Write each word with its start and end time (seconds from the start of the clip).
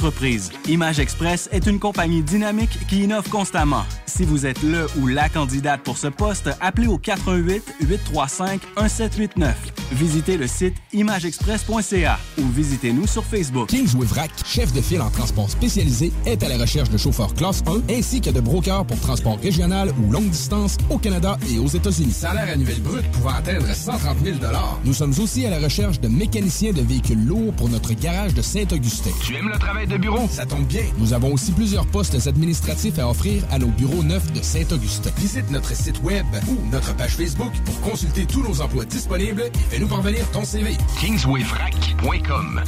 Entreprise. 0.00 0.50
Image 0.66 0.98
Express 0.98 1.46
est 1.52 1.66
une 1.66 1.78
compagnie 1.78 2.22
dynamique 2.22 2.86
qui 2.88 3.04
innove 3.04 3.28
constamment. 3.28 3.84
Si 4.06 4.24
vous 4.24 4.46
êtes 4.46 4.62
le 4.62 4.86
ou 4.98 5.06
la 5.06 5.28
candidate 5.28 5.82
pour 5.82 5.98
ce 5.98 6.06
poste, 6.06 6.48
appelez 6.62 6.86
au 6.86 6.96
88 6.96 7.62
835 7.82 8.62
1789. 8.78 9.56
Visitez 9.92 10.36
le 10.38 10.46
site 10.46 10.76
imageexpress.ca 10.92 12.18
ou 12.38 12.48
visitez-nous 12.48 13.06
sur 13.06 13.24
Facebook. 13.24 13.68
Kings 13.68 13.94
Wivrac, 13.94 14.30
chef 14.46 14.72
de 14.72 14.80
file 14.80 15.02
en 15.02 15.10
transport 15.10 15.50
spécialisé, 15.50 16.12
est 16.24 16.42
à 16.42 16.48
la 16.48 16.56
recherche 16.56 16.88
de 16.88 16.96
chauffeurs 16.96 17.34
classe 17.34 17.62
1 17.66 17.92
ainsi 17.92 18.22
que 18.22 18.30
de 18.30 18.40
brokers 18.40 18.86
pour 18.86 18.98
transport 19.00 19.38
régional 19.42 19.92
ou 20.02 20.10
longue 20.10 20.30
distance 20.30 20.78
au 20.88 20.96
Canada 20.96 21.36
et 21.52 21.58
aux 21.58 21.66
États-Unis. 21.66 22.12
Salaire 22.12 22.48
annuel 22.48 22.80
brut 22.80 23.04
pouvant 23.10 23.34
atteindre 23.34 23.66
130 23.66 24.16
000 24.24 24.36
Nous 24.84 24.94
sommes 24.94 25.14
aussi 25.20 25.44
à 25.44 25.50
la 25.50 25.58
recherche 25.58 26.00
de 26.00 26.08
mécaniciens 26.08 26.72
de 26.72 26.80
véhicules 26.80 27.26
lourds 27.26 27.52
pour 27.54 27.68
notre 27.68 27.92
garage 27.92 28.32
de 28.32 28.42
Saint-Augustin. 28.42 29.10
Tu 29.22 29.34
aimes 29.34 29.48
le 29.48 29.58
travail 29.58 29.89
de 29.90 29.96
bureau? 29.98 30.26
Ça 30.30 30.46
tombe 30.46 30.64
bien. 30.64 30.84
Nous 30.98 31.12
avons 31.12 31.32
aussi 31.32 31.52
plusieurs 31.52 31.86
postes 31.86 32.26
administratifs 32.26 32.98
à 32.98 33.08
offrir 33.08 33.42
à 33.50 33.58
nos 33.58 33.68
bureaux 33.68 34.02
neufs 34.02 34.32
de 34.32 34.42
Saint-Augustin. 34.42 35.10
Visite 35.18 35.50
notre 35.50 35.74
site 35.74 36.02
web 36.02 36.24
ou 36.48 36.56
notre 36.70 36.94
page 36.96 37.16
Facebook 37.16 37.52
pour 37.64 37.80
consulter 37.82 38.24
tous 38.24 38.42
nos 38.42 38.60
emplois 38.60 38.84
disponibles 38.84 39.42
et 39.42 39.58
fais-nous 39.70 39.88
parvenir 39.88 40.28
ton 40.30 40.44
CV. 40.44 40.76
Kingswayfrac.com 41.00 42.62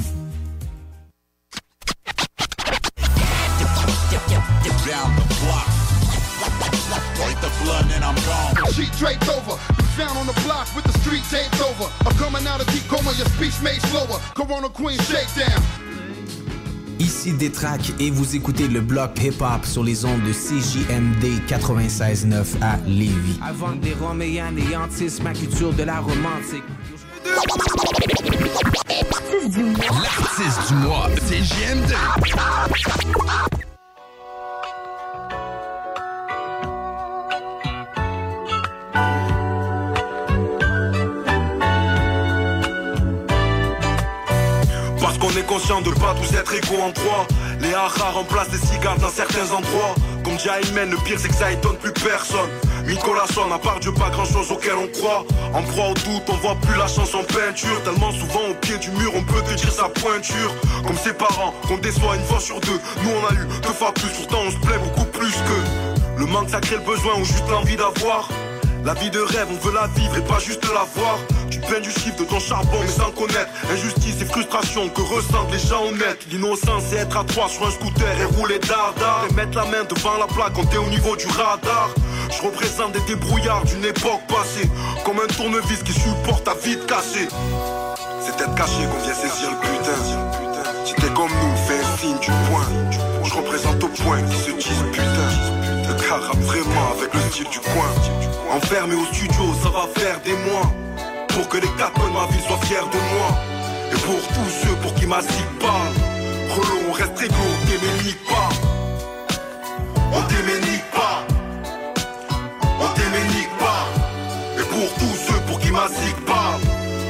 Sheet 8.73 8.91
draped 8.93 9.29
over, 9.29 9.59
be 9.77 9.83
found 9.99 10.17
on 10.17 10.27
the 10.27 10.33
block 10.47 10.67
with 10.75 10.85
the 10.85 10.99
street 11.01 11.23
taped 11.29 11.61
over. 11.61 11.93
I'm 12.07 12.17
coming 12.17 12.47
out 12.47 12.61
of 12.61 12.67
deep 12.73 12.85
coma, 12.89 13.13
your 13.19 13.27
speech 13.27 13.61
made 13.63 13.83
slower. 13.83 14.19
Corona 14.35 14.71
Queen 14.71 14.99
shakedown. 15.01 15.82
Ici 17.03 17.33
Détrac 17.33 17.93
et 17.99 18.13
vous 18.13 18.37
écoutez 18.37 18.69
le 18.69 18.81
bloc 18.81 19.21
hip-hop 19.21 19.65
sur 19.65 19.83
les 19.83 20.05
ondes 20.05 20.23
de 20.23 20.33
CJMD 20.33 21.43
96.9 21.49 22.45
à 22.61 22.77
Lévis. 22.87 23.41
Avant 23.45 23.73
des 23.73 23.93
Roms 23.95 24.23
et 24.23 24.41
anéantissent 24.41 25.21
ma 25.21 25.33
culture 25.33 25.73
de 25.73 25.83
la 25.83 25.99
romantique. 25.99 26.63
L'artiste 30.01 30.69
du 30.69 30.75
mois, 30.75 31.09
c'est 31.27 31.43
JMD. 31.43 31.93
Qu'on 45.33 45.39
est 45.39 45.47
conscient 45.47 45.81
de 45.81 45.91
pas 45.91 46.15
tous 46.15 46.37
être 46.37 46.53
égaux 46.53 46.83
en 46.83 46.91
droit. 46.91 47.27
Les 47.61 47.73
haras 47.73 48.11
remplacent 48.11 48.53
les 48.53 48.59
cigares 48.59 48.99
dans 48.99 49.09
certains 49.09 49.51
endroits. 49.51 49.95
Comme 50.25 50.35
Ayman, 50.35 50.91
le 50.91 50.97
pire 51.05 51.19
c'est 51.19 51.29
que 51.29 51.35
ça 51.35 51.51
étonne 51.51 51.77
plus 51.77 51.93
personne. 51.93 52.51
Nicolas 52.87 53.25
Son, 53.33 53.51
à 53.51 53.59
part 53.59 53.81
Dieu, 53.81 53.93
pas 53.93 54.11
grand 54.11 54.27
chose 54.27 54.51
auquel 54.51 54.75
on 54.75 54.89
croit. 54.89 55.25
En 55.55 55.63
proie 55.63 55.89
au 55.89 55.95
doute, 55.95 56.25
on 56.29 56.35
voit 56.35 56.57
plus 56.57 56.77
la 56.77 56.87
chance 56.87 57.15
en 57.15 57.23
peinture. 57.23 57.83
Tellement 57.83 58.11
souvent 58.11 58.51
au 58.51 58.55
pied 58.61 58.77
du 58.79 58.91
mur, 58.91 59.13
on 59.15 59.23
peut 59.23 59.41
te 59.43 59.55
dire 59.55 59.73
sa 59.73 59.89
pointure. 59.89 60.55
Comme 60.87 60.99
ses 60.99 61.15
parents, 61.15 61.55
qu'on 61.67 61.79
déçoit 61.79 62.17
une 62.17 62.25
fois 62.25 62.41
sur 62.41 62.61
deux. 62.61 62.81
Nous 63.03 63.11
on 63.11 63.27
a 63.31 63.33
eu 63.33 63.47
deux 63.63 63.73
fois 63.73 63.93
plus, 63.93 64.09
pourtant 64.09 64.43
on 64.47 64.51
se 64.51 64.59
plaît 64.59 64.79
beaucoup 64.79 65.07
plus 65.07 65.33
que 65.33 66.21
Le 66.21 66.27
manque 66.27 66.51
ça 66.51 66.61
crée 66.61 66.77
le 66.77 66.83
besoin 66.83 67.15
ou 67.15 67.25
juste 67.25 67.49
l'envie 67.49 67.77
d'avoir 67.77 68.29
la 68.85 68.95
vie 68.95 69.11
de 69.11 69.21
rêve, 69.21 69.49
on 69.51 69.67
veut 69.67 69.73
la 69.73 69.87
vivre 69.89 70.17
et 70.17 70.23
pas 70.23 70.39
juste 70.39 70.65
la 70.65 70.85
voir. 70.95 71.19
Tu 71.51 71.61
te 71.61 71.67
plains 71.67 71.81
du 71.81 71.91
chiffre 71.91 72.17
de 72.17 72.25
ton 72.25 72.41
charbon, 72.41 72.79
mais 72.81 72.89
sans 72.89 73.11
connaître 73.13 73.51
injustice 73.71 74.21
et 74.21 74.25
frustration 74.25 74.89
que 74.89 75.03
ressentent 75.03 75.53
les 75.53 75.59
gens 75.59 75.85
honnêtes. 75.87 76.27
L'innocence, 76.31 76.85
c'est 76.91 76.97
être 76.97 77.17
à 77.17 77.25
trois 77.25 77.49
sur 77.49 77.67
un 77.67 77.71
scooter 77.71 78.21
et 78.21 78.25
rouler 78.37 78.59
dardard. 78.59 79.27
Et 79.31 79.35
mettre 79.35 79.57
la 79.57 79.65
main 79.67 79.85
devant 79.89 80.17
la 80.19 80.27
plaque 80.27 80.55
quand 80.55 80.65
t'es 80.65 80.79
au 80.79 80.89
niveau 80.89 81.15
du 81.17 81.27
radar. 81.27 81.91
Je 82.31 82.43
représente 82.43 82.93
des 82.93 83.01
débrouillards 83.01 83.65
d'une 83.65 83.85
époque 83.85 84.23
passée, 84.27 84.69
comme 85.05 85.19
un 85.19 85.33
tournevis 85.33 85.83
qui 85.85 85.93
supporte 85.93 86.45
ta 86.45 86.55
vie 86.55 86.79
cassée. 86.87 87.29
C'est 88.21 88.41
être 88.41 88.55
caché 88.55 88.83
qu'on 88.91 89.05
vient 89.05 89.15
saisir 89.15 89.51
le 89.51 89.59
putain. 89.61 90.53
Si 90.85 90.95
t'es 90.95 91.13
comme 91.15 91.31
nous, 91.31 91.57
fais 91.69 91.79
un 91.79 91.97
signe 91.99 92.19
du 92.19 92.31
poing. 92.49 92.67
Je 93.25 93.35
représente 93.35 93.83
au 93.85 93.89
point 93.89 94.23
qui 94.23 94.37
se 94.37 94.51
disent 94.51 94.85
rappe 96.17 96.41
vraiment 96.41 96.93
avec 96.97 97.13
le 97.15 97.21
style 97.31 97.49
du 97.49 97.61
coin. 97.61 97.91
Enfermé 98.51 98.95
au 98.95 99.05
studio, 99.07 99.55
ça 99.63 99.71
va 99.71 99.87
faire 99.95 100.21
des 100.23 100.35
mois. 100.51 100.71
Pour 101.29 101.49
que 101.49 101.57
les 101.57 101.69
quatre 101.79 101.99
de 102.01 102.13
ma 102.13 102.27
ville 102.27 102.43
soient 102.47 102.61
fiers 102.67 102.77
de 102.77 103.01
moi. 103.15 103.29
Et 103.93 103.97
pour 103.97 104.21
tous 104.35 104.51
ceux 104.63 104.77
pour 104.83 104.95
qui 104.95 105.07
ma 105.07 105.23
zig 105.23 105.47
parle. 105.61 105.95
Relou, 106.55 106.91
on 106.91 106.93
reste 106.93 107.13
on 107.13 107.67
t'éménique 107.67 108.25
pas. 108.27 108.49
On 110.13 110.23
t'éménique 110.23 110.91
pas. 110.93 111.25
On 112.81 112.89
t'éménique 112.95 113.57
pas. 113.59 113.87
Et 114.59 114.65
pour 114.65 114.95
tous 114.99 115.17
ceux 115.27 115.41
pour 115.47 115.59
qui 115.61 115.71
ma 115.71 115.89
zig 115.89 116.17
parle. 116.27 116.61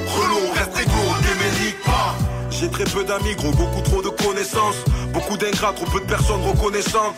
Relou, 0.07 0.39
on 0.49 0.53
reste 0.53 0.71
on 0.77 1.23
t'éménique 1.23 1.83
pas. 1.85 2.15
J'ai 2.51 2.69
très 2.69 2.85
peu 2.85 3.03
d'amis, 3.03 3.35
gros, 3.35 3.51
beaucoup 3.51 3.81
trop 3.81 4.03
de 4.03 4.11
connaissances. 4.11 4.77
Beaucoup 5.13 5.37
d'ingrats, 5.37 5.73
trop 5.73 5.87
peu 5.87 6.01
de 6.01 6.07
personnes 6.07 6.43
reconnaissantes. 6.43 7.17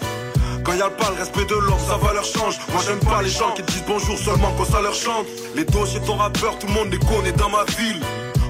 Quand 0.65 0.73
y 0.73 0.81
a 0.81 0.89
pas 0.89 1.11
le 1.11 1.17
respect 1.17 1.45
de 1.45 1.55
l'ordre, 1.55 1.85
sa 1.87 1.99
valeur 1.99 2.25
change. 2.25 2.59
Moi 2.73 2.83
j'aime 2.87 3.01
pas 3.01 3.21
les 3.21 3.29
gens 3.29 3.53
qui 3.53 3.63
disent 3.63 3.85
bonjour 3.87 4.19
seulement 4.19 4.51
quand 4.57 4.65
ça 4.65 4.81
leur 4.81 4.95
chante. 4.95 5.27
Les 5.55 5.65
dossiers 5.65 6.01
ton 6.01 6.17
rappeur, 6.17 6.59
tout 6.59 6.67
le 6.67 6.73
monde 6.73 6.91
les 6.91 6.99
connaît 6.99 7.33
dans 7.33 7.51
ma 7.51 7.65
ville. 7.77 8.01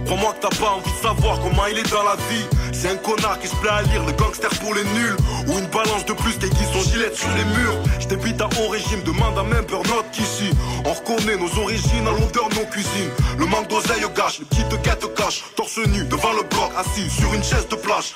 Crois-moi 0.06 0.34
que 0.34 0.46
t'as 0.46 0.56
pas 0.56 0.70
envie 0.70 0.92
de 0.92 1.02
savoir 1.02 1.40
comment 1.40 1.66
il 1.66 1.78
est 1.78 1.90
dans 1.90 2.04
la 2.04 2.14
vie. 2.30 2.46
C'est 2.72 2.90
un 2.90 2.96
connard 2.96 3.40
qui 3.40 3.48
se 3.48 3.56
plaît 3.56 3.70
à 3.70 3.82
lire 3.82 4.04
le 4.04 4.12
gangster 4.12 4.50
pour 4.60 4.74
les 4.74 4.84
nuls. 4.84 5.16
Ou 5.48 5.58
une 5.58 5.66
balance 5.66 6.04
de 6.06 6.12
plus 6.12 6.38
qui 6.38 6.46
aiguise 6.46 6.70
son 6.72 6.82
gilet 6.88 7.10
sur 7.14 7.30
les 7.30 7.44
murs. 7.56 7.78
J'débite 7.98 8.40
à 8.40 8.46
haut 8.46 8.68
régime, 8.68 9.02
demande 9.02 9.36
à 9.36 9.42
même 9.42 9.64
burn-out 9.64 10.04
qu'ici. 10.12 10.50
On 10.84 10.92
reconnaît 10.92 11.36
nos 11.36 11.62
origines 11.62 12.06
à 12.06 12.12
l'odeur 12.12 12.48
de 12.50 12.54
nos 12.56 12.66
cuisines. 12.66 13.10
Le 13.38 13.46
manque 13.46 13.68
d'oseille 13.68 14.04
gâche, 14.14 14.38
les 14.38 14.44
petites 14.44 14.82
quêtes 14.82 15.14
cachent. 15.16 15.42
Torse 15.56 15.78
nu 15.78 16.04
devant 16.04 16.32
le 16.32 16.42
bloc, 16.42 16.70
assis 16.78 17.10
sur 17.10 17.32
une 17.34 17.42
chaise 17.42 17.66
de 17.68 17.76
plage. 17.76 18.14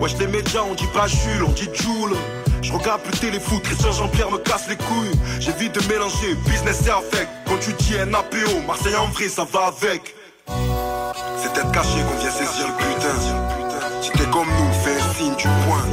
Wesh 0.00 0.16
les 0.18 0.26
médias, 0.26 0.62
on 0.68 0.74
dit 0.74 0.86
pas 0.94 1.08
Jules, 1.08 1.44
on 1.44 1.52
dit 1.52 1.68
Joule. 1.74 2.16
Je 2.62 2.72
regarde 2.72 3.02
plus 3.02 3.18
téléfoot, 3.18 3.60
Christian 3.62 3.90
Jean-Pierre 3.90 4.30
me 4.30 4.38
casse 4.38 4.68
les 4.68 4.76
couilles. 4.76 5.10
J'évite 5.40 5.74
de 5.74 5.92
mélanger 5.92 6.34
business 6.46 6.86
et 6.86 6.90
affect. 6.90 7.28
Quand 7.46 7.58
tu 7.58 7.72
dis 7.72 7.94
NAPO, 7.94 8.62
Marseille 8.66 8.94
en 8.94 9.08
vrai, 9.08 9.28
ça 9.28 9.44
va 9.52 9.66
avec. 9.66 10.14
C'est 10.46 11.58
être 11.58 11.72
caché 11.72 11.98
qu'on 12.06 12.18
vient 12.20 12.30
saisir 12.30 12.68
le 12.68 12.74
putain. 12.78 14.00
Si 14.00 14.10
t'es 14.12 14.30
comme 14.30 14.46
nous, 14.46 14.72
fais 14.84 14.94
un 14.94 15.14
signe 15.14 15.34
du 15.34 15.48
poing. 15.66 15.84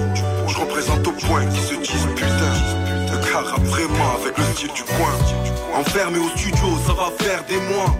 Je 0.47 0.57
représente 0.57 1.07
au 1.07 1.11
point 1.11 1.45
qui 1.47 1.59
se 1.59 1.73
disent 1.73 2.07
putain. 2.15 2.53
Le 3.11 3.65
vraiment 3.65 4.15
avec 4.21 4.37
le 4.37 4.43
style 4.53 4.71
du 4.73 4.83
coin. 4.83 5.13
Enfermé 5.75 6.19
au 6.19 6.29
studio, 6.37 6.77
ça 6.85 6.93
va 6.93 7.11
faire 7.19 7.43
des 7.45 7.59
mois. 7.73 7.95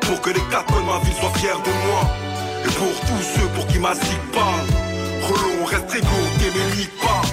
Pour 0.00 0.20
que 0.20 0.30
les 0.30 0.40
quatre 0.50 0.66
coins 0.66 0.80
de 0.80 0.86
ma 0.86 0.98
ville 0.98 1.14
soient 1.14 1.32
fiers 1.36 1.50
de 1.50 1.70
moi. 1.86 2.10
Et 2.64 2.72
pour 2.72 3.00
tous 3.00 3.22
ceux 3.36 3.46
pour 3.54 3.66
qui 3.68 3.78
ma 3.78 3.94
zig 3.94 4.18
parle. 4.32 4.66
Relou, 5.22 5.62
on 5.62 5.64
reste 5.66 5.84
on 5.84 6.38
t'éménique 6.38 6.96
pas. 7.00 7.27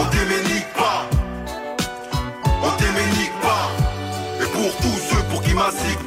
On 0.00 0.04
t'éménique 0.10 0.72
pas. 0.74 1.08
On 2.62 2.70
t'éménique 2.78 3.32
pas. 3.42 3.68
Et 4.40 4.46
pour 4.46 4.76
tous 4.76 4.98
ceux 5.10 5.22
pour 5.28 5.42
qui 5.42 5.54
ma 5.54 5.70
zig 5.72 5.98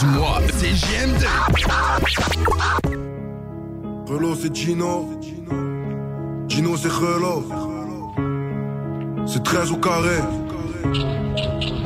du 0.00 0.06
mois, 0.06 0.40
c'est 0.56 0.74
JMD. 0.74 1.26
Relo, 4.06 4.34
c'est 4.34 4.54
Gino. 4.54 5.08
Gino, 6.48 6.76
c'est 6.76 6.88
Relo. 6.88 7.44
C'est 9.26 9.42
13 9.42 9.72
au 9.72 9.76
carré. 9.76 10.18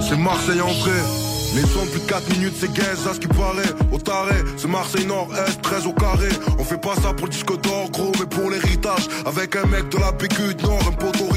C'est 0.00 0.16
Marseille 0.16 0.60
en 0.60 0.68
vrai. 0.68 1.23
Les 1.54 1.62
sons 1.62 1.86
plus 1.86 2.00
de 2.00 2.06
4 2.06 2.30
minutes, 2.30 2.54
c'est 2.58 2.72
gaze, 2.72 2.98
ça 3.04 3.14
ce 3.14 3.20
qui 3.20 3.28
paraît. 3.28 3.70
Au 3.92 3.98
taré, 3.98 4.34
c'est 4.56 4.66
Marseille 4.66 5.06
Nord-Est, 5.06 5.62
13 5.62 5.86
au 5.86 5.92
carré. 5.92 6.28
On 6.58 6.64
fait 6.64 6.80
pas 6.80 6.96
ça 6.96 7.12
pour 7.12 7.26
le 7.26 7.32
disque 7.32 7.60
d'or, 7.60 7.90
gros, 7.92 8.10
mais 8.18 8.26
pour 8.26 8.50
l'héritage. 8.50 9.08
Avec 9.24 9.54
un 9.54 9.64
mec 9.66 9.88
de 9.88 9.98
la 9.98 10.12
PQ 10.12 10.56
Nord, 10.64 10.80
un 10.88 10.92
poteau 10.92 11.28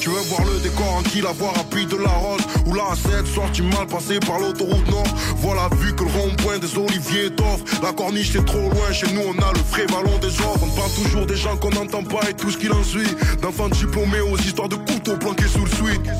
Tu 0.00 0.08
veux 0.08 0.20
voir 0.28 0.42
le 0.44 0.58
décor 0.60 0.94
en 0.96 1.02
la 1.22 1.32
voie 1.32 1.52
rapide 1.52 1.88
de 1.90 1.96
la 1.96 2.10
rose. 2.10 2.40
Ou 2.66 2.74
la 2.74 2.96
7 2.96 3.24
sorti 3.26 3.62
mal 3.62 3.86
passé 3.86 4.18
par 4.18 4.40
l'autoroute 4.40 4.88
Nord. 4.90 5.06
Voilà, 5.36 5.68
vu 5.78 5.94
que 5.94 6.02
le 6.02 6.10
rond-point 6.10 6.58
des 6.58 6.76
Oliviers 6.76 7.30
t'offre. 7.30 7.64
La 7.82 7.92
corniche 7.92 8.32
c'est 8.32 8.44
trop 8.44 8.58
loin, 8.58 8.92
chez 8.92 9.12
nous 9.12 9.22
on 9.22 9.42
a 9.42 9.52
le 9.52 9.60
frais 9.70 9.86
ballon 9.86 10.18
des 10.18 10.34
offres. 10.40 10.64
On 10.64 10.70
parle 10.70 10.90
toujours 11.04 11.26
des 11.26 11.36
gens 11.36 11.56
qu'on 11.56 11.70
n'entend 11.70 12.02
pas 12.02 12.28
et 12.28 12.34
tout 12.34 12.50
ce 12.50 12.58
qu'il 12.58 12.72
en 12.72 12.82
suit. 12.82 13.14
D'enfants 13.40 13.68
diplômés 13.68 14.20
aux 14.20 14.38
histoires 14.38 14.68
de 14.68 14.76
couteaux 14.76 15.16
planqués 15.16 15.46
sous 15.46 15.64
le 15.64 15.70
suite. 15.70 16.10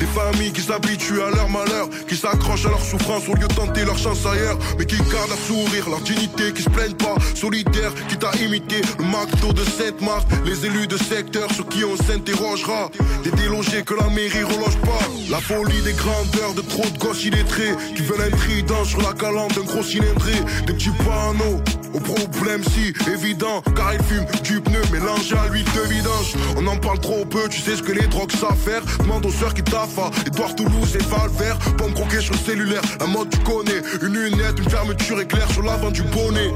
Des 0.00 0.06
familles 0.06 0.52
qui 0.52 0.62
s'habituent 0.62 1.20
à 1.20 1.30
leur 1.30 1.48
malheur, 1.50 1.88
qui 2.08 2.16
s'accrochent 2.16 2.64
à 2.64 2.70
leur 2.70 2.82
souffrance 2.82 3.28
au 3.28 3.34
lieu 3.34 3.46
de 3.46 3.54
tenter 3.54 3.84
leur 3.84 3.98
chance 3.98 4.24
ailleurs, 4.24 4.58
mais 4.78 4.86
qui 4.86 4.96
gardent 4.96 5.28
leur 5.28 5.38
sourire, 5.38 5.88
leur 5.90 6.00
dignité, 6.00 6.52
qui 6.54 6.62
se 6.62 6.70
plaignent 6.70 6.94
pas, 6.94 7.14
solitaires, 7.34 7.92
qui 8.08 8.16
t'a 8.16 8.32
imité 8.42 8.80
le 8.98 9.04
McDo 9.04 9.52
de 9.52 9.62
Sainte-Marthe, 9.62 10.26
les 10.46 10.64
élus 10.64 10.86
de 10.86 10.96
secteur 10.96 11.52
sur 11.52 11.68
qui 11.68 11.84
on 11.84 11.96
s'interrogera, 11.96 12.90
des 13.24 13.30
délogés 13.32 13.82
que 13.82 13.94
la 13.94 14.08
mairie 14.08 14.42
reloge 14.42 14.78
pas, 14.78 15.04
la 15.30 15.40
folie 15.40 15.82
des 15.82 15.92
grandeurs 15.92 16.54
de 16.54 16.62
trop 16.62 16.88
de 16.88 16.98
gosses 16.98 17.24
illettrés, 17.24 17.74
qui 17.94 18.02
veulent 18.02 18.32
un 18.32 18.36
trident 18.36 18.84
sur 18.84 19.02
la 19.02 19.12
calandre 19.12 19.54
d'un 19.54 19.62
gros 19.62 19.82
cylindré, 19.82 20.32
des 20.66 20.72
petits 20.72 20.90
panneaux 21.04 21.60
au 21.94 22.00
problème 22.00 22.62
si 22.64 22.92
évident 23.10 23.62
car 23.74 23.94
il 23.94 24.02
fume 24.02 24.24
du 24.42 24.60
pneu 24.60 24.80
mélangé 24.92 25.36
à 25.36 25.48
l'huile 25.48 25.64
de 25.64 25.80
vidange. 25.92 26.34
On 26.56 26.66
en 26.66 26.76
parle 26.76 27.00
trop 27.00 27.24
peu, 27.24 27.48
tu 27.48 27.60
sais 27.60 27.76
ce 27.76 27.82
que 27.82 27.92
les 27.92 28.06
drogues 28.06 28.32
savent 28.32 28.56
faire. 28.56 28.82
Demande 29.00 29.26
aux 29.26 29.30
sœurs 29.30 29.54
qui 29.54 29.62
taffent 29.62 29.98
Edouard 30.26 30.54
Toulouse 30.54 30.96
et 30.96 31.04
Valvert. 31.04 31.58
Pomme 31.76 31.94
croquer 31.94 32.20
sur 32.20 32.34
le 32.34 32.40
cellulaire, 32.40 32.82
la 32.98 33.06
mode 33.06 33.30
tu 33.30 33.38
connais. 33.38 33.82
Une 34.02 34.14
lunette, 34.14 34.58
une 34.58 34.70
fermeture 34.70 35.20
éclair 35.20 35.50
sur 35.50 35.62
l'avant 35.62 35.90
du 35.90 36.02
bonnet. 36.02 36.50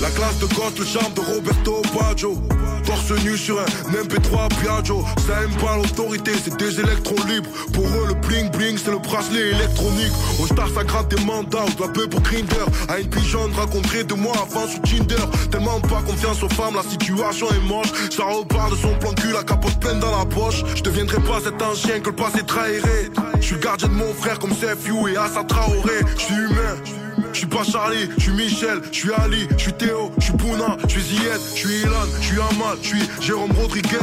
La 0.00 0.10
classe 0.10 0.38
de 0.38 0.46
gosse, 0.46 0.78
le 0.78 0.84
charme 0.84 1.14
de 1.14 1.20
Roberto 1.20 1.82
Baggio 1.94 2.42
Torse 2.84 3.12
nu 3.24 3.36
sur 3.36 3.58
un 3.60 3.92
MP3 3.92 4.48
Piaggio. 4.60 5.04
Ça 5.26 5.42
aime 5.42 5.54
pas 5.56 5.76
l'autorité, 5.76 6.32
c'est 6.42 6.56
des 6.56 6.80
électrons 6.80 7.22
libres. 7.26 7.48
Pour 7.72 7.86
eux 7.86 8.08
le 8.08 8.14
bling 8.14 8.50
bling 8.50 8.78
c'est 8.78 8.90
le 8.90 8.98
bracelet 8.98 9.50
électronique. 9.50 10.12
Au 10.40 10.46
star 10.46 10.68
ça 10.74 10.84
gratte 10.84 11.08
des 11.08 11.24
mandats, 11.24 11.64
de 11.76 11.82
la 11.82 11.88
peu 11.88 12.06
pour 12.08 12.20
Grinder. 12.20 12.66
À 12.88 12.98
une 12.98 13.08
pigeonne 13.08 13.52
raconterait 13.54 14.04
de 14.04 14.14
moi 14.14 14.34
avant 14.36 14.68
sur 14.68 14.82
Tinder. 14.82 15.24
Tellement 15.50 15.80
pas 15.80 16.02
confiance 16.02 16.42
aux 16.42 16.48
femmes, 16.48 16.74
la 16.74 16.82
situation 16.82 17.46
est 17.50 17.68
moche. 17.68 17.92
Ça 18.10 18.24
repart 18.24 18.70
de 18.70 18.76
son 18.76 18.94
plan 18.98 19.12
cul, 19.14 19.32
la 19.32 19.42
capote 19.42 19.78
pleine 19.80 20.00
dans 20.00 20.16
la 20.18 20.26
poche. 20.26 20.62
Je 20.74 20.82
deviendrai 20.82 21.20
pas 21.20 21.40
cet 21.42 21.60
ancien 21.62 22.00
que 22.00 22.10
le 22.10 22.16
passé 22.16 22.42
trahirait 22.46 23.10
Je 23.40 23.46
suis 23.46 23.54
le 23.54 23.60
gardien 23.60 23.88
de 23.88 23.94
mon 23.94 24.12
frère 24.14 24.38
comme 24.38 24.52
Sefiu 24.52 25.08
et 25.12 25.16
Assa 25.16 25.44
Traoré. 25.44 26.00
Je 26.16 26.22
suis 26.22 26.34
humain 26.34 27.03
je 27.34 27.38
suis 27.40 27.46
pas 27.48 27.64
Charlie, 27.64 28.08
je 28.16 28.22
suis 28.22 28.32
Michel, 28.32 28.80
je 28.90 28.96
suis 28.96 29.12
Ali, 29.12 29.48
je 29.56 29.62
suis 29.62 29.72
Théo, 29.72 30.12
je 30.18 30.24
suis 30.24 30.32
Pouna, 30.34 30.76
je 30.84 30.92
suis 30.92 31.02
Zied, 31.02 31.40
je 31.54 31.58
suis 31.58 31.80
Ilan, 31.80 32.06
je 32.20 32.26
suis 32.26 32.36
Amal, 32.36 32.78
je 32.80 32.88
suis 32.88 33.02
Jérôme 33.20 33.50
Rodriguez. 33.60 33.98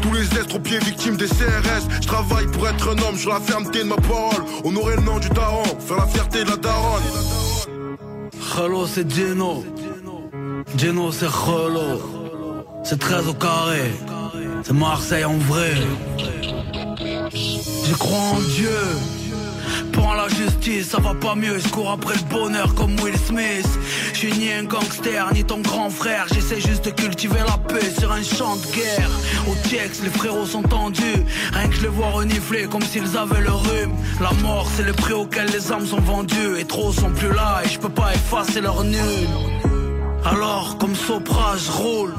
Tous 0.00 0.12
les 0.12 0.38
estropiés 0.38 0.78
victimes 0.78 1.16
des 1.16 1.26
CRS, 1.26 1.86
je 2.00 2.06
travaille 2.06 2.46
pour 2.46 2.66
être 2.66 2.88
un 2.88 3.02
homme 3.02 3.16
sur 3.16 3.32
la 3.32 3.40
fermeté 3.40 3.80
de 3.80 3.84
ma 3.84 3.96
parole. 3.96 4.42
Honorer 4.64 4.96
le 4.96 5.02
nom 5.02 5.18
du 5.18 5.28
daron, 5.28 5.64
faire 5.78 5.98
la 5.98 6.06
fierté 6.06 6.44
de 6.44 6.50
la 6.50 6.56
daronne. 6.56 7.02
Hello, 8.56 8.86
c'est 8.86 9.10
Geno. 9.10 9.64
Geno, 10.76 11.12
c'est 11.12 11.26
Hello. 11.26 12.00
C'est 12.84 12.98
13 12.98 13.28
au 13.28 13.34
carré. 13.34 13.92
C'est 14.62 14.72
Marseille 14.72 15.24
en 15.24 15.36
vrai. 15.36 15.74
Je 17.34 17.94
crois 17.94 18.18
en 18.18 18.40
Dieu 18.56 18.70
pour 19.98 20.14
la 20.14 20.28
justice, 20.28 20.90
ça 20.90 20.98
va 20.98 21.14
pas 21.14 21.34
mieux, 21.34 21.58
je 21.58 21.68
cours 21.68 21.90
après 21.90 22.14
le 22.14 22.36
bonheur 22.36 22.74
comme 22.74 22.98
Will 23.00 23.16
Smith. 23.18 23.68
Je 24.12 24.18
suis 24.18 24.32
ni 24.32 24.52
un 24.52 24.64
gangster, 24.64 25.32
ni 25.34 25.44
ton 25.44 25.60
grand 25.60 25.90
frère, 25.90 26.26
j'essaie 26.32 26.60
juste 26.60 26.84
de 26.84 26.90
cultiver 26.90 27.40
la 27.46 27.58
paix 27.58 27.90
sur 27.98 28.12
un 28.12 28.22
champ 28.22 28.56
de 28.56 28.66
guerre. 28.76 29.10
Au 29.48 29.54
TX, 29.68 30.02
les 30.04 30.10
frérots 30.10 30.46
sont 30.46 30.62
tendus, 30.62 31.24
rien 31.52 31.68
que 31.68 31.74
je 31.74 31.82
les 31.82 31.88
vois 31.88 32.10
renifler 32.10 32.66
comme 32.66 32.82
s'ils 32.82 33.16
avaient 33.16 33.40
le 33.40 33.50
rhume. 33.50 33.94
La 34.20 34.32
mort, 34.42 34.68
c'est 34.76 34.84
le 34.84 34.92
prix 34.92 35.14
auquel 35.14 35.48
les 35.50 35.72
âmes 35.72 35.86
sont 35.86 36.00
vendues, 36.00 36.58
et 36.58 36.64
trop 36.64 36.92
sont 36.92 37.10
plus 37.10 37.32
là, 37.32 37.62
et 37.64 37.68
je 37.68 37.78
peux 37.78 37.88
pas 37.88 38.14
effacer 38.14 38.60
leur 38.60 38.84
nul. 38.84 39.28
Alors, 40.24 40.76
comme 40.78 40.94
Sopra, 40.94 41.56
je 41.56 41.70
roule. 41.70 42.14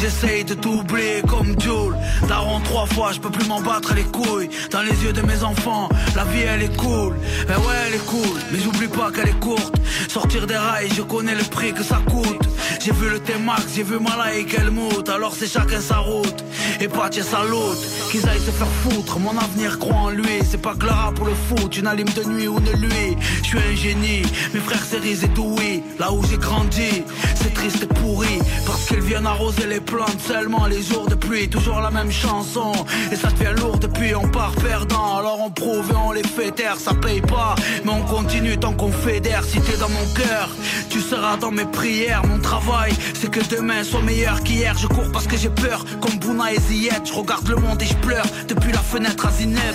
J'essaye 0.00 0.44
de 0.44 0.54
t'oublier 0.54 1.22
comme 1.28 1.58
Jules 1.60 1.96
Daron 2.28 2.60
trois 2.60 2.86
fois, 2.86 3.12
je 3.12 3.20
peux 3.20 3.30
plus 3.30 3.46
m'en 3.48 3.60
battre 3.60 3.94
les 3.94 4.02
couilles 4.02 4.50
Dans 4.70 4.82
les 4.82 5.04
yeux 5.04 5.12
de 5.12 5.22
mes 5.22 5.42
enfants, 5.42 5.88
la 6.14 6.24
vie 6.24 6.42
elle 6.42 6.62
est 6.62 6.76
cool. 6.76 7.14
Eh 7.48 7.52
ouais 7.52 7.76
elle 7.86 7.94
est 7.94 8.06
cool, 8.06 8.38
mais 8.52 8.58
j'oublie 8.58 8.88
pas 8.88 9.10
qu'elle 9.10 9.28
est 9.28 9.40
courte. 9.40 9.74
Sortir 10.08 10.46
des 10.46 10.56
rails, 10.56 10.90
je 10.94 11.02
connais 11.02 11.34
le 11.34 11.44
prix 11.44 11.72
que 11.72 11.82
ça 11.82 12.00
coûte. 12.08 12.42
J'ai 12.84 12.92
vu 12.92 13.08
le 13.08 13.18
T-Max, 13.18 13.64
j'ai 13.74 13.82
vu 13.82 13.98
Malaïk 13.98 14.58
moute 14.70 15.08
Alors 15.08 15.34
c'est 15.34 15.46
chacun 15.46 15.80
sa 15.80 15.98
route 15.98 16.44
Et 16.80 16.88
pas 16.88 17.10
sa 17.12 17.44
loot 17.44 17.76
Qu'ils 18.10 18.28
aillent 18.28 18.38
se 18.40 18.50
faire 18.50 18.68
foutre, 18.82 19.18
mon 19.18 19.36
avenir 19.38 19.78
croit 19.78 19.96
en 19.96 20.10
lui 20.10 20.40
C'est 20.48 20.60
pas 20.60 20.74
que 20.74 21.14
pour 21.14 21.26
le 21.26 21.34
foot, 21.34 21.76
une 21.76 21.86
alime 21.86 22.08
de 22.08 22.24
nuit 22.24 22.48
ou 22.48 22.60
de 22.60 22.72
lui 22.72 23.16
Je 23.42 23.48
suis 23.48 23.58
un 23.58 23.74
génie, 23.74 24.22
mes 24.52 24.60
frères 24.60 24.84
c'est 24.88 25.04
et 25.04 25.28
doués 25.28 25.82
Là 25.98 26.12
où 26.12 26.22
j'ai 26.24 26.36
grandi, 26.36 27.02
c'est 27.34 27.52
triste 27.54 27.82
et 27.82 27.86
pourri. 27.86 28.38
Parce 28.66 28.86
qu'ils 28.86 29.00
viennent 29.00 29.26
arroser 29.26 29.66
les 29.66 29.80
plantes 29.80 30.20
seulement 30.26 30.66
les 30.66 30.82
jours 30.82 31.06
de 31.06 31.14
pluie. 31.14 31.48
Toujours 31.48 31.80
la 31.80 31.90
même 31.90 32.10
chanson 32.10 32.72
Et 33.12 33.16
ça 33.16 33.28
devient 33.30 33.54
lourd 33.60 33.78
depuis 33.78 34.14
on 34.14 34.28
part 34.28 34.54
perdant. 34.56 35.18
Alors 35.18 35.40
on 35.40 35.50
prouve 35.50 35.90
et 35.90 35.96
on 35.96 36.12
les 36.12 36.22
fait 36.22 36.50
taire 36.52 36.76
Ça 36.76 36.94
paye 36.94 37.20
pas. 37.20 37.54
Mais 37.84 37.92
on 37.92 38.02
continue 38.02 38.56
tant 38.58 38.72
qu'on 38.72 38.92
fédère 38.92 39.44
Si 39.44 39.60
t'es 39.60 39.76
dans 39.76 39.88
mon 39.88 40.06
cœur 40.14 40.48
tu 40.90 41.00
seras 41.00 41.36
dans 41.36 41.50
mes 41.50 41.64
prières. 41.64 42.24
Mon 42.24 42.38
travail 42.38 42.92
c'est 43.14 43.30
que 43.30 43.40
demain 43.54 43.82
soit 43.82 44.02
meilleur 44.02 44.42
qu'hier. 44.42 44.76
Je 44.78 44.86
cours 44.86 45.10
parce 45.12 45.26
que 45.26 45.36
j'ai 45.36 45.48
peur 45.48 45.84
comme 46.00 46.16
Bouna 46.18 46.52
et 46.52 46.60
Je 46.70 47.12
regarde 47.12 47.48
le 47.48 47.56
monde 47.56 47.80
et 47.82 47.86
je 47.86 47.94
pleure 47.96 48.24
depuis 48.48 48.72
la 48.72 48.78
fenêtre 48.78 49.26
à 49.26 49.30
Zineb 49.30 49.74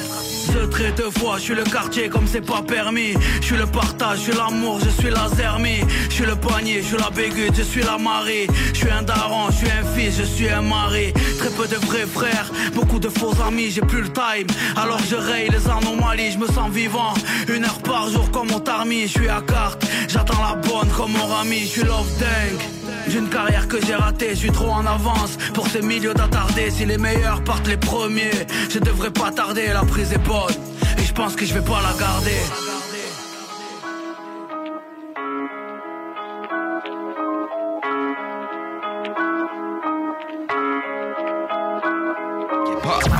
Je 0.52 0.66
trait 0.66 0.92
deux 0.98 1.12
fois, 1.12 1.38
je 1.38 1.44
suis 1.44 1.56
le 1.56 1.64
quartier 1.64 2.10
comme 2.10 2.26
c'est 2.28 2.42
pas 2.42 2.62
permis 2.62 3.14
Je 3.42 3.46
suis 3.46 3.58
le 3.58 3.66
partage, 3.66 4.18
je 4.20 4.24
suis 4.24 4.34
l'amour, 4.34 4.80
je 4.84 4.90
suis 4.90 5.10
la 5.10 5.28
zermie 5.30 5.82
Je 6.10 6.16
suis 6.16 6.26
le 6.26 6.36
poignet, 6.36 6.82
je 6.82 6.88
suis 6.88 6.98
la 6.98 7.10
bégute, 7.10 7.56
je 7.56 7.62
suis 7.62 7.84
la 7.84 7.98
marée 7.98 8.48
Je 8.74 8.80
suis 8.80 8.90
un 8.90 9.04
daron, 9.04 9.50
je 9.52 9.58
suis 9.58 9.68
un 9.68 9.86
fils 9.96 10.18
je 10.18 10.24
suis 10.24 10.50
un 10.50 10.62
mari. 10.62 11.14
Très 11.38 11.50
peu 11.50 11.68
de 11.68 11.76
vrais 11.86 12.06
frères, 12.06 12.52
beaucoup 12.74 13.00
de 13.00 13.10
faux 13.10 13.34
amis, 13.48 13.70
j'ai 13.72 13.82
plus 13.82 14.02
le 14.02 14.10
time. 14.12 14.48
Alors 14.76 15.00
je 15.10 15.16
raye 15.16 15.50
les 15.50 15.68
anomalies, 15.70 16.32
je 16.32 16.40
me 16.40 16.48
sens 16.48 16.70
vivant. 16.72 17.14
Une 17.48 17.64
heure 17.64 17.80
par 17.80 18.10
jour 18.10 18.30
comme 18.32 18.48
mon 18.48 18.60
tarmi, 18.60 19.04
je 19.04 19.20
suis 19.20 19.30
à 19.30 19.42
carte. 19.42 19.86
J'attends 20.08 20.42
la 20.42 20.56
bonne 20.56 20.90
comme 20.98 21.12
mon 21.12 21.28
rami, 21.28 21.62
je 21.62 21.68
suis 21.68 21.84
love 21.84 22.10
dingue. 22.20 22.79
J'ai 23.10 23.18
une 23.18 23.30
carrière 23.30 23.68
que 23.68 23.84
j'ai 23.84 23.96
ratée, 23.96 24.30
je 24.30 24.36
suis 24.36 24.52
trop 24.52 24.70
en 24.70 24.86
avance 24.86 25.38
pour 25.56 25.68
ces 25.68 25.82
milieux 25.82 26.14
d'attardés. 26.14 26.70
Si 26.70 26.86
les 26.86 27.00
meilleurs 27.00 27.44
partent 27.44 27.68
les 27.68 27.78
premiers, 27.78 28.46
je 28.70 28.78
devrais 28.78 29.10
pas 29.10 29.32
tarder, 29.32 29.68
la 29.74 29.84
prise 29.84 30.14
est 30.14 30.20
bonne. 30.20 30.54
Et 31.00 31.04
je 31.04 31.14
pense 31.14 31.36
que 31.36 31.44
je 31.44 31.56
vais 31.56 31.62
pas 31.62 31.82
la 31.82 32.00
garder. 32.00 32.38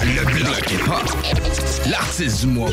Le 0.02 0.26
bloc 0.26 0.72
hip-hop. 0.72 1.90
L'artiste 1.90 2.42
du 2.42 2.48
mois. 2.48 2.70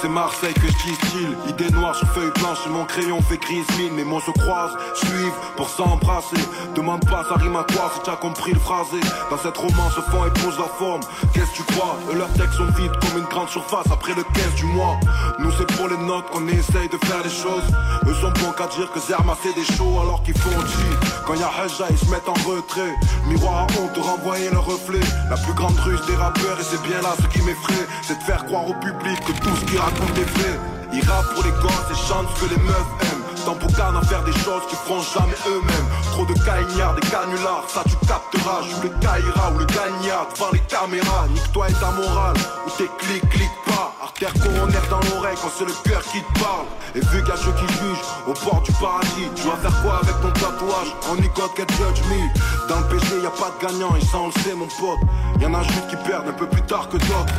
C'est 0.00 0.08
Marseille 0.08 0.54
que 0.54 0.66
je 0.66 0.90
distille. 0.90 1.36
Idée 1.48 1.70
noire 1.70 1.94
sur 1.94 2.08
feuille 2.08 2.30
blanche, 2.38 2.58
mon 2.70 2.84
crayon 2.84 3.20
fait 3.22 3.38
grise 3.38 3.66
mine. 3.78 3.94
Mes 3.94 4.04
mots 4.04 4.20
se 4.20 4.30
croisent, 4.30 4.76
suivent 4.94 5.38
pour 5.56 5.68
s'embrasser. 5.68 6.36
Demande 6.74 7.04
pas, 7.04 7.24
ça 7.28 7.34
rime 7.36 7.56
à 7.56 7.64
quoi 7.64 7.90
si 7.94 8.00
t'as 8.04 8.16
compris 8.16 8.52
le 8.52 8.58
phrasé. 8.58 9.00
Dans 9.30 9.38
cette 9.38 9.56
romance, 9.56 9.94
fond 10.10 10.24
épouse 10.26 10.58
la 10.58 10.68
forme. 10.78 11.00
Qu'est-ce 11.32 11.50
que 11.50 11.56
tu 11.56 11.62
crois? 11.74 11.96
Eux, 12.10 12.16
leurs 12.16 12.32
textes 12.34 12.54
sont 12.54 12.70
vides 12.76 12.96
comme 13.00 13.18
une 13.18 13.28
grande 13.28 13.48
surface 13.48 13.86
après 13.90 14.14
le 14.14 14.22
15 14.22 14.54
du 14.56 14.64
mois. 14.66 14.98
Nous, 15.38 15.50
c'est 15.58 15.66
pour 15.76 15.88
les 15.88 15.98
notes 15.98 16.28
qu'on 16.30 16.46
essaye 16.48 16.88
de 16.88 16.98
faire 17.06 17.22
les 17.22 17.30
choses. 17.30 17.66
Eux 18.06 18.14
sont 18.14 18.32
bons 18.40 18.52
qu'à 18.52 18.66
dire 18.66 18.90
que 18.92 19.00
c'est 19.00 19.16
des 19.54 19.64
shows 19.64 20.00
alors 20.00 20.22
qu'ils 20.22 20.38
font 20.38 20.50
dire. 20.50 21.00
Quand 21.26 21.34
y'a 21.34 21.48
Haja, 21.48 21.86
ils 21.90 21.98
se 21.98 22.10
mettent 22.10 22.28
en 22.28 22.48
retrait. 22.48 22.94
Miroir 23.28 23.62
à 23.62 23.66
honte 23.78 23.94
de 23.94 24.00
renvoyer 24.00 24.50
le 24.50 24.58
reflet. 24.58 25.00
La 25.30 25.36
plus 25.36 25.54
grande 25.54 25.78
ruse 25.78 26.04
des 26.06 26.16
rappeurs, 26.16 26.58
et 26.60 26.64
c'est 26.64 26.82
bien 26.82 27.00
là 27.02 27.14
ce 27.20 27.26
qui 27.28 27.44
m'effraie, 27.44 27.86
c'est 28.02 28.18
de 28.18 28.22
faire 28.22 28.44
croire 28.46 28.68
au 28.68 28.74
public 28.74 29.18
que 29.20 29.32
tout 29.32 29.56
ce 29.56 29.64
qu'il 29.64 29.78
raconte 29.86 30.18
est 30.18 30.30
vrai. 30.38 30.58
Il 30.92 31.02
rappe 31.08 31.34
pour 31.34 31.44
les 31.44 31.56
gosses 31.62 31.90
et 31.90 32.08
chante 32.08 32.26
ce 32.34 32.44
que 32.44 32.50
les 32.50 32.62
meufs 32.62 32.92
aiment. 33.06 33.56
pour 33.60 33.70
à 33.80 34.02
faire 34.02 34.24
des 34.24 34.32
choses 34.32 34.64
qu'ils 34.68 34.78
feront 34.78 35.02
jamais 35.14 35.38
eux-mêmes. 35.46 35.88
Trop 36.12 36.26
de 36.26 36.34
caïgnards, 36.44 36.94
des 36.94 37.06
canulars, 37.08 37.64
ça 37.68 37.82
tu 37.86 37.96
capteras. 38.06 38.62
Joue 38.62 38.82
le 38.82 38.88
caïra 39.00 39.52
ou 39.54 39.58
le 39.58 39.66
gagnard 39.66 40.26
devant 40.34 40.50
les 40.52 40.64
caméras. 40.66 41.26
Nique-toi 41.30 41.68
et 41.68 41.72
ta 41.74 41.90
morale, 41.90 42.36
ou 42.66 42.70
tes 42.78 42.90
clics, 42.98 43.28
clics 43.30 43.58
pas. 43.66 43.92
Artère 44.02 44.32
coronaire 44.34 44.86
dans 44.90 45.02
l'oreille 45.10 45.36
quand 45.40 45.52
c'est 45.56 45.66
le 45.66 45.76
cœur 45.84 46.02
qui 46.10 46.22
te 46.22 46.32
parle. 46.40 46.66
Et 46.94 47.00
vu 47.00 47.22
qu'il 47.22 47.28
y 47.28 47.32
a 47.32 47.36
ceux 47.36 47.52
qui 47.52 47.68
jugent 47.78 48.06
au 48.26 48.34
bord 48.44 48.62
du 48.62 48.72
paradis, 48.72 49.28
tu 49.36 49.42
vas 49.46 49.56
faire 49.56 49.82
quoi 49.82 50.00
avec 50.02 50.16
ton 50.22 50.32
tatouage? 50.40 50.90
Only 51.10 51.28
God 51.36 51.50
can 51.56 51.68
judge 51.78 52.02
me. 52.10 52.20
Dans 52.68 52.80
le 52.80 52.86
péché, 52.88 53.14
y 53.22 53.26
a 53.26 53.30
pas 53.30 53.52
de 53.54 53.66
gagnant, 53.66 53.94
et 53.94 54.04
ça 54.04 54.18
on 54.18 54.28
le 54.28 54.36
sait, 54.42 54.54
mon 54.54 54.66
pote. 54.66 55.02
Y 55.40 55.46
en 55.46 55.54
a 55.54 55.62
juste 55.62 55.88
qui 55.88 55.96
perdent 56.08 56.28
un 56.28 56.38
peu 56.40 56.46
plus 56.46 56.62
tard 56.62 56.88
que 56.88 56.96
d'autres. 56.96 57.34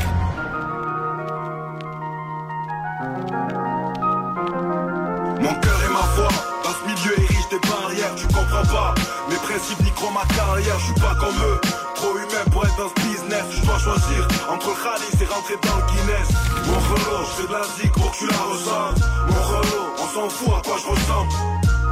Mon 5.39 5.53
cœur 5.53 5.79
et 5.85 5.93
ma 5.93 6.03
foi, 6.15 6.27
dans 6.63 6.73
ce 6.73 6.83
milieu 6.87 7.13
est 7.19 7.27
riche 7.27 7.49
des 7.49 7.59
barrières, 7.67 8.15
tu 8.15 8.27
comprends 8.27 8.65
pas. 8.73 8.95
Mes 9.29 9.35
principes 9.35 9.79
niqueront 9.81 10.11
ma 10.11 10.25
carrière, 10.33 10.79
je 10.79 10.85
suis 10.85 11.01
pas 11.01 11.15
comme 11.15 11.35
eux. 11.35 11.61
Trop 11.95 12.17
humain 12.17 12.45
pour 12.51 12.65
être 12.65 12.77
dans 12.77 12.89
ce 12.89 13.07
business, 13.07 13.45
je 13.51 13.65
dois 13.65 13.79
choisir 13.79 14.27
entre 14.49 14.73
Khalis 14.81 15.21
et 15.21 15.25
rentrer 15.25 15.57
dans 15.61 15.77
le 15.77 15.85
Guinness. 15.91 16.29
Mon 16.65 16.79
je 17.25 17.41
fais 17.41 17.47
de 17.47 17.53
la 17.53 17.63
zik 17.77 17.91
pour 17.93 18.11
que 18.11 18.17
tu 18.17 18.27
la 18.27 18.43
ressentes. 18.49 19.03
Mon 19.29 19.41
relot, 19.43 19.87
on 19.99 20.07
s'en 20.13 20.29
fout 20.29 20.53
à 20.57 20.61
quoi 20.67 20.77
je 20.81 20.87
ressemble. 20.87 21.31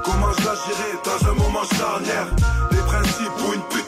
Comment 0.03 0.31
je 0.37 0.43
dans 1.03 1.29
un 1.29 1.33
moment 1.33 1.63
charnière? 1.63 2.27
Des 2.71 2.77
principes 2.77 3.37
ou 3.47 3.53
une 3.53 3.61
carrière 3.61 3.84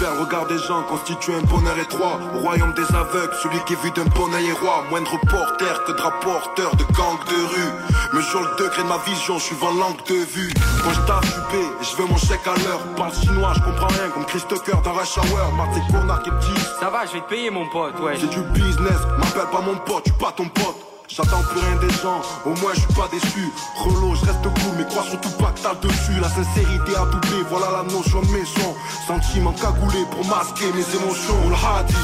Satisfaire 0.00 0.14
le 0.14 0.24
regard 0.24 0.46
des 0.46 0.58
gens 0.58 0.82
constitue 0.84 1.34
un 1.34 1.42
bonheur 1.42 1.78
étroit. 1.78 2.18
Au 2.34 2.38
royaume 2.38 2.72
des 2.72 2.94
aveugles, 2.94 3.34
celui 3.42 3.58
qui 3.64 3.74
est 3.74 3.82
vu 3.82 3.90
d'un 3.90 4.06
bon 4.06 4.32
œil 4.32 4.48
est 4.48 4.52
roi. 4.52 4.84
Moindre 4.88 5.18
porteur 5.28 5.84
que 5.84 5.92
de 5.92 6.00
rapporteur 6.00 6.74
de 6.76 6.84
gang 6.94 7.18
de 7.28 7.44
rue. 7.44 8.16
Mesure 8.16 8.40
le 8.40 8.64
degré 8.64 8.82
de 8.82 8.88
ma 8.88 8.96
vision, 9.04 9.38
je 9.38 9.44
suis 9.44 9.56
l'angle 9.60 10.02
de 10.08 10.14
vue. 10.14 10.52
Quand 10.82 10.92
je 10.92 11.00
taffe, 11.02 11.40
je 11.82 11.96
veux 11.96 12.08
mon 12.08 12.16
chèque 12.16 12.46
à 12.46 12.56
l'heure. 12.64 12.80
Parle 12.96 13.12
chinois, 13.12 13.52
je 13.54 13.60
comprends 13.60 13.88
rien 13.88 14.08
comme 14.14 14.24
Chris 14.24 14.42
Tucker 14.48 14.78
dans 14.82 14.92
Rush 14.92 15.18
Hour 15.18 15.52
Martin 15.54 15.82
Connard 15.90 16.22
qui 16.22 16.30
dit 16.30 16.60
Ça 16.80 16.88
va, 16.88 17.04
je 17.04 17.12
vais 17.12 17.20
te 17.20 17.28
payer 17.28 17.50
mon 17.50 17.68
pote, 17.68 18.00
ouais. 18.00 18.16
C'est 18.18 18.30
du 18.30 18.40
business, 18.54 19.00
m'appelle 19.18 19.50
pas 19.52 19.60
mon 19.60 19.76
pote, 19.76 20.04
tu 20.04 20.12
pas 20.12 20.32
ton 20.32 20.48
pote 20.48 20.89
J'attends 21.12 21.42
plus 21.42 21.58
rien 21.58 21.76
des 21.80 21.90
gens, 21.90 22.22
au 22.46 22.54
moins 22.60 22.72
je 22.72 22.80
suis 22.80 22.94
pas 22.94 23.08
déçu. 23.10 23.50
Relo, 23.82 24.14
je 24.14 24.26
reste 24.26 24.42
cool, 24.42 24.74
mais 24.78 24.86
crois 24.86 25.02
surtout 25.02 25.30
pas 25.30 25.50
que 25.50 25.58
t'as 25.58 25.72
le 25.74 25.88
dessus. 25.88 26.20
La 26.20 26.28
sincérité 26.28 26.94
a 26.94 27.04
doublé, 27.04 27.42
voilà 27.50 27.66
la 27.72 27.82
notion 27.82 28.22
de 28.22 28.30
maison. 28.30 28.76
Sentiment 29.08 29.52
cagoulé 29.52 30.06
pour 30.12 30.24
masquer 30.26 30.70
mes 30.72 30.86
émotions. 30.94 31.34
On 31.46 31.50
l'a 31.50 31.82
dit, 31.82 31.94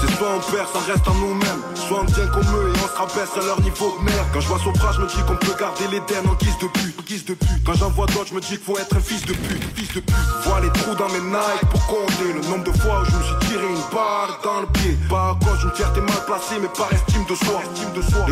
c'est 0.00 0.14
soit 0.16 0.28
on 0.30 0.52
perd, 0.52 0.68
ça 0.72 0.78
reste 0.92 1.08
en 1.08 1.14
nous-mêmes. 1.14 1.62
Soit 1.74 2.02
on 2.02 2.04
devient 2.04 2.30
comme 2.32 2.46
eux 2.54 2.70
et 2.70 2.78
on 2.78 2.86
se 2.86 2.96
rabaisse 2.96 3.34
à 3.34 3.44
leur 3.44 3.60
niveau 3.62 3.98
de 3.98 4.04
merde. 4.04 4.26
Quand 4.32 4.40
je 4.40 4.46
vois 4.46 4.58
Sopra, 4.60 4.92
je 4.92 5.00
me 5.00 5.06
dis 5.08 5.22
qu'on 5.26 5.36
peut 5.36 5.56
garder 5.58 5.88
l'Éden 5.90 6.22
en 6.30 6.34
guise 6.34 6.58
de 6.62 6.68
pute, 6.68 7.00
en 7.00 7.02
guise 7.02 7.24
de 7.24 7.34
pute. 7.34 7.64
Quand 7.66 7.74
j'en 7.74 7.90
vois 7.90 8.06
d'autres, 8.06 8.28
je 8.30 8.34
me 8.34 8.40
dis 8.40 8.54
qu'il 8.54 8.60
faut 8.60 8.78
être 8.78 8.94
un 8.94 9.00
fils 9.00 9.26
de 9.26 9.32
pute, 9.32 9.62
fils 9.74 9.88
de 9.88 10.00
pute. 10.00 10.14
Vois 10.44 10.60
les 10.60 10.70
trous 10.70 10.94
dans 10.94 11.08
mes 11.08 11.20
Nike 11.34 11.66
pour 11.68 11.84
compter 11.88 12.30
le 12.32 12.40
nombre 12.48 12.62
de 12.62 12.78
fois 12.78 13.02
où 13.02 13.04
je 13.10 13.16
me 13.16 13.22
suis 13.24 13.38
tiré 13.50 13.66
une 13.66 13.82
barre 13.92 14.38
dans 14.44 14.60
le 14.60 14.66
pied. 14.68 14.96
Pas 15.10 15.34
à 15.34 15.44
cause 15.44 15.58
d'une 15.58 15.72
fierté 15.72 16.00
mal 16.00 16.24
placée, 16.26 16.62
mais 16.62 16.70
par 16.78 16.92
estime 16.92 17.24
de 17.26 17.34
soi. 17.34 17.58
Estime 17.66 17.92
de 17.92 18.02
soi. 18.02 18.22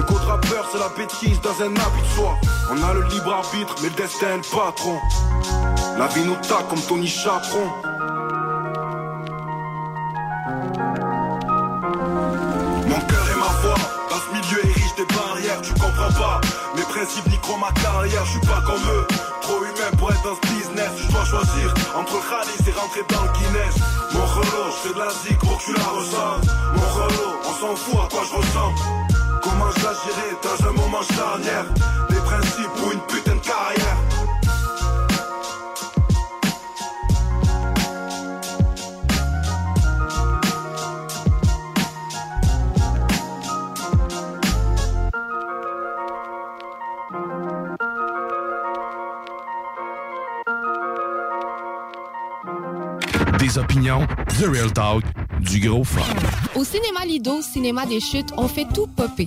C'est 0.72 0.78
la 0.78 0.88
bêtise 0.90 1.40
dans 1.40 1.64
un 1.64 1.74
habit 1.74 2.02
de 2.02 2.14
soie. 2.14 2.38
On 2.70 2.80
a 2.80 2.94
le 2.94 3.02
libre 3.08 3.32
arbitre, 3.32 3.74
mais 3.82 3.88
le 3.88 3.94
destin 3.96 4.28
est 4.28 4.36
le 4.36 4.42
patron. 4.42 5.00
La 5.98 6.06
vie 6.08 6.22
nous 6.24 6.36
tape 6.36 6.68
comme 6.68 6.80
Tony 6.82 7.08
Chaperon. 7.08 7.66
Mon 12.86 13.00
cœur 13.00 13.26
et 13.32 13.36
ma 13.36 13.50
foi, 13.60 13.74
dans 14.10 14.20
ce 14.20 14.30
milieu 14.32 14.64
est 14.64 14.72
riche 14.74 14.94
des 14.96 15.06
barrières, 15.06 15.60
tu 15.60 15.72
comprends 15.72 16.12
pas. 16.16 16.40
Mes 16.76 16.82
principes 16.82 17.26
niqueront 17.26 17.58
ma 17.58 17.72
carrière, 17.72 18.24
je 18.24 18.30
suis 18.30 18.46
pas 18.46 18.62
comme 18.64 18.86
eux. 18.94 19.06
Trop 19.42 19.58
humain 19.58 19.96
pour 19.98 20.12
être 20.12 20.22
dans 20.22 20.36
ce 20.36 20.54
business, 20.54 20.90
je 20.98 21.08
dois 21.10 21.24
choisir 21.24 21.74
entre 21.96 22.14
le 22.14 22.30
Khalis 22.30 22.68
et 22.68 22.78
rentrer 22.78 23.02
dans 23.08 23.22
le 23.22 23.32
Guinness. 23.38 23.74
Mon 24.12 24.24
relot, 24.24 24.70
fais 24.84 24.94
de 24.94 24.98
la 25.00 25.10
zik 25.10 25.38
pour 25.40 25.58
que 25.58 25.64
tu 25.64 25.72
la 25.72 25.88
ressentes. 25.88 26.46
Mon 26.76 26.88
relot, 26.94 27.40
on 27.44 27.54
s'en 27.60 27.74
fout 27.74 27.98
à 28.04 28.08
quoi 28.08 28.22
je 28.30 28.36
ressemble. 28.36 29.09
Dans 29.90 30.68
un 30.68 30.73
moment 30.73 31.02
charnière 31.02 31.64
Des 32.11 32.14
principes 32.14 32.70
ou 32.87 32.92
une 32.92 33.00
putain 33.09 33.35
de 33.35 33.40
carrière 33.40 33.97
Des 53.40 53.59
opinions, 53.59 54.06
The 54.38 54.47
Real 54.47 54.73
Talk, 54.73 55.02
du 55.40 55.59
gros 55.59 55.82
fun. 55.82 56.00
Au 56.54 56.62
cinéma 56.62 57.04
Lido, 57.04 57.42
cinéma 57.42 57.87
des 57.87 57.99
chutes, 57.99 58.32
on 58.37 58.47
fait 58.47 58.66
tout 58.73 58.87
popper. 58.87 59.26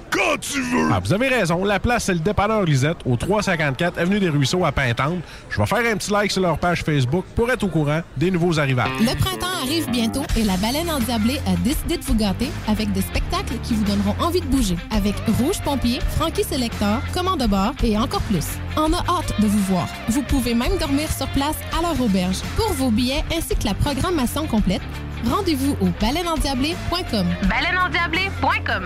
quand 0.11 0.37
tu 0.39 0.61
veux! 0.61 0.89
Ah, 0.91 0.99
vous 0.99 1.13
avez 1.13 1.29
raison. 1.29 1.63
La 1.63 1.79
place, 1.79 2.05
c'est 2.05 2.13
le 2.13 2.19
dépanneur 2.19 2.63
Lisette, 2.63 2.97
au 3.05 3.15
354 3.15 3.97
Avenue 3.97 4.19
des 4.19 4.29
Ruisseaux 4.29 4.65
à 4.65 4.71
Pintante. 4.71 5.19
Je 5.49 5.57
vais 5.57 5.65
faire 5.65 5.79
un 5.79 5.97
petit 5.97 6.11
like 6.11 6.31
sur 6.31 6.41
leur 6.41 6.57
page 6.57 6.83
Facebook 6.83 7.25
pour 7.35 7.49
être 7.49 7.63
au 7.63 7.67
courant 7.67 8.01
des 8.17 8.29
nouveaux 8.29 8.59
arrivages. 8.59 8.91
Le 8.99 9.15
printemps 9.17 9.47
arrive 9.63 9.89
bientôt 9.89 10.23
et 10.37 10.43
la 10.43 10.57
baleine 10.57 10.89
endiablée 10.89 11.39
a 11.47 11.55
décidé 11.63 11.97
de 11.97 12.03
vous 12.03 12.15
gâter 12.15 12.49
avec 12.67 12.91
des 12.91 13.01
spectacles 13.01 13.55
qui 13.63 13.73
vous 13.73 13.85
donneront 13.85 14.15
envie 14.21 14.41
de 14.41 14.47
bouger. 14.47 14.75
Avec 14.91 15.15
Rouge 15.39 15.61
Pompier, 15.63 15.99
Frankie 16.17 16.43
Selector, 16.43 16.99
Commande 17.13 17.39
de 17.39 17.47
bord 17.47 17.73
et 17.83 17.97
encore 17.97 18.21
plus. 18.21 18.47
On 18.77 18.91
a 18.93 18.97
hâte 18.97 19.33
de 19.39 19.47
vous 19.47 19.63
voir. 19.73 19.87
Vous 20.09 20.23
pouvez 20.23 20.53
même 20.53 20.77
dormir 20.77 21.11
sur 21.11 21.27
place 21.29 21.57
à 21.77 21.81
leur 21.81 21.99
auberge. 22.01 22.41
Pour 22.57 22.73
vos 22.73 22.91
billets 22.91 23.23
ainsi 23.35 23.55
que 23.55 23.65
la 23.65 23.73
programmation 23.73 24.45
complète, 24.47 24.81
rendez-vous 25.29 25.75
au 25.81 25.87
baleineendiablée.com. 25.99 27.25
Baleineendiablée.com 27.49 28.85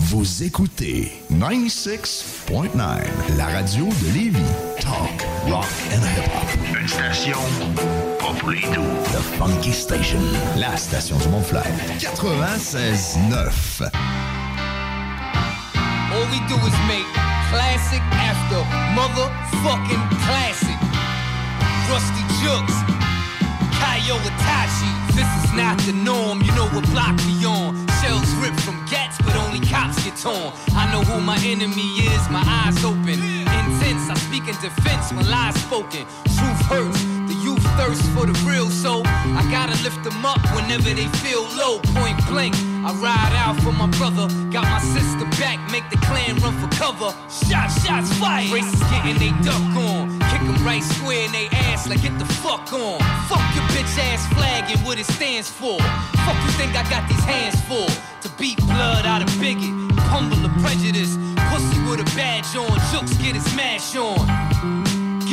Vous 0.00 0.44
écoutez 0.44 1.10
96.9, 1.32 2.76
la 3.36 3.46
radio 3.46 3.84
de 3.86 4.14
Lévis. 4.14 4.38
Talk, 4.80 5.26
rock 5.50 5.66
and 5.90 6.04
hip-hop. 6.04 6.78
Une 6.80 6.86
station 6.86 7.36
pas 8.20 8.32
pour 8.38 8.50
les 8.50 8.60
doux. 8.60 8.94
The 9.06 9.20
Funky 9.36 9.72
Station, 9.72 10.20
la 10.56 10.76
station 10.76 11.18
du 11.18 11.26
Mont-Flair. 11.30 11.66
96.9. 11.98 13.90
All 16.12 16.26
we 16.30 16.38
do 16.46 16.54
is 16.54 16.78
make 16.86 17.04
classic 17.50 18.02
after 18.12 18.62
motherfucking 18.94 20.08
classic. 20.24 20.78
Rusty 21.90 22.22
Jooks, 22.40 22.84
Kaio 23.80 24.14
Itachi. 24.14 24.97
This 25.18 25.26
is 25.42 25.52
not 25.52 25.76
the 25.80 25.92
norm, 25.92 26.42
you 26.42 26.52
know 26.54 26.68
what 26.70 26.86
block 26.94 27.18
we 27.26 27.44
on. 27.44 27.74
Shells 27.98 28.30
ripped 28.38 28.60
from 28.60 28.78
gats, 28.86 29.18
but 29.18 29.34
only 29.34 29.58
cops 29.58 29.98
get 30.04 30.14
torn. 30.14 30.52
I 30.78 30.86
know 30.92 31.02
who 31.02 31.20
my 31.20 31.38
enemy 31.42 32.06
is, 32.06 32.22
my 32.30 32.44
eyes 32.46 32.84
open. 32.84 33.18
Intense, 33.18 34.06
I 34.08 34.14
speak 34.14 34.46
in 34.46 34.54
defense, 34.62 35.10
my 35.10 35.22
lies 35.22 35.56
spoken. 35.60 36.06
Truth 36.38 36.62
hurts, 36.70 37.02
the 37.26 37.34
youth 37.42 37.66
thirst 37.74 38.04
for 38.14 38.26
the 38.30 38.36
real, 38.46 38.70
so 38.70 39.02
I 39.36 39.42
gotta 39.50 39.76
lift 39.82 40.02
them 40.04 40.24
up 40.24 40.40
whenever 40.54 40.90
they 40.94 41.08
feel 41.20 41.42
low. 41.56 41.80
Point 41.96 42.18
blank, 42.26 42.54
I 42.84 42.92
ride 43.02 43.34
out 43.36 43.60
for 43.62 43.72
my 43.72 43.88
brother. 43.98 44.28
Got 44.50 44.64
my 44.64 44.80
sister 44.80 45.26
back, 45.40 45.58
make 45.70 45.88
the 45.90 45.98
clan 46.06 46.36
run 46.36 46.56
for 46.58 46.68
cover. 46.76 47.10
Shot, 47.28 47.68
shots 47.68 48.12
fired. 48.18 48.50
Racists 48.50 48.84
getting 48.90 49.18
they 49.18 49.32
duck 49.44 49.62
on. 49.76 50.18
Kick 50.30 50.42
them 50.42 50.58
right 50.64 50.82
square 50.82 51.26
in 51.26 51.32
they 51.32 51.48
ass 51.68 51.88
like 51.88 52.02
get 52.02 52.18
the 52.18 52.26
fuck 52.40 52.72
on. 52.72 52.98
Fuck 53.28 53.44
your 53.54 53.66
bitch 53.74 53.98
ass 53.98 54.26
flag 54.34 54.70
and 54.70 54.80
what 54.86 54.98
it 54.98 55.06
stands 55.06 55.50
for. 55.50 55.78
Fuck 56.24 56.38
you 56.44 56.52
think 56.56 56.76
I 56.76 56.88
got 56.88 57.08
these 57.08 57.24
hands 57.24 57.60
for? 57.68 57.86
To 58.22 58.28
beat 58.38 58.58
blood 58.66 59.06
out 59.06 59.22
of 59.22 59.28
bigot, 59.40 59.72
humble 60.08 60.36
the 60.36 60.52
prejudice. 60.60 61.16
Pussy 61.50 61.78
with 61.88 62.00
a 62.00 62.08
badge 62.16 62.54
on, 62.56 62.78
jokes 62.92 63.16
get 63.18 63.34
his 63.34 63.44
smash 63.52 63.96
on. 63.96 64.87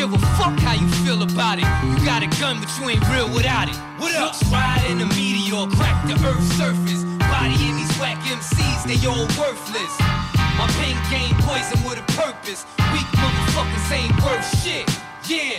Give 0.05 0.21
a 0.21 0.25
fuck 0.37 0.53
how 0.61 0.77
you 0.77 0.85
feel 1.01 1.25
about 1.25 1.57
it. 1.57 1.65
You 1.81 1.97
got 2.05 2.21
a 2.21 2.29
gun, 2.37 2.61
but 2.61 2.69
you 2.77 2.93
ain't 2.93 3.01
real 3.09 3.25
without 3.33 3.65
it. 3.65 3.73
What 3.97 4.13
up? 4.13 4.37
ride 4.53 4.85
in 4.85 5.01
a 5.01 5.09
meteor, 5.17 5.65
crack 5.73 5.97
the 6.05 6.13
earth's 6.21 6.45
surface. 6.61 7.01
Body 7.17 7.57
in 7.65 7.73
these 7.73 7.89
whack 7.97 8.21
MCs, 8.21 8.85
they 8.85 9.01
all 9.01 9.25
worthless. 9.33 9.93
My 10.61 10.69
pen 10.77 10.93
game 11.09 11.33
poison 11.41 11.81
with 11.81 11.97
a 11.97 12.05
purpose. 12.13 12.69
Weak 12.93 13.09
motherfuckers 13.17 13.89
ain't 13.89 14.13
worth 14.21 14.45
shit. 14.61 14.85
Yeah. 15.25 15.57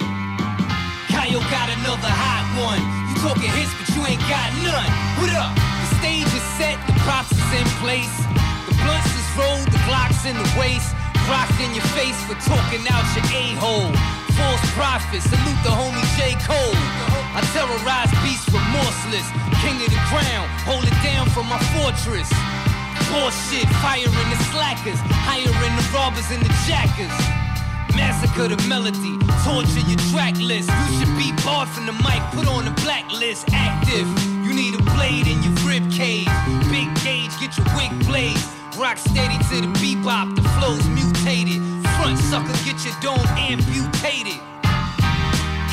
Kyle 1.10 1.42
got 1.50 1.66
another 1.82 2.06
hot 2.06 2.46
one. 2.54 2.78
You 3.10 3.18
talking 3.26 3.50
hits, 3.50 3.74
but 3.82 3.90
you 3.98 4.06
ain't 4.06 4.22
got 4.30 4.54
none. 4.62 4.90
What 5.18 5.34
up? 5.34 5.58
The 5.58 5.86
stage 5.98 6.30
is 6.30 6.46
set, 6.54 6.78
the 6.86 6.94
props 7.02 7.34
is 7.34 7.50
in 7.50 7.66
place. 7.82 8.14
The 8.70 8.78
blunts 8.78 9.10
is 9.10 9.26
rolled, 9.34 9.66
the 9.74 9.82
Glocks 9.90 10.22
in 10.22 10.38
the 10.38 10.46
waist. 10.54 10.94
Rocked 11.26 11.58
in 11.58 11.74
your 11.74 11.88
face 11.98 12.14
for 12.30 12.38
talking 12.46 12.86
out 12.86 13.02
your 13.18 13.26
a-hole. 13.26 13.90
False 14.36 14.64
prophets, 14.76 15.24
salute 15.24 15.60
the 15.64 15.72
homie 15.72 16.04
J. 16.20 16.36
Cole. 16.44 16.76
I 17.36 17.40
terrorize 17.52 18.12
beasts 18.20 18.48
remorseless. 18.52 19.26
King 19.64 19.80
of 19.80 19.88
the 19.88 20.02
ground, 20.12 20.48
hold 20.68 20.84
it 20.84 20.96
down 21.02 21.28
from 21.32 21.48
my 21.48 21.58
fortress. 21.72 22.28
Bullshit, 23.08 23.68
firing 23.80 24.28
the 24.28 24.40
slackers, 24.52 25.00
hiring 25.24 25.74
the 25.76 25.86
robbers 25.92 26.28
and 26.30 26.42
the 26.44 26.52
jackers. 26.68 27.12
Massacre 27.96 28.48
the 28.48 28.60
melody, 28.68 29.16
torture 29.44 29.84
your 29.88 30.00
track 30.12 30.36
list. 30.36 30.68
You 30.68 30.92
should 31.00 31.16
be 31.16 31.32
barred 31.44 31.68
from 31.68 31.86
the 31.86 31.96
mic, 32.04 32.20
put 32.32 32.46
on 32.48 32.64
the 32.64 32.74
blacklist. 32.82 33.48
Active, 33.52 34.06
you 34.44 34.52
need 34.52 34.74
a 34.74 34.82
blade 34.96 35.26
in 35.26 35.42
your 35.42 35.56
rib 35.64 35.84
cage. 35.90 36.28
Big 36.68 36.88
gauge, 37.00 37.32
get 37.40 37.56
your 37.56 37.66
wig 37.76 37.92
blazed. 38.04 38.44
Rock 38.76 38.98
steady 38.98 39.38
to 39.48 39.56
the 39.64 39.72
bebop, 39.80 40.36
the 40.36 40.42
flow's 40.60 40.86
mutated. 40.88 41.75
Front 42.06 42.20
sucker, 42.20 42.52
get 42.64 42.78
your 42.84 42.94
dome 43.00 43.26
amputated. 43.34 44.38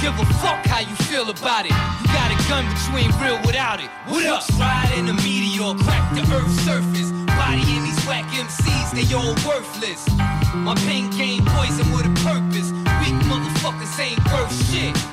Give 0.01 0.17
a 0.17 0.25
fuck 0.41 0.65
how 0.65 0.79
you 0.79 0.95
feel 1.05 1.29
about 1.29 1.65
it. 1.67 1.71
You 2.01 2.07
got 2.07 2.33
a 2.33 2.49
gun, 2.49 2.65
but 2.65 2.81
you 2.89 3.05
ain't 3.05 3.13
real 3.21 3.37
without 3.45 3.79
it. 3.79 3.87
What 4.07 4.25
up? 4.25 4.43
Ride 4.57 4.95
in 4.97 5.09
a 5.09 5.13
meteor, 5.13 5.75
crack 5.85 6.11
the 6.15 6.21
earth's 6.33 6.59
surface. 6.65 7.11
Body 7.37 7.61
in 7.61 7.83
these 7.83 8.03
whack 8.07 8.25
MCs, 8.33 8.97
they 8.97 9.13
all 9.13 9.35
worthless. 9.45 10.09
My 10.55 10.73
pen 10.73 11.11
game 11.11 11.45
poison 11.45 11.85
with 11.93 12.07
a 12.07 12.13
purpose. 12.25 12.71
Weak 12.71 13.13
motherfuckers 13.29 13.99
ain't 13.99 14.17
worth 14.33 14.71
shit. 14.71 15.12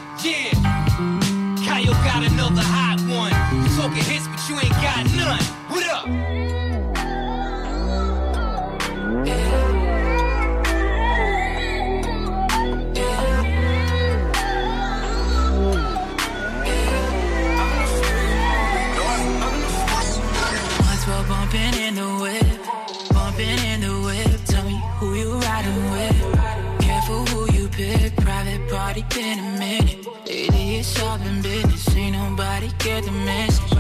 Been 29.21 29.39
a 29.39 29.59
minute. 29.59 29.99
Lately 30.27 30.77
it's 30.77 31.03
all 31.03 31.19
been 31.19 31.43
business. 31.43 31.95
Ain't 31.95 32.17
nobody 32.17 32.69
get 32.79 33.05
the 33.05 33.15
message. 33.31 33.73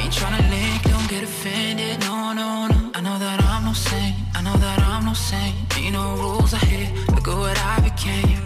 Ain't 0.00 0.12
tryna 0.18 0.42
link, 0.54 0.82
don't 0.92 1.08
get 1.12 1.22
offended. 1.24 2.00
No, 2.00 2.32
no, 2.40 2.48
no. 2.72 2.78
I 2.96 3.00
know 3.06 3.18
that 3.24 3.38
I'm 3.50 3.64
no 3.68 3.74
saint. 3.74 4.14
I 4.34 4.40
know 4.46 4.56
that 4.64 4.78
I'm 4.92 5.04
no 5.04 5.14
saint. 5.14 5.54
Ain't 5.76 5.92
no 5.92 6.04
rules 6.22 6.54
I 6.54 6.62
hit. 6.72 6.88
Look 7.14 7.28
at 7.28 7.38
what 7.44 7.58
I 7.72 7.74
became. 7.88 8.38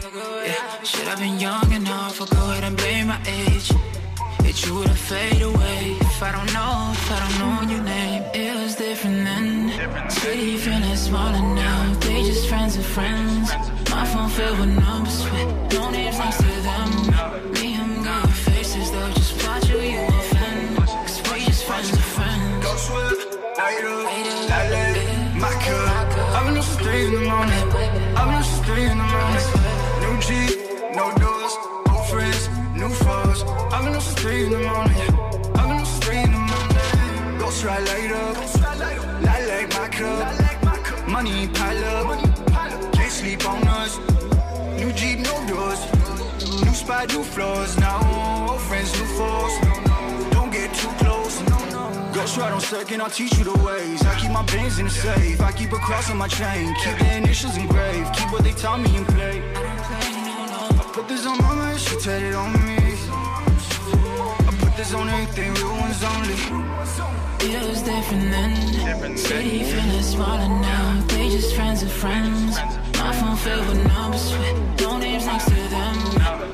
Yeah, 0.49 0.83
should 0.91 1.09
have 1.11 1.21
been 1.21 1.39
young 1.39 1.71
enough. 1.73 2.21
I'll 2.21 2.27
go 2.27 2.43
ahead 2.51 2.65
and 2.65 2.77
blame 2.77 3.07
my 3.13 3.21
age. 3.41 3.71
It's 4.49 4.67
you 4.67 4.83
to 4.83 4.97
fade 5.09 5.43
away. 5.43 5.83
If 6.11 6.23
I 6.29 6.31
don't 6.37 6.51
know, 6.57 6.75
if 6.97 7.07
I 7.15 7.19
don't 7.23 7.37
know 7.43 7.57
your 7.73 7.85
name, 7.85 8.23
it 8.35 8.53
was 8.61 8.75
different 8.75 9.25
then. 9.29 10.11
City 10.11 10.57
feeling 10.57 10.97
smaller 10.97 11.45
now. 11.63 11.86
Just 12.47 12.55
friends 12.55 12.77
of 12.77 12.87
friends. 12.87 13.51
My 13.91 14.07
phone 14.07 14.29
filled 14.29 14.61
with 14.61 14.79
numbers 14.79 15.25
with 15.33 15.73
no 15.75 15.91
names 15.91 16.17
next 16.17 16.37
to 16.37 16.53
them. 16.69 16.91
Me, 17.55 17.77
I'm 17.77 18.05
got 18.05 18.29
faces, 18.29 18.93
they'll 18.93 19.13
just 19.15 19.37
plot 19.39 19.69
you, 19.69 19.81
you 19.81 19.99
offend. 19.99 20.77
Cause 20.77 21.23
we 21.33 21.41
just 21.41 21.65
friends 21.65 21.91
of 21.91 21.99
friends. 21.99 22.65
Go 22.65 22.77
swift, 22.77 23.35
you 23.35 23.91
Later 24.63 24.95
my 25.43 25.55
cup. 25.65 26.19
I've 26.37 26.47
been 26.47 26.59
up 26.59 26.63
since 26.63 26.81
three 26.83 27.07
in 27.07 27.15
the 27.15 27.21
morning. 27.33 27.65
I've 28.15 28.29
been 28.29 28.39
up 28.39 28.45
since 28.45 28.67
three 28.67 28.85
in 28.85 28.97
the 28.97 29.09
morning. 29.17 29.47
New 30.03 30.15
G, 30.27 30.31
no 30.95 31.07
doors, 31.19 31.55
old 31.91 32.07
friends, 32.07 32.49
new 32.79 32.91
foes. 32.91 33.43
I've 33.75 33.85
been 33.85 33.95
up 33.97 34.03
since 34.03 34.21
three 34.21 34.45
in 34.45 34.53
the 34.53 34.59
morning. 34.61 35.11
I've 35.59 35.69
been 35.69 35.81
up 35.83 35.87
since 35.87 36.05
three 36.05 36.19
in 36.19 36.31
the 36.31 36.39
morning. 36.39 36.57
Ride 37.65 37.89
light 37.89 38.13
up, 38.13 38.37
light 39.23 39.47
like 39.49 39.69
my 39.75 39.89
cup. 39.89 41.09
Money 41.09 41.49
pile 41.49 41.85
up, 41.85 42.26
sleep 43.37 43.51
on 43.51 43.69
us. 43.69 43.99
New 44.79 44.93
Jeep, 44.93 45.19
no 45.21 45.47
doors. 45.47 45.81
New 46.65 46.75
spot, 46.75 47.09
new 47.09 47.23
floors. 47.23 47.79
Now 47.79 47.99
old 48.51 48.61
friends, 48.61 48.93
new 48.99 49.07
foes. 49.19 49.53
Don't 50.31 50.51
get 50.51 50.73
too 50.75 50.89
close. 50.99 51.43
Ghost 52.15 52.37
ride 52.39 52.53
on 52.53 52.61
second, 52.61 53.03
I'll 53.03 53.11
teach 53.11 53.37
you 53.39 53.45
the 53.45 53.59
ways. 53.65 54.03
I 54.03 54.19
keep 54.19 54.31
my 54.31 54.45
bands 54.45 54.79
in 54.79 54.87
the 54.87 54.91
safe. 54.91 55.41
I 55.41 55.53
keep 55.53 55.73
a 55.73 55.77
cross 55.77 56.11
on 56.11 56.17
my 56.17 56.29
chain. 56.29 56.75
Keep 56.83 56.99
the 56.99 57.17
initials 57.17 57.57
engraved. 57.57 58.15
Keep 58.15 58.33
what 58.33 58.43
they 58.45 58.53
tell 58.53 58.79
me 58.79 58.97
and 58.97 59.07
play. 59.09 59.43
I 59.55 60.91
put 60.93 61.09
this 61.09 61.27
on 61.27 61.39
mama, 61.39 61.79
she 61.79 61.97
tatted 61.97 62.35
on 62.35 62.53
me. 62.53 62.86
I 64.77 64.79
put 64.79 64.85
this 64.85 64.95
on 64.95 65.09
everything, 65.09 65.55
real 65.55 65.73
ones 65.73 66.05
only. 66.05 66.35
It 67.41 67.67
was 67.67 67.81
different 67.81 68.31
then. 68.31 69.17
City 69.17 69.63
feeling 69.65 70.03
smaller 70.03 70.49
now. 70.49 71.03
They 71.09 71.31
just 71.31 71.57
friends 71.57 71.83
of 71.83 71.91
friends. 71.91 72.59
My 72.99 73.11
phone 73.17 73.37
filled 73.37 73.69
with 73.69 73.87
numbers 73.89 74.31
with 74.33 74.81
no 74.83 74.99
names 74.99 75.25
next 75.25 75.47
to 75.47 75.55
them. 75.55 75.97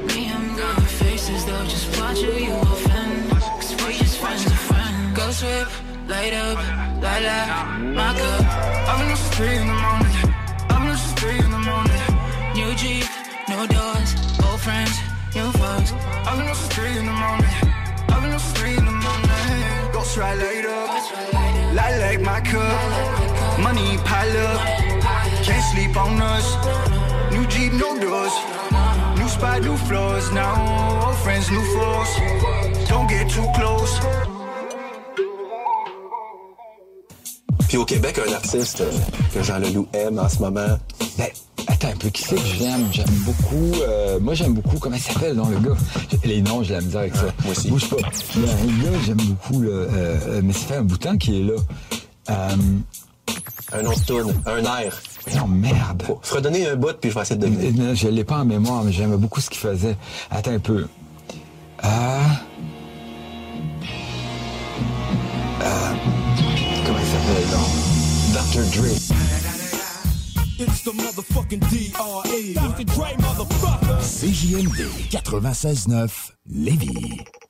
Me, 0.07 0.31
I'm 0.31 0.55
good 0.55 0.77
with 0.77 0.93
faces, 1.03 1.45
they'll 1.47 1.65
just 1.65 1.99
watch 1.99 2.21
who 2.21 2.33
you 2.33 2.55
offend. 2.55 3.31
Cause 3.59 3.75
we 3.85 3.95
just 3.99 4.19
friends 4.19 4.47
of 4.47 4.53
friends. 4.53 5.19
Ghost 5.19 5.43
whip, 5.43 5.69
light 6.07 6.33
up, 6.33 6.59
light 7.03 7.25
up, 7.27 7.81
my 7.81 8.15
cup. 8.15 8.45
I've 8.89 9.01
been 9.01 9.11
up 9.11 9.19
since 9.19 9.35
three 9.35 9.57
in 9.57 9.67
the 9.67 9.81
morning. 9.87 10.17
I've 10.71 10.79
been 10.79 10.95
up 10.95 10.99
since 10.99 11.19
three 11.21 11.39
in 11.43 11.51
the 11.51 11.65
morning. 11.71 12.03
New 12.55 12.73
Jeep, 12.77 13.05
no 13.49 13.67
doors, 13.67 14.15
old 14.47 14.61
friends, 14.61 14.95
new 15.35 15.51
folks. 15.59 15.91
I've 16.23 16.39
been 16.39 16.47
up 16.47 16.55
since 16.55 16.73
three 16.73 16.97
in 16.97 17.07
the 17.07 17.19
morning. 17.19 17.72
I've 18.09 18.23
been 18.23 18.33
up 18.33 18.41
since 18.41 18.79
in 18.79 18.85
the 18.85 18.91
morning. 18.91 19.33
Ride 20.15 20.35
light 20.35 20.67
up, 20.67 22.21
my 22.23 22.41
cup. 22.41 23.59
Money 23.61 23.97
pile 24.05 24.37
up, 24.47 24.61
can't 25.43 25.65
sleep 25.73 25.97
on 25.97 26.21
us. 26.21 26.47
New 27.33 27.47
Jeep, 27.47 27.73
no 27.73 27.99
doors. 27.99 28.33
New 29.19 29.29
spot, 29.29 29.63
new 29.63 29.77
floors. 29.77 30.31
Now 30.33 31.07
old 31.07 31.17
friends, 31.19 31.51
new 31.51 31.65
foes. 31.75 32.89
Don't 32.89 33.09
get 33.09 33.31
too 33.31 33.47
close. 33.55 34.42
Puis 37.73 37.79
au 37.79 37.87
Québec, 37.87 38.21
un 38.29 38.33
artiste 38.35 38.83
euh, 38.83 38.91
que 39.33 39.43
Jean 39.43 39.59
Leloup 39.59 39.89
aime 39.95 40.19
en 40.19 40.29
ce 40.29 40.41
moment. 40.41 40.77
Ben, 41.17 41.29
attends 41.67 41.89
un 41.89 41.97
peu, 41.97 42.11
qui 42.11 42.23
c'est 42.23 42.35
que 42.35 42.43
j'aime? 42.59 42.87
J'aime 42.93 43.09
beaucoup. 43.25 43.73
euh, 43.81 44.21
moi, 44.21 44.35
j'aime 44.35 44.53
beaucoup. 44.53 44.77
Comment 44.79 44.97
il 44.97 45.01
s'appelle, 45.01 45.35
non, 45.35 45.49
le 45.49 45.59
gars? 45.59 45.75
Les 46.23 46.43
noms, 46.43 46.63
j'ai 46.63 46.75
la 46.75 46.83
misère 46.83 47.01
avec 47.01 47.15
ça. 47.15 47.25
moi 47.43 47.53
aussi. 47.53 47.71
Bouge 47.71 47.89
pas. 47.89 47.97
Il 48.37 48.43
y 48.43 48.47
a 48.47 48.53
un 48.53 48.91
gars, 48.93 48.99
j'aime 49.07 49.17
beaucoup, 49.23 49.63
là. 49.63 49.71
euh, 49.71 50.41
mais 50.45 50.53
ça 50.53 50.59
fait 50.67 50.77
un 50.77 50.83
bout 50.83 50.99
de 50.99 51.03
temps 51.03 51.17
qu'il 51.17 51.35
est 51.35 51.45
là. 51.45 51.55
Euh, 52.29 52.57
Un 53.73 53.87
autre 53.87 54.05
tune, 54.05 54.35
un 54.45 54.63
air. 54.83 55.01
Non, 55.35 55.49
merde. 55.49 56.03
Faut 56.21 56.35
redonner 56.37 56.69
un 56.69 56.77
bout, 56.77 56.93
puis 57.01 57.09
je 57.09 57.15
vais 57.15 57.23
essayer 57.23 57.41
de 57.41 57.47
deviner. 57.49 57.97
Je 57.97 58.09
l'ai 58.09 58.25
pas 58.25 58.37
en 58.41 58.45
mémoire, 58.45 58.85
mais 58.85 58.93
j'aimais 58.93 59.17
beaucoup 59.17 59.41
ce 59.41 59.49
qu'il 59.49 59.61
faisait. 59.61 59.97
Attends 60.31 60.53
un 60.53 60.59
peu. 60.59 60.89
Ah. 61.83 62.19
Euh, 62.19 62.21
Dr. 68.63 68.75
Dre. 68.75 68.91
It's 70.61 70.83
the 70.83 70.93
motherfucking 70.93 71.69
D.R.E. 71.69 72.55
Dr. 72.55 72.85
Dre, 72.85 73.13
motherfucker. 73.19 73.99
CJMD 73.99 75.11
96.9 75.11 76.33
Lévis. 76.47 77.42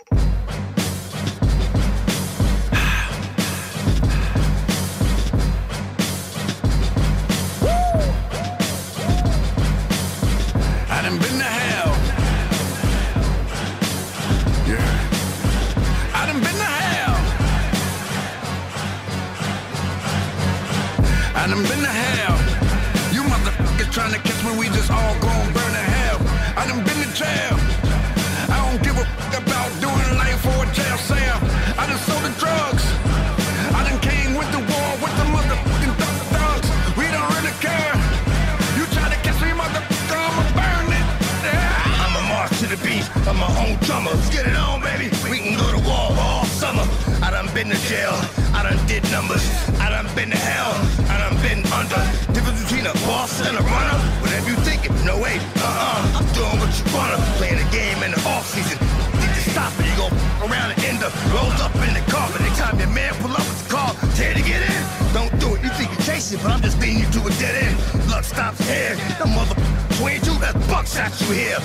And 53.49 53.57
a 53.59 53.65
runner. 53.65 53.99
Whatever 54.23 54.49
you 54.51 54.57
thinking, 54.63 54.93
no 55.05 55.19
way. 55.19 55.39
Uh-uh. 55.59 56.19
I'm 56.19 56.29
doing 56.37 56.57
what 56.63 56.73
you 56.79 56.87
wanna. 56.95 57.19
Playing 57.39 57.59
the 57.59 57.69
game 57.71 57.99
in 58.03 58.11
the 58.13 58.21
off 58.29 58.47
season. 58.47 58.79
Need 59.19 59.35
to 59.35 59.43
stop 59.51 59.73
it. 59.79 59.87
You 59.87 59.97
go 59.97 60.09
around 60.47 60.73
and 60.73 60.81
end 60.85 61.01
up 61.03 61.13
rolled 61.35 61.59
up 61.61 61.75
in 61.87 61.95
the 61.95 62.05
car. 62.11 62.29
But 62.31 62.43
time 62.57 62.79
your 62.79 62.89
man 62.89 63.15
pull 63.21 63.33
up 63.33 63.45
with 63.45 63.63
the 63.65 63.69
car, 63.75 63.91
tear 64.15 64.35
to 64.35 64.43
get 64.43 64.63
in. 64.63 64.83
Don't 65.13 65.33
do 65.41 65.55
it. 65.55 65.63
You 65.63 65.71
think 65.77 65.91
you're 65.93 66.07
chasing, 66.07 66.39
but 66.43 66.51
I'm 66.53 66.63
just 66.63 66.79
leading 66.81 67.01
you 67.03 67.09
to 67.17 67.21
a 67.27 67.33
dead 67.43 67.57
end. 67.65 67.77
Luck 68.11 68.25
stops 68.25 68.61
here. 68.69 68.95
The 69.19 69.27
mother 69.27 69.57
22, 69.99 70.39
that's 70.39 70.59
buckshot 70.69 71.13
you 71.21 71.29
here. 71.35 71.61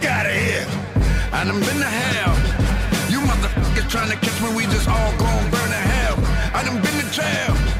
Get 0.00 0.10
out 0.10 0.26
of 0.26 0.36
here. 0.36 0.66
I 1.32 1.44
done 1.44 1.60
been 1.60 1.80
to 1.80 1.92
hell. 2.00 2.34
You 3.12 3.20
motherfuckers 3.20 3.88
trying 3.90 4.10
to 4.10 4.16
catch 4.16 4.38
me, 4.42 4.48
we 4.56 4.64
just 4.64 4.88
all 4.88 5.12
gon' 5.16 5.50
burn 5.50 5.70
to 5.70 5.82
hell. 5.94 6.16
I 6.54 6.64
done 6.64 6.80
been 6.82 6.96
to 7.00 7.08
jail. 7.10 7.71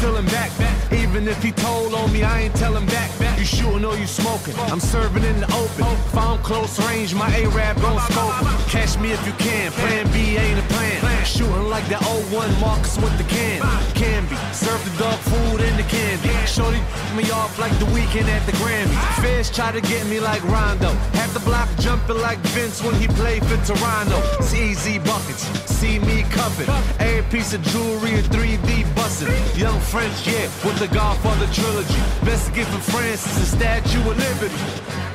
Back. 0.00 0.50
Even 0.92 1.28
if 1.28 1.42
he 1.42 1.52
told 1.52 1.94
on 1.94 2.12
me, 2.12 2.22
I 2.22 2.42
ain't 2.42 2.54
tellin' 2.56 2.86
back. 2.86 3.10
You 3.38 3.44
shooting 3.44 3.84
or 3.84 3.96
you 3.96 4.06
smoking? 4.06 4.54
I'm 4.72 4.80
serving 4.80 5.24
in 5.24 5.40
the 5.40 5.46
open. 5.46 5.84
If 5.84 6.16
I'm 6.16 6.38
close 6.38 6.78
range, 6.86 7.14
my 7.14 7.28
A-Rab 7.36 7.80
gon' 7.80 8.00
scope. 8.10 8.34
Catch 8.68 8.98
me 8.98 9.12
if 9.12 9.26
you 9.26 9.32
can. 9.34 9.72
Plan 9.72 10.10
B 10.12 10.36
ain't 10.36 10.59
a 10.96 11.00
plan. 11.00 11.24
Shooting 11.24 11.68
like 11.68 11.86
that 11.88 12.02
old 12.06 12.24
01 12.32 12.60
Marcus 12.60 12.96
with 12.96 13.16
the 13.18 13.24
can. 13.24 13.60
Can 13.94 14.26
be. 14.26 14.36
Serve 14.52 14.82
the 14.84 14.94
dog 14.98 15.18
food 15.30 15.60
in 15.60 15.76
the 15.76 15.84
candy. 15.84 16.30
Shorty 16.46 16.80
me 17.16 17.30
off 17.30 17.58
like 17.58 17.76
the 17.78 17.86
weekend 17.86 18.28
at 18.28 18.44
the 18.46 18.52
Grammys. 18.52 19.22
Fish 19.22 19.50
try 19.50 19.72
to 19.72 19.80
get 19.80 20.06
me 20.06 20.20
like 20.20 20.42
Rondo. 20.44 20.92
Half 21.18 21.34
the 21.34 21.40
block 21.40 21.68
jumping 21.78 22.18
like 22.18 22.38
Vince 22.54 22.82
when 22.82 22.94
he 22.94 23.06
played 23.08 23.44
for 23.46 23.56
Toronto. 23.64 24.18
Easy 24.54 24.98
buckets. 24.98 25.42
See 25.70 25.98
me 25.98 26.22
covered. 26.30 26.68
Every 26.98 27.22
piece 27.30 27.52
of 27.52 27.62
jewelry 27.62 28.14
in 28.14 28.24
3D 28.24 28.94
busting. 28.94 29.32
Young 29.58 29.78
French, 29.80 30.26
yeah, 30.26 30.48
with 30.64 30.78
the 30.78 30.88
Godfather 30.88 31.46
trilogy. 31.52 32.00
Best 32.24 32.52
gift 32.54 32.70
from 32.70 32.80
France 32.80 33.26
is 33.26 33.50
the 33.50 33.56
Statue 33.56 34.00
of 34.10 34.16
Liberty. 34.18 35.09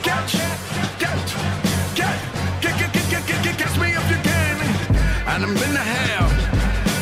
I 5.36 5.38
done 5.38 5.54
been 5.54 5.74
to 5.74 5.84
hell. 5.84 6.30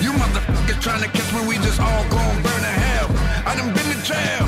You 0.01 0.11
motherfuckers 0.13 0.81
trying 0.81 1.03
to 1.03 1.07
catch 1.07 1.31
me, 1.33 1.47
we 1.47 1.57
just 1.57 1.79
all 1.79 2.03
gon' 2.09 2.41
burn 2.41 2.61
to 2.65 2.73
hell. 2.81 3.07
I 3.45 3.55
done 3.55 3.71
been 3.75 3.85
to 3.93 4.01
jail. 4.01 4.45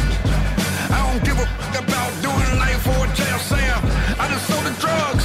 I 0.89 1.06
don't 1.06 1.24
give 1.24 1.38
a 1.38 1.45
fuck 1.45 1.86
about 1.86 2.10
doing 2.26 2.58
life 2.58 2.82
for 2.82 2.98
a 3.06 3.13
jail 3.13 3.38
cell. 3.38 3.80
I 4.17 4.28
done 4.28 4.39
sold 4.50 4.65
the 4.65 4.74
drugs. 4.82 5.24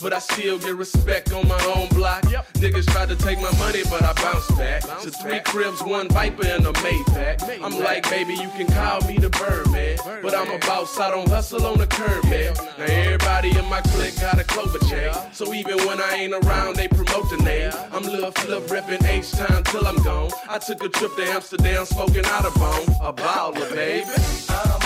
but 0.00 0.12
I 0.12 0.18
still 0.18 0.58
get 0.58 0.76
respect 0.76 1.32
on 1.32 1.46
my 1.46 1.62
own 1.76 1.88
block. 1.88 2.24
Yep. 2.30 2.52
Niggas 2.54 2.86
try 2.92 3.06
to 3.06 3.16
take 3.16 3.40
my 3.40 3.50
money, 3.58 3.82
but 3.90 4.02
I 4.02 4.12
bounce 4.14 4.50
back. 4.52 4.86
Bounce 4.86 5.04
to 5.04 5.10
three 5.10 5.32
back. 5.32 5.44
cribs, 5.44 5.82
one 5.82 6.08
Viper, 6.08 6.46
and 6.46 6.66
a 6.66 6.72
Maybach. 6.72 7.38
Maybach. 7.40 7.62
I'm 7.62 7.78
like, 7.78 8.08
baby, 8.08 8.34
you 8.34 8.48
can 8.50 8.66
call 8.66 9.00
me 9.02 9.18
the 9.18 9.30
Birdman, 9.30 9.96
Birdman. 9.96 10.22
but 10.22 10.34
I'm 10.34 10.50
a 10.50 10.58
boss, 10.58 10.98
I 10.98 11.10
don't 11.10 11.28
hustle 11.28 11.66
on 11.66 11.78
the 11.78 11.86
curb, 11.86 12.24
man. 12.24 12.54
Yeah, 12.54 12.76
now 12.78 12.84
everybody 12.84 13.58
in 13.58 13.64
my 13.66 13.80
clique 13.80 14.18
got 14.20 14.38
a 14.38 14.44
clover 14.44 14.78
chain. 14.80 15.10
yeah. 15.12 15.30
so 15.32 15.52
even 15.54 15.78
when 15.86 16.00
I 16.00 16.14
ain't 16.14 16.34
around, 16.34 16.76
they 16.76 16.88
promote 16.88 17.28
the 17.30 17.38
name. 17.38 17.70
Yeah. 17.72 17.88
I'm 17.92 18.02
Lil 18.02 18.30
Flip, 18.32 18.62
reppin' 18.64 19.04
H 19.04 19.32
time 19.32 19.64
till 19.64 19.86
I'm 19.86 20.02
gone. 20.02 20.30
I 20.48 20.58
took 20.58 20.82
a 20.82 20.88
trip 20.88 21.14
to 21.16 21.24
Amsterdam, 21.24 21.84
smoking 21.84 22.24
out 22.26 22.46
of 22.46 22.54
bone, 22.54 22.96
a 23.00 23.12
baller, 23.12 23.74
baby. 23.74 24.79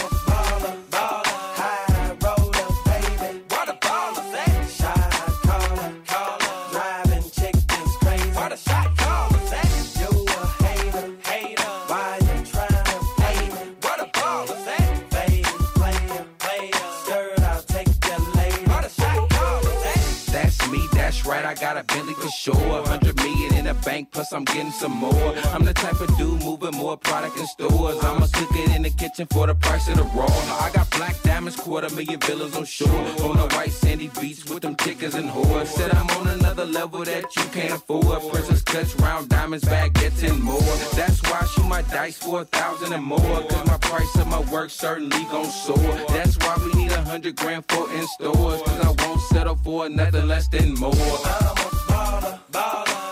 I'm 24.34 24.44
getting 24.44 24.72
some 24.72 24.92
more. 24.92 25.34
I'm 25.52 25.64
the 25.64 25.72
type 25.72 26.00
of 26.00 26.08
dude 26.18 26.42
moving 26.42 26.72
more 26.72 26.96
product 26.96 27.38
in 27.38 27.46
stores. 27.46 28.02
I'ma 28.02 28.26
cook 28.32 28.50
it 28.52 28.74
in 28.74 28.82
the 28.82 28.90
kitchen 28.90 29.26
for 29.30 29.46
the 29.46 29.54
price 29.54 29.88
of 29.88 29.96
the 29.96 30.02
raw. 30.02 30.26
I 30.26 30.70
got 30.74 30.90
black 30.90 31.22
diamonds, 31.22 31.56
quarter 31.56 31.88
million 31.94 32.18
villas 32.18 32.56
on 32.56 32.64
shore. 32.64 32.88
On 33.22 33.36
the 33.36 33.48
white 33.54 33.70
sandy 33.70 34.08
beach 34.20 34.44
with 34.50 34.62
them 34.62 34.74
tickers 34.74 35.14
and 35.14 35.30
whores. 35.30 35.66
Said 35.66 35.94
I'm 35.94 36.10
on 36.18 36.26
another 36.26 36.64
level 36.64 37.04
that 37.04 37.24
you 37.36 37.44
can't 37.52 37.74
afford. 37.74 38.04
Princess 38.32 38.62
cuts, 38.62 38.94
round 38.96 39.28
diamonds, 39.28 39.64
baguettes, 39.66 40.28
and 40.28 40.42
more. 40.42 40.60
That's 40.96 41.22
why 41.22 41.40
I 41.42 41.46
shoot 41.46 41.66
my 41.68 41.82
dice 41.82 42.18
for 42.18 42.40
a 42.40 42.44
thousand 42.44 42.92
and 42.92 43.04
more. 43.04 43.20
Cause 43.20 43.66
my 43.66 43.78
price 43.78 44.16
of 44.16 44.26
my 44.26 44.40
work 44.52 44.70
certainly 44.70 45.24
gon' 45.30 45.44
soar. 45.44 45.76
That's 46.08 46.36
why 46.38 46.56
we 46.64 46.72
need 46.82 46.90
a 46.90 47.02
hundred 47.02 47.36
grand 47.36 47.64
for 47.68 47.88
in 47.92 48.06
stores. 48.08 48.62
Cause 48.62 48.80
I 48.80 49.06
won't 49.06 49.20
settle 49.20 49.56
for 49.56 49.88
nothing 49.88 50.26
less 50.26 50.48
than 50.48 50.74
more. 50.74 50.92
I'm 50.92 51.46
a 51.46 51.54
baller, 51.88 52.38
baller. 52.50 53.03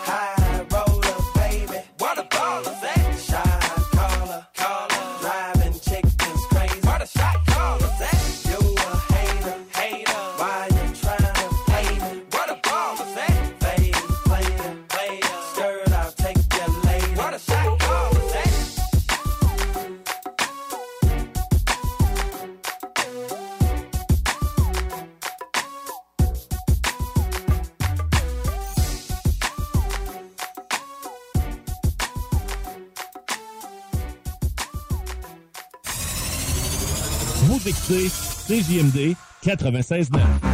CJMD 37.86 39.16
96.9. 39.42 40.51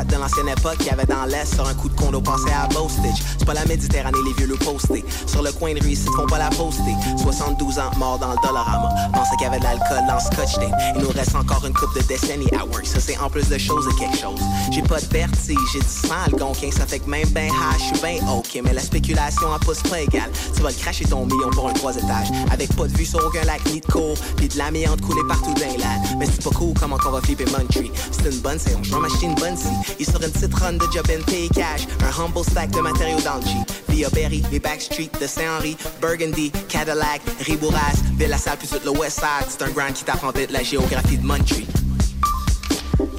Squats 0.00 0.04
de 0.04 0.16
l'ancienne 0.16 0.48
époque 0.48 0.78
qu'il 0.78 0.86
y 0.86 0.90
avait 0.90 1.04
dans 1.04 1.19
l'Est, 1.26 1.54
sur 1.54 1.66
un 1.66 1.74
coup 1.74 1.88
de 1.88 1.94
condo, 1.94 2.20
pensait 2.20 2.52
à 2.52 2.66
Bostage. 2.68 3.22
C'est 3.38 3.44
pas 3.44 3.54
la 3.54 3.64
Méditerranée, 3.64 4.18
les 4.26 4.32
vieux 4.34 4.46
le 4.46 4.56
postés. 4.56 5.04
Sur 5.26 5.42
le 5.42 5.52
coin 5.52 5.74
de 5.74 5.80
rue, 5.80 5.90
ici, 5.90 6.06
font 6.16 6.26
pas 6.26 6.38
la 6.38 6.50
poster. 6.50 6.94
72 7.18 7.78
ans, 7.78 7.90
mort 7.96 8.18
dans 8.18 8.30
le 8.30 8.36
Dollarama. 8.42 8.88
Pensait 9.12 9.36
qu'il 9.36 9.46
y 9.46 9.50
avait 9.50 9.58
de 9.58 9.64
l'alcool 9.64 10.06
dans 10.08 10.20
Scotch. 10.20 10.56
Il 10.96 11.02
nous 11.02 11.10
reste 11.10 11.34
encore 11.34 11.64
une 11.66 11.74
coupe 11.74 11.94
de 11.94 12.02
décennies 12.02 12.52
à 12.52 12.64
work. 12.64 12.86
Ça, 12.86 13.00
c'est 13.00 13.18
en 13.18 13.30
plus 13.30 13.48
de 13.48 13.58
choses 13.58 13.86
et 13.88 13.98
quelque 13.98 14.18
chose. 14.18 14.40
J'ai 14.70 14.82
pas 14.82 15.00
de 15.00 15.06
vertige, 15.06 15.56
j'ai 15.72 15.80
du 15.80 15.86
sang 15.86 16.14
algonquin. 16.26 16.70
Ça 16.70 16.86
fait 16.86 16.98
que 16.98 17.08
même 17.08 17.28
ben 17.30 17.48
high, 17.48 17.78
je 17.78 17.84
suis 17.84 18.00
ben 18.02 18.28
ok. 18.28 18.60
Mais 18.64 18.72
la 18.72 18.82
spéculation 18.82 19.48
en 19.48 19.58
pousse 19.58 19.82
pas 19.82 20.00
égal. 20.00 20.30
Tu 20.54 20.62
vas 20.62 20.70
le 20.70 20.74
cracher 20.74 21.04
ton 21.04 21.26
million 21.26 21.50
pour 21.50 21.68
un 21.68 21.72
trois 21.72 21.96
étages. 21.96 22.28
Avec 22.50 22.74
pas 22.76 22.86
de 22.86 22.96
vue 22.96 23.04
sur 23.04 23.24
aucun 23.24 23.44
lac 23.44 23.60
ni 23.72 23.80
de 23.80 23.86
cours. 23.86 24.16
Pis 24.36 24.48
de 24.48 24.58
l'amiante 24.58 25.00
coulée 25.00 25.22
partout 25.28 25.54
dans 25.54 25.60
les 25.60 26.16
Mais 26.18 26.26
c'est 26.26 26.42
pas 26.42 26.50
cool 26.50 26.74
comment 26.78 26.96
qu'on 26.98 27.10
va 27.10 27.20
flipper 27.20 27.44
Muntree. 27.46 27.90
C'est 28.10 28.30
une 28.32 28.40
bonne 28.40 28.58
séance, 28.58 28.86
je 28.86 28.94
m'acheter 28.96 29.26
une 29.26 29.34
bonne 29.34 29.56
scie. 29.56 29.68
Il 29.98 30.06
sur 30.06 30.22
une 30.22 30.30
petite 30.30 30.50
de 30.50 30.92
job 30.92 31.09
cash. 31.52 31.86
Un 32.02 32.12
humble 32.12 32.44
stack 32.44 32.70
de 32.70 32.80
matériaux 32.80 33.20
dans 33.20 33.36
le 33.36 33.42
G. 33.42 33.56
Via 33.88 34.08
Berry, 34.10 34.42
les 34.50 34.60
Backstreet 34.60 35.10
de 35.20 35.26
Saint-Henri, 35.26 35.76
Burgundy, 36.00 36.52
Cadillac, 36.68 37.20
Ribouras, 37.40 37.96
Ville 38.16 38.28
la 38.28 38.38
Salle, 38.38 38.56
puis 38.58 38.68
tout 38.68 38.80
le 38.84 38.90
West 38.90 39.20
Side. 39.20 39.48
C'est 39.48 39.62
un 39.62 39.70
grand 39.70 39.92
qui 39.92 40.04
t'apprend 40.04 40.30
vite 40.30 40.50
la 40.50 40.62
géographie 40.62 41.18
de 41.18 41.26
Muntree. 41.26 41.66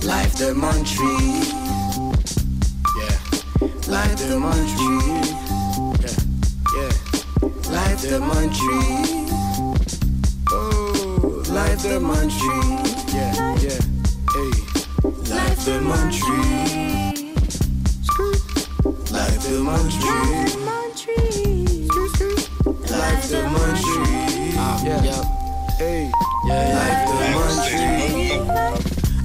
Life 0.02 0.36
de 0.40 0.52
Muntree. 0.54 1.44
Yeah. 2.98 3.18
Life 3.88 4.16
de 4.28 4.36
Muntree. 4.36 5.22
Yeah. 6.00 6.12
Yeah. 6.76 6.92
Life 7.72 8.02
de 8.10 8.18
Muntree. 8.20 9.22
Oh, 10.52 11.44
life 11.52 11.84
de 11.84 12.00
Muntree. 12.00 12.78
Yeah, 13.14 13.34
yeah. 13.62 13.80
Hey. 14.34 14.52
Life 15.30 15.66
de 15.66 15.80
Muntree. 15.80 17.01
Life 19.42 19.50
de 19.50 19.58
de 23.32 23.42
Muntree. 23.50 24.54
Ah, 24.58 24.78
yeah. 24.84 25.24
Hey. 25.80 26.12
Yeah, 26.46 26.78
Life 26.78 27.02
de 27.08 27.14
Muntree. 27.34 28.38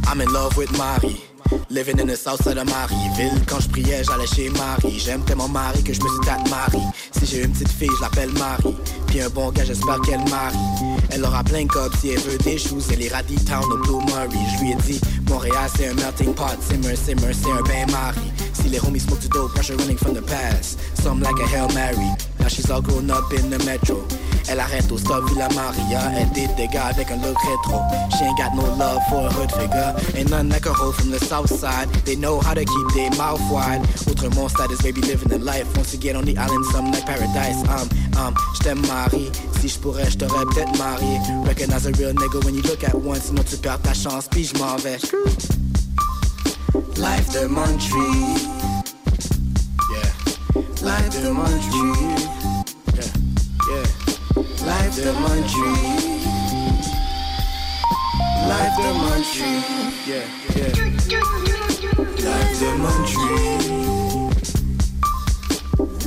I'm 0.06 0.20
in 0.22 0.32
love 0.32 0.56
with 0.56 0.72
Marie. 0.78 1.20
Living 1.68 1.98
in 1.98 2.06
the 2.06 2.16
south 2.16 2.42
side 2.42 2.56
of 2.58 2.66
Marieville 2.66 3.44
Quand 3.46 3.60
je 3.60 3.68
priais, 3.68 4.02
j'allais 4.02 4.26
chez 4.26 4.48
Marie 4.50 4.98
J'aime 4.98 5.22
tellement 5.24 5.48
Marie 5.48 5.84
que 5.84 5.92
je 5.92 6.00
me 6.00 6.08
suis 6.08 6.20
tat 6.24 6.38
Marie 6.50 6.82
Si 7.12 7.26
j'ai 7.26 7.44
une 7.44 7.52
petite 7.52 7.68
fille, 7.68 7.90
je 7.96 8.02
l'appelle 8.02 8.32
Marie 8.32 8.74
Puis 9.06 9.20
un 9.20 9.28
bon 9.28 9.52
gars, 9.52 9.64
j'espère 9.64 10.00
qu'elle 10.00 10.24
marie 10.28 10.56
Elle 11.10 11.24
aura 11.24 11.44
plein 11.44 11.64
de 11.64 11.70
si 12.00 12.10
elle 12.10 12.18
veut 12.18 12.38
des 12.38 12.58
choses 12.58 12.88
Elle 12.92 13.02
ira 13.02 13.22
town 13.22 13.62
au 13.62 13.76
Blue 13.78 14.04
Murray 14.06 14.28
Je 14.56 14.64
lui 14.64 14.72
ai 14.72 14.74
dit, 14.76 15.00
Montréal 15.28 15.70
c'est 15.76 15.88
un 15.88 15.94
melting 15.94 16.34
pot 16.34 16.44
Simmer, 16.68 16.96
simmer, 16.96 17.32
c'est 17.32 17.52
un 17.52 17.62
bain 17.62 17.92
Marie 17.92 18.35
Les 18.70 18.80
homies 18.80 19.00
smoke 19.00 19.20
dope, 19.28 19.54
running 19.54 19.96
from 19.96 20.14
the 20.14 20.22
past. 20.22 20.78
Some 21.02 21.20
like 21.20 21.38
a 21.38 21.46
Hail 21.46 21.68
Mary. 21.74 22.10
Now 22.40 22.48
she's 22.48 22.70
all 22.70 22.82
grown 22.82 23.10
up 23.10 23.32
in 23.32 23.50
the 23.50 23.58
metro. 23.64 24.04
Elle 24.48 24.60
arrête 24.60 24.90
au 24.92 24.98
stop 24.98 25.28
Villa 25.28 25.48
Maria. 25.54 26.00
Elle 26.16 26.30
dit 26.30 26.46
des 26.56 26.68
gars 26.68 26.86
avec 26.86 27.10
un 27.10 27.16
look 27.16 27.36
rétro 27.38 27.80
She 28.16 28.22
ain't 28.22 28.36
got 28.36 28.54
no 28.54 28.62
love 28.76 29.00
for 29.08 29.26
a 29.26 29.30
hood 29.30 29.50
figure. 29.52 29.94
Ain't 30.16 30.30
none 30.30 30.48
like 30.48 30.66
a 30.66 30.72
hoe 30.72 30.92
from 30.92 31.10
the 31.10 31.18
south 31.18 31.48
side. 31.48 31.88
They 32.04 32.16
know 32.16 32.40
how 32.40 32.54
to 32.54 32.64
keep 32.64 32.88
their 32.94 33.10
mouth 33.16 33.40
wide. 33.50 33.82
Autrement 34.08 34.48
status 34.48 34.80
baby 34.82 35.00
living 35.02 35.28
the 35.28 35.38
life. 35.38 35.66
Once 35.76 35.92
you 35.92 36.00
get 36.00 36.16
on 36.16 36.24
the 36.24 36.36
island 36.36 36.64
some 36.66 36.90
like 36.92 37.06
paradise. 37.06 37.62
Um, 37.68 37.88
um, 38.18 38.34
j't'aime 38.54 38.86
Marie. 38.86 39.30
Si 39.60 39.68
j'pourrais 39.68 40.10
j't'aurais 40.10 40.44
peut-être 40.46 40.76
marié. 40.78 41.18
Recognize 41.44 41.86
a 41.86 41.92
real 41.92 42.14
nigga 42.14 42.44
when 42.44 42.54
you 42.54 42.62
look 42.62 42.84
at 42.84 42.94
one 42.94 43.20
Sinon 43.20 43.42
tu 43.44 43.56
perds 43.56 43.82
ta 43.82 43.94
chance 43.94 44.28
puis 44.28 44.44
j'm'en 44.44 44.76
vais. 44.76 44.98
Life 46.96 47.28
de 47.32 47.46
Muntree. 47.46 48.55
Yeah. 50.86 51.02
Life 51.02 51.10
de 51.20 51.30
Muntree. 51.32 51.98
Yeah, 52.94 53.10
yeah 53.70 53.86
Life 54.66 54.96
de 55.02 55.12
Muntree. 55.12 55.82
Life 58.46 58.76
de 58.76 58.90
Muntree. 58.94 59.60
Yeah, 60.06 60.26
yeah 60.54 60.72
Life 62.22 62.54
de 62.60 62.70
Muntree. 62.78 63.58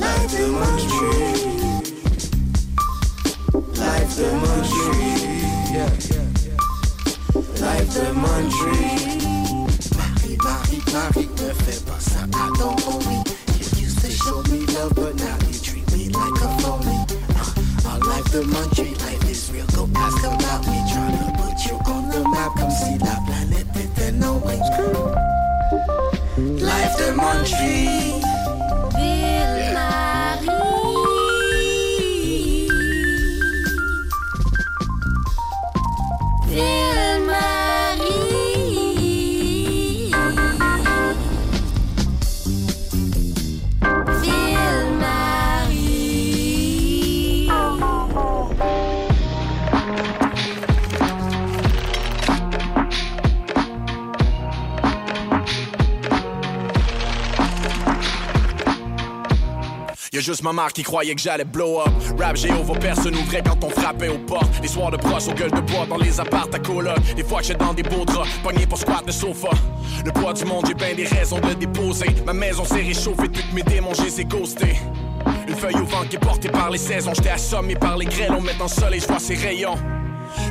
Life 0.00 0.30
de 0.32 0.44
Muntree. 0.48 1.32
Life 3.76 4.12
de 4.16 4.28
Muntree. 4.40 5.14
Yeah, 5.74 5.92
yeah 6.10 6.28
Life 7.60 7.90
de 7.92 8.06
Muntree. 8.14 8.96
Marie, 9.96 10.36
Marie, 10.42 10.82
Marie, 10.92 11.28
ne 11.36 11.48
fais 11.64 11.80
pas 11.84 12.00
ça 12.00 12.22
homie. 12.88 13.29
Show 14.30 14.42
me 14.42 14.64
love, 14.66 14.94
but 14.94 15.16
now 15.16 15.36
you 15.48 15.58
treat 15.58 15.90
me 15.90 16.08
like 16.08 16.40
a 16.40 16.48
phony. 16.62 16.98
Uh, 17.34 17.88
our 17.88 17.98
life 17.98 18.30
de 18.30 18.42
Muntree, 18.42 18.96
life 19.02 19.28
is 19.28 19.50
real. 19.50 19.66
Go 19.74 19.88
ask 19.96 20.22
about 20.22 20.64
me, 20.68 20.78
tryna 20.92 21.36
put 21.36 21.66
you 21.66 21.76
on 21.92 22.08
the 22.10 22.22
map. 22.28 22.54
Come 22.56 22.70
see 22.70 22.96
la 22.98 23.18
planète 23.26 23.66
était 23.74 24.12
no 24.12 24.34
wings. 24.34 24.70
Life 26.62 26.96
the 26.96 27.12
Marie. 27.16 28.22
Ville 36.46 36.89
Juste 60.20 60.42
ma 60.42 60.52
mère 60.52 60.70
qui 60.74 60.82
croyait 60.82 61.14
que 61.14 61.20
j'allais 61.20 61.44
blow 61.44 61.80
up. 61.80 61.88
Rap 62.18 62.36
géo, 62.36 62.62
vos 62.62 62.74
personnes 62.74 63.16
ouvraient 63.16 63.42
quand 63.42 63.64
on 63.64 63.70
frappait 63.70 64.08
aux 64.08 64.18
portes. 64.18 64.52
Les 64.60 64.68
soirs 64.68 64.90
de 64.90 64.98
brosse 64.98 65.28
aux 65.28 65.32
gueules 65.32 65.50
de 65.50 65.60
bois 65.60 65.86
dans 65.88 65.96
les 65.96 66.20
appartes 66.20 66.54
à 66.54 66.58
coloc. 66.58 66.98
Des 67.16 67.24
fois 67.24 67.40
j'étais 67.40 67.64
dans 67.64 67.72
des 67.72 67.82
beaux 67.82 68.04
draps, 68.04 68.28
pogné 68.42 68.66
pour 68.66 68.76
squat 68.76 69.02
le 69.06 69.12
sofa. 69.12 69.48
Le 70.04 70.12
poids 70.12 70.34
du 70.34 70.44
monde, 70.44 70.66
j'ai 70.68 70.74
bien 70.74 70.94
des 70.94 71.06
raisons 71.06 71.40
de 71.40 71.54
déposer. 71.54 72.06
Ma 72.26 72.34
maison 72.34 72.64
s'est 72.64 72.82
réchauffée 72.82 73.28
que 73.28 73.54
mes 73.54 73.62
démons, 73.62 73.94
je 73.94 74.02
les 74.02 74.20
ai 74.20 74.24
ghostés. 74.26 74.76
Une 75.48 75.56
feuille 75.56 75.76
au 75.76 75.86
vent 75.86 76.04
qui 76.08 76.16
est 76.16 76.20
portée 76.20 76.50
par 76.50 76.70
les 76.70 76.78
saisons. 76.78 77.12
J'étais 77.14 77.30
assommé 77.30 77.74
par 77.74 77.96
les 77.96 78.04
grêles, 78.04 78.32
on 78.36 78.42
met 78.42 78.60
en 78.60 78.68
soleil, 78.68 79.00
je 79.00 79.06
vois 79.06 79.20
ses 79.20 79.36
rayons. 79.36 79.78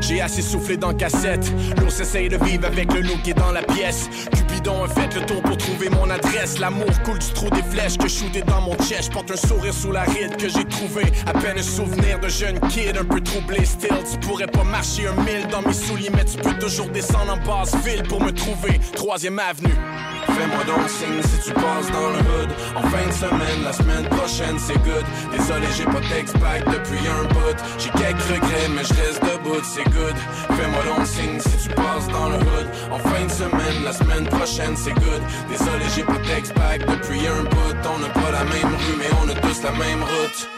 J'ai 0.01 0.19
assez 0.19 0.41
soufflé 0.41 0.77
dans 0.77 0.93
cassette. 0.93 1.51
L'ours 1.77 1.99
essaye 1.99 2.27
de 2.27 2.38
vivre 2.43 2.65
avec 2.65 2.91
le 2.91 3.01
loup 3.01 3.17
qui 3.23 3.32
est 3.32 3.36
dans 3.36 3.51
la 3.51 3.62
pièce. 3.62 4.10
Cupidon 4.60 4.84
a 4.84 4.88
fait 4.89 5.15
le 5.15 5.26
tour 5.26 5.41
pour 5.41 5.58
trouver 5.58 5.89
mon 5.89 6.10
adresse. 6.10 6.60
L'amour 6.60 6.89
coule 7.06 7.19
du 7.19 7.32
trou 7.32 7.50
des 7.50 7.63
flèches 7.63 7.98
que 7.98 8.08
shooté 8.10 8.41
dans 8.41 8.62
mon 8.62 8.76
chest. 8.78 9.12
Porte 9.12 9.32
un 9.32 9.36
sourire 9.38 9.74
sous 9.74 9.91
la 9.91 10.04
ride 10.04 10.36
que 10.36 10.49
j'ai 10.49 10.66
trouvé. 10.66 11.03
À 11.26 11.34
peine 11.34 11.57
un 11.57 11.64
souvenir 11.64 12.20
de 12.20 12.28
jeune 12.28 12.60
kid 12.68 12.97
un 12.97 13.05
peu 13.05 13.22
troublé. 13.22 13.64
Still, 13.64 14.03
tu 14.12 14.20
pourrais 14.20 14.47
pas 14.47 14.64
marcher 14.64 15.07
un 15.07 15.14
mille 15.24 15.47
dans 15.49 15.62
mes 15.62 15.74
souliers, 15.74 16.12
mais 16.14 16.26
tu 16.26 16.38
peux 16.38 16.57
toujours 16.60 16.89
descendre 16.89 17.34
en 17.34 17.38
basse 17.38 17.76
ville 17.86 18.03
pour 18.03 18.22
me 18.22 18.32
trouver. 18.32 18.80
Troisième 18.93 19.39
avenue. 19.39 19.76
Fais-moi 20.28 20.63
donc 20.65 20.89
signe 20.89 21.22
si 21.22 21.47
tu 21.47 21.53
passes 21.53 21.91
dans 21.91 22.09
le 22.09 22.20
hood. 22.20 22.49
En 22.76 22.84
fin 22.84 23.05
de 23.07 23.11
semaine, 23.13 23.63
la 23.63 23.74
semaine 23.74 24.05
prochaine 24.09 24.57
c'est 24.59 24.78
good. 24.84 25.05
Désolé 25.32 25.67
j'ai 25.78 25.86
pas 25.86 26.01
d'ex-pack 26.09 26.65
depuis 26.65 27.03
un 27.07 27.24
bout. 27.34 27.57
J'ai 27.78 27.89
quelques 27.89 28.22
regrets 28.24 28.70
mais 28.76 28.84
je 28.84 28.93
reste 28.93 29.22
debout, 29.24 29.61
c'est 29.63 29.89
good. 29.91 30.15
Fais-moi 30.55 30.84
donc 30.95 31.05
signe 31.05 31.39
si 31.39 31.67
tu 31.67 31.70
passes 31.76 32.07
dans 32.07 32.30
le 32.30 32.38
hood. 32.38 32.67
En 32.91 32.99
fin 32.99 33.26
de 33.26 33.32
semaine, 33.32 33.84
la 33.84 33.93
semaine 33.93 34.26
prochaine 34.28 34.76
c'est 34.76 34.93
good. 34.93 35.22
Désolé 35.49 35.86
j'ai 35.95 36.03
pas 36.03 36.20
d'ex-pack 36.28 36.86
depuis 36.86 37.28
un 37.28 37.43
bout. 37.43 37.78
On 37.95 37.99
n'a 37.99 38.09
pas 38.09 38.32
la 38.32 38.43
même 38.43 38.74
rue 38.76 38.97
mais 38.97 39.11
on 39.24 39.30
a 39.30 39.36
tous 39.36 39.63
la 39.63 39.72
même 39.72 40.01
route. 40.01 40.49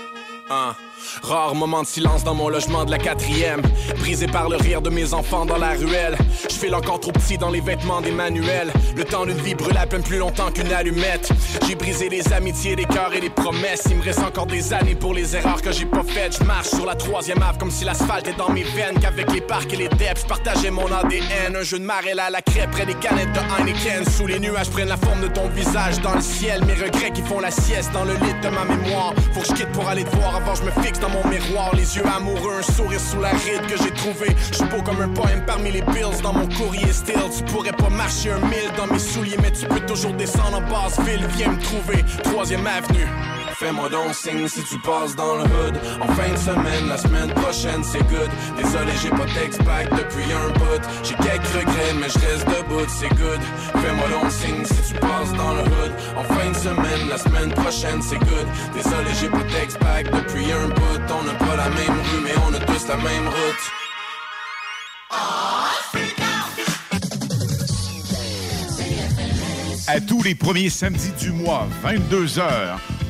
Hein. 0.49 0.76
Rare 1.24 1.56
moment 1.56 1.82
de 1.82 1.88
silence 1.88 2.24
dans 2.24 2.34
mon 2.34 2.49
logement 2.49 2.86
de 2.86 2.91
la 2.91 2.97
quatrième. 2.97 3.62
Brisé 3.99 4.28
par 4.28 4.49
le 4.49 4.58
rire 4.58 4.82
de 4.82 4.89
mes 4.89 5.14
enfants 5.14 5.45
dans 5.45 5.58
la 5.58 5.72
ruelle. 5.72 6.18
Je 6.49 6.56
file 6.56 6.76
encore 6.76 6.99
trop 6.99 7.12
petit 7.12 7.38
dans 7.38 7.49
les 7.49 7.62
vêtements 7.62 8.02
des 8.02 8.12
manuels. 8.12 8.72
Le 8.95 9.04
temps 9.04 9.26
d'une 9.26 9.38
vie 9.38 9.56
brûle 9.56 9.78
à 9.78 9.86
peine 9.86 10.04
plus 10.04 10.18
longtemps 10.18 10.52
qu'une 10.52 10.72
allumette. 10.72 11.30
J'ai 11.68 11.76
brisé 11.76 12.10
les 12.10 12.32
amitiés, 12.34 12.76
les 12.76 12.86
cœurs 12.86 13.14
et 13.14 13.20
les 13.20 13.30
promesses. 13.30 13.84
Il 13.89 13.97
me 13.97 14.04
reste 14.04 14.20
encore 14.20 14.45
des 14.45 14.74
années 14.74 14.95
pour 14.95 15.14
les 15.14 15.36
erreurs 15.36 15.62
que 15.62 15.72
j'ai 15.72 15.86
pas 15.86 16.04
faites. 16.04 16.38
Je 16.39 16.43
marche 16.43 16.70
sur 16.70 16.86
la 16.86 16.95
troisième 16.95 17.41
ave 17.41 17.58
comme 17.58 17.72
si 17.72 17.86
l'asphalte 17.86 18.28
est 18.28 18.38
dans 18.38 18.49
mes 18.49 18.64
veines. 18.64 18.99
Qu'avec 18.99 19.32
les 19.32 19.41
parcs 19.41 19.74
et 19.74 19.78
les 19.78 19.89
depths, 19.89 20.22
je 20.24 20.28
partageais 20.28 20.72
mon 20.72 20.91
ADN 20.91 21.56
Un 21.56 21.64
jeu 21.64 21.80
de 21.80 21.86
marée 21.86 22.12
à 22.12 22.30
la 22.30 22.41
crêpe 22.41 22.72
près 22.72 22.86
des 22.86 22.95
canettes 22.95 23.34
de 23.34 23.39
Heineken. 23.39 24.06
Sous 24.06 24.28
les 24.28 24.39
nuages 24.39 24.70
prennent 24.70 24.89
la 24.89 24.97
forme 24.97 25.22
de 25.22 25.28
ton 25.28 25.47
visage 25.49 25.99
dans 26.02 26.16
le 26.16 26.22
ciel. 26.22 26.64
Mes 26.66 26.74
regrets 26.74 27.12
qui 27.12 27.22
font 27.22 27.39
la 27.39 27.52
sieste 27.52 27.91
dans 27.93 28.04
le 28.04 28.14
lit 28.14 28.34
de 28.41 28.49
ma 28.49 28.66
mémoire. 28.66 29.14
Faut 29.34 29.41
que 29.41 29.47
je 29.47 29.54
quitte 29.54 29.72
pour 29.72 29.88
aller 29.88 30.04
te 30.04 30.16
voir. 30.18 30.36
Avant 30.36 30.56
je 30.56 30.64
me 30.64 30.72
fixe 30.84 30.91
dans 31.00 31.10
mon 31.10 31.28
miroir, 31.28 31.74
les 31.76 31.96
yeux 31.96 32.06
amoureux, 32.06 32.60
un 32.60 32.74
sourire 32.74 33.00
sous 33.00 33.20
la 33.20 33.30
ride 33.30 33.66
que 33.68 33.78
j'ai 33.78 33.92
trouvé. 33.92 34.36
Je 34.52 34.58
suis 34.58 34.66
beau 34.66 34.82
comme 34.82 35.02
un 35.02 35.10
poème 35.10 35.44
parmi 35.46 35.72
les 35.72 35.82
bills 35.82 36.22
dans 36.22 36.34
mon 36.34 36.48
courrier 36.48 36.92
still. 36.92 37.16
Tu 37.36 37.44
pourrais 37.44 37.72
pas 37.72 37.89
marcher 37.89 38.32
un 38.32 38.39
mille 38.39 38.72
dans 38.78 38.88
mes 38.88 39.00
souliers, 39.00 39.38
mais 39.42 39.52
tu 39.52 39.66
peux 39.68 39.80
toujours 39.82 40.14
descendre 40.14 40.58
en 40.58 40.62
basse 40.62 41.00
ville. 41.02 41.26
Viens 41.38 41.52
me 41.52 41.62
trouver, 41.62 42.04
troisième 42.24 42.66
avenue. 42.68 43.08
Fais-moi 43.58 43.89
donc 43.89 44.14
signe 44.14 44.47
si 44.47 44.64
tu 44.64 44.80
passes 44.80 45.16
dans 45.16 45.36
le 45.36 45.43
hood. 45.43 45.78
En 46.02 46.08
fin 46.14 46.32
de 46.32 46.38
semaine, 46.38 46.88
la 46.88 46.97
semaine 46.97 47.32
prochaine, 47.34 47.84
c'est 47.84 48.04
good. 48.10 48.30
Désolé, 48.58 48.91
j'ai 49.02 49.10
pas 49.10 49.26
text 49.39 49.64
back 49.64 49.89
depuis 49.91 50.32
un 50.34 50.49
bout. 50.60 50.82
J'ai 51.04 51.16
quelques 51.16 51.47
regrets, 51.47 51.93
mais 51.99 52.10
je 52.10 52.20
reste 52.20 52.47
debout, 52.47 52.86
c'est 52.88 53.10
good. 53.10 53.41
Fais-moi 53.82 54.08
donc 54.10 54.32
signe 54.32 54.66
si 54.66 54.93
tu 54.93 54.99
passes 54.99 55.34
dans 55.34 55.54
le 55.54 55.62
hood. 55.62 55.93
En 56.18 56.24
fin 56.24 56.49
de 56.49 56.56
semaine, 56.56 57.10
la 57.10 57.18
semaine 57.18 57.52
prochaine, 57.54 58.02
c'est 58.02 58.20
good. 58.20 58.47
Désolé, 58.74 59.10
j'ai 59.20 59.30
pas 59.30 59.43
text 59.60 59.80
back 59.80 60.06
depuis 60.12 60.52
un 60.52 60.68
bout. 60.68 61.14
On 61.14 61.24
n'a 61.24 61.34
pas 61.34 61.56
la 61.56 61.70
même 61.70 61.99
rue, 61.99 62.22
mais 62.24 62.34
on 62.47 62.54
a 62.54 62.60
tous 62.60 62.88
la 62.88 62.97
même 62.97 63.28
route. 63.28 63.72
À 69.88 69.99
tous 69.99 70.24
les 70.24 70.36
premiers 70.36 70.70
samedis 70.70 71.12
du 71.20 71.32
mois, 71.32 71.68
22h, 71.84 72.78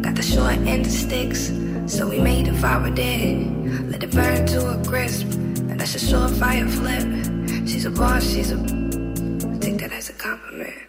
Got 0.00 0.14
the 0.14 0.22
short 0.22 0.56
end 0.66 0.86
of 0.86 0.92
sticks. 0.92 1.52
So 1.84 2.08
we 2.08 2.18
made 2.20 2.48
a 2.48 2.54
fire 2.54 2.88
dead. 2.88 3.90
Let 3.90 4.02
it 4.02 4.12
burn 4.12 4.46
to 4.46 4.80
a 4.80 4.82
crisp. 4.82 5.26
And 5.68 5.78
that's 5.78 5.94
a 5.94 5.98
surefire 5.98 6.70
flip. 6.70 7.68
She's 7.68 7.84
a 7.84 7.90
boss, 7.90 8.24
she's 8.24 8.50
a. 8.50 8.56
I 8.56 9.58
take 9.58 9.76
that 9.80 9.92
as 9.92 10.08
a 10.08 10.14
compliment. 10.14 10.85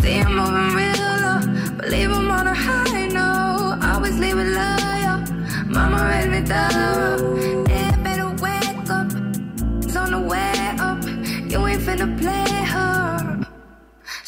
See 0.00 0.18
I'm 0.20 0.34
moving 0.36 0.70
real 0.78 1.14
low, 1.24 1.40
but 1.76 1.92
'em 1.92 2.30
on 2.30 2.46
a 2.46 2.54
high 2.54 3.06
note. 3.06 3.78
Always 3.90 4.18
leave 4.18 4.38
it 4.38 4.50
loyal. 4.60 5.18
Mama 5.66 5.98
raised 6.10 6.30
me 6.34 6.40
thorough. 6.50 7.66
Yeah, 7.68 7.96
better 8.06 8.28
wake 8.44 8.90
up. 8.98 9.08
It's 9.84 9.96
on 9.96 10.10
the 10.12 10.20
way 10.32 10.56
up. 10.88 11.02
You 11.50 11.66
ain't 11.66 11.82
finna 11.86 12.08
play 12.22 12.52
her. 12.74 13.40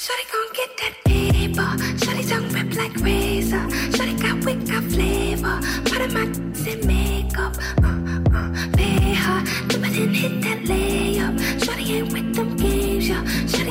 Shawty 0.02 0.24
gon' 0.32 0.50
get 0.60 0.70
that 0.80 0.94
paper. 1.04 1.70
Shawty 2.02 2.24
tongue 2.30 2.48
rip 2.54 2.74
like 2.76 2.96
razor. 3.04 3.64
Shawty 3.94 4.14
got 4.22 4.44
wit, 4.44 4.58
got 4.70 4.84
flavor. 4.92 5.56
Part 5.88 6.02
of 6.06 6.12
my 6.14 6.26
makeup. 6.86 7.56
Uh, 7.82 8.05
hit 10.16 10.42
that 10.42 10.58
layup. 10.64 11.34
Ain't 11.88 12.12
with 12.12 12.34
them 12.34 12.56
games, 12.56 13.08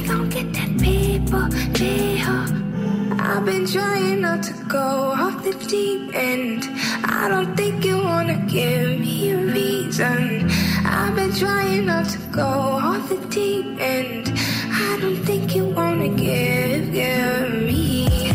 gon' 0.08 0.30
get 0.30 0.54
that 0.54 0.72
paper. 0.80 1.50
I've 3.20 3.44
been 3.46 3.66
trying 3.68 4.22
not 4.22 4.44
to 4.44 4.54
go 4.68 5.14
off 5.24 5.44
the 5.44 5.54
deep 5.68 6.16
end. 6.16 6.64
I 7.04 7.28
don't 7.28 7.56
think 7.58 7.84
you 7.84 7.98
wanna 7.98 8.38
give 8.48 9.00
me 9.00 9.32
a 9.32 9.38
reason. 9.38 10.50
I've 10.86 11.16
been 11.16 11.34
trying 11.34 11.86
not 11.88 12.06
to 12.10 12.20
go 12.32 12.50
off 12.88 13.10
the 13.10 13.18
deep 13.30 13.80
end. 13.80 14.32
I 14.88 14.98
don't 15.02 15.22
think 15.26 15.56
you 15.56 15.66
wanna 15.66 16.10
give, 16.10 16.94
give 16.94 17.50
me. 17.68 18.35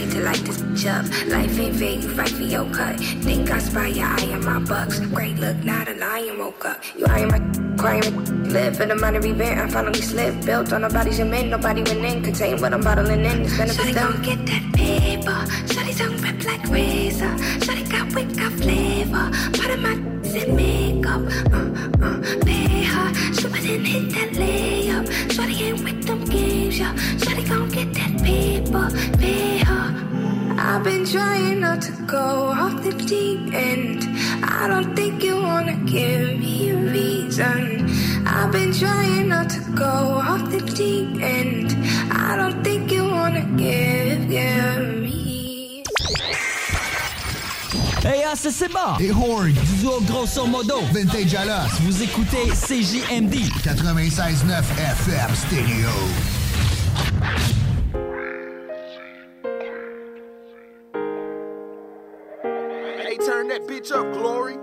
proceed 0.00 0.18
to 0.18 0.24
light 0.24 0.44
this 0.44 0.58
bitch 0.58 0.86
up. 0.86 1.04
Life 1.28 1.58
ain't 1.58 1.76
fair, 1.76 1.92
you 1.92 2.08
fight 2.14 2.28
for 2.30 2.42
your 2.42 2.64
cut. 2.72 2.98
Think 3.00 3.50
I 3.50 3.58
spy 3.58 3.88
your 3.88 4.06
eye 4.06 4.32
on 4.32 4.44
my 4.44 4.58
bucks. 4.60 5.00
Great 5.00 5.36
look, 5.36 5.56
not 5.64 5.88
a 5.88 5.94
lion 5.94 6.38
woke 6.38 6.64
up. 6.64 6.82
You 6.96 7.06
eyeing 7.06 7.28
my 7.28 7.40
crying, 7.76 8.48
live 8.50 8.76
for 8.76 8.86
the 8.86 8.96
minor 8.96 9.24
event. 9.24 9.60
I 9.60 9.68
finally 9.68 10.00
slipped. 10.00 10.46
Built 10.46 10.72
on 10.72 10.82
nobody's 10.82 11.16
cement, 11.16 11.48
nobody 11.48 11.82
went 11.82 12.04
in. 12.04 12.22
Contain 12.22 12.60
what 12.60 12.72
I'm 12.72 12.80
bottling 12.80 13.24
in. 13.24 13.42
It's 13.42 13.56
benefits 13.56 13.90
Shawty 13.90 13.94
gon' 13.94 14.22
get 14.22 14.46
that 14.46 14.72
paper. 14.74 15.40
Shawty 15.72 15.98
tongue 15.98 16.20
rip 16.22 16.44
like 16.44 16.68
razor. 16.68 17.34
Shawty 17.64 17.90
got 17.90 18.36
got 18.36 18.52
flavor. 18.52 19.30
Part 19.58 19.70
of 19.70 19.80
my 19.80 20.19
pay 22.44 22.82
her. 22.84 23.08
And 23.70 23.86
hit 23.86 24.10
that 24.14 24.30
layup. 24.32 25.06
Ain't 25.38 25.84
with 25.84 26.04
them 26.06 26.24
games, 26.24 26.78
gon' 27.48 27.68
get 27.68 27.94
that 27.94 28.22
paper. 28.22 28.88
Pay 29.18 29.58
her. 29.58 29.86
I've 30.58 30.82
been 30.82 31.04
trying 31.04 31.60
not 31.60 31.82
to 31.82 31.92
go 32.06 32.52
off 32.62 32.82
the 32.82 32.92
deep 32.92 33.54
end. 33.54 34.04
I 34.42 34.66
don't 34.68 34.96
think 34.96 35.22
you 35.22 35.36
wanna 35.36 35.76
give 35.84 36.38
me 36.40 36.70
a 36.70 36.76
reason. 36.76 37.88
I've 38.26 38.52
been 38.52 38.72
trying 38.72 39.28
not 39.28 39.50
to 39.50 39.60
go 39.74 39.94
off 40.30 40.50
the 40.50 40.60
deep 40.60 41.22
end. 41.22 41.76
I 42.10 42.36
don't 42.36 42.64
think 42.64 42.90
you 42.92 43.04
wanna 43.04 43.44
give, 43.56 44.28
give 44.28 45.02
me. 45.02 45.29
Hey, 48.02 48.24
c'est 48.34 48.50
c'est 48.50 48.68
bon! 48.68 48.96
Et 48.98 49.10
Horn, 49.10 49.52
du 49.52 49.76
duo 49.80 50.00
grosso 50.06 50.46
modo. 50.46 50.80
Vintage 50.92 51.34
Alas. 51.34 51.68
Vous 51.82 52.02
écoutez 52.02 52.48
CJMD. 52.48 53.34
96.9 53.62 54.62
FM 54.78 55.34
Stereo. 55.34 55.90
Hey, 62.42 63.18
turn 63.18 63.48
that 63.48 63.66
bitch 63.68 63.92
up, 63.92 64.10
Glory. 64.14 64.56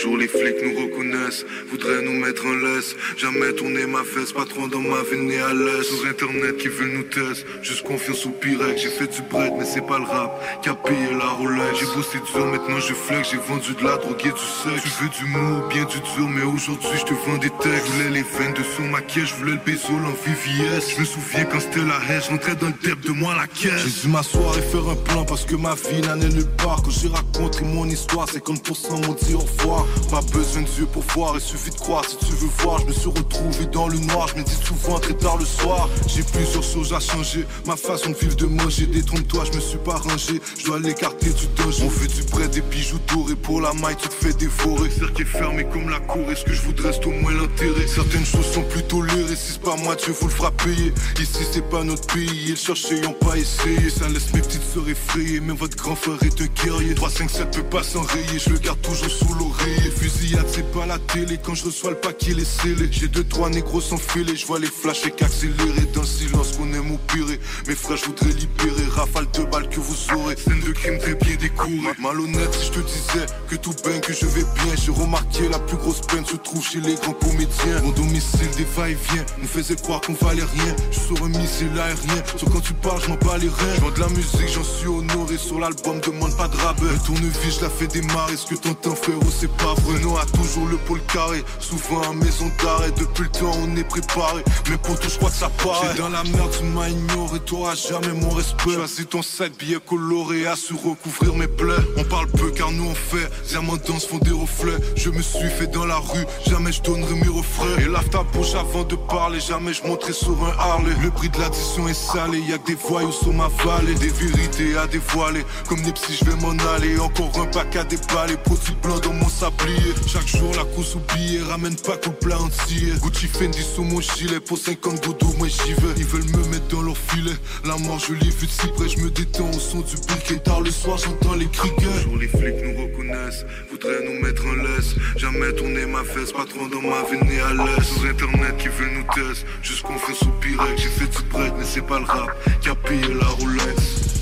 Toujours 0.00 0.09
les 0.20 0.28
flics 0.28 0.62
nous 0.62 0.78
reconnaissent, 0.82 1.46
voudraient 1.70 2.02
nous 2.02 2.12
mettre 2.12 2.44
en 2.44 2.52
laisse. 2.52 2.94
Jamais 3.16 3.52
tourner 3.54 3.86
ma 3.86 4.04
fesse, 4.04 4.32
patron 4.32 4.68
dans 4.68 4.80
ma 4.80 5.02
vie 5.02 5.18
né 5.18 5.40
à 5.40 5.54
l'aise. 5.54 5.86
Sur 5.88 6.06
internet 6.06 6.58
qui 6.58 6.68
veut 6.68 6.88
nous 6.88 7.04
tester, 7.04 7.46
juste 7.62 7.82
confiance 7.82 8.26
au 8.26 8.30
pirate. 8.30 8.76
J'ai 8.76 8.90
fait 8.90 9.06
du 9.06 9.22
bread, 9.22 9.52
mais 9.58 9.64
c'est 9.64 9.86
pas 9.86 9.98
le 9.98 10.04
rap 10.04 10.30
qui 10.62 10.68
a 10.68 10.74
payé 10.74 11.08
la 11.18 11.30
Rolex. 11.38 11.80
J'ai 11.80 11.86
bossé 11.96 12.18
dur, 12.32 12.46
maintenant 12.46 12.80
je 12.80 12.92
flex. 12.92 13.30
J'ai 13.30 13.38
vendu 13.38 13.72
de 13.74 13.82
la 13.82 13.96
drogue 13.96 14.20
et 14.20 14.32
du 14.40 14.46
sexe. 14.62 14.82
Tu 14.84 14.90
veux 15.02 15.10
du 15.18 15.24
mot, 15.24 15.68
bien 15.68 15.84
du 15.84 15.98
dur, 15.98 16.28
mais 16.28 16.42
aujourd'hui 16.42 16.98
je 16.98 17.04
te 17.04 17.14
vends 17.14 17.38
des 17.38 17.50
textes. 17.62 17.86
Je 17.86 17.92
voulais 17.92 18.10
les 18.10 18.22
veines 18.22 18.54
de 18.54 18.64
son 18.76 18.84
maquillage, 18.88 19.30
je 19.30 19.34
voulais 19.36 19.52
le 19.52 19.64
baiser 19.64 19.88
en 19.88 20.12
VVS. 20.12 20.94
Je 20.94 21.00
me 21.00 21.04
souviens 21.06 21.44
quand 21.46 21.60
c'était 21.60 21.86
la 21.92 21.98
haine, 22.08 22.20
je 22.22 22.30
rentrais 22.30 22.56
dans 22.56 22.66
le 22.66 22.74
dep 22.84 23.00
de 23.00 23.12
moi 23.12 23.34
la 23.34 23.46
caisse. 23.46 23.84
J'ai 23.86 24.02
dû 24.02 24.08
m'asseoir 24.08 24.58
et 24.58 24.62
faire 24.62 24.86
un 24.86 24.96
plan 24.96 25.24
parce 25.24 25.46
que 25.46 25.56
ma 25.56 25.74
vie 25.74 26.02
n'a 26.02 26.16
nulle 26.16 26.44
part. 26.58 26.82
Quand 26.82 26.90
j'ai 26.90 27.08
raconté 27.08 27.64
mon 27.64 27.86
histoire, 27.86 28.26
50% 28.26 29.06
m'ont 29.06 29.14
dit 29.14 29.34
au 29.34 29.38
revoir. 29.38 29.86
Pas 30.10 30.22
besoin 30.22 30.62
de 30.62 30.66
yeux 30.66 30.86
pour 30.86 31.04
voir, 31.14 31.34
il 31.36 31.40
suffit 31.40 31.70
de 31.70 31.76
croire 31.76 32.04
si 32.04 32.16
tu 32.16 32.32
veux 32.32 32.50
voir. 32.58 32.80
Je 32.80 32.86
me 32.86 32.92
suis 32.92 33.08
retrouvé 33.08 33.66
dans 33.72 33.86
le 33.86 33.96
noir, 33.98 34.26
je 34.26 34.40
me 34.40 34.44
dis 34.44 34.58
souvent 34.64 34.98
très 34.98 35.14
tard 35.14 35.36
le 35.36 35.44
soir. 35.44 35.88
J'ai 36.08 36.24
plusieurs 36.24 36.64
choses 36.64 36.92
à 36.92 36.98
changer, 36.98 37.46
ma 37.64 37.76
façon 37.76 38.10
de 38.10 38.16
vivre, 38.16 38.34
de 38.34 38.46
manger. 38.46 38.86
Détrompe-toi, 38.86 39.44
je 39.52 39.56
me 39.56 39.60
suis 39.60 39.78
pas 39.78 39.98
rangé, 39.98 40.40
je 40.58 40.64
dois 40.64 40.80
l'écarter 40.80 41.30
du 41.30 41.46
danger. 41.54 41.84
On 41.84 41.88
veut 41.88 42.08
du 42.08 42.24
prêt, 42.24 42.48
des 42.48 42.60
bijoux 42.60 42.98
dorés 43.06 43.36
pour 43.36 43.60
la 43.60 43.72
maille, 43.74 43.96
tu 44.02 44.08
te 44.08 44.14
fais 44.14 44.32
dévorer. 44.32 44.90
Cercle 44.90 45.22
est 45.22 45.24
fermé 45.24 45.64
comme 45.72 45.88
la 45.88 46.00
cour, 46.00 46.28
est-ce 46.28 46.44
que 46.44 46.52
je 46.52 46.62
voudrais 46.62 46.98
au 47.06 47.10
moins 47.10 47.32
l'intérêt? 47.32 47.86
Certaines 47.86 48.26
choses 48.26 48.50
sont 48.52 48.64
plus 48.64 48.82
tolérées, 48.82 49.36
si 49.36 49.52
c'est 49.52 49.62
pas 49.62 49.76
moi, 49.76 49.94
Dieu 49.94 50.12
vous 50.20 50.26
le 50.26 50.32
fera 50.32 50.50
payer. 50.50 50.92
Ici 51.20 51.44
c'est 51.52 51.68
pas 51.70 51.84
notre 51.84 52.12
pays, 52.12 52.48
ils 52.48 52.56
cherchent 52.56 52.86
ont 53.06 53.12
pas 53.12 53.36
essayé. 53.36 53.88
Ça 53.90 54.08
laisse 54.08 54.32
mes 54.34 54.40
petites 54.40 54.64
sœurs 54.74 54.88
effrayées, 54.88 55.38
mais 55.38 55.52
votre 55.52 55.76
grand 55.76 55.94
frère 55.94 56.18
est 56.22 56.40
un 56.40 56.64
guerrier. 56.64 56.94
3, 56.96 57.10
5, 57.10 57.30
7 57.30 57.50
peut 57.52 57.62
pas 57.62 57.84
s'enrayer, 57.84 58.38
je 58.44 58.50
le 58.50 58.58
garde 58.58 58.80
toujours 58.82 59.10
sous 59.10 59.34
l'oreiller. 59.34 59.92
Fusillade, 60.00 60.46
c'est 60.48 60.72
pas 60.72 60.86
la 60.86 60.98
télé, 60.98 61.38
quand 61.44 61.54
je 61.54 61.66
reçois 61.66 61.90
le 61.90 61.96
paquet, 61.96 62.32
les 62.32 62.46
scellé. 62.46 62.88
J'ai 62.90 63.08
deux, 63.08 63.22
trois 63.22 63.50
négros 63.50 63.82
sans 63.82 63.98
filet, 63.98 64.34
je 64.34 64.46
vois 64.46 64.58
les 64.58 64.66
flashs 64.66 65.04
et 65.04 65.10
qu'accélérer 65.10 65.84
dans 65.92 66.00
le 66.00 66.06
silence 66.06 66.56
qu'on 66.56 66.72
aime 66.72 66.92
opérer. 66.92 67.38
Mes 67.68 67.74
frères, 67.74 67.98
je 67.98 68.06
voudrais 68.06 68.32
libérer, 68.32 68.86
rafale 68.90 69.26
de 69.34 69.44
balles 69.44 69.68
que 69.68 69.78
vous 69.78 70.14
aurez. 70.14 70.36
Scène 70.36 70.60
de 70.60 70.72
crime, 70.72 70.98
fait 71.00 71.16
pied 71.16 71.36
découvert. 71.36 71.92
Malhonnête, 71.98 72.54
si 72.54 72.68
je 72.68 72.72
te 72.72 72.78
disais 72.80 73.26
que 73.50 73.56
tout 73.56 73.74
baigne, 73.84 74.00
que 74.00 74.14
je 74.14 74.24
vais 74.24 74.40
bien, 74.40 74.74
j'ai 74.82 74.90
remarqué 74.90 75.50
la 75.50 75.58
plus 75.58 75.76
grosse 75.76 76.00
peine 76.00 76.24
se 76.24 76.36
trouve 76.36 76.66
chez 76.66 76.80
les 76.80 76.94
grands 76.94 77.12
comédiens. 77.12 77.82
Mon 77.84 77.90
domicile 77.90 78.48
des 78.56 78.66
va-et-vient 78.74 79.26
nous 79.42 79.48
faisait 79.48 79.76
croire 79.76 80.00
qu'on 80.00 80.14
valait 80.14 80.44
rien. 80.44 80.76
Je 80.92 80.98
suis 80.98 81.22
un 81.22 81.28
missile 81.28 81.78
aérien, 81.78 82.22
sauf 82.38 82.50
quand 82.50 82.60
tu 82.60 82.72
parles, 82.72 83.02
je 83.02 83.08
m'en 83.08 83.16
bats 83.16 83.36
les 83.36 83.48
reins. 83.48 83.74
Je 83.74 83.94
de 83.94 84.00
la 84.00 84.08
musique, 84.08 84.48
j'en 84.48 84.64
suis 84.64 84.88
honoré 84.88 85.36
sur 85.36 85.60
l'album, 85.60 86.00
demande 86.00 86.34
pas 86.38 86.48
de 86.48 86.56
rabais. 86.56 86.96
Tournevis, 87.04 87.58
je 87.58 87.60
la 87.60 87.68
fais 87.68 87.86
démarrer, 87.86 88.38
ce 88.38 88.46
que 88.46 88.54
t'entends 88.54 88.94
frérot, 88.94 89.20
c'est 89.38 89.52
pas 89.58 89.74
vrai. 89.74 89.89
Renault 89.90 90.18
a 90.18 90.26
toujours 90.26 90.66
le 90.68 90.76
pôle 90.76 91.00
carré, 91.12 91.44
souvent 91.58 92.02
à 92.02 92.12
maison 92.12 92.50
d'arrêt. 92.62 92.92
Depuis 92.96 93.24
le 93.24 93.28
temps, 93.30 93.52
on 93.62 93.76
est 93.76 93.84
préparé, 93.84 94.44
mais 94.68 94.76
pour 94.78 94.98
tout, 94.98 95.08
je 95.08 95.16
crois 95.16 95.30
que 95.30 95.36
ça 95.36 95.50
part. 95.62 95.82
J'ai 95.92 95.98
dans 95.98 96.08
la 96.08 96.22
merde, 96.22 96.50
tu 96.56 96.64
m'as 96.64 96.88
ignoré, 96.88 97.40
t'auras 97.40 97.74
jamais 97.74 98.12
mon 98.20 98.30
respect. 98.30 98.74
Choisis 98.74 99.08
ton 99.08 99.22
sac, 99.22 99.52
billet 99.58 99.78
coloré, 99.84 100.46
à 100.46 100.54
se 100.54 100.74
recouvrir 100.74 101.34
mes 101.34 101.48
plaies. 101.48 101.82
On 101.96 102.04
parle 102.04 102.28
peu 102.28 102.50
car 102.50 102.70
nous 102.70 102.84
on 102.84 102.94
fait, 102.94 103.28
diamants 103.48 103.78
danse 103.86 104.06
font 104.06 104.18
des 104.18 104.30
reflets. 104.30 104.78
Je 104.96 105.10
me 105.10 105.22
suis 105.22 105.48
fait 105.48 105.66
dans 105.66 105.86
la 105.86 105.96
rue, 105.96 106.24
jamais 106.46 106.72
je 106.72 106.82
donnerai 106.82 107.14
mes 107.14 107.28
refrains. 107.28 107.76
Et 107.78 107.88
lave 107.88 108.08
ta 108.10 108.22
bouche 108.22 108.54
avant 108.54 108.84
de 108.84 108.96
parler, 108.96 109.40
jamais 109.40 109.72
je 109.72 109.82
monterai 109.84 110.12
sur 110.12 110.36
un 110.44 110.52
Harley. 110.58 110.94
Le 111.02 111.10
prix 111.10 111.28
de 111.30 111.38
l'addition 111.38 111.88
est 111.88 111.94
salé, 111.94 112.38
y 112.40 112.52
a 112.52 112.58
que 112.58 112.66
des 112.66 112.74
voyous 112.76 113.12
sur 113.12 113.32
ma 113.32 113.48
vallée. 113.64 113.94
Des 113.94 114.08
vérités 114.08 114.76
à 114.76 114.86
dévoiler, 114.86 115.44
comme 115.68 115.80
Nipsey 115.82 116.14
je 116.20 116.24
vais 116.30 116.36
m'en 116.36 116.56
aller. 116.74 116.98
Encore 116.98 117.32
un 117.40 117.46
pack 117.46 117.74
à 117.76 117.84
déballer, 117.84 118.36
produit 118.36 118.76
blanc 118.82 118.98
dans 119.00 119.12
mon 119.14 119.28
sablier. 119.28 119.79
Chaque 120.06 120.26
jour 120.26 120.50
la 120.56 120.64
course 120.64 120.96
billet, 121.14 121.42
ramène 121.42 121.76
pas 121.76 121.96
tout 121.96 122.10
le 122.10 122.16
plat 122.16 122.40
entier. 122.40 122.92
Gucci 123.00 123.26
Fendi 123.26 123.62
sous 123.62 123.84
mon 123.84 124.00
gilet, 124.00 124.40
pour 124.40 124.58
50 124.58 125.04
goudous, 125.06 125.34
moi 125.38 125.48
j'y 125.48 125.72
vais. 125.74 125.94
Ils 125.96 126.04
veulent 126.04 126.24
me 126.24 126.48
mettre 126.48 126.68
dans 126.68 126.82
leur 126.82 126.96
filet. 126.96 127.36
La 127.64 127.76
mort 127.76 127.98
je 127.98 128.14
l'ai 128.14 128.30
vu 128.30 128.46
de 128.46 128.50
si 128.50 128.66
près, 128.68 128.88
je 128.88 128.98
me 128.98 129.10
détends 129.10 129.50
au 129.50 129.58
son 129.58 129.80
du 129.80 129.96
briquet. 130.08 130.38
Tard 130.38 130.62
le 130.62 130.70
soir 130.70 130.98
j'entends 130.98 131.34
les 131.34 131.46
cris 131.46 131.70
Toujours 131.76 132.16
les 132.16 132.28
flics 132.28 132.62
nous 132.64 132.82
reconnaissent, 132.82 133.44
voudraient 133.70 134.04
nous 134.04 134.20
mettre 134.26 134.44
en 134.46 134.54
laisse. 134.54 134.94
Jamais 135.16 135.52
tourner 135.54 135.86
ma 135.86 136.02
fesse, 136.04 136.32
pas 136.32 136.44
trop 136.44 136.66
dans 136.68 136.82
ma 136.82 137.02
veine 137.04 137.40
à 137.40 137.54
l'aise. 137.54 137.86
Sur 137.86 138.10
internet 138.10 138.56
qui 138.58 138.68
veut 138.68 138.90
nous 138.92 139.04
tester, 139.14 139.46
juste 139.62 139.82
qu'on 139.82 139.98
fait 139.98 140.14
soupirer. 140.14 140.76
J'ai 140.76 140.88
fait 140.88 141.06
du 141.06 141.22
break, 141.30 141.52
mais 141.58 141.64
c'est 141.64 141.86
pas 141.86 141.98
le 141.98 142.06
rap 142.06 142.30
qui 142.60 142.68
a 142.68 142.74
payé 142.74 143.14
la 143.14 143.26
Rolex. 143.26 144.19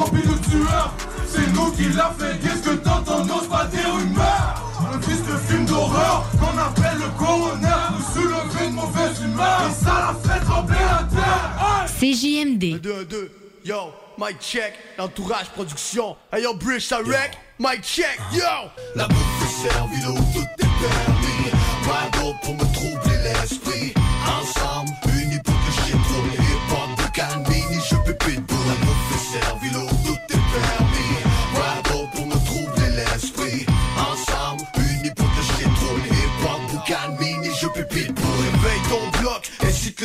De 0.00 0.16
c'est 1.28 1.52
nous 1.52 1.70
qui 1.72 1.84
l'a 1.90 2.12
fait. 2.18 2.38
Qu'est-ce 2.40 2.62
que 2.62 2.74
t'entends, 2.76 3.24
n'ose 3.24 3.46
pas 3.48 3.66
des 3.66 3.82
rumeurs. 3.82 4.62
Un 4.92 5.00
fils 5.00 5.22
de 5.26 5.36
film 5.36 5.66
d'horreur 5.66 6.24
qu'on 6.32 6.58
appelle 6.58 6.98
le 6.98 7.18
coroner. 7.18 7.68
Nous 7.92 8.20
soulever 8.20 8.66
une 8.66 8.72
mauvaise 8.72 9.20
humeur. 9.22 9.60
Et 9.68 9.84
ça 9.84 10.14
la 10.24 10.34
fait 10.34 10.40
trembler 10.40 10.76
la 10.78 11.04
terre. 11.04 11.86
CJMD. 12.00 12.80
2, 12.80 13.04
2, 13.04 13.30
yo, 13.66 13.92
mic 14.18 14.40
check, 14.40 14.72
l'entourage 14.96 15.50
production. 15.50 16.16
Hey 16.32 16.44
yo, 16.44 16.54
Bridge, 16.54 16.86
ça 16.86 17.00
wreck, 17.02 17.38
mic 17.58 17.82
check, 17.82 18.18
yo. 18.32 18.40
La 18.96 19.06
bouffe 19.06 19.42
est 19.44 19.68
servie, 19.68 20.02
l'eau, 20.06 20.14
tout 20.32 20.40
est 20.40 20.66
permis. 20.80 21.50
Pas 21.86 22.18
d'eau 22.18 22.32
pour 22.42 22.54
me 22.54 22.72
troubler 22.72 23.18
l'esprit. 23.22 23.99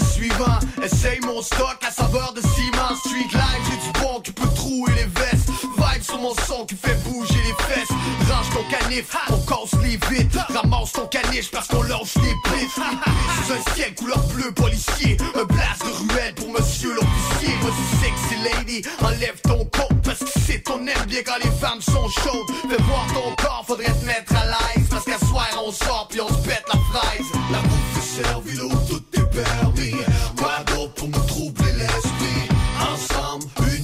Suivant. 0.02 0.60
Essaye 0.84 1.20
mon 1.22 1.42
stock 1.42 1.78
à 1.88 1.92
saveur 1.92 2.34
de 2.34 2.42
ciment. 2.42 2.96
Street 3.04 3.30
life, 3.32 3.64
j'ai 3.70 3.78
du 3.78 4.00
bon 4.02 4.20
qui 4.22 4.32
peut 4.32 4.50
trouer 4.56 4.92
les 4.96 5.06
vestes. 5.22 5.50
Vibe 5.78 6.04
sur 6.04 6.20
mon 6.20 6.34
son 6.48 6.66
qui 6.66 6.76
fait 6.76 6.96
bouger 7.04 7.40
les 7.46 7.64
fesses. 7.66 7.90
Range 8.30 8.50
ton 8.54 8.64
canif, 8.70 9.16
on 9.30 9.38
casse 9.40 9.82
les 9.84 9.98
vitres. 10.10 10.46
Ramasse 10.54 10.94
ton 10.94 11.08
caniche 11.08 11.52
parce 11.52 11.68
qu'on 11.68 11.84
lance 11.84 12.16
les 12.16 12.34
blitzes. 12.50 12.76
Sous 13.46 13.54
un 13.54 13.76
ciel 13.76 13.94
couleur 13.96 14.20
bleu 14.28 14.52
policier. 14.52 15.18
Un 15.36 15.46
blast 15.46 15.84
de 15.86 16.14
ruelle 16.14 16.34
pour 16.36 16.52
monsieur 16.52 16.94
l'officier. 16.94 17.56
Vas-y, 17.62 18.06
sexy 18.06 18.36
lady, 18.44 18.82
enlève 19.02 19.40
ton 19.44 19.66
coat 19.66 19.96
parce 20.04 20.20
que 20.20 20.40
c'est 20.46 20.64
ton 20.64 20.80
aime 20.86 21.06
bien 21.08 21.22
quand 21.26 21.38
les 21.44 21.52
femmes 21.60 21.82
sont 21.82 22.08
chaudes. 22.10 22.56
Fais 22.70 22.82
voir 22.84 23.06
ton 23.14 23.36
corps, 23.44 23.64
faudrait 23.68 23.94
te 23.94 24.06
mettre 24.06 24.36
à 24.36 24.46
l'aise. 24.46 24.86
Parce 24.90 25.06
qu'à 25.06 25.20
soir 25.20 25.48
on 25.66 25.72
sort 25.72 26.08
puis 26.10 26.22
on 26.22 26.28
se 26.28 26.48
pète 26.48 26.65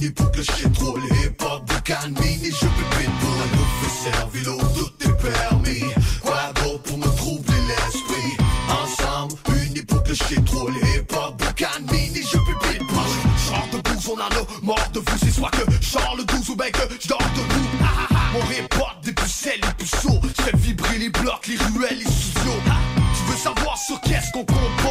Unis 0.02 0.10
pour 0.10 0.30
que 0.32 0.42
j'ai 0.42 0.70
trop 0.72 0.96
les 0.96 1.26
hip-hop 1.26 1.64
de 1.64 1.78
Canmini, 1.80 2.50
je 2.50 2.66
peux 2.66 2.96
pitbull. 2.96 3.38
Est 3.84 4.10
servie, 4.10 4.44
l'eau, 4.44 4.58
tout 4.76 5.08
est 5.08 5.30
permis. 5.30 5.92
Quoi 6.20 6.52
d'eau 6.56 6.78
pour 6.78 6.98
me 6.98 7.06
troubler 7.16 7.58
l'esprit? 7.68 8.36
Ensemble, 8.68 9.34
unis 9.64 9.82
pour 9.82 10.02
que 10.02 10.12
j'ai 10.14 10.42
trop 10.42 10.68
les 10.70 10.98
hip-hop 10.98 11.36
de 11.38 11.52
Canmini, 11.52 12.22
je 12.22 12.36
peux 12.38 12.58
pitbull. 12.66 12.96
Genre 13.46 13.68
de 13.72 13.78
bouze, 13.78 14.08
on 14.08 14.20
a 14.20 14.28
mort 14.62 14.88
de 14.92 14.98
vous, 14.98 15.18
c'est 15.18 15.30
soit 15.30 15.50
que 15.50 15.62
le 16.16 16.24
12 16.24 16.50
ou 16.50 16.56
ben 16.56 16.70
que 16.72 16.82
j'dors 17.00 17.18
debout. 17.36 17.68
Mon 18.32 18.40
réport 18.46 18.96
des 19.04 19.12
pucelles, 19.12 19.60
les 19.62 19.74
puceaux, 19.74 20.20
j'fais 20.36 20.56
vibrer 20.56 20.98
les 20.98 21.10
blocs, 21.10 21.46
les 21.46 21.56
ruelles, 21.56 21.98
les 21.98 22.10
studios. 22.10 22.60
Tu 23.14 23.30
veux 23.30 23.36
savoir 23.36 23.76
sur 23.76 24.00
qu'est-ce 24.00 24.32
qu'on 24.32 24.44
compose, 24.44 24.81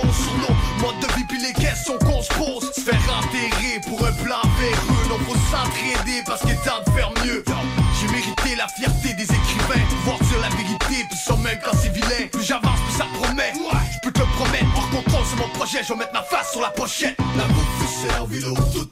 c'est. 11.81 11.91
Plus 12.31 12.43
j'avance, 12.43 12.79
plus 12.87 12.97
ça 12.97 13.05
promet. 13.21 13.53
Je 13.93 13.99
peux 14.03 14.11
te 14.11 14.19
le 14.19 14.25
promettre, 14.25 14.65
hors 14.75 14.89
contrôle 14.89 15.23
c'est 15.29 15.37
mon 15.37 15.49
projet, 15.49 15.79
je 15.83 15.93
vais 15.93 15.99
mettre 15.99 16.13
ma 16.13 16.23
face 16.23 16.51
sur 16.51 16.61
la 16.61 16.69
pochette. 16.69 17.17
La 17.37 17.43
bouffe 17.45 17.83
est 17.83 18.09
servie, 18.09 18.39
l'eau, 18.41 18.55
tout 18.73 18.89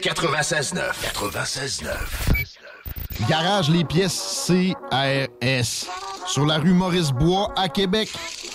96.9. 0.00 0.80
96.9. 1.14 1.90
Garage 3.28 3.68
les 3.68 3.84
pièces 3.84 4.46
CRS. 4.46 5.86
Sur 6.26 6.46
la 6.46 6.56
rue 6.56 6.72
Maurice-Bois 6.72 7.52
à 7.56 7.68
Québec. 7.68 8.10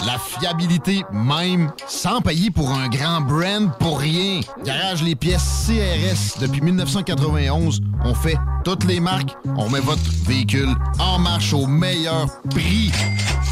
La 0.05 0.17
fiabilité 0.17 1.03
même, 1.11 1.71
sans 1.87 2.21
payer 2.21 2.49
pour 2.49 2.71
un 2.71 2.89
grand 2.89 3.21
brand 3.21 3.71
pour 3.79 3.99
rien. 3.99 4.41
Garage 4.63 5.03
les 5.03 5.15
pièces 5.15 5.67
CRS. 5.67 6.39
Depuis 6.39 6.61
1991, 6.61 7.79
on 8.03 8.15
fait 8.15 8.37
toutes 8.63 8.85
les 8.85 8.99
marques. 8.99 9.35
On 9.55 9.69
met 9.69 9.81
votre 9.81 10.01
véhicule 10.25 10.73
en 10.99 11.19
marche 11.19 11.53
au 11.53 11.67
meilleur 11.67 12.25
prix. 12.49 12.91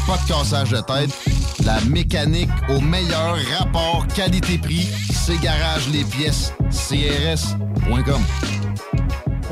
Pas 0.06 0.18
de 0.18 0.28
cassage 0.28 0.70
de 0.70 0.80
tête. 0.80 1.43
La 1.64 1.80
mécanique 1.88 2.50
au 2.68 2.80
meilleur 2.80 3.36
rapport 3.58 4.06
qualité-prix. 4.14 4.86
C'est 5.12 5.40
Garage 5.40 5.88
les 5.90 6.04
pièces 6.04 6.52
CRS.com. 6.70 8.20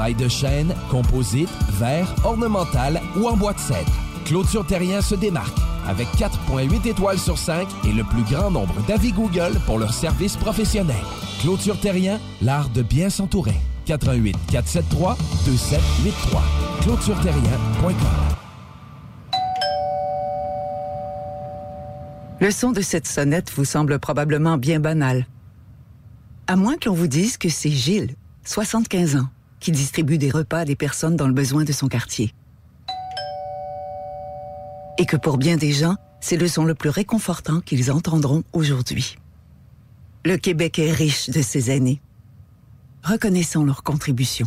Maille 0.00 0.14
de 0.14 0.28
chêne, 0.28 0.74
composite, 0.90 1.50
verre, 1.72 2.14
ornemental 2.24 3.02
ou 3.18 3.28
en 3.28 3.36
bois 3.36 3.52
de 3.52 3.58
cèdre. 3.58 3.92
Clôture 4.24 4.66
Terrien 4.66 5.02
se 5.02 5.14
démarque 5.14 5.58
avec 5.86 6.08
4.8 6.16 6.88
étoiles 6.88 7.18
sur 7.18 7.36
5 7.36 7.68
et 7.84 7.92
le 7.92 8.02
plus 8.04 8.22
grand 8.22 8.50
nombre 8.50 8.74
d'avis 8.88 9.12
Google 9.12 9.60
pour 9.66 9.78
leur 9.78 9.92
service 9.92 10.38
professionnel. 10.38 10.96
Clôture 11.42 11.78
Terrien, 11.78 12.18
l'art 12.40 12.70
de 12.70 12.80
bien 12.80 13.10
s'entourer. 13.10 13.56
88 13.84 14.38
473 14.50 15.18
2783. 15.44 16.42
clôtureterrien.com 16.80 17.92
Le 22.40 22.50
son 22.50 22.72
de 22.72 22.80
cette 22.80 23.06
sonnette 23.06 23.52
vous 23.54 23.66
semble 23.66 23.98
probablement 23.98 24.56
bien 24.56 24.80
banal. 24.80 25.26
À 26.46 26.56
moins 26.56 26.78
qu'on 26.78 26.94
vous 26.94 27.06
dise 27.06 27.36
que 27.36 27.50
c'est 27.50 27.68
Gilles, 27.68 28.14
75 28.46 29.16
ans, 29.16 29.28
qui 29.60 29.70
distribue 29.70 30.18
des 30.18 30.30
repas 30.30 30.60
à 30.60 30.64
des 30.64 30.76
personnes 30.76 31.16
dans 31.16 31.28
le 31.28 31.34
besoin 31.34 31.64
de 31.64 31.72
son 31.72 31.88
quartier. 31.88 32.34
Et 34.98 35.06
que 35.06 35.16
pour 35.16 35.38
bien 35.38 35.56
des 35.56 35.72
gens, 35.72 35.96
c'est 36.20 36.36
le 36.36 36.48
son 36.48 36.64
le 36.64 36.74
plus 36.74 36.90
réconfortant 36.90 37.60
qu'ils 37.60 37.90
entendront 37.90 38.42
aujourd'hui. 38.52 39.16
Le 40.24 40.36
Québec 40.36 40.78
est 40.78 40.92
riche 40.92 41.30
de 41.30 41.40
ses 41.40 41.70
aînés. 41.70 42.02
Reconnaissons 43.02 43.64
leur 43.64 43.82
contribution. 43.82 44.46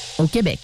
au 0.19 0.27
Québec. 0.27 0.59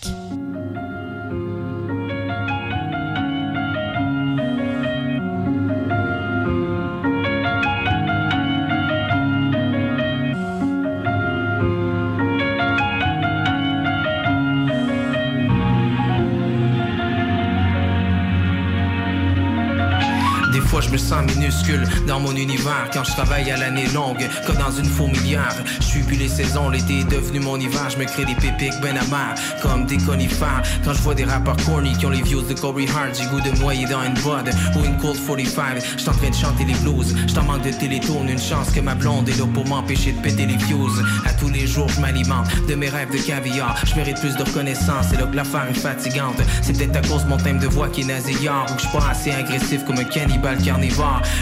Me 20.97 20.99
sens 20.99 21.35
minuscule 21.35 21.87
dans 22.07 22.19
mon 22.19 22.35
univers 22.35 22.89
quand 22.91 23.03
je 23.03 23.11
travaille 23.11 23.51
à 23.51 23.57
l'année 23.57 23.85
longue, 23.93 24.27
comme 24.47 24.55
dans 24.55 24.71
une 24.71 24.89
fourmilière. 24.89 25.55
Je 25.79 25.85
suis 25.85 26.01
plus 26.01 26.15
les 26.15 26.27
saisons, 26.27 26.69
l'été 26.69 27.01
est 27.01 27.09
devenu 27.11 27.39
mon 27.39 27.59
hiver. 27.59 27.87
Je 27.91 27.97
me 27.97 28.05
crée 28.05 28.25
des 28.25 28.33
pépiques 28.33 28.79
ben 28.81 28.97
amers, 28.97 29.35
comme 29.61 29.85
des 29.85 29.97
conifères. 29.97 30.63
Quand 30.83 30.93
je 30.93 31.01
vois 31.01 31.13
des 31.13 31.25
rappeurs 31.25 31.57
corny 31.65 31.95
qui 31.97 32.07
ont 32.07 32.09
les 32.09 32.23
views 32.23 32.41
de 32.41 32.53
Corey 32.53 32.87
Hart, 32.95 33.15
j'ai 33.15 33.27
goût 33.29 33.41
de 33.41 33.55
noyer 33.59 33.85
dans 33.85 34.01
une 34.03 34.15
bud 34.15 34.51
ou 34.75 34.85
une 34.85 34.97
Cold 34.97 35.19
45. 35.23 35.83
J'suis 35.97 36.09
en 36.09 36.13
train 36.13 36.29
de 36.29 36.35
chanter 36.35 36.65
les 36.65 36.73
blues, 36.75 37.15
j't'en 37.27 37.43
manque 37.43 37.63
de 37.63 37.71
télétourne. 37.71 38.29
Une 38.29 38.39
chance 38.39 38.71
que 38.71 38.79
ma 38.79 38.95
blonde 38.95 39.29
est 39.29 39.37
là 39.37 39.45
pour 39.53 39.67
m'empêcher 39.67 40.13
de 40.13 40.21
péter 40.21 40.47
les 40.47 40.57
fuse. 40.57 41.03
À 41.25 41.33
tous 41.33 41.49
les 41.49 41.67
jours, 41.67 41.89
je 41.89 42.01
m'alimente 42.01 42.47
de 42.67 42.73
mes 42.73 42.89
rêves 42.89 43.11
de 43.11 43.19
caviar. 43.19 43.75
Je 43.85 43.93
mérite 43.95 44.19
plus 44.19 44.35
de 44.35 44.43
reconnaissance, 44.43 45.05
c'est 45.11 45.17
là 45.17 45.27
que 45.27 45.35
l'affaire 45.35 45.67
est 45.69 45.79
fatigante. 45.79 46.41
C'est 46.63 46.73
peut-être 46.73 46.95
à 46.95 47.07
cause 47.07 47.25
mon 47.25 47.37
thème 47.37 47.59
de 47.59 47.67
voix 47.67 47.87
qui 47.87 48.01
est 48.01 48.05
nasillard 48.05 48.65
ou 48.71 48.75
que 48.75 48.81
je 48.81 48.87
suis 48.87 48.97
pas 48.97 49.09
assez 49.11 49.31
agressif 49.31 49.85
comme 49.85 49.99
un 49.99 50.03
cannibale 50.03 50.57
carnivore. 50.63 50.86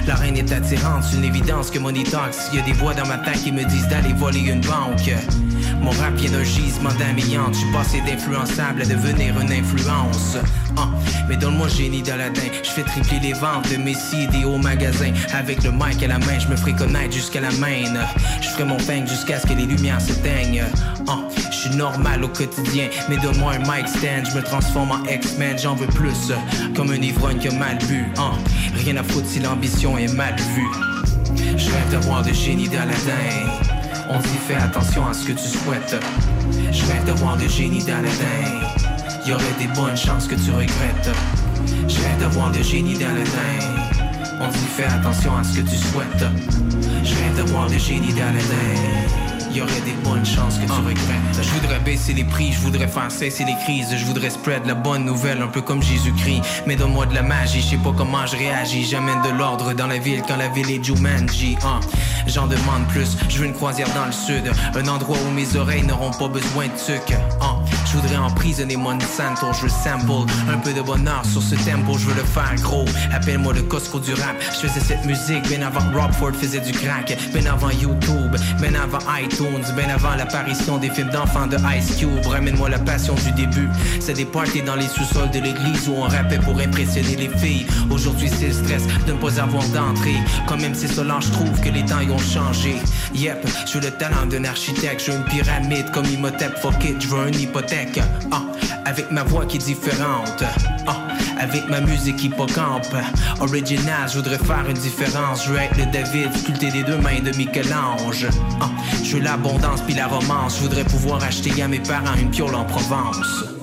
La 0.08 0.16
reine 0.16 0.38
est 0.38 0.52
attirante, 0.52 1.04
c'est 1.04 1.18
une 1.18 1.24
évidence 1.24 1.70
que 1.70 1.80
talks. 2.10 2.34
S'il 2.34 2.60
y 2.60 2.62
a 2.62 2.66
des 2.66 2.74
voix 2.74 2.94
dans 2.94 3.08
ma 3.08 3.18
tête 3.18 3.44
qui 3.44 3.52
me 3.52 3.64
disent 3.64 3.88
d'aller 3.88 4.14
voler 4.14 4.40
une 4.40 4.62
banque. 4.62 5.12
Mon 5.82 5.92
rap 5.92 6.16
vient 6.16 6.32
d'un 6.32 6.44
gisement 6.44 6.90
d'amiante. 6.98 7.54
Je 7.54 7.60
suis 7.60 7.72
passé 7.72 8.02
d'influençable 8.02 8.82
à 8.82 8.86
devenir 8.86 9.40
une 9.40 9.52
influence. 9.52 10.38
Ah, 10.78 10.90
mais 11.30 11.38
donne-moi 11.38 11.68
génie 11.68 12.02
d'Aladin. 12.02 12.42
Je 12.64 12.70
fais 12.70 12.84
tripler 12.84 13.20
les 13.22 13.34
ventes 13.34 13.70
de 13.72 13.78
mes 13.78 13.94
CD 13.94 14.46
au 14.46 14.58
magasin. 14.58 15.12
Avec 15.34 15.64
le 15.64 15.72
mic 15.72 16.02
à 16.04 16.08
la 16.08 16.20
main, 16.20 16.40
je 16.40 16.48
me 16.48 16.56
ferai 16.56 16.74
connaître 16.74 17.14
jusqu'à 17.14 17.42
la 17.42 17.52
main. 17.52 17.84
Je 18.42 18.48
ferai 18.50 18.66
mon 18.66 18.78
thing 18.78 19.08
jusqu'à 19.08 19.40
ce 19.40 19.48
que 19.48 19.54
les 19.54 19.66
lumières 19.66 20.02
s'éteignent. 20.02 20.64
Ah, 21.08 21.20
je 21.52 21.56
suis 21.56 21.76
normal 21.76 22.24
au 22.24 22.30
quotidien, 22.30 22.90
mais 23.10 23.18
donne-moi 23.18 23.54
un 23.54 23.60
mic 23.60 23.88
stand. 23.88 24.28
Je 24.30 24.36
me 24.38 24.44
transforme 24.44 24.92
en 24.92 25.04
X-Men, 25.06 25.58
j'en 25.58 25.76
veux 25.76 25.88
plus. 25.88 26.32
Comme 26.76 26.92
un 26.92 26.96
ivrogne 26.96 27.38
qui 27.38 27.48
a 27.48 27.52
mal 27.52 27.78
bu. 27.88 28.06
Ah, 28.18 28.32
rien 28.76 28.98
à 28.98 29.04
foutre 29.04 29.28
si 29.36 29.42
l'ambition 29.42 29.98
est 29.98 30.14
mal 30.14 30.34
vue. 30.56 30.72
Je 31.58 31.70
rêve 31.70 31.92
d'avoir 31.92 32.24
de 32.24 32.32
génie 32.32 32.70
d'Aladin. 32.70 33.52
On 34.10 34.18
dit 34.20 34.40
fais 34.48 34.56
attention 34.56 35.06
à 35.06 35.14
ce 35.14 35.26
que 35.26 35.34
tu 35.34 35.46
souhaites. 35.46 35.98
Je 36.72 36.86
rêve 36.86 37.04
d'avoir 37.04 37.36
de 37.36 37.46
génie 37.46 37.84
d'Aladin. 37.84 38.46
Y 39.26 39.34
aurait 39.34 39.58
des 39.60 39.68
bonnes 39.76 39.98
chances 39.98 40.28
que 40.28 40.36
tu 40.36 40.52
regrettes. 40.52 41.10
Je 41.86 42.02
rêve 42.02 42.18
d'avoir 42.18 42.50
de 42.52 42.64
génie 42.64 42.98
d'Aladin. 42.98 43.60
On 44.40 44.48
dit 44.48 44.68
fais 44.78 44.86
attention 44.86 45.36
à 45.36 45.44
ce 45.44 45.60
que 45.60 45.70
tu 45.70 45.76
souhaites. 45.76 46.26
Je 47.04 47.16
rêve 47.16 47.36
d'avoir 47.36 47.70
de 47.70 47.78
génie 47.78 48.14
d'Aladin. 48.14 49.25
Y 49.56 49.62
aurait 49.62 49.82
des 49.86 49.94
bonnes 50.04 50.26
chances 50.26 50.58
que 50.58 50.66
tu 50.66 50.72
regrettes. 50.86 51.42
Je 51.42 51.50
voudrais 51.52 51.80
baisser 51.80 52.12
les 52.12 52.26
prix, 52.26 52.52
je 52.52 52.60
voudrais 52.60 52.90
faire 52.90 53.10
cesser 53.10 53.46
les 53.46 53.56
crises. 53.64 53.88
Je 53.96 54.04
voudrais 54.04 54.30
spread 54.30 54.66
la 54.66 54.76
bonne 54.76 55.06
nouvelle, 55.06 55.42
un 55.42 55.48
peu 55.48 55.62
comme 55.62 55.82
Jésus-Christ. 55.82 56.42
Mais 56.68 56.76
donne-moi 56.76 57.06
de 57.06 57.16
la 57.16 57.24
magie, 57.24 57.62
je 57.62 57.70
sais 57.70 57.78
pas 57.78 57.94
comment 57.98 58.26
je 58.26 58.36
réagis. 58.36 58.84
J'amène 58.84 59.22
de 59.22 59.30
l'ordre 59.30 59.74
dans 59.74 59.88
la 59.88 59.98
ville 59.98 60.22
quand 60.28 60.36
la 60.36 60.50
ville 60.50 60.70
est 60.70 60.84
Jumanji. 60.84 61.56
Hein. 61.64 61.80
J'en 62.28 62.48
demande 62.48 62.86
plus, 62.90 63.16
je 63.30 63.38
veux 63.38 63.46
une 63.46 63.54
croisière 63.54 63.88
dans 63.94 64.06
le 64.06 64.12
sud. 64.12 64.52
Un 64.76 64.88
endroit 64.90 65.18
où 65.26 65.32
mes 65.32 65.56
oreilles 65.56 65.84
n'auront 65.84 66.12
pas 66.12 66.28
besoin 66.28 66.66
de 66.68 66.78
sucre. 66.78 67.14
Hein. 67.42 67.56
Je 67.86 67.98
voudrais 67.98 68.18
emprisonner 68.18 68.76
Monsanto, 68.76 69.54
je 69.54 69.62
veux 69.62 69.70
sample 69.70 70.30
un 70.52 70.58
peu 70.58 70.74
de 70.74 70.82
bonheur 70.82 71.24
sur 71.24 71.42
ce 71.42 71.56
tempo, 71.56 71.98
je 71.98 72.08
veux 72.08 72.16
le 72.16 72.26
faire 72.26 72.56
gros. 72.62 72.86
Appelle-moi 73.14 73.54
le 73.54 73.62
Costco 73.62 74.00
du 74.00 74.14
rap. 74.16 74.36
Je 74.42 74.68
faisais 74.68 74.82
cette 74.82 75.06
musique 75.06 75.48
bien 75.48 75.62
avant 75.62 75.80
Rob 75.94 76.12
Ford 76.12 76.34
faisait 76.34 76.60
du 76.60 76.74
crack, 76.74 77.18
bien 77.34 77.46
avant 77.52 77.70
YouTube, 77.70 78.36
bien 78.60 78.74
avant 78.76 79.00
iTunes, 79.18 79.45
bien 79.76 79.90
avant 79.90 80.16
l'apparition 80.16 80.78
des 80.78 80.90
films 80.90 81.10
d'enfants 81.10 81.48
de 81.48 81.58
Ice 81.78 81.98
Cube. 81.98 82.26
Ramène-moi 82.26 82.70
la 82.70 82.80
passion 82.80 83.16
du 83.16 83.32
début. 83.32 83.70
C'est 84.00 84.14
des 84.14 84.26
parties 84.26 84.62
dans 84.62 84.76
les 84.76 84.88
sous-sols 84.88 85.30
de 85.32 85.40
l'église 85.40 85.88
où 85.88 85.94
on 85.94 86.04
rappait 86.04 86.40
pour 86.40 86.58
impressionner 86.60 87.16
les 87.16 87.30
filles. 87.30 87.66
Aujourd'hui 87.90 88.30
c'est 88.30 88.48
le 88.48 88.54
stress 88.54 88.84
de 89.06 89.14
ne 89.14 89.18
pas 89.18 89.40
avoir 89.40 89.64
d'entrée. 89.70 90.16
Quand 90.48 90.58
même 90.58 90.74
c'est 90.74 90.88
Solange, 90.88 91.26
je 91.26 91.32
trouve 91.32 91.62
que 91.62 91.70
les 91.70 91.86
temps 91.86 92.02
y 92.02 92.10
ont 92.10 92.18
changé. 92.18 92.76
Yep, 93.14 93.48
je 93.72 93.80
le 93.80 93.92
talent 93.92 94.26
d'un 94.26 94.46
architecte, 94.46 95.04
je 95.06 95.12
une 95.12 95.24
pyramide 95.26 95.92
comme 95.92 96.06
Imhotep, 96.06 96.58
fuck 96.58 96.84
it, 96.84 97.02
je 97.02 97.08
veux 97.08 97.28
une 97.28 97.40
hypothèque. 97.40 98.00
Ah, 98.32 98.44
avec 98.86 99.12
ma 99.12 99.24
voix 99.24 99.46
qui 99.46 99.58
est 99.58 99.66
différente. 99.66 100.44
Ah, 100.88 101.05
avec 101.40 101.68
ma 101.70 101.82
musique 101.82 102.24
hippocampe. 102.24 102.96
Original, 103.40 104.10
je 104.10 104.16
voudrais 104.16 104.38
faire 104.38 104.66
une 104.68 104.78
différence. 104.78 105.46
Je 105.46 105.52
veux 105.52 105.58
être 105.58 105.78
le 105.78 105.92
David, 105.92 106.36
sculpté 106.36 106.72
des 106.72 106.84
deux 106.84 106.98
mains 106.98 107.22
de 107.22 107.36
Michel-Ange. 107.36 108.28
Ah, 108.62 108.70
je 109.04 109.18
veux 109.18 109.24
l'abondance 109.24 109.82
puis 109.82 109.96
la 109.96 110.08
romance. 110.08 110.58
Je 110.58 110.64
voudrais 110.64 110.84
pouvoir 110.84 111.24
acheter 111.24 111.62
à 111.62 111.68
mes 111.68 111.80
parents 111.80 112.16
une 112.20 112.30
piole 112.30 112.56
en 112.56 112.66
Provence. 112.66 113.55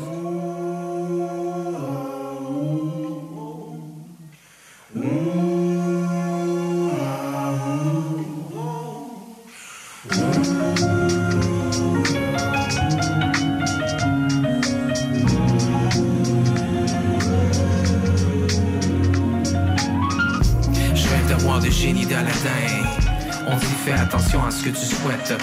Ce 24.52 24.64
que 24.64 24.70
tu 24.70 24.84
souhaites. 24.84 25.34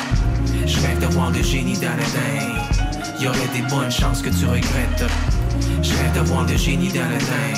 Je 0.66 0.80
rêve 0.82 1.00
d'avoir 1.00 1.32
de 1.32 1.42
génie 1.42 1.78
d'Aladin. 1.78 2.62
Y 3.20 3.28
aurait 3.28 3.48
des 3.54 3.62
bonnes 3.70 3.92
chances 3.92 4.22
que 4.22 4.30
tu 4.30 4.46
regrettes. 4.46 5.06
Je 5.82 5.90
rêve 5.90 6.14
d'avoir 6.14 6.46
de 6.46 6.56
génie 6.56 6.90
d'Aladin. 6.90 7.50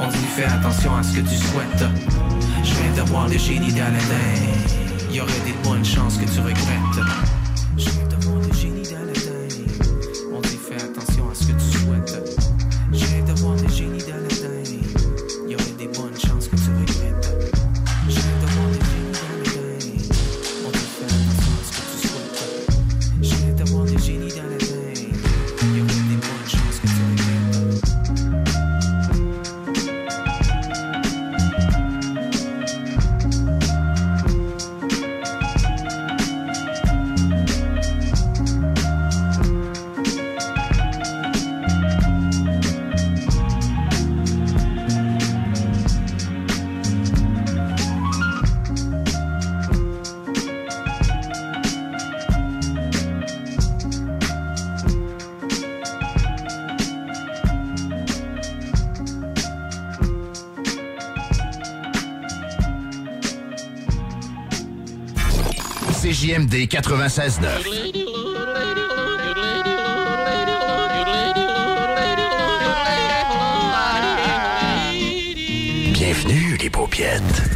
On 0.00 0.08
dit 0.08 0.26
fais 0.34 0.44
attention 0.44 0.96
à 0.96 1.02
ce 1.02 1.16
que 1.16 1.20
tu 1.20 1.36
souhaites. 1.36 1.84
Je 2.64 2.74
rêve 2.74 2.96
d'avoir 2.96 3.28
de 3.28 3.38
génie 3.38 3.72
d'Aladin. 3.72 4.34
Y 5.12 5.20
aurait 5.20 5.44
des 5.44 5.54
bonnes 5.62 5.84
chances 5.84 6.16
que 6.16 6.24
tu 6.24 6.40
regrettes. 6.40 7.43
CJMD 66.54 66.68
96.9. 66.68 67.64
Bienvenue, 75.92 76.56
les 76.60 76.70
paupiètes. 76.70 77.54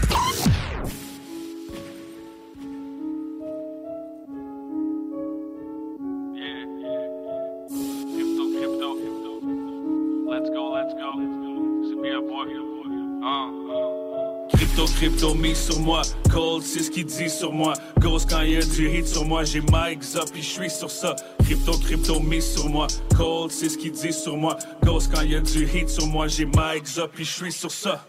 Crypto, 14.98 15.32
mise 15.32 15.70
sur 15.70 15.78
moi. 15.78 16.02
Cold, 16.28 16.64
c'est 16.64 16.82
ce 16.82 16.90
qu'il 16.90 17.04
dit 17.04 17.30
sur 17.30 17.52
moi. 17.52 17.74
Ghost, 17.98 18.30
quand 18.30 18.42
il 18.42 18.52
y 18.52 18.56
a 18.56 18.60
du 18.60 18.88
hit 18.88 19.06
sur 19.06 19.24
moi, 19.24 19.42
j'ai 19.44 19.60
Mike 19.60 20.04
up, 20.16 20.28
je 20.34 20.40
suis 20.40 20.70
sur 20.70 20.90
ça. 20.90 21.16
Crypto, 21.44 21.72
crypto, 21.78 22.20
mise 22.20 22.54
sur 22.54 22.68
moi. 22.68 22.86
Cold, 23.16 23.50
c'est 23.50 23.68
ce 23.68 23.76
qu'il 23.76 23.92
dit 23.92 24.12
sur 24.12 24.36
moi. 24.36 24.56
Ghost, 24.84 25.10
quand 25.12 25.22
il 25.22 25.32
y 25.32 25.36
a 25.36 25.40
du 25.40 25.64
hit 25.64 25.88
sur 25.88 26.06
moi, 26.06 26.28
j'ai 26.28 26.46
Mike 26.46 26.86
up, 26.98 27.10
je 27.18 27.24
suis 27.24 27.52
sur 27.52 27.70
ça. 27.72 28.04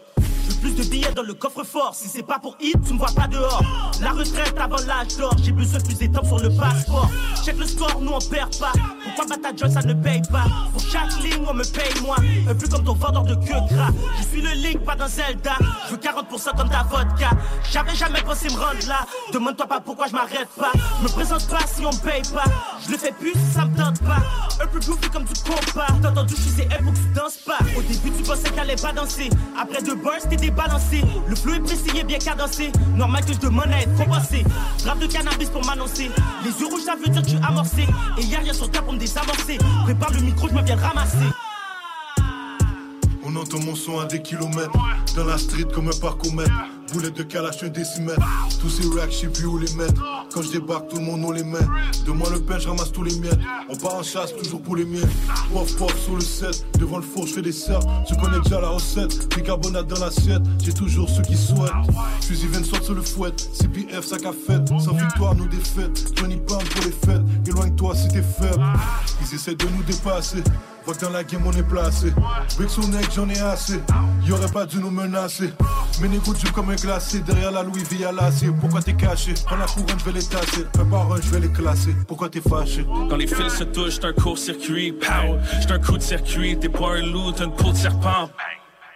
Plus 0.60 0.74
de 0.74 0.84
billets 0.84 1.12
dans 1.12 1.22
le 1.22 1.34
coffre-fort. 1.34 1.94
Si 1.94 2.08
c'est 2.08 2.22
pas 2.22 2.38
pour 2.38 2.56
hit, 2.60 2.76
tu 2.86 2.92
me 2.92 2.98
vois 2.98 3.12
pas 3.16 3.26
dehors. 3.26 3.62
La 4.02 4.10
retraite 4.10 4.54
avant 4.58 4.76
l'âge 4.86 5.16
d'or, 5.16 5.34
j'ai 5.42 5.52
besoin 5.52 5.78
de 5.78 5.84
plus 5.84 5.98
d'étapes 5.98 6.26
sur 6.26 6.38
le 6.38 6.50
passeport. 6.50 7.10
Check 7.44 7.58
le 7.58 7.66
score, 7.66 8.00
nous 8.00 8.12
on 8.12 8.18
perd 8.18 8.56
pas. 8.58 8.72
Ça 9.28 9.82
ne 9.82 9.92
paye 9.92 10.22
pas? 10.30 10.44
Pour 10.72 10.82
chaque 10.82 11.16
ligne, 11.22 11.44
on 11.48 11.52
me 11.52 11.62
paye 11.62 12.02
moi. 12.02 12.16
Un 12.48 12.54
peu 12.54 12.66
comme 12.66 12.84
ton 12.84 12.94
vendeur 12.94 13.22
de 13.24 13.34
queue 13.34 13.60
gras. 13.70 13.90
Je 14.18 14.22
suis 14.24 14.40
le 14.40 14.50
Link, 14.50 14.84
pas 14.84 14.96
dans 14.96 15.06
Zelda. 15.06 15.52
Je 15.86 15.92
veux 15.92 15.98
40% 15.98 16.56
comme 16.56 16.68
ta 16.70 16.82
vodka. 16.84 17.30
J'avais 17.70 17.94
jamais 17.94 18.22
pensé 18.22 18.48
me 18.48 18.54
rendre 18.54 18.88
là. 18.88 19.06
Demande-toi 19.32 19.66
pas 19.66 19.80
pourquoi 19.80 20.06
je 20.08 20.12
m'arrête 20.12 20.48
pas. 20.56 20.72
Me 21.02 21.08
présente 21.08 21.46
pas 21.48 21.66
si 21.66 21.84
on 21.84 21.90
me 21.90 21.98
paye 21.98 22.22
pas. 22.34 22.44
Je 22.86 22.92
le 22.92 22.98
fais 22.98 23.12
plus 23.12 23.32
si 23.32 23.52
ça 23.54 23.66
me 23.66 23.76
tente 23.76 24.00
pas. 24.00 24.22
Un 24.62 24.66
peu 24.66 24.80
goofy 24.80 25.10
comme 25.10 25.24
tu 25.24 25.34
compas. 25.42 25.86
T'as 26.02 26.10
entendu, 26.10 26.34
je 26.36 26.40
suis 26.40 26.68
pour 26.82 26.92
que 26.92 26.98
tu 26.98 27.14
danses 27.14 27.38
pas. 27.46 27.58
Au 27.76 27.82
début, 27.82 28.10
tu 28.10 28.22
pensais 28.22 28.50
qu'elle 28.50 28.60
allait 28.60 28.76
pas 28.76 28.92
danser. 28.92 29.30
Après 29.60 29.82
deux 29.82 29.96
bursts, 29.96 30.28
t'es 30.30 30.36
débalancé. 30.36 31.02
Le 31.28 31.36
flow 31.36 31.54
est 31.54 31.60
précis 31.60 31.90
et 31.94 32.04
bien 32.04 32.18
cadencé. 32.18 32.72
Normal 32.96 33.24
que 33.24 33.34
je 33.34 33.38
demande 33.38 33.70
à 33.72 33.82
être 33.82 33.94
compensé. 33.96 34.44
Rap 34.86 34.98
de 34.98 35.06
cannabis 35.06 35.50
pour 35.50 35.64
m'annoncer. 35.66 36.10
Les 36.44 36.50
yeux 36.58 36.66
rouges, 36.66 36.82
ça 36.84 36.94
veut 36.96 37.08
dire 37.08 37.22
que 37.22 37.28
je 37.28 37.36
suis 37.36 37.44
amorcé. 37.46 37.86
Et 38.18 38.24
y'a 38.24 38.38
rien 38.38 38.54
sur 38.54 38.70
toi 38.70 38.82
pour 38.82 38.92
me 38.92 38.98
Prépare 39.84 40.12
le 40.12 40.20
micro, 40.20 40.48
je 40.48 40.54
me 40.54 40.62
viens 40.62 40.76
ramasser. 40.76 41.16
On 43.24 43.34
entend 43.34 43.58
mon 43.58 43.74
son 43.74 43.98
à 43.98 44.04
des 44.04 44.22
kilomètres. 44.22 44.70
Dans 45.16 45.24
la 45.24 45.36
street 45.36 45.66
comme 45.74 45.88
un 45.88 45.98
parcours-mètre. 46.00 46.52
Boulette 46.92 47.16
de 47.16 47.22
calache, 47.22 47.62
un 47.62 47.68
décimètre. 47.68 48.20
Tous 48.60 48.68
ces 48.68 48.88
racks, 48.98 49.12
je 49.12 49.16
sais 49.18 49.26
plus 49.28 49.46
où 49.46 49.58
les 49.58 49.72
mettre. 49.74 50.02
Quand 50.32 50.42
je 50.42 50.50
débarque, 50.50 50.88
tout 50.88 50.96
le 50.96 51.02
monde 51.02 51.22
on 51.24 51.30
les 51.30 51.44
met. 51.44 51.58
De 52.04 52.10
moi 52.10 52.28
le 52.32 52.40
pain, 52.40 52.58
je 52.58 52.68
ramasse 52.68 52.90
tous 52.90 53.04
les 53.04 53.14
miettes. 53.16 53.38
On 53.68 53.76
part 53.76 53.94
en 53.94 54.02
chasse, 54.02 54.34
toujours 54.36 54.60
pour 54.60 54.76
les 54.76 54.84
miens. 54.84 55.06
Pof, 55.52 55.76
pof, 55.76 55.96
sur 56.04 56.16
le 56.16 56.20
set. 56.20 56.66
Devant 56.78 56.96
le 56.96 57.02
four, 57.02 57.26
je 57.26 57.34
fais 57.34 57.42
des 57.42 57.52
serres. 57.52 57.80
Tu 58.06 58.16
connais 58.16 58.40
déjà 58.40 58.60
la 58.60 58.70
recette. 58.70 59.34
Bicarbonate 59.34 59.86
dans 59.86 60.00
l'assiette. 60.04 60.42
J'ai 60.62 60.72
toujours 60.72 61.08
ceux 61.08 61.22
qui 61.22 61.36
souhaitent. 61.36 61.70
Fusil 62.22 62.48
20 62.48 62.64
sortent 62.64 62.84
sur 62.84 62.94
le 62.94 63.02
fouet. 63.02 63.32
CPF, 63.52 64.04
sac 64.04 64.24
à 64.24 64.32
fête. 64.32 64.68
Sans 64.68 64.94
victoire, 64.94 65.34
nos 65.34 65.46
défaites. 65.46 66.12
Johnny 66.16 66.36
Pound 66.36 66.68
pour 66.70 66.84
les 66.84 66.92
fêtes. 66.92 67.22
Éloigne-toi 67.46 67.94
si 67.94 68.08
t'es 68.08 68.22
faible. 68.22 68.62
Ils 69.20 69.34
essaient 69.34 69.54
de 69.54 69.66
nous 69.76 69.82
dépasser. 69.84 70.42
Vois 70.84 70.94
que 70.94 71.06
la 71.06 71.22
game 71.24 71.42
on 71.46 71.52
est 71.52 71.62
placé. 71.62 72.12
Avec 72.56 72.70
son 72.70 72.88
neck 72.88 73.10
j'en 73.14 73.28
ai 73.28 73.38
assez. 73.38 73.80
Y'aurait 74.26 74.50
pas 74.50 74.64
dû 74.66 74.78
nous 74.78 74.90
menacer. 74.90 75.52
Mais 76.00 76.08
négocier 76.08 76.50
comme 76.50 76.70
un 76.70 76.76
glacé. 76.82 77.20
Derrière 77.20 77.52
la 77.52 77.62
Louis 77.62 77.82
V 77.90 78.04
à 78.04 78.12
l'acier. 78.12 78.50
Pourquoi 78.60 78.82
t'es 78.82 78.94
caché? 78.94 79.34
Prends 79.44 79.56
la 79.56 79.66
couronne, 79.66 79.98
je 79.98 80.04
vais 80.04 80.12
les 80.12 80.24
tasser. 80.24 80.66
Un 80.78 80.84
par 80.84 81.12
un, 81.12 81.20
je 81.20 81.30
vais 81.30 81.40
les 81.40 81.52
classer. 81.52 81.94
Pourquoi 82.06 82.28
t'es 82.28 82.40
fâché? 82.40 82.84
Quand 83.08 83.16
les 83.16 83.26
fils 83.26 83.54
se 83.54 83.64
touchent, 83.64 83.94
j'suis 83.94 84.06
un 84.06 84.12
court-circuit. 84.12 84.92
Pow! 84.92 85.38
J'suis 85.60 85.72
un 85.72 85.78
coup 85.78 85.96
de 85.96 86.02
circuit. 86.02 86.58
T'es 86.58 86.68
pas 86.68 86.96
un 86.96 87.02
loup, 87.02 87.32
t'as 87.32 87.44
une 87.44 87.54
peau 87.54 87.70
de 87.70 87.76
serpent. 87.76 88.30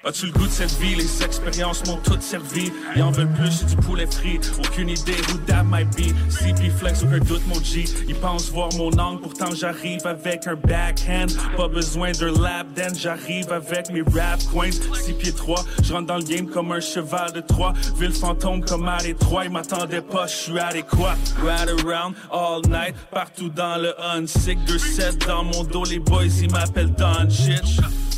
As-tu 0.07 0.27
le 0.27 0.33
goût 0.33 0.47
de 0.47 0.53
cette 0.53 0.73
vie? 0.79 0.95
Les 0.95 1.23
expériences 1.23 1.87
m'ont 1.87 1.97
toutes 1.97 2.23
servi. 2.23 2.71
Ils 2.95 3.03
en 3.03 3.11
veulent 3.11 3.33
plus, 3.33 3.51
c'est 3.51 3.67
du 3.67 3.77
poulet 3.77 4.07
frit. 4.07 4.39
Aucune 4.59 4.91
idée 4.91 5.17
who 5.29 5.39
that 5.47 5.65
might 5.65 5.89
be. 5.97 6.13
CP 6.29 6.69
Flex, 6.69 7.03
aucun 7.05 7.21
doute, 7.21 7.47
mon 7.47 7.63
G. 7.63 7.85
Ils 8.07 8.15
pensent 8.15 8.51
voir 8.51 8.69
mon 8.75 8.91
angle, 8.99 9.23
pourtant 9.23 9.55
j'arrive 9.55 10.07
avec 10.07 10.47
un 10.47 10.57
backhand. 10.57 11.33
Pas 11.57 11.69
besoin 11.69 12.13
d'un 12.13 12.33
lap 12.39 12.67
dance, 12.77 12.99
j'arrive 12.99 13.51
avec 13.51 13.91
mes 13.91 14.03
rap 14.03 14.41
coins. 14.53 14.71
6 14.71 15.13
pieds 15.15 15.33
3, 15.33 15.65
je 15.83 15.93
rentre 15.95 16.07
dans 16.07 16.19
le 16.19 16.25
game 16.25 16.49
comme 16.49 16.73
un 16.73 16.81
cheval 16.81 17.33
de 17.33 17.41
Troie. 17.41 17.73
Ville 17.99 18.13
fantôme 18.13 18.63
comme 18.63 18.87
à 18.87 18.99
Détroit, 18.99 19.47
ils 19.47 19.51
m'attendaient 19.51 20.03
pas, 20.03 20.27
je 20.27 20.35
suis 20.35 20.59
adéquat. 20.59 21.17
Ride 21.43 21.71
around 21.81 22.15
all 22.31 22.61
night, 22.69 22.95
partout 23.11 23.49
dans 23.49 23.81
le 23.81 23.95
unsick. 24.01 24.59
2-7 24.67 25.27
dans 25.27 25.45
mon 25.45 25.65
dos, 25.65 25.85
les 25.85 25.99
boys 25.99 26.25
ils 26.27 26.51
m'appellent 26.51 26.93
Don. 26.93 27.29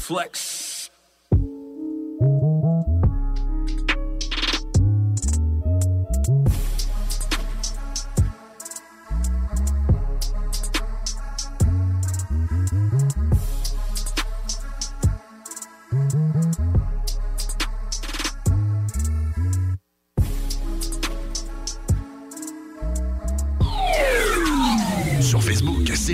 Flex. 0.00 0.75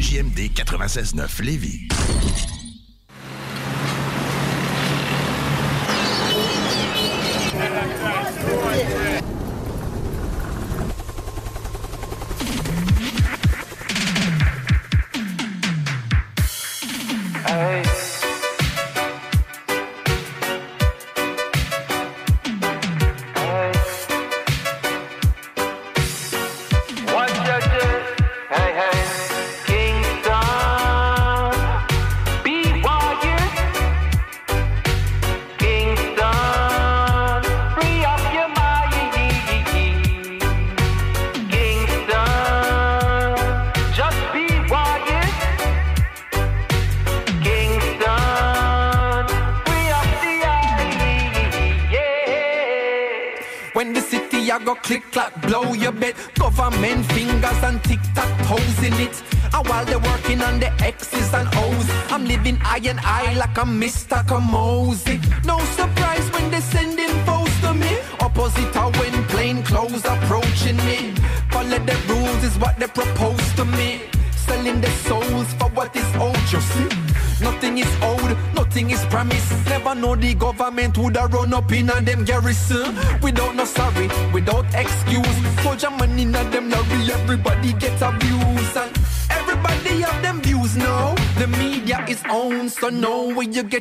CJMD 0.03 0.50
96.9 0.53 1.42
Lévis. 1.42 1.86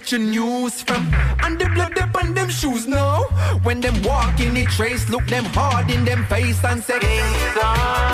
Get 0.01 0.11
your 0.11 0.21
news 0.21 0.81
from. 0.81 1.13
And 1.43 1.59
the 1.59 1.69
blood 1.73 1.97
up 1.97 2.15
on 2.15 2.33
them 2.33 2.49
shoes 2.49 2.87
now. 2.87 3.23
When 3.63 3.81
them 3.81 4.01
walk 4.03 4.39
in 4.39 4.53
the 4.53 4.65
trace, 4.65 5.09
look 5.09 5.25
them 5.27 5.45
hard 5.45 5.89
in 5.91 6.05
them 6.05 6.25
face 6.25 6.63
and 6.63 6.83
say, 6.83 6.99
Kingston. 6.99 8.10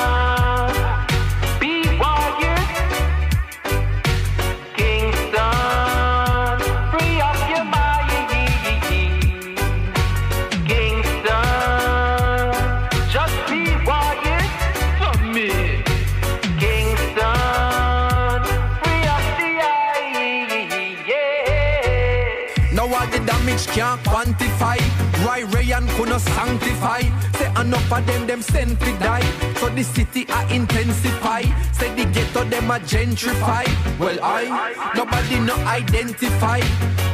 Can't 23.65 24.01
quantify. 24.03 24.77
Roy 25.25 25.41
Rayan 25.49 25.87
couldn't 25.95 26.19
sanctify. 26.19 27.01
Say 27.37 27.49
enough 27.59 27.91
of 27.91 28.05
them, 28.05 28.27
them 28.27 28.41
sent 28.41 28.79
to 28.79 28.91
die. 28.99 29.25
So 29.55 29.69
the 29.69 29.83
city 29.83 30.25
I 30.29 30.43
intensify. 30.53 31.41
Say 31.71 31.93
the 31.95 32.05
ghetto 32.11 32.43
them 32.43 32.69
a 32.69 32.79
gentrify. 32.79 33.65
Well 33.99 34.19
I, 34.21 34.91
nobody 34.95 35.39
no 35.39 35.55
identify. 35.65 36.61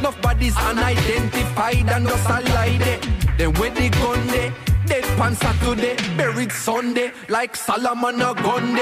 Nobody's 0.02 0.56
unidentified 0.56 1.88
and 1.88 2.06
just 2.06 2.28
a 2.28 2.40
lie 2.52 2.76
there. 2.78 3.00
Then 3.38 3.52
where 3.54 3.70
the 3.70 3.88
gun 3.88 4.26
there? 4.26 4.52
Dead 4.86 5.04
pan 5.16 5.34
Saturday, 5.34 5.96
buried 6.16 6.52
Sunday, 6.52 7.12
like 7.30 7.56
Solomon 7.56 8.20
a 8.20 8.34
gun. 8.34 8.78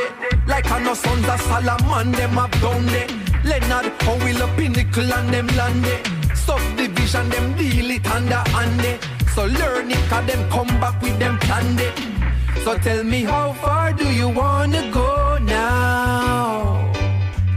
Like 0.48 0.68
I 0.68 0.82
know 0.82 0.94
sons 0.94 1.28
of 1.28 1.40
Solomon, 1.42 2.10
them 2.10 2.30
have 2.30 2.50
done 2.60 2.86
day. 2.86 3.06
Leonard, 3.44 3.92
how 4.02 4.16
will 4.16 4.42
a 4.42 4.48
pinnacle 4.56 5.12
and 5.12 5.32
them 5.32 5.46
land 5.48 5.84
there. 5.84 6.02
Subdivision, 7.12 7.28
them 7.30 7.56
deal 7.58 7.90
it 7.90 8.06
under 8.06 8.42
hand 8.50 8.80
there. 8.80 8.98
So 9.34 9.44
learn 9.44 9.90
it, 9.90 9.98
cause 10.08 10.26
them 10.26 10.48
come 10.50 10.68
back 10.80 11.00
with 11.02 11.18
them 11.18 11.38
planned 11.40 11.80
it. 11.80 11.92
So 12.64 12.78
tell 12.78 13.04
me 13.04 13.22
how 13.22 13.52
far 13.52 13.92
do 13.92 14.06
you 14.06 14.28
wanna 14.28 14.90
go 14.90 15.38
now? 15.42 16.90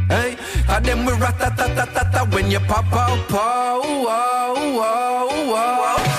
Hey, 0.10 0.36
cause 0.68 0.84
them 0.84 1.06
we 1.06 1.14
rat-a-tat-tat-tat 1.14 2.34
when 2.34 2.52
you 2.52 2.60
pop 2.60 2.92
out, 2.92 3.30
pow, 3.30 3.82
wow, 4.06 4.54
wow, 4.78 5.28
wow. 5.52 6.15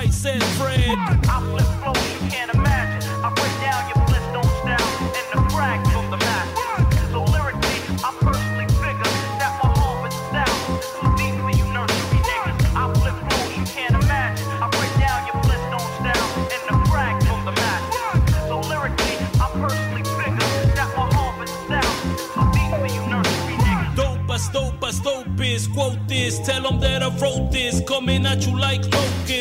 That's 0.00 0.24
right, 0.24 0.40
said 0.40 0.42
Fred. 0.56 0.98
I 1.28 1.40
flip 1.50 1.66
flows 1.80 2.22
you 2.22 2.30
can't 2.30 2.54
imagine. 2.54 3.08
I 3.22 3.32
break 3.34 3.52
down 3.60 3.84
your 3.88 4.00
Flintstone 4.06 4.50
style 4.60 4.90
and 5.16 5.26
the 5.32 5.40
fragment 5.50 5.92
from 5.92 6.10
the 6.10 6.16
master. 6.16 7.10
So 7.12 7.24
lyrically, 7.24 7.78
I 8.04 8.10
personally 8.20 8.68
figure 8.80 9.12
that 9.40 9.52
my 9.62 9.68
harm 9.76 10.06
is 10.06 10.14
style. 10.28 10.58
Too 11.00 11.10
deep 11.16 11.36
you 11.58 11.66
nursery 11.72 12.20
niggas. 12.28 12.60
I 12.76 12.84
flip 12.96 13.16
flows 13.28 13.50
you 13.56 13.64
can't 13.76 13.94
imagine. 14.02 14.46
I 14.48 14.68
break 14.70 14.92
down 15.04 15.20
your 15.28 15.38
Flintstone 15.44 15.90
style 16.00 16.28
and 16.48 16.62
the 16.68 16.76
fragment 16.88 17.36
from 17.36 17.44
the 17.44 17.54
master. 17.60 18.08
So 18.48 18.56
lyrically, 18.72 19.16
I 19.36 19.46
personally 19.60 20.04
figure 20.16 20.50
that 20.76 20.88
my 20.96 21.06
harm 21.12 21.42
is 21.44 21.52
style. 21.66 21.96
Too 22.32 22.46
deep 22.56 22.72
you 22.96 23.02
nursery 23.12 23.56
niggas. 23.64 23.96
Dope 23.96 24.30
as 24.30 24.48
dope 24.48 24.84
as 24.84 25.00
dope 25.00 25.40
is. 25.40 25.68
Quote 25.68 26.00
this, 26.08 26.40
tell 26.40 26.62
them 26.62 26.80
that 26.80 27.02
I 27.02 27.10
wrote 27.20 27.52
this. 27.52 27.82
Coming 27.86 28.24
at 28.24 28.46
you 28.46 28.58
like 28.58 28.82
locusts. 28.94 29.39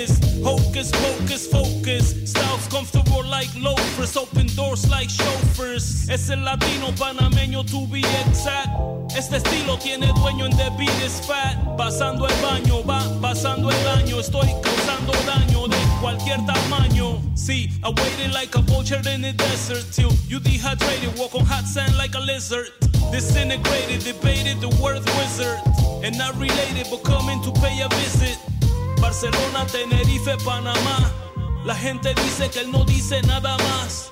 Latino 6.50 6.92
panameño 6.94 7.64
to 7.64 7.86
be 7.88 8.00
exact. 8.00 8.70
Este 9.16 9.38
estilo 9.38 9.78
tiene 9.78 10.08
dueño 10.14 10.46
en 10.46 10.58
The 10.58 10.70
Beat 10.78 11.04
is 11.06 11.22
Fat. 11.28 11.78
Pasando 11.78 12.28
el 12.28 12.36
baño, 12.42 12.84
va 12.84 13.02
pasando 13.22 13.70
el 13.70 13.88
año. 13.88 14.20
Estoy 14.20 14.48
causando 14.62 15.14
daño 15.26 15.68
de 15.68 15.78
cualquier 16.02 16.40
tamaño. 16.46 17.22
See, 17.36 17.70
I 17.84 17.90
waited 17.90 18.34
like 18.34 18.56
a 18.56 18.62
vulture 18.62 19.02
in 19.14 19.22
the 19.22 19.34
desert 19.34 19.86
till 19.92 20.12
you 20.28 20.40
dehydrated. 20.40 21.18
Walk 21.18 21.36
on 21.36 21.46
hot 21.46 21.66
sand 21.66 21.96
like 21.98 22.16
a 22.16 22.20
lizard. 22.20 22.70
Disintegrated, 23.12 24.04
debated 24.04 24.60
the 24.60 24.70
word 24.82 25.04
wizard. 25.18 25.60
And 26.04 26.18
not 26.18 26.36
related, 26.38 26.88
but 26.90 27.04
coming 27.04 27.42
to 27.44 27.52
pay 27.62 27.82
a 27.82 27.90
visit. 27.90 28.38
Barcelona, 29.02 29.66
Tenerife, 29.68 30.38
Panamá. 30.46 31.12
La 31.66 31.76
gente 31.76 32.14
dice 32.16 32.50
que 32.50 32.62
él 32.62 32.72
no 32.72 32.86
dice 32.86 33.22
nada 33.24 33.58
más. 33.58 34.10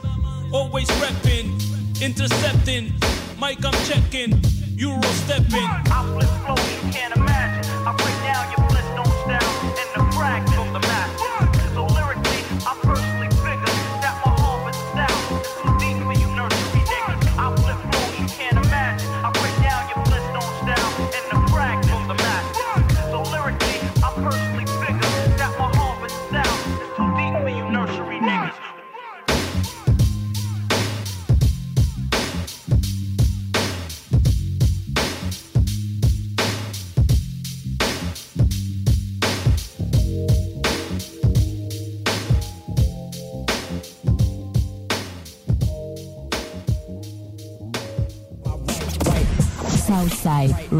Always 0.53 0.87
repping, 1.01 1.66
intercepting. 2.01 2.93
Mike, 3.39 3.63
I'm 3.65 3.73
checking. 3.85 4.39
Euro 4.75 5.01
stepping. 5.25 5.67
Flows 5.85 6.83
you 6.83 6.91
can't 6.91 7.15
imagine. 7.15 7.71
I 7.87 7.95
break 7.97 8.16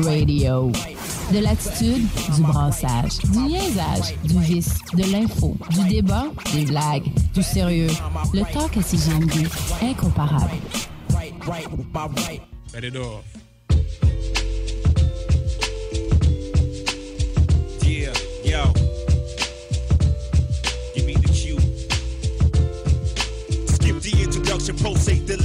Radio. 0.04 0.72
De 1.32 1.40
l'attitude, 1.40 2.08
du 2.36 2.42
brassage, 2.42 3.18
du 3.32 3.40
niaisage, 3.40 4.16
du 4.24 4.40
vice, 4.40 4.76
de 4.94 5.12
l'info, 5.12 5.56
du 5.72 5.88
débat, 5.88 6.26
des 6.54 6.66
blagues, 6.66 7.12
Du 7.34 7.44
sérieux, 7.44 7.90
le 8.34 8.42
talk 8.54 8.78
à 8.78 8.82
CGMD, 8.82 9.48
incomparable. 9.82 10.52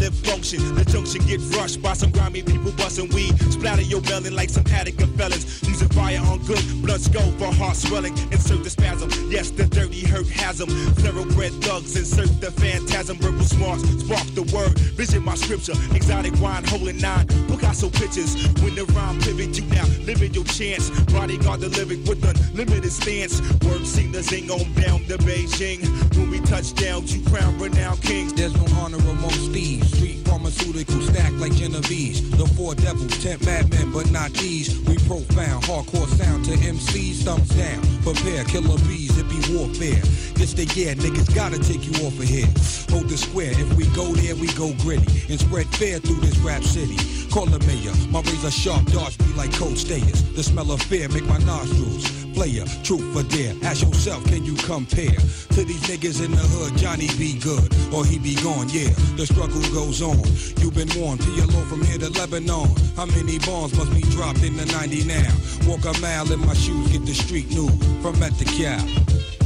Lip 0.02 0.12
function. 0.26 0.74
The 0.74 0.84
junction 0.84 1.22
get 1.26 1.40
rushed 1.56 1.80
by 1.80 1.92
some 1.94 2.10
grimy 2.10 2.42
people 2.42 2.72
busting 2.72 3.08
weed. 3.14 3.38
Splatter 3.52 3.82
your 3.82 4.00
belly 4.00 4.30
like 4.30 4.50
some 4.50 4.66
attic 4.66 5.00
of 5.00 5.14
felons. 5.14 5.62
Using 5.62 5.88
fire 5.90 6.20
on 6.26 6.38
good, 6.44 6.64
blood 6.82 7.00
skull 7.00 7.30
for 7.38 7.52
heart 7.54 7.76
swelling. 7.76 8.14
Insert 8.32 8.64
the 8.64 8.70
spasm. 8.70 9.08
Yes, 9.30 9.50
the 9.50 9.66
dirty 9.66 10.04
hurt 10.04 10.28
has 10.28 10.58
them. 10.58 10.70
Thoroughbred 11.02 11.52
thugs 11.62 11.96
insert 11.96 12.32
the 12.40 12.50
phantasm. 12.50 13.16
Verbal 13.18 13.44
smarts 13.44 13.82
spark 14.02 14.26
the 14.34 14.42
word. 14.54 14.76
Vision 14.98 15.22
my 15.24 15.36
scripture. 15.36 15.74
Exotic 15.94 16.34
wine 16.40 16.64
holding 16.64 16.98
nine. 16.98 17.26
Picasso 17.46 17.88
pictures. 17.88 18.34
When 18.62 18.74
the 18.74 18.84
rhyme 18.96 19.20
pivot, 19.20 19.56
you 19.56 19.64
now 19.66 19.86
limit 20.02 20.34
your 20.34 20.44
chance. 20.44 20.90
Bodyguard 21.12 21.60
the 21.60 21.68
lyric 21.68 22.02
with 22.08 22.24
unlimited 22.24 22.90
stance. 22.90 23.40
Word 23.62 23.86
seem 23.86 24.10
the 24.10 24.22
zing 24.22 24.50
on 24.50 24.66
down 24.74 25.04
to 25.06 25.16
Beijing. 25.18 25.80
When 26.16 26.30
we 26.30 26.40
touch 26.40 26.74
down, 26.74 27.06
you 27.06 27.22
crown 27.30 27.56
renowned 27.58 28.02
kings. 28.02 28.32
There's 28.32 28.54
no 28.54 28.66
honor 28.80 28.98
amongst 28.98 29.52
thieves. 29.52 29.91
Street 29.94 30.18
pharmaceutical 30.26 31.00
stacked 31.02 31.34
like 31.34 31.54
Genovese. 31.54 32.28
The 32.30 32.46
four 32.56 32.74
devils, 32.74 33.22
ten 33.22 33.38
madmen, 33.44 33.92
but 33.92 34.10
not 34.10 34.32
these. 34.32 34.78
We 34.80 34.96
profound, 35.06 35.64
hardcore 35.64 36.08
sound 36.18 36.44
to 36.46 36.52
MCs, 36.52 37.22
thumbs 37.24 37.48
down. 37.50 37.82
Prepare, 38.02 38.44
killer 38.44 38.78
bees, 38.88 39.16
it 39.18 39.28
be 39.28 39.40
warfare. 39.54 40.02
This 40.34 40.54
the 40.54 40.64
year, 40.74 40.94
niggas 40.94 41.34
gotta 41.34 41.58
take 41.58 41.84
you 41.86 42.06
off 42.06 42.18
of 42.18 42.24
here. 42.24 42.48
Hold 42.90 43.08
the 43.08 43.16
square, 43.16 43.52
if 43.52 43.72
we 43.74 43.86
go 43.94 44.12
there, 44.12 44.34
we 44.34 44.48
go 44.54 44.72
gritty. 44.82 45.06
And 45.30 45.38
spread 45.38 45.66
fear 45.76 45.98
through 45.98 46.20
this 46.20 46.36
rap 46.38 46.62
city. 46.62 46.96
Call 47.32 47.46
the 47.46 47.58
mayor, 47.64 47.94
my 48.10 48.20
razor 48.20 48.50
sharp 48.50 48.84
darts 48.92 49.16
be 49.16 49.32
like 49.32 49.50
cold 49.54 49.78
stayers. 49.78 50.22
The 50.34 50.42
smell 50.42 50.70
of 50.70 50.82
fear 50.82 51.08
make 51.08 51.24
my 51.24 51.38
nostrils. 51.38 52.04
Player, 52.34 52.66
truth 52.84 53.00
for 53.14 53.22
dare. 53.22 53.54
Ask 53.64 53.80
yourself, 53.80 54.22
can 54.26 54.44
you 54.44 54.54
compare 54.68 55.16
to 55.16 55.64
these 55.64 55.80
niggas 55.88 56.22
in 56.22 56.30
the 56.30 56.44
hood? 56.52 56.76
Johnny 56.76 57.08
be 57.16 57.38
good, 57.38 57.72
or 57.90 58.04
he 58.04 58.18
be 58.18 58.34
gone. 58.44 58.68
Yeah, 58.68 58.92
the 59.16 59.24
struggle 59.24 59.62
goes 59.72 60.02
on. 60.02 60.20
You've 60.60 60.74
been 60.74 60.92
warned. 61.00 61.22
To 61.22 61.30
your 61.32 61.46
PLO 61.46 61.64
from 61.70 61.82
here 61.84 61.96
to 61.98 62.10
Lebanon. 62.10 62.68
How 62.96 63.06
many 63.06 63.38
bombs 63.38 63.74
must 63.78 63.94
be 63.94 64.02
dropped 64.12 64.42
in 64.42 64.54
the 64.58 64.66
90 64.66 65.04
now? 65.04 65.32
Walk 65.64 65.88
a 65.88 65.98
mile 66.02 66.30
in 66.30 66.40
my 66.40 66.52
shoes, 66.52 66.92
get 66.92 67.06
the 67.06 67.14
street 67.14 67.48
new 67.48 67.70
from 68.02 68.22
at 68.22 68.36
the 68.36 68.44
cow. 68.44 69.41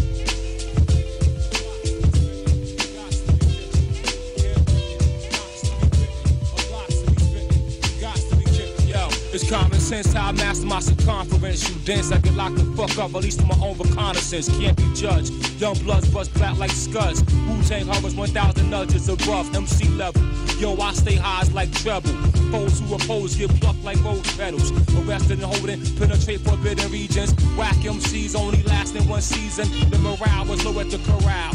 It's 9.37 9.51
common 9.51 9.79
sense 9.79 10.15
how 10.15 10.29
I 10.29 10.33
master 10.33 10.67
my 10.67 10.81
circumference. 10.81 11.69
You 11.69 11.77
dense, 11.85 12.11
I 12.11 12.19
get 12.19 12.33
locked 12.33 12.57
the 12.57 12.65
fuck 12.75 12.97
up, 12.99 13.15
at 13.15 13.23
least 13.23 13.41
for 13.41 13.47
my 13.47 13.59
own 13.63 13.77
reconnaissance. 13.77 14.49
Can't 14.59 14.77
be 14.77 14.95
judged. 14.95 15.31
Young 15.61 15.77
bloods 15.81 16.09
bust 16.09 16.33
back 16.41 16.57
like 16.57 16.71
scuds. 16.71 17.23
Wu 17.47 17.63
Tang 17.65 17.87
hovers 17.87 18.15
1,000 18.15 18.71
nudges 18.71 19.11
above 19.11 19.55
MC 19.55 19.89
level. 19.89 20.23
Yo, 20.59 20.75
I 20.81 20.93
stay 20.95 21.17
high 21.17 21.43
as 21.43 21.53
like 21.53 21.71
treble. 21.73 22.13
Foes 22.51 22.81
who 22.81 22.95
oppose 22.95 23.37
get 23.37 23.51
plucked 23.61 23.85
like 23.85 24.03
rose 24.03 24.23
petals. 24.39 24.73
Arrested 24.97 25.43
and 25.43 25.43
holding, 25.43 25.85
penetrate 25.97 26.41
forbidden 26.41 26.91
regions. 26.91 27.35
Whack 27.59 27.77
MCs 27.77 28.35
only 28.35 28.63
lasting 28.63 29.07
one 29.07 29.21
season. 29.21 29.69
The 29.91 29.99
morale 29.99 30.47
was 30.47 30.65
low 30.65 30.81
at 30.81 30.91
the 30.91 30.99
corral. 31.05 31.53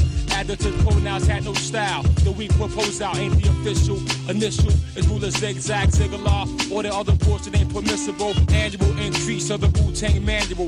The 0.48 0.72
pronouns 0.84 1.28
had 1.28 1.46
no 1.46 1.54
style. 1.54 2.04
The 2.24 2.32
weak 2.32 2.52
propose 2.58 3.00
out 3.00 3.18
ain't 3.18 3.42
the 3.42 3.50
official. 3.50 3.98
Initial 4.30 4.70
is 4.98 5.08
ruler 5.08 5.30
zigzag, 5.30 5.92
zigzag. 5.92 6.72
Or 6.72 6.84
the 6.84 6.94
other 6.94 7.16
portion 7.16 7.56
ain't 7.56 7.74
permissible. 7.74 8.34
Annual 8.52 8.98
increase 8.98 9.50
of 9.50 9.62
the 9.62 9.68
Wu 9.80 9.94
Tang. 9.94 10.12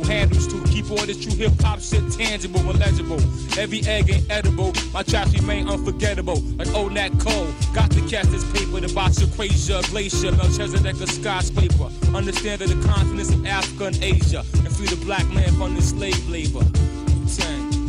Handles 0.04 0.48
to 0.48 0.64
keep 0.66 0.90
all 0.90 1.06
this 1.06 1.22
true 1.22 1.36
hip 1.36 1.54
hop 1.62 1.80
shit 1.80 2.04
tangible 2.12 2.62
and 2.70 2.80
legible. 2.80 3.20
Every 3.60 3.82
egg 3.84 4.10
ain't 4.10 4.30
edible. 4.32 4.74
My 4.94 5.04
tracks 5.04 5.34
remain 5.34 5.68
unforgettable. 5.68 6.40
Like 6.58 6.74
old 6.74 6.94
Nat 6.94 7.10
Cole. 7.20 7.48
Got 7.74 7.92
to 7.92 8.02
cast 8.08 8.32
this 8.32 8.46
paper 8.54 8.80
to 8.80 8.94
box 8.94 9.18
Equasia, 9.20 9.90
Glacier, 9.90 10.32
Melchizedek, 10.32 10.96
a 11.02 11.08
skyscraper. 11.08 11.90
Understand 12.16 12.62
that 12.62 12.70
the 12.70 12.88
continents 12.88 13.32
of 13.32 13.46
Africa 13.46 13.86
and 13.86 14.04
Asia. 14.04 14.46
And 14.54 14.72
free 14.76 14.88
the 14.88 15.04
black 15.04 15.28
man 15.34 15.52
from 15.56 15.76
the 15.76 15.82
slave 15.82 16.30
labor. 16.30 16.64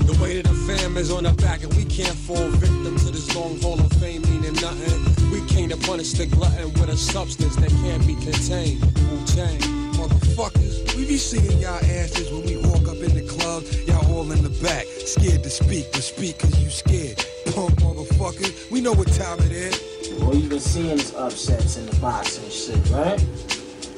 The 0.07 0.19
weight 0.23 0.45
of 0.45 0.53
the 0.53 0.73
fam 0.75 0.97
is 0.99 1.11
on 1.11 1.25
our 1.25 1.33
back, 1.35 1.65
and 1.65 1.73
we 1.75 1.85
can't 1.85 2.17
fall 2.17 2.49
victim 2.61 2.97
to 2.97 3.11
this 3.11 3.35
long 3.35 3.59
haul 3.61 3.81
of 3.81 3.91
fame 3.93 4.21
meaning 4.23 4.53
nothing. 4.61 5.01
We 5.33 5.41
came 5.49 5.71
to 5.71 5.79
punish 5.79 6.13
the 6.13 6.27
glutton 6.27 6.73
with 6.75 6.91
a 6.91 6.97
substance 6.97 7.57
that 7.57 7.71
can't 7.71 8.07
be 8.07 8.15
contained. 8.15 8.85
Wu 9.09 9.25
Tang, 9.25 9.59
motherfuckers, 9.97 10.95
we 10.95 11.07
be 11.07 11.17
seeing 11.17 11.59
y'all 11.59 11.81
asses 11.85 12.31
when 12.31 12.45
we 12.45 12.57
walk 12.69 12.87
up 12.87 13.01
in 13.01 13.15
the 13.17 13.25
club. 13.27 13.65
Y'all 13.89 14.05
all 14.13 14.31
in 14.31 14.43
the 14.43 14.53
back, 14.63 14.85
scared 14.85 15.43
to 15.43 15.51
speak, 15.51 15.87
but 15.93 16.03
speak 16.03 16.39
cause 16.39 16.53
you 16.61 16.69
scared. 16.69 17.17
Punk 17.55 17.73
motherfuckers, 17.81 18.71
we 18.71 18.83
know 18.83 18.93
what 18.93 19.09
time 19.13 19.39
it 19.41 19.53
is. 19.53 20.23
All 20.23 20.35
you 20.35 20.49
been 20.51 20.61
seeing 20.61 20.99
is 20.99 21.15
upsets 21.15 21.79
in 21.79 21.87
the 21.87 21.97
box 21.97 22.37
and 22.39 22.53
shit, 22.53 22.91
right? 22.91 23.21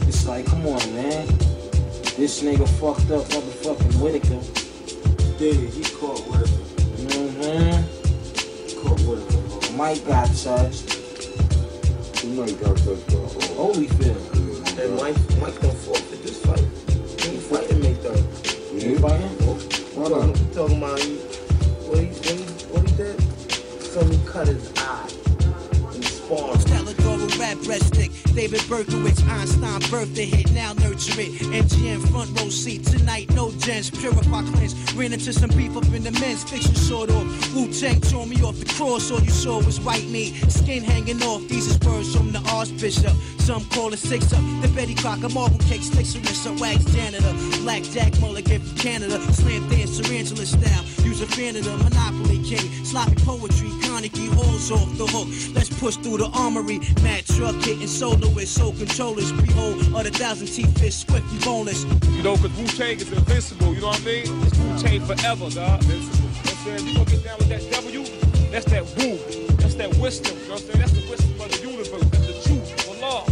It's 0.06 0.24
like, 0.26 0.46
come 0.46 0.66
on, 0.66 0.94
man. 0.94 1.26
This 2.14 2.42
nigga 2.42 2.68
fucked 2.78 3.10
up 3.10 3.26
motherfucking 3.26 4.00
Whitaker. 4.00 4.65
Dude, 5.38 5.68
he 5.68 5.82
caught 5.82 6.18
Whitaker. 6.28 6.50
You 6.96 7.08
know 7.08 7.20
what 7.20 7.36
I'm 7.36 7.42
saying? 7.42 7.84
Caught 8.82 9.00
Whitaker. 9.00 9.72
Mike 9.76 10.06
got 10.06 10.28
touched. 10.34 10.96
Mike 12.24 12.58
got 12.58 12.76
touched 12.78 13.06
by 13.06 13.20
Holyfield. 13.52 14.80
And 14.80 14.96
Mike, 14.96 15.16
Mike 15.38 15.60
don't 15.60 15.76
forfeit 15.76 16.22
this 16.22 16.42
fight. 16.42 16.64
He 17.20 17.34
ain't 17.34 17.42
fighting 17.42 17.80
May 17.80 17.92
3rd. 17.92 18.82
You 18.82 18.92
ain't 18.92 19.00
fighting? 19.00 19.28
Why 19.94 20.08
not? 20.08 20.38
You 20.38 20.46
talking 20.54 20.78
about 20.78 21.00
he, 21.00 21.16
what 21.16 21.98
he, 21.98 22.06
what 22.06 22.26
he, 22.26 22.44
what 22.72 22.88
he 22.88 22.96
did? 22.96 23.20
So 23.82 24.04
he 24.06 24.18
cut 24.24 24.46
his 24.46 24.72
eye 24.78 25.08
in 25.94 26.02
sparring. 26.02 26.56
Steladoro 26.60 27.38
rap 27.38 27.58
breaststick. 27.58 28.25
David 28.36 28.60
Berkowitz, 28.68 29.26
Einstein 29.30 29.80
birthday 29.90 30.26
hit, 30.26 30.52
now 30.52 30.74
nurture 30.74 31.18
it. 31.22 31.32
MGM 31.40 32.06
front 32.10 32.38
row 32.38 32.50
seat 32.50 32.84
tonight, 32.84 33.30
no 33.30 33.50
gents, 33.52 33.88
purify 33.88 34.42
cleanse. 34.52 34.74
Ran 34.92 35.14
into 35.14 35.32
some 35.32 35.48
beef 35.56 35.74
up 35.74 35.86
in 35.86 36.04
the 36.04 36.12
men's 36.20 36.44
fiction 36.44 36.74
sort 36.74 37.08
of. 37.08 37.56
Wu 37.56 37.72
Tang 37.72 37.98
tore 38.02 38.26
me 38.26 38.42
off 38.42 38.58
the 38.58 38.66
cross, 38.74 39.10
all 39.10 39.20
you 39.20 39.30
saw 39.30 39.64
was 39.64 39.80
white 39.80 40.06
meat. 40.08 40.34
Skin 40.52 40.84
hanging 40.84 41.22
off, 41.22 41.48
these 41.48 41.66
is 41.66 41.80
words 41.80 42.14
from 42.14 42.30
the 42.30 42.40
Archbishop. 42.50 43.16
Some 43.46 43.64
call 43.66 43.92
it 43.92 43.98
six 43.98 44.32
up. 44.32 44.42
The 44.60 44.68
Betty 44.74 44.96
Crocker 44.96 45.28
marble 45.28 45.58
cake, 45.70 45.82
slicks 45.82 46.14
Sarissa, 46.14 46.60
wax 46.60 46.84
janitor. 46.86 47.32
Black 47.62 47.84
Jack 47.84 48.20
Mulligan 48.20 48.60
from 48.60 48.76
Canada. 48.76 49.20
Slam 49.32 49.68
dance, 49.68 50.00
tarantula 50.00 50.44
style. 50.44 50.84
Use 51.06 51.22
a 51.22 51.26
fan 51.26 51.54
of 51.54 51.64
the 51.64 51.76
Monopoly 51.76 52.42
King. 52.42 52.84
Sloppy 52.84 53.14
poetry, 53.24 53.70
Carnegie 53.86 54.26
Hall's 54.26 54.72
off 54.72 54.90
the 54.98 55.06
hook. 55.06 55.28
Let's 55.54 55.70
push 55.78 55.94
through 55.94 56.18
the 56.18 56.26
armory. 56.34 56.80
Mad 57.04 57.24
truck 57.26 57.54
hitting 57.62 57.86
soloists, 58.26 58.54
soul 58.56 58.72
controllers. 58.72 59.32
Behold, 59.32 59.78
of 59.94 60.04
the 60.04 60.10
thousand 60.10 60.46
teeth 60.48 60.78
fish, 60.78 61.04
and 61.08 61.44
boneless. 61.44 61.84
You 61.84 62.22
know, 62.22 62.36
because 62.36 62.56
Wu 62.56 62.66
Tang 62.66 62.96
is 62.98 63.12
invincible, 63.12 63.74
you 63.74 63.80
know 63.80 63.88
what 63.88 64.00
I 64.00 64.04
mean? 64.04 64.42
It's 64.42 64.58
Wu 64.58 64.78
Tang 64.78 65.00
forever, 65.00 65.50
dog. 65.50 65.82
You 65.84 65.88
know 65.88 66.00
what 66.00 66.50
I'm 66.50 66.56
saying? 66.64 66.86
You 66.86 66.94
gonna 66.94 67.10
get 67.10 67.24
down 67.24 67.38
with 67.38 67.48
that 67.48 67.70
W? 67.70 68.04
That's 68.50 68.66
that 68.66 68.84
Wu. 68.96 69.18
That's 69.56 69.74
that 69.74 69.96
wisdom, 69.98 70.36
you 70.38 70.48
know 70.48 70.54
what 70.54 70.62
I'm 70.62 70.66
saying? 70.66 70.78
That's 70.78 70.92
the 70.92 71.10
wisdom 71.10 71.40
of 71.40 71.48
the 71.50 71.68
universe. 71.68 72.04
That's 72.10 72.26
the 72.26 72.38
truth 72.48 72.82
for 72.82 72.96
law, 73.00 73.24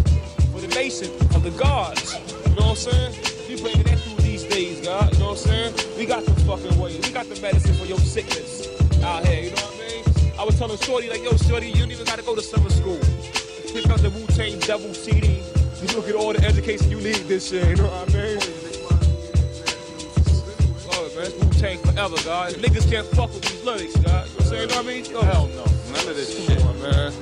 for 0.52 0.60
the 0.60 0.68
nation, 0.68 1.10
of 1.34 1.42
the 1.42 1.50
gods. 1.50 2.14
You 2.14 2.54
know 2.56 2.74
what 2.74 2.86
I'm 2.86 2.92
saying? 2.92 3.12
We 3.48 3.60
bringing 3.60 3.82
that 3.84 3.98
through 3.98 4.22
these 4.22 4.44
days, 4.44 4.80
God. 4.80 5.12
You 5.12 5.18
know 5.18 5.34
what 5.34 5.46
I'm 5.46 5.74
saying? 5.74 5.98
We 5.98 6.06
got 6.06 6.24
the 6.24 6.34
fucking 6.46 6.78
way. 6.78 6.98
We 7.00 7.10
got 7.10 7.26
the 7.28 7.40
medicine 7.40 7.74
for 7.74 7.86
your 7.86 7.98
sickness 7.98 8.68
out 9.02 9.26
here, 9.26 9.44
you 9.44 9.50
know 9.50 9.62
what 9.62 9.74
I 9.74 10.22
mean? 10.22 10.34
I 10.38 10.44
was 10.44 10.58
telling 10.58 10.78
Shorty, 10.78 11.08
like, 11.10 11.22
yo, 11.22 11.36
Shorty, 11.36 11.68
you 11.68 11.80
don't 11.80 11.92
even 11.92 12.06
gotta 12.06 12.22
go 12.22 12.34
to 12.34 12.42
summer 12.42 12.70
school. 12.70 13.00
Pick 13.74 13.90
up 13.90 14.00
the 14.00 14.10
Wu 14.10 14.24
Tang 14.28 14.56
Devil 14.60 14.94
CD. 14.94 15.42
You 15.82 15.88
look 15.96 16.08
at 16.08 16.14
all 16.14 16.32
the 16.32 16.40
education 16.44 16.92
you 16.92 16.98
need 16.98 17.26
this 17.26 17.50
year, 17.50 17.70
you 17.70 17.74
know 17.74 17.88
what 17.88 18.08
I 18.08 18.12
mean? 18.12 18.38
Oh, 20.92 21.10
man, 21.16 21.26
it's 21.26 21.34
Wu 21.34 21.50
Tang 21.60 21.78
forever, 21.78 22.14
God. 22.22 22.52
Niggas 22.54 22.88
can't 22.88 23.04
fuck 23.08 23.34
with 23.34 23.42
these 23.42 23.64
lyrics, 23.64 23.96
God. 23.96 24.04
You 24.06 24.06
know 24.06 24.20
what 24.20 24.30
I'm 24.30 24.46
saying? 24.46 24.62
You 24.62 24.68
know 24.68 24.76
what 24.76 24.86
I 24.86 24.88
mean? 24.88 25.04
Yo, 25.06 25.20
hell 25.22 25.48
no. 25.48 25.64
None 25.90 26.08
of 26.08 26.14
this 26.14 26.46
shit. 26.46 26.64
On, 26.64 26.82
man. 26.82 27.12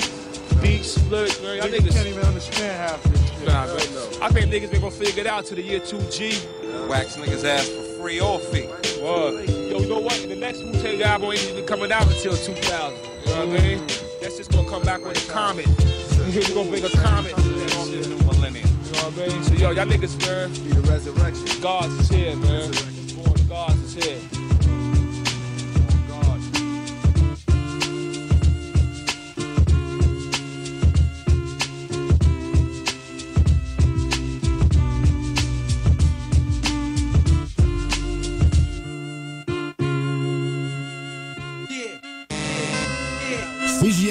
Beats, 0.61 1.11
lyrics, 1.11 1.41
man. 1.41 1.57
Y'all 1.57 1.69
niggas, 1.69 1.95
can't 1.95 2.07
even 2.07 2.23
understand 2.23 2.77
half 2.77 3.03
this 3.05 3.31
shit. 3.31 3.49
Nah, 3.49 3.65
man. 3.65 3.79
I 4.21 4.29
think 4.29 4.53
niggas 4.53 4.71
been 4.71 4.83
gonna 4.83 4.93
figure 4.93 5.23
it 5.23 5.27
out 5.27 5.47
to 5.47 5.55
the 5.55 5.63
year 5.63 5.81
2G. 5.81 6.87
Wax 6.87 7.17
niggas 7.17 7.45
ass 7.47 7.67
for 7.67 8.03
free 8.03 8.21
or 8.21 8.39
fee. 8.39 8.69
Word. 9.03 9.49
Yo, 9.49 9.79
you 9.79 9.89
know 9.89 10.01
what? 10.01 10.21
The 10.29 10.37
next 10.37 10.63
Wu 10.63 10.73
Tang 10.83 11.03
album 11.03 11.31
ain't 11.31 11.49
even 11.49 11.65
coming 11.65 11.91
out 11.91 12.07
until 12.07 12.37
2000. 12.37 12.99
You 13.25 13.33
know 13.33 13.47
what 13.47 13.59
I 13.59 13.63
mean? 13.63 13.79
That's 14.21 14.37
just 14.37 14.53
gonna 14.53 14.69
come 14.69 14.83
back 14.83 15.03
with 15.03 15.17
a 15.17 15.33
comet. 16.23 16.49
We're 16.49 16.55
gonna 16.55 16.71
bring 16.71 16.85
a 16.85 16.91
comet. 16.91 17.39
You 17.39 18.09
know 18.09 18.17
what 18.27 18.39
I 18.39 18.51
mean? 18.51 19.43
So 19.45 19.55
yo, 19.55 19.71
y'all 19.71 19.87
niggas, 19.87 20.19
man. 20.27 20.51
Be 20.51 20.71
the 20.71 20.81
resurrection. 20.83 21.61
Gods 21.61 21.93
is 21.95 22.09
here, 22.09 22.37
man. 22.37 22.71
Gods 23.49 23.97
is 23.97 24.05
here. 24.05 24.42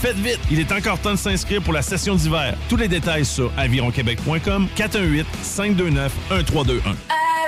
Faites 0.00 0.16
vite, 0.16 0.40
il 0.50 0.60
est 0.60 0.72
encore 0.72 0.98
temps 0.98 1.12
de 1.12 1.16
s'inscrire 1.16 1.62
pour 1.62 1.72
la 1.72 1.82
session 1.82 2.14
d'hiver. 2.14 2.54
Tous 2.68 2.76
les 2.76 2.88
détails 2.88 3.24
sur 3.24 3.50
avironquebec.com 3.56 4.68
418 4.74 5.26
529 5.42 6.12
1321. 6.30 6.96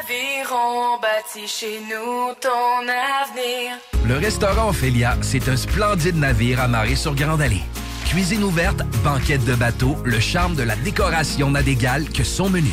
Aviron 0.01 0.99
bâti 1.01 1.47
chez 1.47 1.81
nous 1.81 2.35
ton 2.41 2.89
avenir. 2.89 3.77
Le 4.07 4.17
restaurant 4.17 4.71
Ophélia, 4.71 5.17
c'est 5.21 5.49
un 5.49 5.57
splendide 5.57 6.17
navire 6.17 6.61
amarré 6.61 6.97
sur 6.97 7.15
Grande 7.15 7.43
Allée. 7.43 7.63
Cuisine 8.07 8.43
ouverte, 8.43 8.83
banquette 9.05 9.45
de 9.45 9.55
bateau, 9.55 9.97
le 10.05 10.19
charme 10.19 10.55
de 10.55 10.63
la 10.63 10.77
décoration 10.77 11.51
n'a 11.51 11.63
d'égal 11.63 12.09
que 12.09 12.25
son 12.25 12.49
menu. 12.49 12.73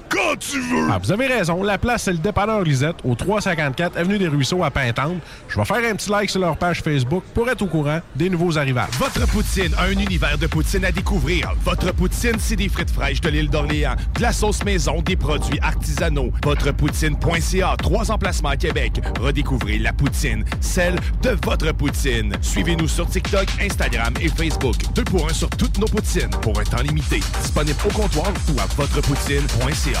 quand 0.11 0.35
tu 0.37 0.59
veux. 0.59 0.87
Ah, 0.91 0.99
vous 1.01 1.11
avez 1.11 1.27
raison. 1.27 1.63
La 1.63 1.77
place, 1.77 2.03
c'est 2.03 2.11
le 2.11 2.17
dépanneur 2.17 2.61
Lisette, 2.61 2.97
au 3.03 3.15
354 3.15 3.97
Avenue 3.97 4.17
des 4.17 4.27
Ruisseaux 4.27 4.63
à 4.63 4.69
Pintante. 4.69 5.17
Je 5.47 5.57
vais 5.57 5.65
faire 5.65 5.77
un 5.77 5.95
petit 5.95 6.09
like 6.09 6.29
sur 6.29 6.41
leur 6.41 6.57
page 6.57 6.81
Facebook 6.81 7.23
pour 7.33 7.49
être 7.49 7.61
au 7.61 7.67
courant 7.67 7.99
des 8.15 8.29
nouveaux 8.29 8.57
arrivages. 8.57 8.91
Votre 8.99 9.25
poutine, 9.27 9.73
un 9.79 9.91
univers 9.91 10.37
de 10.37 10.47
poutine 10.47 10.83
à 10.85 10.91
découvrir. 10.91 11.53
Votre 11.63 11.93
poutine, 11.93 12.35
c'est 12.39 12.55
des 12.57 12.69
frites 12.69 12.91
fraîches 12.91 13.21
de 13.21 13.29
l'île 13.29 13.49
d'Orléans, 13.49 13.95
de 14.15 14.21
la 14.21 14.33
sauce 14.33 14.63
maison, 14.65 15.01
des 15.01 15.15
produits 15.15 15.59
artisanaux. 15.61 16.31
Votrepoutine.ca, 16.43 17.75
trois 17.77 18.11
emplacements 18.11 18.49
à 18.49 18.57
Québec. 18.57 19.01
Redécouvrez 19.19 19.79
la 19.79 19.93
poutine, 19.93 20.43
celle 20.59 20.95
de 21.21 21.37
votre 21.45 21.71
poutine. 21.73 22.35
Suivez-nous 22.41 22.87
sur 22.87 23.07
TikTok, 23.07 23.47
Instagram 23.61 24.13
et 24.19 24.27
Facebook. 24.27 24.75
Deux 24.93 25.05
pour 25.05 25.29
un 25.29 25.33
sur 25.33 25.49
toutes 25.49 25.77
nos 25.77 25.87
poutines, 25.87 26.29
pour 26.41 26.59
un 26.59 26.63
temps 26.63 26.81
limité. 26.81 27.21
Disponible 27.41 27.79
au 27.85 27.93
comptoir 27.93 28.31
ou 28.53 28.59
à 28.59 28.65
votrepoutine.ca. 28.75 30.00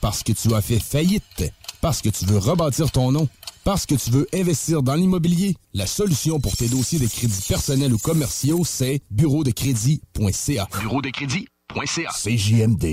Parce 0.00 0.22
que 0.22 0.32
tu 0.32 0.54
as 0.54 0.62
fait 0.62 0.78
faillite. 0.80 1.52
Parce 1.80 2.02
que 2.02 2.08
tu 2.08 2.24
veux 2.26 2.38
rebâtir 2.38 2.90
ton 2.90 3.12
nom. 3.12 3.28
Parce 3.64 3.86
que 3.86 3.94
tu 3.94 4.10
veux 4.10 4.26
investir 4.34 4.82
dans 4.82 4.94
l'immobilier. 4.94 5.56
La 5.74 5.86
solution 5.86 6.40
pour 6.40 6.56
tes 6.56 6.68
dossiers 6.68 6.98
de 6.98 7.06
crédits 7.06 7.44
personnels 7.46 7.92
ou 7.92 7.98
commerciaux, 7.98 8.64
c'est 8.64 9.00
bureau 9.10 9.44
de 9.44 9.50
crédit.ca. 9.50 10.68
Bureau 10.80 11.02
de 11.02 11.10
crédit.ca. 11.10 12.10
CJMD. 12.10 12.84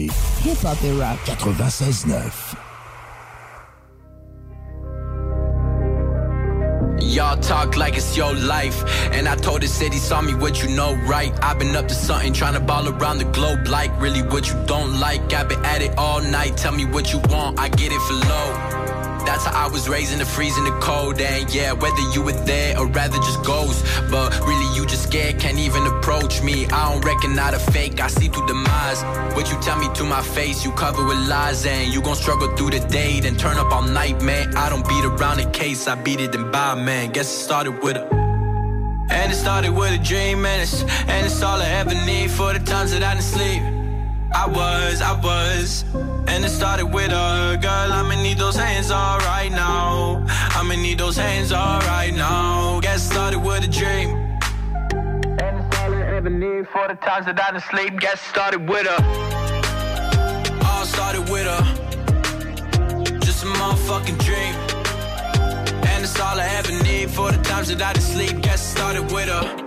Hip 0.45 0.63
Hop 0.63 0.77
et 0.83 1.01
Rap 1.01 1.17
96.9. 1.25 2.66
Y'all 7.01 7.37
talk 7.37 7.77
like 7.77 7.95
it's 7.95 8.15
your 8.17 8.33
life. 8.33 8.83
And 9.11 9.27
I 9.27 9.35
told 9.35 9.61
the 9.61 9.67
city, 9.67 9.97
saw 9.97 10.21
me 10.21 10.33
what 10.33 10.61
you 10.61 10.69
know, 10.75 10.95
right? 11.07 11.31
I've 11.43 11.59
been 11.59 11.75
up 11.75 11.87
to 11.87 11.93
something, 11.93 12.33
trying 12.33 12.53
to 12.53 12.59
ball 12.59 12.87
around 12.87 13.19
the 13.19 13.25
globe, 13.25 13.67
like 13.67 13.91
really 14.01 14.21
what 14.21 14.47
you 14.47 14.55
don't 14.65 14.99
like. 14.99 15.33
I've 15.33 15.49
been 15.49 15.63
at 15.65 15.81
it 15.81 15.97
all 15.97 16.21
night, 16.21 16.57
tell 16.57 16.73
me 16.73 16.85
what 16.85 17.11
you 17.13 17.19
want, 17.29 17.59
I 17.59 17.69
get 17.69 17.91
it 17.91 18.01
for 18.01 18.13
low. 18.13 18.86
That's 19.27 19.43
how 19.43 19.65
I 19.65 19.67
was 19.67 19.89
raised 19.89 20.13
in 20.13 20.19
the 20.19 20.25
freezing 20.25 20.63
the 20.63 20.71
cold. 20.79 21.19
And 21.19 21.53
yeah, 21.53 21.73
whether 21.73 21.99
you 22.13 22.21
were 22.21 22.39
there 22.45 22.79
or 22.79 22.87
rather 22.87 23.17
just 23.17 23.43
ghost. 23.43 23.83
But 24.09 24.39
really, 24.47 24.73
you 24.73 24.85
just 24.85 25.03
scared, 25.03 25.37
can't 25.37 25.59
even 25.59 25.85
approach 25.85 26.41
me. 26.41 26.65
I 26.67 26.93
don't 26.93 27.03
reckon 27.03 27.35
not 27.35 27.53
a 27.53 27.59
fake, 27.59 27.99
I 27.99 28.07
see 28.07 28.29
through 28.29 28.47
the 28.47 28.53
demise. 28.53 29.03
What 29.35 29.51
you 29.51 29.59
tell 29.59 29.77
me 29.77 29.93
to 29.95 30.05
my 30.05 30.21
face, 30.21 30.63
you 30.63 30.71
cover 30.71 31.05
with 31.05 31.17
lies. 31.27 31.65
And 31.65 31.93
you 31.93 32.01
gon' 32.01 32.15
struggle 32.15 32.55
through 32.55 32.69
the 32.69 32.79
day, 32.87 33.19
then 33.19 33.35
turn 33.35 33.57
up 33.57 33.69
all 33.69 33.83
night, 33.83 34.21
man. 34.21 34.55
I 34.55 34.69
don't 34.69 34.87
beat 34.87 35.03
around 35.03 35.37
the 35.39 35.49
case, 35.51 35.89
I 35.89 35.95
beat 35.95 36.21
it 36.21 36.33
and 36.33 36.49
buy, 36.49 36.75
man. 36.75 37.11
Guess 37.11 37.27
it 37.27 37.43
started 37.43 37.83
with 37.83 37.97
a. 37.97 38.07
And 39.09 39.31
it 39.31 39.35
started 39.35 39.71
with 39.71 39.91
a 39.91 40.01
dream, 40.01 40.45
and 40.45 40.61
it's, 40.61 40.83
and 40.83 41.25
it's 41.25 41.41
all 41.41 41.61
I 41.61 41.69
ever 41.81 41.95
need 42.05 42.31
for 42.31 42.53
the 42.53 42.59
times 42.59 42.91
that 42.91 43.03
I 43.03 43.13
didn't 43.13 43.23
sleep. 43.23 43.76
I 44.33 44.47
was, 44.47 45.01
I 45.01 45.19
was. 45.21 45.85
And 46.27 46.43
it 46.43 46.49
started 46.49 46.87
with 46.87 47.11
a 47.11 47.57
girl, 47.61 47.91
I'ma 47.91 48.21
need 48.21 48.37
those 48.37 48.55
hands 48.55 48.91
all 48.91 49.19
right 49.19 49.51
now. 49.51 50.25
I'ma 50.27 50.75
need 50.75 50.99
those 50.99 51.17
hands 51.17 51.51
all 51.51 51.79
right 51.81 52.13
now. 52.13 52.79
Get 52.81 52.99
started 52.99 53.39
with 53.39 53.63
a 53.63 53.67
dream. 53.67 54.09
And 55.39 55.65
it's 55.65 55.77
all 55.77 55.93
I 55.93 56.01
ever 56.15 56.29
need 56.29 56.67
for 56.67 56.87
the 56.87 56.95
times 56.95 57.25
that 57.27 57.39
I 57.39 57.51
didn't 57.51 57.63
sleep. 57.63 57.99
Get 57.99 58.19
started 58.19 58.67
with 58.67 58.85
a. 58.85 58.97
All 60.65 60.85
started 60.85 61.29
with 61.29 61.47
a. 61.47 61.59
Just 63.19 63.43
a 63.43 63.47
motherfucking 63.47 64.19
dream. 64.23 64.55
And 65.87 66.03
it's 66.03 66.19
all 66.19 66.39
I 66.39 66.47
ever 66.57 66.71
need 66.83 67.09
for 67.09 67.31
the 67.31 67.41
times 67.43 67.69
that 67.69 67.81
I 67.81 67.93
didn't 67.93 68.05
sleep. 68.05 68.41
Get 68.41 68.59
started 68.59 69.11
with 69.11 69.29
a. 69.29 69.66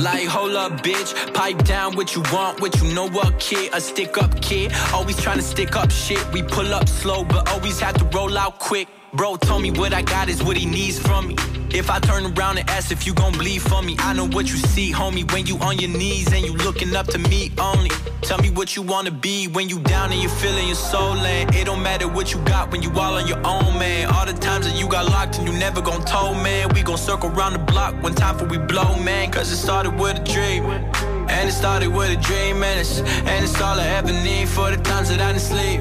Like, 0.00 0.26
hold 0.26 0.56
up, 0.56 0.72
bitch. 0.82 1.34
Pipe 1.34 1.58
down 1.64 1.94
what 1.94 2.14
you 2.14 2.22
want, 2.32 2.60
what 2.60 2.80
you 2.80 2.92
know 2.94 3.08
what, 3.08 3.38
kid. 3.38 3.72
A 3.72 3.80
stick 3.80 4.18
up 4.18 4.40
kid. 4.40 4.72
Always 4.92 5.20
trying 5.20 5.38
to 5.38 5.42
stick 5.42 5.76
up 5.76 5.90
shit. 5.90 6.24
We 6.32 6.42
pull 6.42 6.74
up 6.74 6.88
slow, 6.88 7.24
but 7.24 7.48
always 7.48 7.80
have 7.80 7.96
to 7.98 8.04
roll 8.16 8.36
out 8.36 8.58
quick. 8.58 8.88
Bro 9.14 9.36
told 9.36 9.62
me 9.62 9.70
what 9.70 9.94
I 9.94 10.02
got 10.02 10.28
is 10.28 10.42
what 10.42 10.56
he 10.56 10.66
needs 10.66 10.98
from 10.98 11.28
me. 11.28 11.36
If 11.70 11.88
I 11.88 12.00
turn 12.00 12.24
around 12.26 12.58
and 12.58 12.68
ask 12.68 12.90
if 12.90 13.06
you 13.06 13.14
gon' 13.14 13.32
bleed 13.32 13.62
for 13.62 13.80
me, 13.80 13.94
I 14.00 14.12
know 14.12 14.26
what 14.26 14.50
you 14.50 14.56
see, 14.56 14.92
homie. 14.92 15.30
When 15.32 15.46
you 15.46 15.56
on 15.58 15.78
your 15.78 15.90
knees 15.90 16.32
and 16.32 16.44
you 16.44 16.52
looking 16.52 16.96
up 16.96 17.06
to 17.08 17.18
me 17.18 17.52
only. 17.58 17.90
Tell 18.22 18.38
me 18.38 18.50
what 18.50 18.74
you 18.74 18.82
wanna 18.82 19.12
be 19.12 19.46
when 19.46 19.68
you 19.68 19.78
down 19.80 20.10
and 20.10 20.20
you 20.20 20.28
feeling 20.28 20.66
your 20.66 20.76
soul 20.76 21.14
and 21.14 21.54
it 21.54 21.66
don't 21.66 21.82
matter 21.82 22.08
what 22.08 22.32
you 22.32 22.40
got 22.40 22.72
when 22.72 22.82
you 22.82 22.90
all 22.90 23.14
on 23.14 23.28
your 23.28 23.38
own, 23.46 23.78
man. 23.78 24.08
All 24.08 24.26
the 24.26 24.32
times 24.32 24.66
that 24.66 24.76
you 24.76 24.88
got 24.88 25.06
locked 25.06 25.38
and 25.38 25.46
you 25.46 25.56
never 25.58 25.80
gon' 25.80 26.04
told, 26.04 26.36
man. 26.38 26.70
We 26.74 26.82
gon' 26.82 26.98
circle 26.98 27.30
around 27.30 27.52
the 27.52 27.60
block 27.60 27.94
when 28.02 28.16
time 28.16 28.36
for 28.36 28.46
we 28.46 28.58
blow, 28.58 28.96
man. 28.98 29.30
Cause 29.30 29.52
it 29.52 29.56
started 29.56 29.96
with 29.96 30.18
a 30.18 30.24
dream. 30.24 30.64
And 31.28 31.48
it 31.48 31.52
started 31.52 31.88
with 31.88 32.10
a 32.10 32.16
dream, 32.16 32.62
and 32.62 32.80
it's, 32.80 32.98
and 33.00 33.44
it's 33.44 33.60
all 33.60 33.78
I 33.78 33.86
ever 33.86 34.12
need 34.12 34.48
for 34.48 34.70
the 34.70 34.76
times 34.76 35.08
that 35.08 35.20
I 35.20 35.32
didn't 35.32 35.42
sleep. 35.42 35.80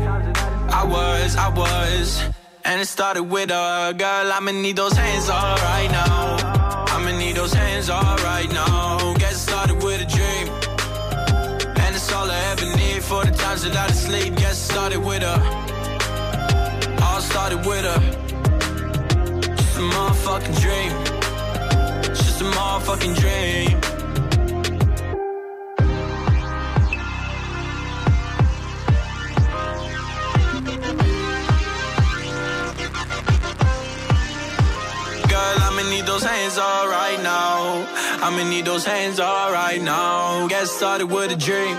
I 0.71 0.83
was, 0.83 1.35
I 1.35 1.49
was. 1.49 2.42
And 2.65 2.79
it 2.79 2.85
started 2.85 3.23
with 3.23 3.51
a 3.51 3.93
girl, 3.97 4.31
I'ma 4.31 4.51
need 4.51 4.77
those 4.77 4.93
hands 4.93 5.29
all 5.29 5.57
right 5.57 5.89
now. 5.91 6.37
I'ma 6.87 7.11
need 7.17 7.35
those 7.35 7.53
hands 7.53 7.89
all 7.89 8.15
right 8.17 8.49
now. 8.53 9.13
Get 9.15 9.33
started 9.33 9.83
with 9.83 10.01
a 10.01 10.05
dream. 10.05 10.47
And 11.83 11.95
it's 11.95 12.11
all 12.13 12.31
I 12.31 12.39
ever 12.51 12.65
need 12.77 13.03
for 13.03 13.25
the 13.25 13.31
times 13.31 13.63
that 13.63 13.75
I 13.75 13.87
didn't 13.87 13.99
sleep. 13.99 14.35
Get 14.35 14.55
started 14.55 14.99
with 14.99 15.23
a. 15.23 15.35
All 17.03 17.19
started 17.19 17.65
with 17.65 17.83
a. 17.83 17.99
Just 19.57 19.77
a 19.77 19.81
motherfucking 19.81 20.61
dream. 20.61 20.91
Just 22.15 22.41
a 22.41 22.45
motherfucking 22.45 23.15
dream. 23.19 24.02
Girl, 35.53 35.61
I'ma 35.61 35.83
need 35.89 36.05
those 36.05 36.23
hands 36.23 36.57
all 36.57 36.87
right 36.87 37.21
now. 37.21 37.85
I'ma 38.25 38.43
need 38.49 38.65
those 38.65 38.85
hands 38.85 39.19
all 39.19 39.51
right 39.51 39.81
now. 39.81 40.47
Get 40.47 40.67
started 40.67 41.05
with 41.05 41.31
a 41.31 41.35
dream. 41.35 41.77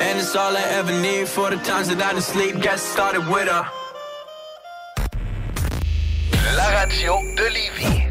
And 0.00 0.18
it's 0.18 0.34
all 0.34 0.56
I 0.56 0.62
ever 0.78 0.92
need 1.02 1.28
for 1.28 1.50
the 1.50 1.56
times 1.56 1.88
that 1.88 2.00
I 2.00 2.12
didn't 2.12 2.24
sleep. 2.24 2.60
Get 2.62 2.78
started 2.78 3.26
with 3.28 3.48
a. 3.48 3.66
La 6.56 6.68
radio 6.78 7.18
de 7.36 7.48
Lévis. 7.56 8.08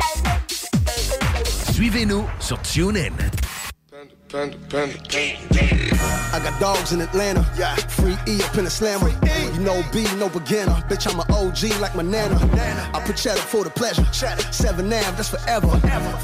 Suivez-nous 1.73 2.26
sur 2.39 2.59
TuneIn. 2.61 3.14
I 6.34 6.40
got 6.44 6.60
dogs 6.60 6.91
in 6.91 6.99
Atlanta. 6.99 7.45
Yeah. 7.58 7.76
Free 7.76 8.18
E 8.28 8.41
up 8.44 8.58
in 8.58 8.66
the 8.66 8.70
slammer. 8.70 9.10
You 9.54 9.62
know 9.62 9.82
B, 9.94 10.04
no 10.18 10.28
beginner. 10.28 10.74
Bitch, 10.90 11.08
I'm 11.08 11.20
an 11.20 11.26
OG 11.32 11.80
like 11.80 11.95
my 11.95 12.04
nana. 12.04 12.36
I 12.94 13.02
put 13.06 13.16
cheddar 13.16 13.40
for 13.40 13.64
the 13.64 13.70
pleasure. 13.70 14.06
Seven 14.52 14.90
Nav, 14.90 15.16
that's 15.16 15.30
forever. 15.30 15.70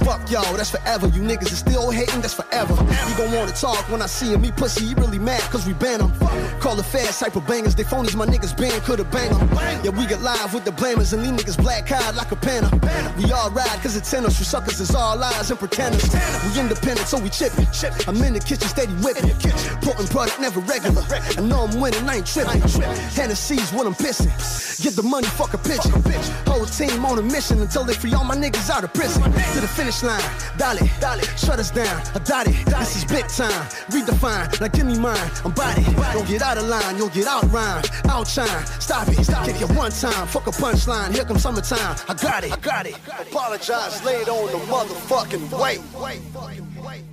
Fuck 0.04 0.30
y'all, 0.30 0.54
that's 0.56 0.72
forever. 0.72 1.08
You 1.08 1.22
niggas 1.22 1.52
is 1.52 1.60
still 1.60 1.92
hating, 1.92 2.20
that's 2.22 2.34
forever. 2.34 2.74
You 2.74 3.18
gon' 3.18 3.32
wanna 3.32 3.54
talk 3.54 3.90
when 3.90 4.02
I 4.02 4.08
see 4.08 4.34
him. 4.34 4.42
Me 4.42 4.52
pussy, 4.52 4.86
you 4.86 4.96
really 4.96 5.20
mad 5.20 5.42
cause 5.44 5.66
we 5.66 5.74
ban 5.74 6.02
him. 6.02 6.12
Call 6.60 6.76
the 6.76 6.84
fast 6.84 7.22
type 7.22 7.38
of 7.38 7.48
bangers. 7.48 7.74
They 7.74 7.84
phonies, 7.84 8.16
my 8.16 8.26
niggas 8.26 8.58
band 8.58 8.84
could've 8.84 9.10
bang 9.12 9.32
them. 9.32 9.50
Yeah, 9.84 9.92
we 9.92 10.06
get 10.06 10.22
live 10.22 10.54
with 10.54 10.66
the 10.66 10.72
blamers 10.72 11.14
and 11.14 11.24
these 11.24 11.32
niggas 11.32 11.58
black 11.58 11.90
eyed 11.92 12.16
like 12.16 12.32
a 12.32 12.36
panther. 12.36 12.76
We 13.18 13.32
all 13.32 13.50
ride 13.52 13.80
cause 13.82 13.96
it's 13.96 14.14
in 14.14 14.26
us. 14.26 14.38
You 14.40 14.46
suckers 14.46 14.82
is 14.82 14.94
all 14.94 15.16
lies 15.18 15.50
and 15.50 15.60
pretenders. 15.60 16.04
We 16.14 16.60
independent, 16.60 17.08
so 17.08 17.18
we 17.20 17.30
chippin'. 17.30 17.66
I'm 18.08 18.22
in 18.24 18.34
the 18.34 18.40
kitchen, 18.40 18.68
steady 18.68 18.94
whipping. 19.04 19.30
Potent 19.82 20.10
product, 20.10 20.40
never 20.40 20.60
regular. 20.62 21.04
I 21.38 21.42
know 21.42 21.68
I'm 21.68 21.80
winning, 21.80 22.08
I 22.08 22.18
ain't 22.18 22.28
tripping. 22.28 22.62
Hennessy's 23.16 23.72
what 23.72 23.88
I'm 23.88 23.96
pissing. 23.96 24.32
Get 24.84 24.96
the 24.96 25.04
money, 25.04 25.28
fuck 25.28 25.54
a 25.54 25.58
pigeon. 25.58 25.92
Whole 26.46 26.66
team 26.66 27.06
on 27.06 27.20
a 27.20 27.22
mission 27.22 27.62
until 27.62 27.84
they 27.84 27.94
free 27.94 28.14
all 28.14 28.26
my 28.26 28.36
niggas 28.36 28.70
out 28.70 28.84
of 28.84 28.94
prison. 28.94 29.24
To 29.24 29.60
the 29.62 29.68
finish 29.68 30.04
line, 30.04 30.22
dale, 30.58 30.78
shut 31.38 31.60
us 31.60 31.72
down. 31.72 32.02
I 32.14 32.20
got 32.20 32.48
it. 32.48 32.66
This 32.66 32.98
is 32.98 33.06
big 33.06 33.28
time. 33.28 33.52
Redefine, 33.90 34.60
now 34.60 34.68
give 34.68 34.86
me 34.86 34.98
mine. 35.00 35.32
I'm 35.46 35.52
body. 35.52 35.84
Don't 36.14 36.28
get 36.28 36.42
out 36.42 36.58
of 36.58 36.68
line, 36.68 36.98
you'll 36.98 37.10
get 37.10 37.28
out 37.28 37.44
rhyme. 37.52 37.84
Outshine, 38.10 38.66
stop 38.80 39.08
it. 39.08 39.18
Kick 39.18 39.62
it 39.62 39.70
one 39.76 39.92
time, 39.92 40.28
fuck 40.28 40.48
a 40.48 40.52
punchline. 40.52 41.14
Here 41.14 41.26
comes 41.26 41.42
summertime. 41.44 41.96
I 42.08 42.14
got 42.14 42.44
it. 42.44 42.52
I 42.52 42.58
got 42.58 42.86
it. 42.86 42.96
Apologize, 43.20 44.04
lay 44.04 44.22
it 44.22 44.30
on 44.30 44.48
the 44.52 44.60
motherfucking 44.66 45.50
weight. 45.60 47.13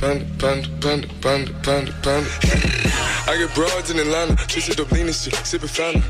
Panda, 0.00 0.24
panda, 0.38 0.66
panda, 0.80 1.08
panda, 1.20 1.52
panda, 1.62 1.92
panda. 2.00 2.28
I 3.28 3.36
get 3.36 3.54
broads 3.54 3.90
in 3.90 3.98
Atlanta, 3.98 4.32
bitches 4.48 4.74
dope 4.74 4.90
lean 4.92 5.12
shit, 5.12 5.34
sippin' 5.44 5.68
fountain. 5.68 6.02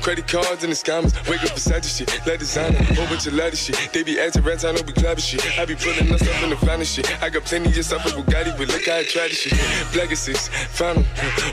Credit 0.00 0.26
cards 0.26 0.64
and 0.64 0.72
the 0.72 0.76
scammers, 0.76 1.12
wake 1.28 1.44
up 1.44 1.54
beside 1.54 1.84
shit, 1.84 2.08
let 2.26 2.38
designer, 2.38 2.82
whole 2.96 3.06
bunch 3.06 3.26
of 3.26 3.34
lattice 3.34 3.62
shit. 3.62 3.76
They 3.92 4.02
be 4.02 4.18
acting 4.18 4.42
rats, 4.44 4.64
I 4.64 4.72
know 4.72 4.80
we 4.86 4.94
clapping 4.94 5.22
shit. 5.22 5.44
I 5.58 5.66
be 5.66 5.74
pulling 5.74 6.10
us 6.10 6.22
up 6.22 6.42
in 6.42 6.50
the 6.50 6.56
finest 6.56 6.94
shit. 6.94 7.06
I 7.22 7.28
got 7.28 7.44
plenty 7.44 7.68
of 7.78 7.84
stuff 7.84 8.04
with 8.06 8.14
Bugatti, 8.14 8.56
but 8.56 8.68
look 8.68 8.86
how 8.86 8.96
I 8.96 9.04
try 9.04 9.28
this 9.28 9.40
shit. 9.40 9.52
Black 9.92 10.10
is 10.10 10.20
six, 10.20 10.48
'em. 10.80 11.04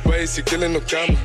Why 0.03 0.23
is 0.23 0.35
he 0.35 0.43
killing 0.43 0.71
no 0.71 0.79
comma? 0.79 1.19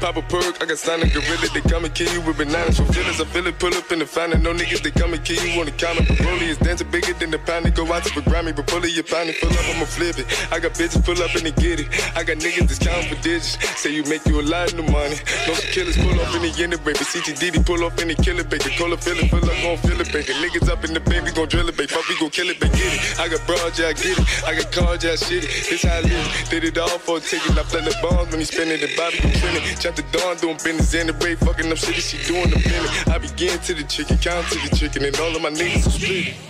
Pop 0.00 0.16
a 0.18 0.22
perk, 0.22 0.62
I 0.62 0.66
got 0.66 0.78
signed 0.78 1.02
a 1.02 1.08
gorilla, 1.08 1.48
they 1.54 1.62
come 1.62 1.86
and 1.86 1.94
kill 1.94 2.12
you 2.12 2.20
with 2.20 2.36
bananas. 2.36 2.76
For 2.76 2.84
feelings, 2.92 3.20
I 3.22 3.24
feel 3.24 3.46
it, 3.46 3.58
pull 3.58 3.74
up 3.74 3.90
in 3.90 4.00
the 4.00 4.06
fountain. 4.06 4.42
No 4.42 4.52
niggas, 4.52 4.82
they 4.82 4.90
come 4.90 5.14
and 5.14 5.24
kill 5.24 5.42
you 5.42 5.58
on 5.60 5.66
the 5.66 5.72
counter. 5.72 6.04
Broly 6.22 6.48
is 6.52 6.58
dancing 6.58 6.90
bigger 6.90 7.14
than 7.14 7.30
the 7.30 7.38
pound, 7.38 7.74
go 7.74 7.90
out 7.90 8.04
to 8.04 8.14
the 8.14 8.20
Grammy, 8.20 8.54
but 8.54 8.66
pull 8.66 8.84
it, 8.84 8.92
you 8.92 9.02
pound 9.02 9.30
it, 9.30 9.40
pull 9.40 9.50
up, 9.50 9.64
I'ma 9.74 9.86
flip 9.86 10.09
it. 10.18 10.26
I 10.52 10.60
got 10.60 10.72
bitches 10.72 11.04
pull 11.04 11.20
up 11.22 11.34
and 11.34 11.46
they 11.46 11.52
get 11.52 11.80
it. 11.80 11.88
I 12.16 12.24
got 12.24 12.38
niggas 12.38 12.68
that's 12.68 12.78
counting 12.78 13.08
for 13.14 13.20
digits. 13.22 13.58
Say 13.80 13.94
you 13.94 14.04
make 14.04 14.24
you 14.26 14.40
a 14.40 14.46
lot 14.46 14.72
of 14.72 14.84
money. 14.90 15.16
No 15.46 15.54
killers 15.74 15.96
pull 15.96 16.18
up 16.20 16.34
in 16.34 16.42
the 16.42 16.52
end 16.62 16.74
of 16.74 16.84
baby. 16.84 16.98
CTDD 16.98 17.64
pull 17.66 17.84
up 17.84 17.98
in 18.00 18.08
the 18.08 18.14
killer 18.14 18.44
baby. 18.44 18.70
Call 18.76 18.96
fill 18.96 19.18
it, 19.18 19.28
fill 19.30 19.44
up, 19.44 19.56
gon' 19.62 19.78
fill 19.78 20.00
it, 20.00 20.12
baby. 20.12 20.32
Niggas 20.40 20.68
up 20.68 20.84
in 20.84 20.94
the 20.94 21.00
baby, 21.00 21.30
gon' 21.32 21.48
drill 21.48 21.68
it, 21.68 21.76
baby. 21.76 21.88
Fuck, 21.88 22.08
we 22.08 22.18
gon' 22.18 22.30
kill 22.30 22.48
it, 22.48 22.60
baby. 22.60 22.76
Get 22.76 22.94
it. 22.94 23.20
I 23.20 23.28
got 23.28 23.46
broad, 23.46 23.78
yeah, 23.78 23.88
I 23.88 23.92
get 23.92 24.18
it. 24.18 24.44
I 24.46 24.54
got 24.54 24.72
cards, 24.72 25.04
yeah, 25.04 25.16
shit 25.16 25.44
it. 25.44 25.50
This 25.68 25.82
how 25.82 25.96
I 25.96 26.00
live. 26.00 26.48
Did 26.50 26.64
it 26.64 26.78
all 26.78 26.98
for 26.98 27.18
a 27.18 27.20
ticket. 27.20 27.56
I 27.58 27.62
play 27.62 27.82
the 27.82 27.94
bombs 28.02 28.30
when 28.30 28.40
he 28.40 28.46
spinning 28.46 28.80
the 28.80 28.90
Bobby, 28.96 29.16
you 29.16 29.32
trending. 29.38 29.64
Chop 29.78 29.96
the 29.96 30.04
dawn, 30.12 30.36
doing 30.36 30.56
business 30.56 30.94
in 30.94 31.06
the 31.06 31.12
break. 31.12 31.38
Fucking 31.38 31.70
up 31.70 31.78
shit, 31.78 31.96
she 31.96 32.18
doing 32.26 32.50
the 32.50 32.58
billing. 32.58 33.14
I 33.14 33.18
begin 33.18 33.58
to 33.58 33.74
the 33.74 33.84
chicken, 33.84 34.18
count 34.18 34.46
to 34.48 34.58
the 34.58 34.76
chicken, 34.76 35.04
and 35.04 35.16
all 35.18 35.34
of 35.34 35.42
my 35.42 35.50
niggas 35.50 35.86
are 35.86 35.90
split. 35.90 36.49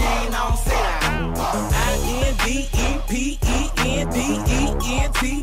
I-N-D-E-P-E-N-D-E-N-T. 2.51 3.43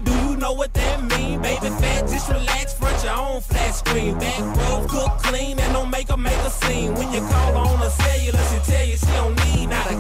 Do 0.01 0.13
you 0.13 0.37
know 0.37 0.53
what 0.53 0.75
that 0.75 1.03
mean? 1.03 1.41
Baby 1.41 1.71
fat, 1.81 2.07
just 2.07 2.29
relax, 2.29 2.75
front 2.75 3.03
your 3.03 3.15
own 3.15 3.41
flat 3.41 3.75
screen. 3.75 4.19
Back 4.19 4.39
row, 4.41 4.87
cook 4.87 5.17
clean, 5.23 5.59
and 5.59 5.73
don't 5.73 5.91
make 5.91 6.09
her 6.11 6.19
make 6.19 6.37
a 6.37 6.51
scene. 6.51 6.95
When 6.95 7.11
you 7.11 7.21
call 7.21 7.57
on 7.57 7.81
a 7.81 7.89
cellular, 7.91 8.45
she 8.51 8.59
tell 8.71 8.85
you 8.85 8.97
she 8.99 9.07
don't 9.07 9.35
need 9.47 9.71
not 9.71 9.87
a 9.87 9.97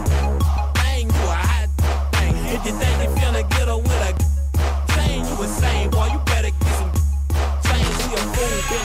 thing. 0.76 1.09
You 1.09 1.24
a 1.32 1.35
hot 1.48 1.68
thing. 2.12 2.36
If 2.55 2.66
you 2.66 2.72
think 2.72 3.02
you 3.02 3.09
finna 3.16 3.48
get 3.51 3.68
her 3.68 3.78
with 3.78 4.10
a 4.10 4.27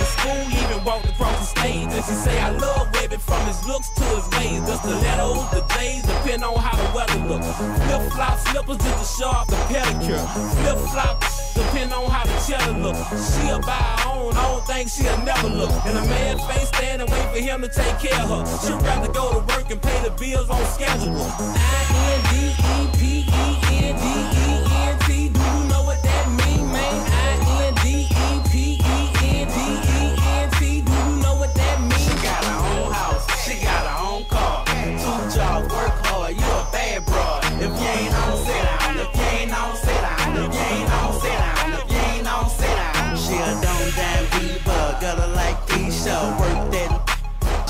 to 0.03 0.09
school, 0.19 0.43
even 0.59 0.83
walked 0.83 1.07
across 1.07 1.39
the 1.39 1.45
stage. 1.59 1.87
And 1.87 2.03
she 2.03 2.11
say, 2.11 2.37
I 2.39 2.49
love 2.51 2.91
Webby 2.93 3.15
from 3.17 3.45
his 3.47 3.65
looks 3.65 3.89
to 3.95 4.03
his 4.03 4.27
ways. 4.35 4.61
The 4.67 4.75
stilettos, 4.77 5.49
the 5.51 5.61
J's, 5.73 6.03
depend 6.03 6.43
on 6.43 6.57
how 6.59 6.75
the 6.75 6.83
weather 6.95 7.19
look. 7.29 7.43
Flip 7.43 8.11
flop 8.11 8.37
slippers 8.39 8.77
just 8.77 8.97
to 8.99 9.05
show 9.21 9.29
off 9.29 9.47
the 9.47 9.55
pedicure. 9.71 10.19
Flip 10.59 10.77
flop. 10.91 11.23
Depend 11.53 11.93
on 11.93 12.09
how 12.09 12.25
the 12.25 12.33
cheddar 12.45 12.73
look. 12.79 12.95
She'll 13.13 13.61
buy 13.61 13.77
her 13.77 14.09
own, 14.09 14.35
I 14.35 14.37
don't 14.49 14.65
think 14.65 14.89
she'll 14.89 15.17
never 15.23 15.47
look. 15.47 15.71
And 15.85 15.97
a 15.97 16.01
man 16.01 16.37
face 16.49 16.67
stand 16.69 17.01
and 17.01 17.09
wait 17.09 17.29
for 17.31 17.39
him 17.39 17.61
to 17.61 17.69
take 17.69 17.99
care 17.99 18.19
of 18.21 18.29
her. 18.29 18.45
She'd 18.65 18.81
rather 18.83 19.11
go 19.13 19.31
to 19.39 19.45
work 19.53 19.69
and 19.71 19.81
pay 19.81 20.01
the 20.03 20.09
bills 20.19 20.49
on 20.49 20.65
schedule. 20.65 21.15
I-N-D-E-P-E-N-D-E-N-T. 21.15 23.22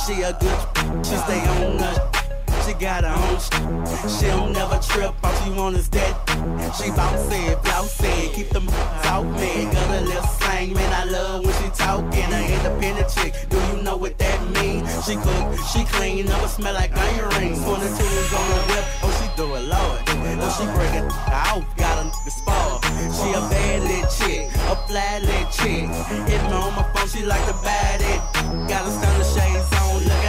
She 0.05 0.21
a 0.21 0.33
good, 0.33 1.05
she 1.05 1.15
stay 1.15 1.39
on 1.47 1.77
the. 1.77 2.12
Got 2.83 3.05
her 3.05 3.15
own 3.15 3.39
sh- 3.39 4.19
She 4.19 4.27
don't 4.27 4.51
never 4.51 4.77
trip, 4.79 5.15
all 5.23 5.33
she 5.41 5.49
want 5.51 5.77
is 5.77 5.87
that. 5.91 6.13
She 6.75 6.91
bounce 6.91 7.31
it, 7.31 8.33
keep 8.33 8.49
them 8.49 8.67
out, 9.07 9.23
man. 9.23 9.71
Got 9.71 9.89
a 9.89 10.01
little 10.01 10.23
slang, 10.23 10.73
man, 10.73 10.91
I 10.91 11.05
love 11.05 11.45
when 11.45 11.53
she 11.63 11.69
talking. 11.69 12.27
An 12.27 12.43
independent 12.43 13.07
chick, 13.07 13.33
do 13.49 13.55
you 13.71 13.83
know 13.83 13.95
what 13.95 14.17
that 14.17 14.39
mean? 14.59 14.85
She 15.07 15.15
cook, 15.15 15.57
she 15.71 15.85
clean, 15.95 16.25
never 16.25 16.49
smell 16.49 16.73
like 16.73 16.91
onion 16.93 17.29
rings. 17.39 17.61
When 17.61 17.79
the 17.79 17.87
tunes 17.87 18.33
on 18.35 18.47
the 18.51 18.59
whip, 18.67 18.85
oh, 18.99 19.11
she 19.15 19.27
do 19.37 19.55
it, 19.55 19.63
Lord. 19.63 19.99
Oh, 20.43 20.51
she 20.59 20.65
break 20.75 20.93
it 20.99 21.07
out, 21.31 21.63
got 21.77 22.03
a 22.03 22.09
nigga 22.11 22.31
spoil. 22.35 22.81
She 23.15 23.31
a 23.31 23.39
bad 23.47 23.79
little 23.83 24.11
chick, 24.11 24.51
a 24.67 24.75
flat 24.91 25.21
little 25.21 25.51
chick. 25.55 25.87
Hit 26.27 26.41
me 26.43 26.51
on 26.51 26.75
my 26.75 26.83
phone, 26.91 27.07
she 27.07 27.23
like 27.23 27.45
to 27.47 27.53
bad 27.63 28.01
it. 28.01 28.19
Got 28.67 28.85
a 28.85 28.91
stunner 28.91 29.23
shades 29.23 29.71
on, 29.71 30.03
looking 30.03 30.22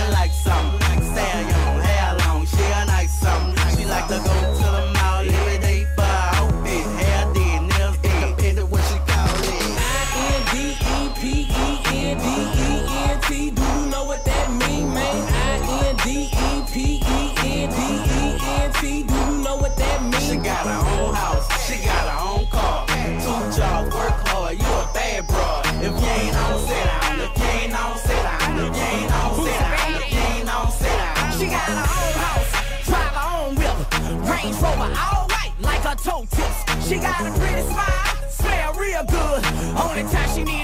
She 36.87 36.97
got 36.97 37.19
a 37.19 37.39
pretty 37.39 37.63
smile, 37.63 38.29
smell 38.29 38.75
real 38.75 39.05
good. 39.05 39.45
Only 39.75 40.03
time 40.13 40.29
she 40.35 40.45
need 40.45 40.64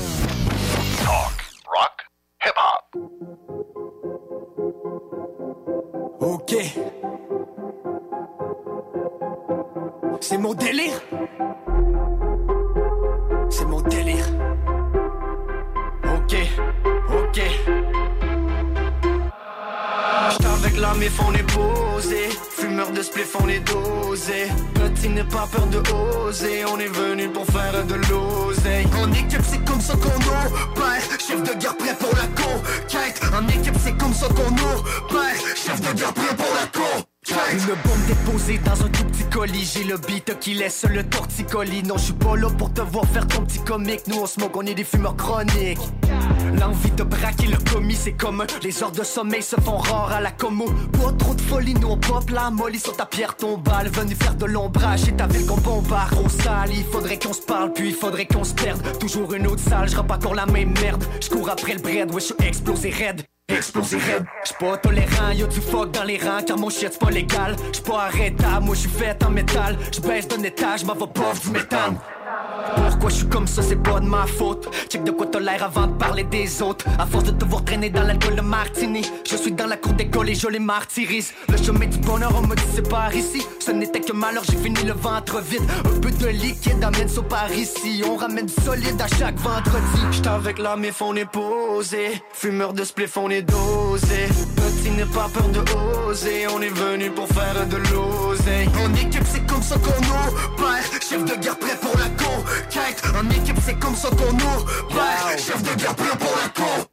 Non 41.53 41.97
je 41.97 42.03
suis 42.03 42.13
pas 42.13 42.37
là 42.37 42.47
pour 42.57 42.71
te 42.71 42.79
voir 42.79 43.05
faire 43.07 43.27
ton 43.27 43.43
petit 43.43 43.59
comique. 43.59 44.07
Nous 44.07 44.17
on 44.21 44.25
smoke, 44.25 44.55
on 44.55 44.61
est 44.61 44.73
des 44.73 44.85
fumeurs 44.85 45.17
chroniques. 45.17 45.81
L'envie 46.57 46.91
de 46.91 47.03
braquer 47.03 47.47
le 47.47 47.57
commis 47.69 47.95
c'est 47.95 48.13
commun 48.13 48.45
Les 48.63 48.81
heures 48.81 48.93
de 48.93 49.03
sommeil 49.03 49.43
se 49.43 49.57
font 49.59 49.75
rares 49.75 50.13
à 50.13 50.21
la 50.21 50.31
commo. 50.31 50.67
Pas 50.93 51.11
trop 51.11 51.33
de 51.33 51.41
folie, 51.41 51.73
nous 51.73 51.89
on 51.89 51.97
pop 51.97 52.29
la 52.29 52.51
molly 52.51 52.79
sur 52.79 52.95
ta 52.95 53.05
pierre 53.05 53.35
tombale. 53.35 53.89
Venu 53.89 54.15
faire 54.15 54.35
de 54.35 54.45
l'ombrage 54.45 55.09
et 55.09 55.11
ta 55.11 55.27
ville 55.27 55.45
qu'on 55.45 55.57
bombarde. 55.57 56.11
Trop 56.11 56.29
sale, 56.29 56.69
il 56.71 56.85
faudrait 56.85 57.19
qu'on 57.19 57.33
se 57.33 57.41
parle 57.41 57.73
puis 57.73 57.89
il 57.89 57.95
faudrait 57.95 58.27
qu'on 58.27 58.45
se 58.45 58.53
perde. 58.53 58.81
Toujours 58.99 59.33
une 59.33 59.45
autre 59.45 59.61
salle, 59.61 59.89
je 59.89 59.95
pas 59.95 60.15
encore 60.15 60.35
la 60.35 60.45
même 60.45 60.73
merde. 60.81 61.03
Je 61.21 61.29
cours 61.29 61.49
après 61.49 61.73
le 61.73 61.81
bread, 61.81 62.13
ouais 62.13 62.21
je 62.21 62.27
suis 62.27 62.47
explosé 62.47 62.91
raide 62.91 63.23
Raide, 63.61 64.25
j'suis 64.43 64.55
pas 64.59 64.77
tolérant, 64.77 65.31
y'a 65.33 65.45
du 65.45 65.61
fuck 65.61 65.91
dans 65.91 66.03
les 66.03 66.17
rangs 66.17 66.43
car 66.45 66.57
mon 66.57 66.69
shit 66.69 66.89
c'est 66.91 66.99
pas 66.99 67.11
légal. 67.11 67.55
J'suis 67.71 67.83
pas 67.83 68.03
arrêtable, 68.05 68.65
moi 68.65 68.75
j'suis 68.75 68.89
fait 68.89 69.23
en 69.23 69.29
métal. 69.29 69.77
J'baisse 69.91 70.27
d'un 70.27 70.41
étage, 70.43 70.83
m'en 70.83 70.95
va 70.95 71.07
pas 71.07 71.33
du 71.43 71.51
méthane. 71.51 71.97
Pourquoi 72.75 73.09
je 73.09 73.15
suis 73.15 73.27
comme 73.27 73.47
ça, 73.47 73.61
c'est 73.61 73.81
pas 73.81 73.99
de 73.99 74.05
ma 74.05 74.25
faute. 74.27 74.69
Check 74.89 75.03
de 75.03 75.11
quoi 75.11 75.25
t'as 75.25 75.39
l'air 75.39 75.63
avant 75.63 75.87
de 75.87 75.93
parler 75.93 76.23
des 76.23 76.61
autres. 76.61 76.85
À 76.99 77.05
force 77.05 77.25
de 77.25 77.31
te 77.31 77.45
voir 77.45 77.63
traîner 77.63 77.89
dans 77.89 78.03
l'alcool 78.03 78.35
de 78.35 78.41
martini, 78.41 79.01
je 79.29 79.35
suis 79.35 79.51
dans 79.51 79.67
la 79.67 79.77
cour 79.77 79.93
d'école 79.93 80.29
et 80.29 80.35
je 80.35 80.47
les 80.47 80.59
martyrise. 80.59 81.33
Le 81.49 81.57
chemin 81.57 81.87
du 81.87 81.97
bonheur, 81.99 82.31
on 82.35 82.47
me 82.47 82.55
dit 82.55 82.89
par 82.89 83.13
ici. 83.15 83.41
Ce 83.59 83.71
n'était 83.71 84.01
que 84.01 84.13
malheur, 84.13 84.43
j'ai 84.49 84.57
fini 84.57 84.83
le 84.83 84.93
ventre 84.93 85.41
vide. 85.41 85.63
Un 85.85 85.99
peu 85.99 86.11
de 86.11 86.27
liquide 86.27 86.83
amène 86.83 87.09
ça 87.09 87.21
par 87.21 87.51
ici. 87.51 88.03
On 88.05 88.15
ramène 88.15 88.45
du 88.45 88.53
solide 88.53 89.01
à 89.01 89.07
chaque 89.07 89.37
vendredi. 89.37 90.27
Avec 90.27 90.59
la 90.59 90.75
mif, 90.75 91.01
on 91.01 91.15
est 91.15 91.29
posé. 91.29 92.21
Fumeur 92.33 92.73
de 92.73 92.83
spliff, 92.83 93.17
on 93.17 93.29
est 93.29 93.41
dosé. 93.41 94.27
Petit 94.81 94.91
n'est 94.91 95.05
pas 95.05 95.29
peur 95.31 95.47
de 95.49 95.59
oser. 96.07 96.47
On 96.47 96.59
est 96.59 96.69
venu 96.69 97.11
pour 97.11 97.27
faire 97.27 97.67
de 97.67 97.77
l'oseille. 97.77 98.67
En 98.83 98.91
équipe, 98.95 99.23
c'est 99.31 99.45
comme 99.45 99.61
ça 99.61 99.75
qu'on 99.75 99.91
opère. 99.91 101.01
Chef 101.07 101.23
de 101.23 101.35
guerre 101.35 101.59
prêt 101.59 101.77
pour 101.79 101.95
la 101.99 102.09
conquête. 102.09 103.03
En 103.15 103.29
équipe, 103.29 103.57
c'est 103.63 103.79
comme 103.79 103.95
ça 103.95 104.09
qu'on 104.09 104.33
opère. 104.33 105.37
Chef 105.37 105.61
de 105.61 105.79
guerre 105.79 105.95
prêt 105.95 106.17
pour 106.17 106.35
la 106.35 106.49
conquête. 106.49 106.90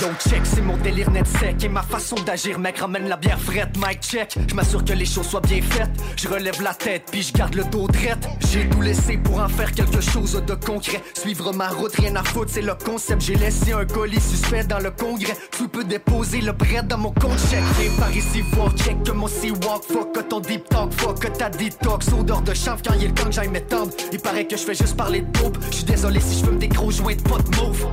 Donc 0.00 0.18
check, 0.26 0.40
c'est 0.44 0.62
mon 0.62 0.76
délire 0.78 1.10
net 1.10 1.26
sec 1.26 1.62
Et 1.62 1.68
ma 1.68 1.82
façon 1.82 2.16
d'agir, 2.16 2.58
mec, 2.58 2.78
ramène 2.78 3.06
la 3.08 3.16
bière 3.16 3.38
frette 3.38 3.76
Mike 3.76 4.02
check, 4.02 4.38
je 4.48 4.54
m'assure 4.54 4.82
que 4.82 4.94
les 4.94 5.04
choses 5.04 5.26
soient 5.26 5.42
bien 5.42 5.60
faites. 5.60 5.90
Je 6.16 6.28
relève 6.28 6.62
la 6.62 6.72
tête, 6.72 7.04
puis 7.10 7.22
je 7.22 7.32
garde 7.32 7.54
le 7.54 7.64
dos 7.64 7.86
drette 7.86 8.26
J'ai 8.50 8.66
tout 8.68 8.80
laissé 8.80 9.18
pour 9.18 9.38
en 9.38 9.48
faire 9.48 9.70
quelque 9.72 10.00
chose 10.00 10.42
de 10.46 10.54
concret. 10.54 11.02
Suivre 11.14 11.52
ma 11.52 11.68
route, 11.68 11.94
rien 11.96 12.16
à 12.16 12.24
foutre, 12.24 12.50
c'est 12.50 12.62
le 12.62 12.74
concept. 12.74 13.20
J'ai 13.20 13.34
laissé 13.34 13.72
un 13.72 13.84
colis 13.84 14.20
suspect 14.20 14.64
dans 14.64 14.78
le 14.78 14.90
congrès. 14.90 15.36
Tu 15.52 15.68
peux 15.68 15.84
déposer 15.84 16.40
le 16.40 16.52
bread 16.52 16.88
dans 16.88 16.98
mon 16.98 17.12
compte 17.12 17.38
check 17.50 17.62
Et 17.82 17.90
par 18.00 18.10
ici, 18.16 18.42
voir 18.52 18.74
check 18.76 19.02
que 19.02 19.12
mon 19.12 19.28
sea-walk 19.28 19.84
Fuck 19.84 20.14
que 20.14 20.20
ton 20.20 20.40
deep 20.40 20.68
talk, 20.68 20.92
fuck 20.94 21.18
que 21.20 21.28
ta 21.28 21.50
detox. 21.50 22.08
Odeur 22.18 22.40
de 22.40 22.54
chanvre 22.54 22.80
quand 22.82 22.94
il 22.94 23.04
est 23.04 23.08
le 23.08 23.14
temps 23.14 23.30
j'aille 23.30 23.48
m'étendre. 23.48 23.92
Il 24.12 24.20
paraît 24.20 24.46
que 24.46 24.56
je 24.56 24.62
fais 24.62 24.74
juste 24.74 24.96
parler 24.96 25.20
de 25.20 25.38
dope. 25.38 25.58
Je 25.70 25.76
suis 25.76 25.84
désolé 25.84 26.20
si 26.20 26.38
je 26.38 26.44
fume 26.46 26.58
des 26.58 26.68
gros 26.68 26.90
joints 26.90 27.16
de 27.16 27.22
pot 27.22 27.38
mauve. 27.56 27.86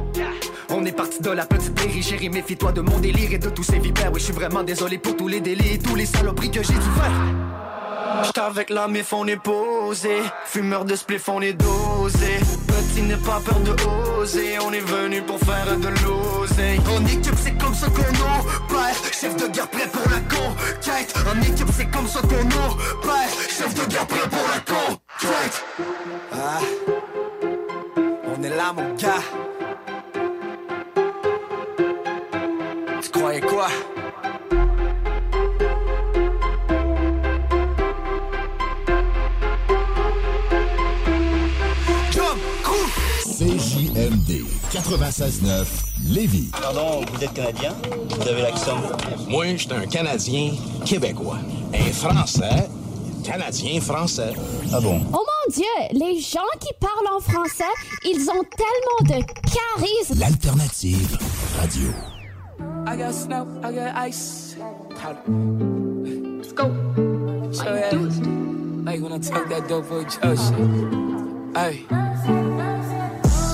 On 0.69 0.85
est 0.85 0.91
parti 0.91 1.21
de 1.21 1.31
la 1.31 1.45
petite 1.45 1.66
petite 1.67 1.75
périgérie, 1.75 2.29
méfie-toi 2.29 2.71
de 2.71 2.81
mon 2.81 2.99
délire 2.99 3.33
et 3.33 3.37
de 3.37 3.49
tous 3.49 3.63
ces 3.63 3.79
vipères. 3.79 4.11
Oui, 4.13 4.19
je 4.19 4.25
suis 4.25 4.33
vraiment 4.33 4.63
désolé 4.63 4.97
pour 4.97 5.15
tous 5.15 5.27
les 5.27 5.41
délits 5.41 5.73
et 5.73 5.79
tous 5.79 5.95
les 5.95 6.05
saloperies 6.05 6.51
que 6.51 6.63
j'ai 6.63 6.73
dû 6.73 6.79
faire. 6.79 8.23
J'étais 8.23 8.39
avec 8.39 8.69
la 8.69 8.87
mif, 8.87 9.13
on 9.13 9.27
est 9.27 9.41
posé. 9.41 10.21
Fumeur 10.45 10.85
de 10.85 10.95
spliff, 10.95 11.29
on 11.29 11.41
est 11.41 11.53
dosé. 11.53 12.39
Petit 12.67 13.01
n'est 13.03 13.17
pas 13.17 13.39
peur 13.45 13.59
de 13.59 13.75
oser. 14.19 14.57
On 14.65 14.71
est 14.73 14.79
venu 14.79 15.21
pour 15.21 15.39
faire 15.39 15.77
de 15.77 15.87
l'oseille. 15.87 16.79
En 16.89 17.05
équipe, 17.05 17.35
c'est 17.37 17.57
comme 17.57 17.75
ça 17.75 17.87
qu'on 17.87 18.01
opère. 18.01 18.95
Chef 19.11 19.35
de 19.35 19.47
guerre 19.47 19.69
prêt 19.69 19.87
pour 19.91 20.09
la 20.09 20.19
conquête. 20.21 21.13
En 21.31 21.41
équipe, 21.41 21.67
c'est 21.71 21.91
comme 21.91 22.07
ça 22.07 22.21
qu'on 22.21 22.47
opère. 22.47 23.29
Chef 23.49 23.73
de 23.75 23.91
guerre 23.91 24.07
prêt 24.07 24.29
pour 24.29 24.47
la 24.53 24.59
conquête. 24.73 25.65
Ah. 26.33 26.59
On 28.35 28.43
est 28.43 28.49
là, 28.49 28.73
mon 28.73 28.95
gars. 28.95 29.56
Croyais 33.27 33.41
quoi? 33.41 33.67
Jump, 42.09 42.39
crew. 42.63 42.87
CJMD 43.25 44.45
96.9 44.71 45.65
Lévis. 46.07 46.51
Pardon, 46.53 47.03
vous 47.11 47.21
êtes 47.21 47.33
Canadien? 47.33 47.75
Vous 48.17 48.27
avez 48.29 48.43
l'accent? 48.43 48.77
Moi, 49.27 49.47
je 49.47 49.63
suis 49.63 49.73
un 49.73 49.85
Canadien 49.87 50.53
québécois. 50.85 51.39
Un 51.73 51.91
Français, 51.91 52.69
Canadien 53.25 53.81
français. 53.81 54.31
Ah 54.71 54.79
bon? 54.79 55.01
Oh 55.11 55.17
mon 55.19 55.53
Dieu, 55.53 55.65
les 55.91 56.21
gens 56.21 56.39
qui 56.61 56.69
parlent 56.79 57.13
en 57.13 57.19
français, 57.19 57.65
ils 58.05 58.29
ont 58.29 58.45
tellement 58.55 59.19
de 59.19 59.25
charisme. 59.51 60.17
L'alternative 60.17 61.17
radio. 61.59 61.91
I 62.87 62.95
got 62.95 63.13
snow, 63.13 63.45
I 63.63 63.73
got 63.73 63.95
ice. 63.97 64.55
Let's 64.55 66.53
go. 66.53 66.71
So, 67.51 67.75
yeah, 67.75 67.91
like 68.85 69.01
when 69.01 69.11
I 69.11 69.19
talk 69.19 69.49
that 69.49 69.67
dope 69.67 69.87
for 69.87 70.05
Joe. 70.05 70.37
Hey. 71.53 71.85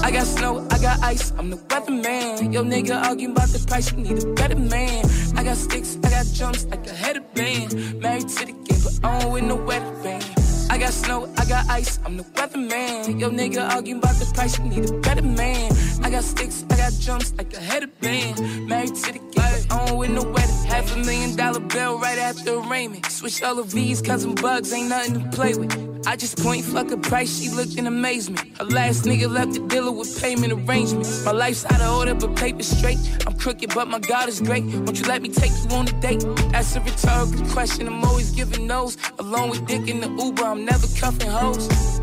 I 0.04 0.12
got 0.12 0.28
snow, 0.28 0.68
I 0.70 0.78
got 0.78 1.02
ice, 1.02 1.32
I'm 1.32 1.50
the 1.50 1.58
weatherman. 1.58 2.54
Yo, 2.54 2.64
nigga 2.64 3.02
arguing 3.02 3.32
about 3.32 3.50
the 3.50 3.66
price, 3.68 3.92
you 3.92 3.98
need 3.98 4.24
a 4.24 4.34
better 4.34 4.56
man. 4.56 5.04
I 5.36 5.44
got 5.44 5.58
sticks, 5.58 5.98
I 6.04 6.12
got 6.12 6.28
jumps 6.28 6.66
like 6.66 6.86
a 6.86 6.94
headband. 6.94 8.00
Married 8.00 8.30
to 8.30 8.46
the 8.46 8.52
game, 8.52 8.82
but 8.84 9.00
I 9.04 9.20
don't 9.20 9.32
with 9.34 9.46
no 9.46 9.56
wedding 9.56 10.04
band. 10.04 10.43
I 10.74 10.78
got 10.80 10.92
snow, 10.92 11.32
I 11.38 11.46
got 11.46 11.70
ice, 11.70 12.00
I'm 12.04 12.18
the 12.18 12.24
weatherman. 12.24 13.20
Yo, 13.20 13.30
nigga 13.30 13.70
arguing 13.70 14.00
about 14.00 14.16
the 14.16 14.26
price, 14.34 14.58
you 14.58 14.66
need 14.66 14.90
a 14.90 14.94
better 15.02 15.22
man. 15.22 15.72
I 16.02 16.10
got 16.10 16.24
sticks, 16.24 16.66
I 16.72 16.78
got 16.78 16.94
jumps 16.94 17.32
like 17.38 17.54
a 17.54 17.60
head 17.60 17.84
of 17.84 17.92
headband. 18.02 18.68
Married 18.68 18.96
to 18.96 19.14
the 19.14 19.20
game, 19.20 19.68
don't 19.70 19.98
with 20.00 20.10
no 20.10 20.24
wedding. 20.24 20.66
Half 20.66 20.96
a 20.96 20.98
million 20.98 21.36
dollar 21.36 21.60
bill 21.60 22.00
right 22.00 22.18
after 22.18 22.56
arraignment. 22.56 23.06
Switch 23.06 23.44
all 23.44 23.60
of 23.60 23.70
these, 23.72 24.02
cause 24.02 24.24
them 24.24 24.34
bugs 24.34 24.74
ain't 24.74 24.90
nothing 24.90 25.22
to 25.22 25.30
play 25.30 25.54
with. 25.54 25.93
I 26.06 26.16
just 26.16 26.38
point 26.38 26.66
fuck 26.66 26.92
a 26.92 26.98
price, 26.98 27.40
she 27.40 27.50
looked 27.50 27.78
in 27.78 27.88
amazement. 27.88 28.58
Her 28.58 28.66
last 28.66 29.06
nigga 29.06 29.30
left 29.30 29.54
the 29.54 29.60
dealer 29.62 29.92
with 29.92 30.22
payment 30.22 30.52
arrangement. 30.52 31.08
My 31.26 31.32
life's 31.32 31.66
out 31.66 31.82
of 31.82 31.98
order, 31.98 32.14
but 32.14 32.36
paper 32.36 32.64
straight. 32.64 32.98
I'm 33.26 33.38
crooked, 33.38 33.74
but 33.74 33.88
my 33.88 34.00
God 34.00 34.28
is 34.28 34.42
great. 34.42 34.66
Won't 34.66 35.00
you 35.00 35.06
let 35.08 35.22
me 35.22 35.30
take 35.30 35.52
you 35.52 35.76
on 35.76 35.88
a 35.88 35.92
date? 36.02 36.26
That's 36.52 36.76
a 36.76 36.82
rhetorical 36.82 37.46
question, 37.52 37.88
I'm 37.88 38.04
always 38.04 38.32
giving 38.32 38.68
those. 38.68 38.98
Along 39.20 39.50
with 39.50 39.66
dick 39.66 39.88
in 39.88 40.02
the 40.02 40.10
Uber, 40.10 40.44
I'm 40.44 40.66
never 40.66 40.88
cuffing 41.00 41.30
hoes. 41.30 42.03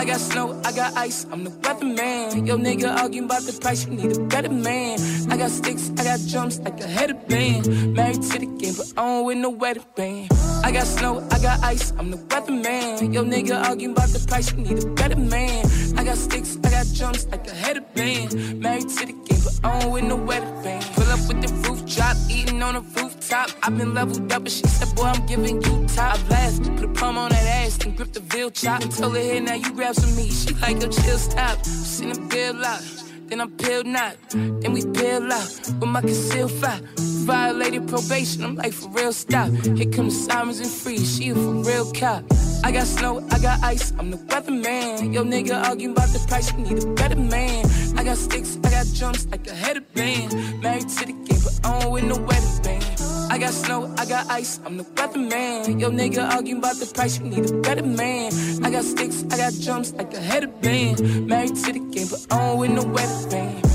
I 0.00 0.04
got 0.06 0.18
snow, 0.18 0.58
I 0.64 0.72
got 0.72 0.96
ice, 0.96 1.26
I'm 1.30 1.44
the 1.44 1.50
weatherman. 1.50 2.46
Yo, 2.46 2.56
nigga 2.56 2.96
arguing 2.96 3.26
about 3.26 3.42
the 3.42 3.52
price, 3.60 3.84
you 3.84 3.92
need 3.92 4.16
a 4.16 4.20
better 4.20 4.48
man. 4.48 4.98
I 5.30 5.36
got 5.36 5.50
sticks, 5.50 5.92
I 5.98 6.04
got 6.04 6.20
jumps 6.20 6.58
like 6.58 6.80
a 6.80 6.86
headband. 6.86 7.94
Married 7.94 8.22
to 8.22 8.38
the 8.38 8.46
game, 8.46 8.72
but 8.78 8.94
I 8.96 9.02
don't 9.02 9.26
with 9.26 9.36
no 9.36 9.50
wedding 9.50 9.84
band. 9.94 10.30
I 10.64 10.72
got 10.72 10.86
snow, 10.86 11.28
I 11.30 11.38
got 11.40 11.62
ice, 11.62 11.92
I'm 11.98 12.10
the 12.10 12.16
weatherman. 12.16 13.12
Yo, 13.12 13.22
nigga 13.24 13.62
arguing 13.62 13.92
about 13.92 14.08
the 14.08 14.24
price, 14.26 14.50
you 14.52 14.62
need 14.62 14.82
a 14.82 14.86
better 14.86 15.16
man. 15.16 15.66
I 15.98 16.02
got 16.02 16.16
sticks, 16.16 16.56
I 16.64 16.70
got 16.70 16.86
jumps 16.86 17.26
like 17.26 17.46
a 17.46 17.54
headband. 17.54 18.58
Married 18.58 18.88
to 18.88 19.04
the 19.04 19.12
game, 19.12 19.40
but 19.44 19.60
I 19.62 19.80
don't 19.80 19.92
with 19.92 20.04
no 20.04 20.16
wedding 20.16 20.62
band. 20.62 20.82
Pull 20.94 21.10
up 21.12 21.20
with 21.28 21.42
the 21.42 21.69
drop, 21.94 22.16
eating 22.28 22.62
on 22.62 22.74
the 22.74 22.80
rooftop. 22.80 23.50
I've 23.62 23.76
been 23.76 23.94
leveled 23.94 24.32
up, 24.32 24.44
but 24.44 24.52
she 24.52 24.66
said, 24.66 24.94
boy, 24.96 25.04
I'm 25.04 25.26
giving 25.26 25.62
you 25.62 25.86
top. 25.88 26.18
I 26.18 26.22
blast, 26.28 26.62
put 26.62 26.84
a 26.84 26.88
palm 26.88 27.18
on 27.18 27.30
that 27.30 27.46
ass, 27.46 27.78
and 27.84 27.96
grip 27.96 28.12
the 28.12 28.20
veal 28.20 28.50
chop. 28.50 28.80
Tell 28.82 29.10
her, 29.10 29.18
hey, 29.18 29.40
now 29.40 29.54
you 29.54 29.72
grab 29.72 29.94
some 29.94 30.14
meat. 30.16 30.32
She 30.32 30.54
like, 30.54 30.80
yo, 30.80 30.88
chill, 30.88 31.18
stop. 31.18 31.64
Send 31.64 32.16
a 32.16 32.20
bill 32.20 32.64
out. 32.64 32.82
Then 33.30 33.40
I 33.40 33.46
peeled 33.46 33.86
not, 33.86 34.16
then 34.30 34.72
we 34.72 34.84
peel 34.84 35.32
out 35.32 35.60
with 35.78 35.88
my 35.88 36.00
concealed 36.00 36.50
fire. 36.50 36.80
Violated 36.98 37.86
probation, 37.86 38.42
I'm 38.42 38.56
like 38.56 38.72
for 38.72 38.88
real 38.88 39.12
stop. 39.12 39.50
Here 39.76 39.88
comes 39.88 40.26
Simons 40.26 40.58
and 40.58 40.68
Freeze, 40.68 41.16
she 41.16 41.28
a 41.28 41.34
for 41.36 41.62
real 41.62 41.92
cop. 41.92 42.24
I 42.64 42.72
got 42.72 42.88
snow, 42.88 43.24
I 43.30 43.38
got 43.38 43.62
ice, 43.62 43.92
I'm 44.00 44.10
the 44.10 44.16
weatherman. 44.16 45.14
Yo 45.14 45.22
nigga 45.22 45.62
arguing 45.64 45.92
about 45.92 46.08
the 46.08 46.18
price, 46.26 46.50
you 46.52 46.58
need 46.58 46.82
a 46.82 46.86
better 46.94 47.14
man. 47.14 47.64
I 47.96 48.02
got 48.02 48.16
sticks, 48.16 48.58
I 48.64 48.70
got 48.70 48.86
jumps 48.86 49.28
like 49.28 49.46
a 49.46 49.54
head 49.54 49.76
of 49.76 49.84
headband. 49.94 50.60
Married 50.60 50.88
to 50.88 51.06
the 51.06 51.12
game, 51.12 51.40
but 51.44 51.60
I 51.62 51.78
don't 51.78 51.92
with 51.92 52.04
no 52.04 52.16
wedding 52.16 52.62
band. 52.64 52.89
I 53.30 53.38
got 53.38 53.54
snow, 53.54 53.94
I 53.96 54.06
got 54.06 54.28
ice, 54.28 54.58
I'm 54.66 54.76
the 54.76 54.82
weatherman. 54.82 55.80
Yo 55.80 55.88
nigga 55.88 56.28
arguing 56.34 56.58
about 56.58 56.74
the 56.76 56.86
price, 56.86 57.20
you 57.20 57.26
need 57.26 57.48
a 57.48 57.60
better 57.60 57.84
man. 57.84 58.32
I 58.64 58.70
got 58.72 58.82
sticks, 58.84 59.22
I 59.30 59.36
got 59.36 59.52
jumps 59.52 59.92
like 59.92 60.12
a 60.14 60.20
headband. 60.20 61.28
Married 61.28 61.54
to 61.54 61.72
the 61.72 61.78
game, 61.78 62.08
but 62.10 62.26
I 62.28 62.38
don't 62.38 62.58
with 62.58 62.70
no 62.72 62.82
wedding 62.82 63.30
band. 63.30 63.66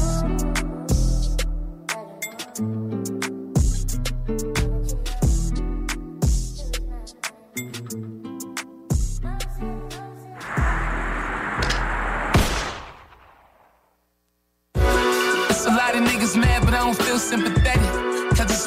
A 15.67 15.73
lot 15.75 15.95
of 15.95 16.03
niggas 16.03 16.35
mad, 16.37 16.65
but 16.65 16.73
I 16.73 16.79
don't 16.79 16.93
feel 16.93 17.17
sympathetic. 17.17 17.64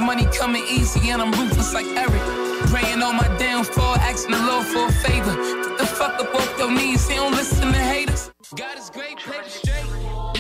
Money 0.09 0.25
coming 0.33 0.65
easy 0.65 1.11
and 1.11 1.21
I'm 1.21 1.31
ruthless 1.33 1.75
like 1.75 1.85
Eric. 1.85 2.23
Praying 2.71 3.03
on 3.03 3.17
my 3.17 3.29
downfall, 3.37 3.97
asking 3.97 4.31
the 4.31 4.39
Lord 4.39 4.65
for 4.65 4.87
a 4.87 4.93
favor. 5.07 5.35
Get 5.37 5.77
the 5.77 5.85
fuck 5.85 6.19
up 6.19 6.35
off 6.35 6.59
your 6.59 6.73
knees, 6.73 7.07
he 7.07 7.17
don't 7.17 7.33
listen 7.33 7.71
to 7.71 7.79
haters. 7.79 8.33
God 8.57 8.79
is 8.79 8.89
great, 8.89 9.19
play 9.19 9.37
straight. 9.49 9.85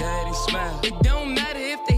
And 0.00 0.34
smile. 0.34 0.80
It 0.82 0.94
don't 1.02 1.34
matter 1.34 1.58
if 1.58 1.86
they 1.86 1.97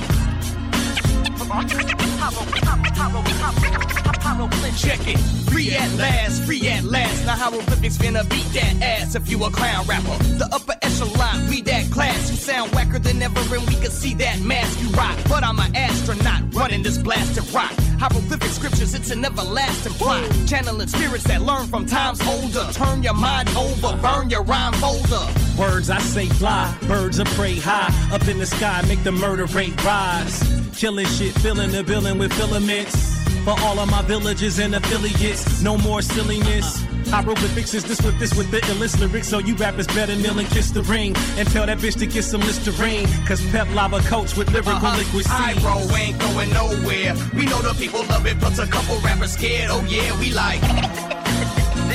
Check 4.81 5.05
it. 5.05 5.19
Free 5.51 5.75
at 5.75 5.93
last, 5.93 6.43
free 6.43 6.67
at 6.69 6.83
last. 6.83 7.25
Now 7.25 7.35
hieroglyphics 7.35 7.97
finna 7.97 8.27
beat 8.29 8.45
that 8.53 8.81
ass 8.81 9.13
if 9.13 9.29
you 9.29 9.43
a 9.43 9.51
clown 9.51 9.85
rapper. 9.85 10.17
The 10.23 10.49
upper 10.51 10.73
echelon, 10.81 11.47
we 11.49 11.61
that 11.61 11.91
class. 11.91 12.31
You 12.31 12.37
sound 12.37 12.73
whacker 12.73 12.97
than 12.97 13.21
ever, 13.21 13.39
and 13.55 13.67
we 13.67 13.75
can 13.75 13.91
see 13.91 14.15
that 14.15 14.39
mask 14.41 14.81
you 14.81 14.89
rock. 14.89 15.17
But 15.29 15.43
I'm 15.43 15.59
an 15.59 15.75
astronaut 15.75 16.53
running 16.55 16.81
this 16.81 16.97
blasted 16.97 17.47
rock. 17.53 17.71
Hieroglyphic 17.99 18.49
scriptures, 18.49 18.95
it's 18.95 19.11
an 19.11 19.23
everlasting 19.23 19.93
plot. 19.93 20.27
Channeling 20.47 20.87
spirits 20.87 21.25
that 21.25 21.43
learn 21.43 21.67
from 21.67 21.85
times 21.85 22.19
older. 22.25 22.67
Turn 22.73 23.03
your 23.03 23.13
mind 23.13 23.49
over, 23.49 23.95
burn 23.97 24.31
your 24.31 24.43
rhyme 24.43 24.73
folder. 24.73 25.27
Words 25.59 25.91
I 25.91 25.99
say 25.99 26.25
fly, 26.25 26.75
birds 26.87 27.19
of 27.19 27.27
prey 27.37 27.57
high. 27.59 27.93
Up 28.11 28.27
in 28.27 28.39
the 28.39 28.47
sky, 28.47 28.83
make 28.87 29.03
the 29.03 29.11
murder 29.11 29.45
rate 29.45 29.83
rise. 29.83 30.60
Killing 30.75 31.05
shit, 31.07 31.33
filling 31.39 31.71
the 31.71 31.83
building 31.83 32.17
with 32.17 32.33
filaments. 32.33 32.95
For 33.43 33.55
all 33.61 33.79
of 33.79 33.89
my 33.89 34.01
villages 34.03 34.59
and 34.59 34.75
affiliates, 34.75 35.61
no 35.61 35.77
more 35.77 36.01
silliness. 36.01 36.83
Hieroglyphics 37.09 37.73
is 37.73 37.83
this 37.83 38.01
with 38.01 38.17
this 38.19 38.33
with 38.35 38.49
the 38.51 38.57
illest 38.61 38.99
lyrics. 38.99 39.27
So 39.27 39.39
you 39.39 39.55
rappers 39.55 39.87
better 39.87 40.15
kneel 40.15 40.37
and 40.39 40.47
kiss 40.49 40.71
the 40.71 40.81
ring. 40.83 41.15
And 41.37 41.47
tell 41.49 41.65
that 41.65 41.79
bitch 41.79 41.97
to 41.99 42.05
get 42.05 42.23
some 42.23 42.41
Listerine. 42.41 43.07
Cause 43.27 43.41
Pep 43.51 43.67
Lava 43.73 43.99
coats 44.01 44.35
with 44.37 44.49
lyrical 44.51 44.73
Uh-huh. 44.73 44.97
liquid 44.97 45.25
I 45.29 45.53
seeds. 45.53 45.63
bro 45.63 45.95
ain't 45.97 46.19
going 46.19 46.49
nowhere. 46.53 47.15
We 47.35 47.45
know 47.45 47.61
the 47.61 47.73
people 47.77 48.03
love 48.05 48.25
it, 48.25 48.39
plus 48.39 48.59
a 48.59 48.67
couple 48.67 48.97
rappers 48.99 49.33
scared. 49.33 49.69
Oh 49.71 49.83
yeah, 49.87 50.17
we 50.19 50.31
like. 50.31 50.61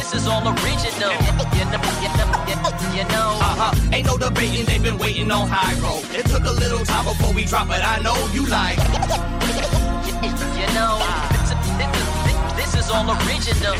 This 0.07 0.23
is 0.23 0.29
all 0.29 0.47
original. 0.47 1.11
You 1.11 1.65
know, 1.67 1.83
you 2.47 2.55
know, 2.63 2.71
you 2.95 3.05
know. 3.11 3.43
Uh-huh. 3.43 3.91
Ain't 3.93 4.07
no 4.07 4.17
debating, 4.17 4.65
they've 4.65 4.81
been 4.81 4.99
waiting 4.99 5.33
on 5.33 5.49
high 5.49 5.75
road. 5.83 6.05
It 6.15 6.27
took 6.27 6.45
a 6.45 6.53
little 6.53 6.79
time 6.85 7.07
before 7.07 7.35
we 7.35 7.45
drop 7.45 7.67
it. 7.71 7.83
I 7.83 7.99
know 8.03 8.15
you 8.33 8.47
like. 8.47 8.79
You 8.79 10.69
know, 10.79 11.03
this, 11.35 11.51
this, 11.75 12.73
this 12.73 12.85
is 12.85 12.89
all 12.89 13.11
original. 13.11 13.75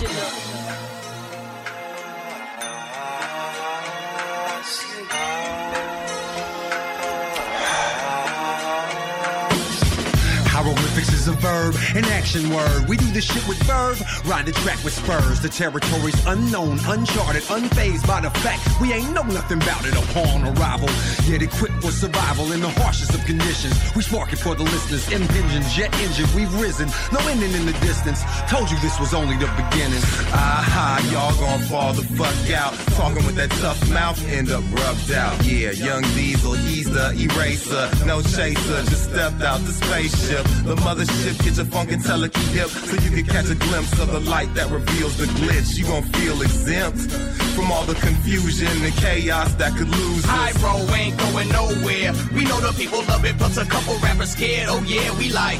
An 11.97 12.05
action 12.07 12.51
word. 12.51 12.89
We 12.89 12.97
do 12.97 13.07
this 13.13 13.25
shit 13.25 13.47
with 13.49 13.59
verb, 13.63 13.97
ride 14.27 14.45
the 14.45 14.53
track 14.53 14.83
with 14.85 14.93
spurs. 14.93 15.41
The 15.41 15.49
territory's 15.49 16.27
unknown, 16.27 16.79
uncharted, 16.87 17.43
unfazed 17.45 18.07
by 18.07 18.21
the 18.21 18.31
fact 18.45 18.69
we 18.81 18.93
ain't 18.93 19.13
know 19.13 19.23
nothing 19.23 19.63
about 19.63 19.85
it 19.87 19.97
upon 19.97 20.45
arrival. 20.45 20.89
Yet 21.25 21.43
equipped 21.43 21.81
for 21.83 21.91
survival 21.91 22.53
in 22.53 22.61
the 22.61 22.69
harshest 22.69 23.15
of 23.15 23.25
conditions. 23.25 23.75
We 23.97 24.03
spark 24.03 24.33
it 24.33 24.39
for 24.39 24.55
the 24.55 24.65
listeners, 24.65 25.11
impinging, 25.11 25.63
jet 25.73 25.95
engine, 26.01 26.29
we've 26.37 26.53
risen. 26.61 26.89
No 27.13 27.21
ending 27.29 27.53
in 27.53 27.65
the 27.65 27.77
distance. 27.81 28.23
Told 28.49 28.71
you 28.71 28.79
this 28.81 29.01
was 29.01 29.15
only 29.15 29.37
the 29.37 29.49
beginning. 29.57 30.03
Aha, 30.37 31.01
y'all 31.11 31.35
gon' 31.41 31.61
fall 31.69 31.95
the 31.95 32.03
fuck 32.03 32.51
out. 32.53 32.75
Talking 32.97 33.25
with 33.25 33.37
that 33.37 33.51
tough 33.63 33.81
mouth, 33.91 34.21
end 34.29 34.51
up 34.51 34.65
rubbed 34.73 35.13
out. 35.13 35.43
Yeah, 35.45 35.71
young 35.71 36.03
Diesel, 36.13 36.53
he's 36.53 36.91
the 36.91 37.13
eraser. 37.17 37.89
No 38.05 38.21
chaser, 38.21 38.85
just 38.85 39.05
stepped 39.05 39.41
out 39.43 39.61
the 39.61 39.73
spaceship. 39.73 40.45
The 40.65 40.77
mothership, 40.77 41.43
get 41.43 41.57
your 41.57 41.65
funk 41.67 41.86
and 41.89 42.37
hip 42.51 42.69
so 42.69 42.95
you 43.03 43.11
can 43.11 43.25
catch 43.25 43.49
a 43.51 43.55
glimpse 43.55 43.99
of 44.01 44.11
the 44.11 44.21
light 44.21 44.53
that 44.55 44.71
reveals 44.71 45.17
the 45.17 45.27
glitch. 45.39 45.77
You 45.77 45.85
gon' 45.85 46.03
feel 46.03 46.41
exempt 46.43 47.11
from 47.55 47.71
all 47.71 47.85
the 47.85 47.95
confusion 47.95 48.69
and 48.83 48.93
chaos 48.95 49.55
that 49.55 49.77
could 49.77 49.89
lose 49.89 50.25
High 50.25 50.51
us. 50.51 50.59
bro 50.61 50.77
ain't 50.95 51.17
going 51.19 51.49
nowhere. 51.51 52.13
We 52.35 52.45
know 52.45 52.61
the 52.61 52.73
people 52.77 53.03
love 53.05 53.25
it, 53.25 53.39
plus 53.39 53.57
a 53.57 53.65
couple 53.65 53.95
rappers 53.99 54.31
scared. 54.31 54.69
Oh 54.69 54.83
yeah, 54.87 55.17
we 55.19 55.31
like. 55.31 55.59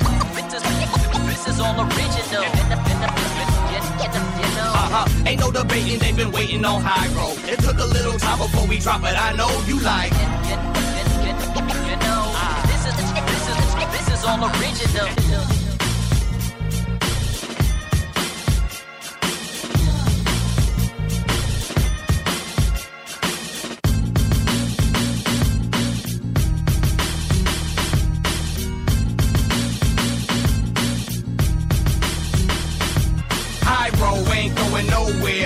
This 1.27 1.47
is, 1.49 1.61
all 1.61 1.79
original. 1.81 2.43
Uh-huh. 4.79 5.27
Ain't 5.27 5.41
no 5.41 5.51
debating, 5.51 5.99
they've 5.99 6.17
been 6.17 6.33
waiting 6.33 6.65
on 6.65 6.83
high 6.83 7.09
road. 7.15 7.39
It 7.49 7.61
took 7.61 7.79
a 7.79 7.85
little 7.85 8.19
time 8.19 8.39
before 8.39 8.67
we 8.67 8.79
drop 8.79 9.03
it. 9.03 9.15
I 9.17 9.33
know 9.37 9.51
you 9.67 9.79
like. 9.81 10.13
You 10.13 11.97
know, 12.03 12.35
this 12.67 12.83
is 12.87 12.95
this 12.97 13.45
is 13.49 13.59
this 13.93 14.09
is 14.19 14.25
all 14.25 14.43
original. 14.45 15.56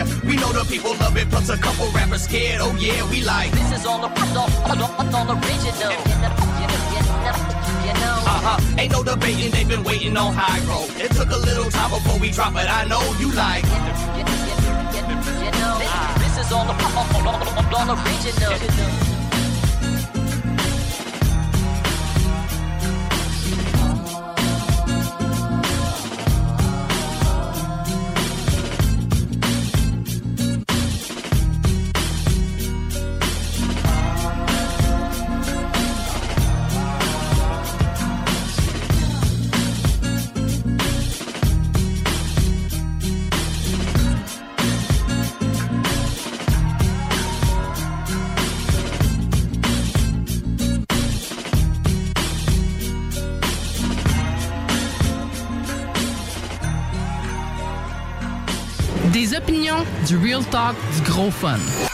Nowhere. 0.04 0.20
We 0.24 0.36
know 0.36 0.52
the 0.52 0.64
people 0.64 0.94
love 0.96 1.16
it, 1.16 1.28
plus 1.30 1.48
a 1.48 1.56
couple 1.56 1.90
rappers 1.92 2.22
scared. 2.22 2.60
Oh 2.60 2.74
yeah, 2.78 3.08
we 3.10 3.22
like. 3.22 3.50
This 3.52 3.80
is 3.80 3.86
all, 3.86 4.00
all, 4.00 4.08
all, 4.08 5.16
all 5.16 5.30
original. 5.32 5.92
You 7.86 7.94
know. 7.94 8.16
Uh-huh. 8.26 8.78
Ain't 8.78 8.92
no 8.92 9.02
debating, 9.02 9.50
they've 9.50 9.68
been 9.68 9.84
waiting 9.84 10.16
on 10.16 10.32
high 10.34 10.60
road. 10.66 10.90
It 11.00 11.12
took 11.12 11.30
a 11.30 11.36
little 11.36 11.70
time 11.70 11.90
before 11.90 12.18
we 12.18 12.30
drop 12.30 12.54
it. 12.54 12.68
I 12.68 12.84
know 12.86 13.02
you 13.18 13.32
like. 13.32 13.64
You 13.64 15.50
know, 15.58 15.78
this 16.18 16.38
is 16.38 16.52
all, 16.52 16.68
all, 16.68 16.98
all, 16.98 17.74
all 17.74 17.90
original. 17.98 19.09
Real 60.16 60.42
talk, 60.44 60.74
du 60.96 61.02
gros 61.02 61.30
fun. 61.30 61.89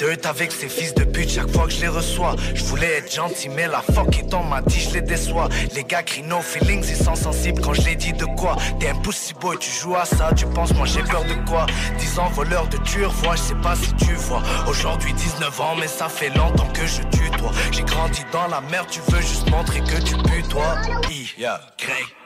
Deux 0.00 0.16
avec 0.24 0.50
ces 0.50 0.68
fils 0.68 0.94
de 0.94 1.04
pute 1.04 1.30
chaque 1.30 1.50
fois 1.50 1.66
que 1.66 1.72
je 1.72 1.82
les 1.82 1.88
reçois. 1.88 2.34
Je 2.54 2.64
voulais 2.64 2.98
être 2.98 3.14
gentil, 3.14 3.50
mais 3.50 3.66
la 3.66 3.82
fuck 3.82 4.18
est 4.18 4.32
on 4.32 4.42
m'a 4.44 4.62
dit, 4.62 4.80
je 4.80 4.94
les 4.94 5.02
déçois. 5.02 5.48
Les 5.74 5.84
gars 5.84 6.02
crient 6.02 6.24
feelings, 6.42 6.84
ils 6.88 6.96
sont 6.96 7.14
sensibles 7.14 7.60
quand 7.60 7.74
je 7.74 7.82
les 7.82 7.96
dis 7.96 8.12
de 8.14 8.24
quoi? 8.24 8.56
T'es 8.78 8.88
un 8.88 8.94
pussy 8.94 9.34
boy, 9.34 9.58
tu 9.58 9.70
joues 9.70 9.96
à 9.96 10.06
ça, 10.06 10.30
tu 10.34 10.46
penses, 10.46 10.72
moi 10.74 10.86
j'ai 10.86 11.02
peur 11.02 11.24
de 11.24 11.34
quoi? 11.48 11.66
10 11.98 12.18
ans 12.18 12.30
voleur 12.30 12.66
de 12.68 12.78
tueur, 12.78 13.12
vois, 13.12 13.36
je 13.36 13.42
sais 13.42 13.54
pas 13.62 13.76
si 13.76 13.92
tu 13.94 14.14
vois. 14.14 14.42
Aujourd'hui 14.66 15.12
19 15.12 15.60
ans, 15.60 15.76
mais 15.78 15.88
ça 15.88 16.08
fait 16.08 16.30
longtemps 16.30 16.68
que 16.72 16.86
je 16.86 17.02
tue 17.16 17.30
toi. 17.38 17.50
J'ai 17.70 17.82
grandi 17.82 18.22
dans 18.32 18.48
la 18.48 18.62
merde, 18.62 18.86
tu 18.90 19.00
veux 19.08 19.20
juste 19.20 19.50
montrer 19.50 19.80
que 19.80 20.00
tu 20.02 20.16
pues 20.16 20.42
toi? 20.48 20.76
I, 21.10 21.28
Grey. 21.78 22.19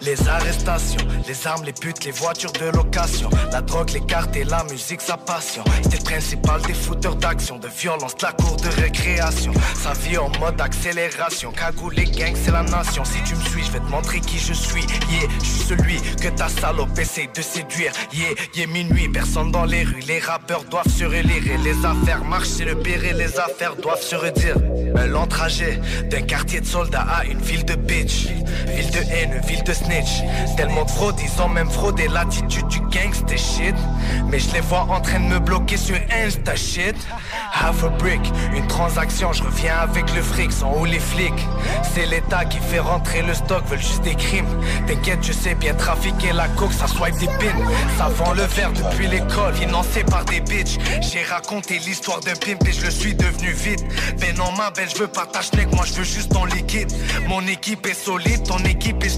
Les, 0.00 0.28
arrestations, 0.28 1.06
les 1.28 1.46
armes, 1.46 1.64
les 1.64 1.72
putes, 1.72 2.04
les 2.04 2.10
voitures 2.12 2.52
de 2.52 2.66
location, 2.66 3.28
la 3.52 3.60
drogue, 3.60 3.90
les 3.90 4.00
cartes 4.00 4.34
et 4.36 4.44
la 4.44 4.64
musique, 4.64 5.00
sa 5.00 5.16
passion. 5.16 5.62
C'était 5.82 5.98
le 5.98 6.04
principal 6.04 6.62
des 6.62 6.72
fouteurs 6.72 7.16
d'action, 7.16 7.58
de 7.58 7.68
violence, 7.68 8.14
la 8.22 8.32
cour 8.32 8.56
de 8.56 8.68
récréation. 8.80 9.52
Sa 9.82 9.92
vie 9.92 10.16
en 10.16 10.30
mode 10.40 10.60
accélération, 10.60 11.52
cagoule 11.52 11.94
les 11.94 12.04
gangs, 12.04 12.36
c'est 12.42 12.52
la 12.52 12.62
nation. 12.62 13.04
Si 13.04 13.22
tu 13.24 13.34
me 13.34 13.42
suis, 13.42 13.64
je 13.64 13.72
vais 13.72 13.80
te 13.80 13.90
montrer 13.90 14.20
qui 14.20 14.38
je 14.38 14.54
suis. 14.54 14.82
Yeah, 14.82 15.28
je 15.40 15.44
suis 15.44 15.64
celui 15.64 16.00
que 16.16 16.28
ta 16.28 16.48
salope 16.48 16.98
essaye 16.98 17.28
de 17.34 17.42
séduire. 17.42 17.92
Yeah, 18.12 18.30
yeah, 18.54 18.66
minuit, 18.66 19.08
personne 19.08 19.52
dans 19.52 19.64
les 19.64 19.84
rues. 19.84 20.02
Les 20.06 20.20
rappeurs 20.20 20.64
doivent 20.64 20.88
se 20.88 21.04
relire 21.04 21.46
et 21.50 21.58
les 21.58 21.84
affaires 21.84 22.24
marchent, 22.24 22.48
c'est 22.48 22.64
le 22.64 22.76
pire 22.76 23.00
les 23.14 23.38
affaires 23.38 23.76
doivent 23.76 24.02
se 24.02 24.16
redire. 24.16 24.56
Un 24.96 25.06
long 25.06 25.26
trajet 25.26 25.80
d'un 26.10 26.22
quartier 26.22 26.60
de 26.60 26.66
soldats 26.66 27.06
à 27.08 27.24
une 27.24 27.40
ville 27.40 27.64
de 27.64 27.74
bitch. 27.74 28.26
Ville 28.68 28.90
de 28.90 29.00
haine, 29.10 29.33
ville 29.40 29.62
de 29.62 29.72
snitch. 29.72 30.22
Tellement 30.56 30.84
de 30.84 30.90
fraude, 30.90 31.16
ils 31.20 31.42
ont 31.42 31.48
même 31.48 31.70
fraudé 31.70 32.08
l'attitude 32.08 32.66
du 32.68 32.80
gangster 32.80 33.38
shit. 33.38 33.74
Mais 34.30 34.38
je 34.38 34.52
les 34.52 34.60
vois 34.60 34.86
en 34.90 35.00
train 35.00 35.20
de 35.20 35.26
me 35.26 35.38
bloquer 35.38 35.76
sur 35.76 35.96
Insta 36.10 36.56
shit. 36.56 36.96
Half 37.52 37.84
a 37.84 37.88
brick, 37.88 38.20
une 38.54 38.66
transaction, 38.66 39.32
je 39.32 39.42
reviens 39.42 39.76
avec 39.78 40.12
le 40.14 40.22
fric, 40.22 40.52
sans 40.52 40.76
où 40.78 40.84
les 40.84 40.98
flics. 40.98 41.32
C'est 41.94 42.06
l'État 42.06 42.44
qui 42.44 42.58
fait 42.58 42.80
rentrer 42.80 43.22
le 43.22 43.34
stock, 43.34 43.64
veulent 43.66 43.78
juste 43.78 44.02
des 44.02 44.14
crimes. 44.14 44.48
T'inquiète, 44.86 45.20
je 45.22 45.32
sais 45.32 45.54
bien 45.54 45.74
trafiquer 45.74 46.32
la 46.32 46.48
coke, 46.48 46.72
ça 46.72 46.86
swipe 46.86 47.18
des 47.18 47.26
pins. 47.26 47.56
Ça 47.96 48.08
vend 48.08 48.32
le 48.32 48.42
verre 48.42 48.72
depuis 48.72 49.06
l'école, 49.06 49.54
financé 49.54 50.04
par 50.04 50.24
des 50.24 50.40
bitches. 50.40 50.78
J'ai 51.00 51.22
raconté 51.22 51.78
l'histoire 51.78 52.20
d'un 52.20 52.34
pimp 52.34 52.66
et 52.66 52.72
je 52.72 52.84
le 52.84 52.90
suis 52.90 53.14
devenu 53.14 53.52
vite. 53.52 53.84
Ben 54.18 54.36
non, 54.36 54.52
ma 54.52 54.70
belle, 54.70 54.88
je 54.92 54.98
veux 54.98 55.08
pas 55.08 55.26
ta 55.26 55.40
moi 55.72 55.84
je 55.84 55.94
veux 55.94 56.04
juste 56.04 56.32
ton 56.32 56.44
liquide. 56.44 56.92
Mon 57.28 57.46
équipe 57.46 57.86
est 57.86 57.94
solide, 57.94 58.42
ton 58.44 58.58
équipe 58.64 59.02
est 59.04 59.08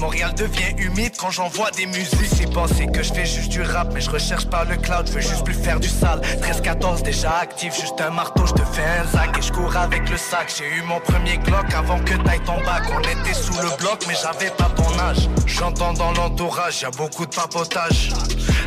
Montréal 0.00 0.32
devient 0.34 0.74
humide 0.78 1.12
quand 1.18 1.30
j'envoie 1.30 1.70
des 1.72 1.84
musiques. 1.84 2.34
J'ai 2.34 2.46
pensé 2.46 2.86
que 2.86 3.02
je 3.02 3.12
fais 3.12 3.26
juste 3.26 3.50
du 3.50 3.60
rap, 3.60 3.92
mais 3.92 4.00
je 4.00 4.08
recherche 4.08 4.46
pas 4.46 4.64
le 4.64 4.76
cloud, 4.76 5.06
je 5.06 5.12
veux 5.12 5.20
juste 5.20 5.44
plus 5.44 5.54
faire 5.54 5.78
du 5.78 5.88
sale. 5.88 6.20
13-14 6.40 7.02
déjà 7.02 7.36
actif, 7.36 7.74
juste 7.78 8.00
un 8.00 8.10
marteau, 8.10 8.46
je 8.46 8.54
te 8.54 8.64
fais 8.64 8.82
un 8.82 9.04
zac 9.12 9.36
et 9.38 9.42
je 9.42 9.52
cours 9.52 9.76
avec 9.76 10.08
le 10.08 10.16
sac. 10.16 10.52
J'ai 10.56 10.66
eu 10.66 10.82
mon 10.82 11.00
premier 11.00 11.36
Glock 11.38 11.66
avant 11.74 11.98
que 12.00 12.14
t'ailles 12.14 12.42
ton 12.44 12.56
bac. 12.64 12.84
On 12.94 13.00
était 13.00 13.34
sous 13.34 13.60
le 13.60 13.76
bloc, 13.76 14.04
mais 14.08 14.14
j'avais 14.20 14.50
pas 14.50 14.70
ton 14.74 14.98
âge. 14.98 15.28
J'entends 15.46 15.92
dans 15.92 16.12
l'entourage, 16.12 16.80
y 16.80 16.86
a 16.86 16.90
beaucoup 16.90 17.26
de 17.26 17.34
papotage. 17.34 18.10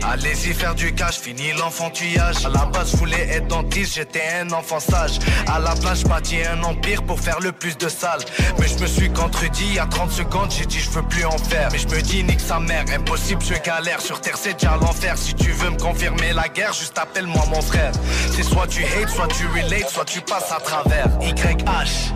Allez-y 0.06 0.54
faire 0.54 0.76
du 0.76 0.94
cash, 0.94 1.16
fini 1.20 1.54
l'enfantillage. 1.54 2.46
À 2.46 2.50
la 2.50 2.66
base, 2.66 2.92
je 2.92 2.98
voulais 2.98 3.28
être 3.30 3.48
dentiste, 3.48 3.96
j'étais 3.96 4.24
un 4.42 4.52
enfant 4.52 4.80
sage. 4.80 5.18
À 5.48 5.60
la 5.60 5.74
place, 5.76 6.02
je 6.02 6.48
un 6.48 6.64
empire 6.64 7.04
pour 7.04 7.20
faire 7.20 7.40
le 7.40 7.52
plus 7.52 7.78
de 7.78 7.88
sale. 7.88 8.20
Mais 8.60 8.68
je 8.68 8.78
me 8.80 8.86
suis 8.88 9.12
contredit, 9.12 9.80
à 9.80 9.86
30 9.86 10.12
secondes, 10.12 10.52
j'ai 10.52 10.66
dit 10.66 10.83
je 10.84 10.90
veux 10.90 11.04
plus 11.04 11.26
en 11.26 11.38
faire. 11.38 11.70
Mais 11.72 11.78
je 11.78 11.88
me 11.88 12.02
dis, 12.02 12.24
nique 12.24 12.40
sa 12.40 12.60
mère, 12.60 12.86
impossible, 12.94 13.42
je 13.42 13.56
galère. 13.64 14.02
Sur 14.02 14.20
terre, 14.22 14.38
c'est 14.38 14.54
déjà 14.54 14.78
l'enfer. 14.78 15.18
Si 15.18 15.34
tu 15.34 15.52
veux 15.52 15.70
me 15.72 15.78
confirmer 15.78 16.34
la 16.34 16.48
guerre, 16.48 16.74
juste 16.74 16.98
appelle-moi 16.98 17.44
mon 17.50 17.62
frère. 17.62 17.92
C'est 18.32 18.44
soit 18.44 18.68
tu 18.68 18.84
hates, 18.84 19.10
soit 19.10 19.28
tu 19.28 19.48
relate, 19.48 19.90
soit 19.90 20.06
tu 20.06 20.22
passes 20.22 20.52
à 20.52 20.60
travers. 20.60 21.08
YH. 21.22 22.14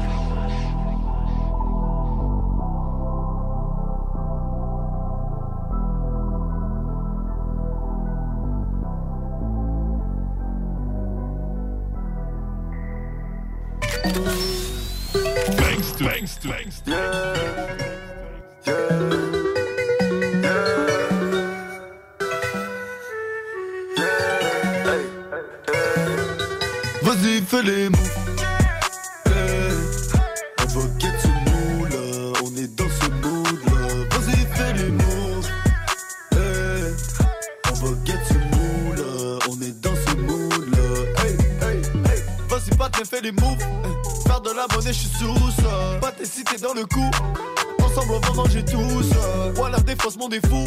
Vas-y, 27.01 27.41
fais 27.47 27.63
les. 27.63 27.85
Hey. 27.85 27.91
On 30.59 30.65
va 30.67 30.81
get 30.99 31.13
ce 38.27 38.33
mood 38.33 38.99
on 39.49 39.61
est 39.61 39.81
dans 39.81 39.95
ce 39.95 40.13
mood 40.17 40.69
là. 40.71 40.79
Hey, 41.23 41.37
hey, 41.61 41.77
hey. 41.77 42.21
Vas-y, 42.49 42.75
pas 42.75 42.89
fais 43.05 43.21
les 43.21 43.31
moves. 43.31 43.63
Faire 44.25 44.41
de 44.41 44.49
la 44.49 44.67
monnaie, 44.75 44.91
je 44.91 44.99
suis 44.99 45.19
sous 45.19 45.51
ça. 45.61 45.97
Pas 46.01 46.11
t'es 46.11 46.25
dans 46.61 46.73
le 46.73 46.85
coup. 46.85 47.09
Ensemble, 47.97 48.13
on 48.13 48.19
va 48.19 48.33
manger 48.33 48.63
tous. 48.63 49.09
Voilà, 49.55 49.79
des 49.79 49.95
fausses, 49.95 50.17
mon 50.17 50.29
défaut. 50.29 50.65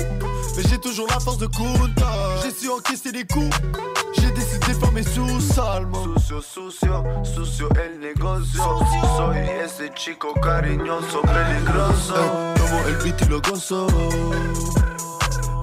Mais 0.56 0.62
j'ai 0.68 0.78
toujours 0.78 1.06
la 1.08 1.20
force 1.20 1.38
de 1.38 1.46
Kunta. 1.46 2.10
J'ai 2.42 2.50
su 2.50 2.68
encaisser 2.68 3.12
les 3.12 3.24
coups. 3.24 3.56
J'ai 4.14 4.30
décidé 4.32 4.72
de 4.72 4.78
former 4.78 5.04
sous 5.04 5.40
salmo. 5.40 6.18
Sucio, 6.18 6.40
sucio, 6.42 7.04
sucio 7.22 7.68
el 7.76 8.00
negocio. 8.00 8.62
Soy 9.16 9.38
ese 9.64 9.92
chico 9.94 10.34
cariñoso, 10.42 11.22
peligroso. 11.22 12.14
Como 12.58 12.88
el 12.88 12.96
beat 13.04 13.20
y 13.22 13.24
le 13.26 13.40
gozo. 13.40 13.86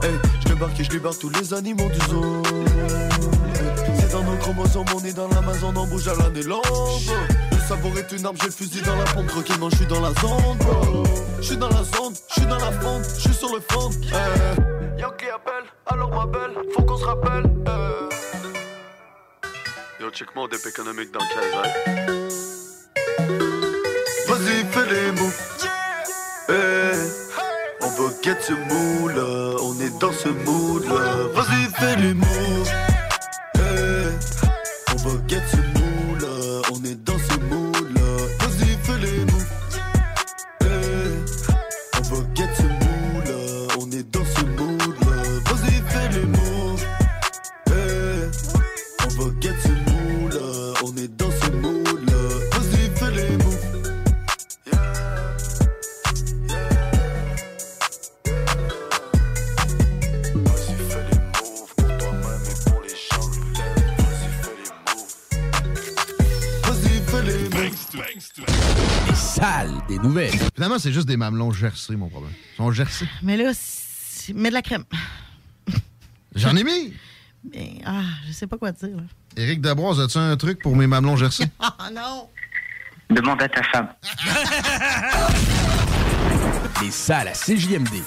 Hey, 0.03 0.13
je 0.39 0.47
débarque 0.47 0.79
et 0.79 0.83
je 0.85 0.91
libère 0.91 1.17
tous 1.17 1.29
les 1.29 1.53
animaux 1.53 1.89
du 1.89 1.99
zoo. 2.09 2.43
Hey, 2.45 3.93
C'est 3.99 4.13
dans 4.13 4.23
nos 4.23 4.37
chromosomes, 4.37 4.85
on 4.95 5.03
est 5.03 5.13
dans 5.13 5.27
l'Amazon, 5.27 5.73
on 5.75 5.85
bouge 5.87 6.07
à 6.07 6.15
la 6.15 6.29
des 6.29 6.43
savoir 7.67 7.97
est 7.97 8.11
une 8.13 8.25
arme, 8.25 8.37
j'ai 8.39 8.45
le 8.45 8.51
fusil 8.51 8.81
dans 8.81 8.95
la 8.95 9.03
pompe, 9.03 9.27
tranquillement, 9.27 9.69
je 9.69 9.75
suis 9.77 9.85
dans 9.87 9.99
la 9.99 10.13
zone, 10.21 10.57
bro. 10.59 11.03
Je 11.39 11.43
suis 11.43 11.57
dans 11.57 11.67
la 11.67 11.83
zone, 11.83 12.13
je 12.29 12.33
suis 12.33 12.45
dans 12.45 12.57
la 12.57 12.71
fente, 12.71 13.03
je 13.15 13.21
suis 13.21 13.33
sur 13.33 13.53
le 13.53 13.61
front. 13.69 13.89
Hey. 14.03 14.99
Yankee 14.99 15.29
appelle, 15.29 15.65
alors 15.85 16.09
ma 16.11 16.25
belle, 16.25 16.53
faut 16.73 16.83
qu'on 16.83 16.97
se 16.97 17.03
rappelle. 17.03 17.43
euh. 17.67 18.09
Yo, 19.99 20.09
check 20.11 20.29
mon 20.35 20.47
dip 20.47 20.65
économique 20.65 21.11
dans 21.11 21.19
Kazakh. 21.19 21.75
Vas-y, 24.27 24.65
fais 24.71 24.85
les 24.93 25.11
mots. 25.11 25.33
Hey. 26.49 26.97
On 27.81 27.89
va 27.89 28.13
get 28.23 28.37
ce 28.41 28.53
mood 28.53 29.15
là, 29.15 29.57
on 29.61 29.79
est 29.81 29.99
dans 29.99 30.13
ce 30.13 30.29
mood 30.29 30.85
là. 30.85 31.27
Vas-y, 31.33 31.65
fais 31.77 31.95
les 31.97 32.13
mots. 32.13 32.63
Hey. 33.55 34.07
On 34.93 34.97
va 34.97 35.19
get 35.27 35.43
ce 35.51 35.57
mood 35.57 35.76
Finalement, 70.67 70.83
c'est 70.83 70.91
juste 70.91 71.07
des 71.07 71.15
mamelons 71.15 71.51
gercés, 71.51 71.95
mon 71.95 72.09
problème. 72.09 72.33
Ils 72.53 72.57
sont 72.57 72.71
gercés. 72.73 73.07
Mais 73.23 73.37
là, 73.37 73.53
mets 74.35 74.49
de 74.49 74.53
la 74.53 74.61
crème. 74.61 74.83
J'en 76.35 76.53
ai 76.57 76.63
mis! 76.65 76.93
Mais, 77.53 77.75
ah, 77.85 78.01
je 78.27 78.33
sais 78.33 78.47
pas 78.47 78.57
quoi 78.57 78.73
dire. 78.73 78.97
là. 78.97 79.03
Éric 79.37 79.61
Dabroise, 79.61 80.01
as-tu 80.01 80.17
un 80.17 80.35
truc 80.35 80.61
pour 80.61 80.75
mes 80.75 80.85
mamelons 80.85 81.15
gercés? 81.15 81.45
Ah 81.61 81.89
non! 81.89 82.27
Demande 83.09 83.41
à 83.43 83.47
ta 83.47 83.63
femme. 83.63 83.87
Les 86.81 86.91
salles 86.91 87.29
à 87.29 87.31
CJMD. 87.31 88.03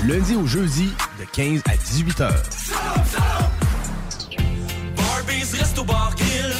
Du 0.00 0.08
lundi 0.08 0.34
au 0.34 0.44
jeudi, 0.44 0.90
de 1.20 1.24
15 1.24 1.62
à 1.66 1.76
18 1.76 2.20
heures. 2.20 2.42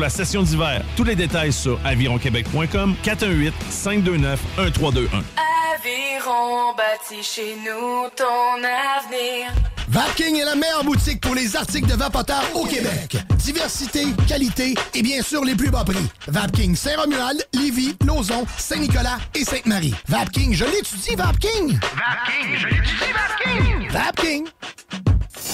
la 0.00 0.10
session 0.10 0.42
d'hiver. 0.42 0.82
Tous 0.96 1.04
les 1.04 1.16
détails 1.16 1.52
sur 1.52 1.78
avironquebec.com 1.84 2.94
418 3.02 3.54
529 3.70 4.40
1321. 4.58 5.22
Aviron 5.74 6.74
bâti 6.76 7.22
chez 7.22 7.56
nous 7.56 8.08
ton 8.16 8.56
avenir. 8.58 9.52
Vapking 9.88 10.36
est 10.36 10.44
la 10.44 10.54
meilleure 10.54 10.84
boutique 10.84 11.20
pour 11.20 11.34
les 11.34 11.56
articles 11.56 11.88
de 11.88 11.94
vapoteurs 11.94 12.44
au 12.54 12.64
Québec. 12.66 13.16
Diversité, 13.38 14.04
qualité 14.26 14.74
et 14.94 15.02
bien 15.02 15.22
sûr 15.22 15.42
les 15.44 15.54
plus 15.54 15.70
bas 15.70 15.84
prix. 15.84 16.06
Vapking 16.26 16.76
Saint-Romuald, 16.76 17.42
Lévis, 17.54 17.96
Lauson, 18.04 18.44
Saint-Nicolas 18.58 19.18
et 19.34 19.44
Sainte-Marie. 19.44 19.94
Vapking, 20.06 20.52
je 20.52 20.66
l'étudie, 20.66 21.14
Vapking! 21.16 21.78
Vapking, 21.80 22.56
je 22.58 22.66
l'étudie, 22.66 23.12
Vapking! 23.14 23.90
Vapking! 23.90 25.17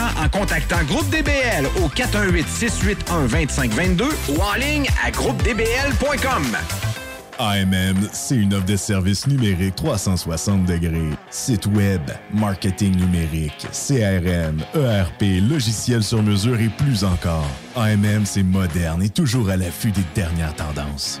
en 0.00 0.28
contactant 0.28 0.82
Groupe 0.84 1.08
DBL 1.10 1.66
au 1.82 1.88
418 1.88 2.48
681 2.48 3.26
2522 3.26 4.04
ou 4.30 4.40
en 4.40 4.54
ligne 4.54 4.86
à 5.04 5.10
groupedbl.com. 5.10 6.56
AMM, 7.38 8.08
c'est 8.12 8.36
une 8.36 8.54
offre 8.54 8.66
de 8.66 8.76
services 8.76 9.26
numériques 9.26 9.74
360 9.76 10.64
degrés. 10.64 11.10
Site 11.30 11.66
web, 11.66 12.02
marketing 12.32 12.94
numérique, 12.96 13.66
CRM, 13.72 14.58
ERP, 14.74 15.40
logiciel 15.48 16.02
sur 16.02 16.22
mesure 16.22 16.60
et 16.60 16.68
plus 16.68 17.04
encore. 17.04 17.48
AMM, 17.74 18.24
c'est 18.24 18.42
moderne 18.42 19.02
et 19.02 19.08
toujours 19.08 19.48
à 19.48 19.56
l'affût 19.56 19.92
des 19.92 20.04
dernières 20.14 20.54
tendances. 20.54 21.20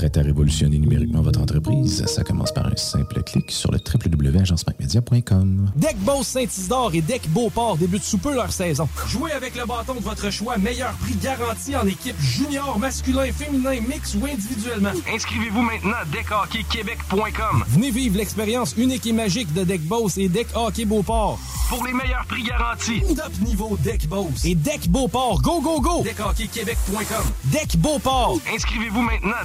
Prête 0.00 0.16
à 0.16 0.22
révolutionner 0.22 0.78
numériquement 0.78 1.20
votre 1.20 1.42
entreprise? 1.42 2.06
Ça 2.06 2.24
commence 2.24 2.52
par 2.52 2.66
un 2.66 2.76
simple 2.76 3.22
clic 3.22 3.50
sur 3.50 3.70
le 3.70 3.76
www.agencemacmedia.com. 3.78 5.72
Deck 5.76 5.98
Boss 5.98 6.26
Saint-Isidore 6.26 6.94
et 6.94 7.02
Deck 7.02 7.28
Beauport 7.28 7.76
débutent 7.76 8.02
sous 8.02 8.16
peu 8.16 8.34
leur 8.34 8.50
saison. 8.50 8.88
Jouez 9.08 9.32
avec 9.32 9.56
le 9.56 9.66
bâton 9.66 9.96
de 9.96 10.00
votre 10.00 10.30
choix, 10.30 10.56
meilleur 10.56 10.92
prix 10.92 11.16
garanti 11.16 11.76
en 11.76 11.86
équipe 11.86 12.18
junior, 12.18 12.78
masculin, 12.78 13.30
féminin, 13.30 13.78
mix 13.86 14.14
ou 14.14 14.24
individuellement. 14.24 14.92
Inscrivez-vous 15.14 15.60
maintenant 15.60 15.98
à 16.00 16.06
deckhockeyquebec.com. 16.06 17.64
Venez 17.68 17.90
vivre 17.90 18.16
l'expérience 18.16 18.74
unique 18.78 19.06
et 19.06 19.12
magique 19.12 19.52
de 19.52 19.64
Deck 19.64 19.82
Boss 19.82 20.16
et 20.16 20.30
Deck 20.30 20.46
Hockey 20.54 20.86
Beauport. 20.86 21.38
Pour 21.68 21.86
les 21.86 21.92
meilleurs 21.92 22.24
prix 22.26 22.42
garantis. 22.42 23.02
Top 23.14 23.38
niveau 23.42 23.76
Deck 23.84 24.08
Boss 24.08 24.44
et 24.44 24.54
Deck 24.54 24.88
Beauport. 24.88 25.42
Go, 25.42 25.60
go, 25.60 25.78
go! 25.80 26.02
Deckhockeyquebec.com. 26.02 27.24
Deck 27.52 27.76
Beauport. 27.76 28.38
Inscrivez-vous 28.52 29.02
maintenant 29.02 29.36
à 29.40 29.44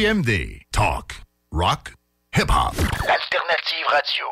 CJMD. 0.00 0.62
Talk. 0.72 1.14
Rock. 1.52 1.92
Hip-hop. 2.32 2.74
Alternative 2.78 3.84
Radio. 3.92 4.28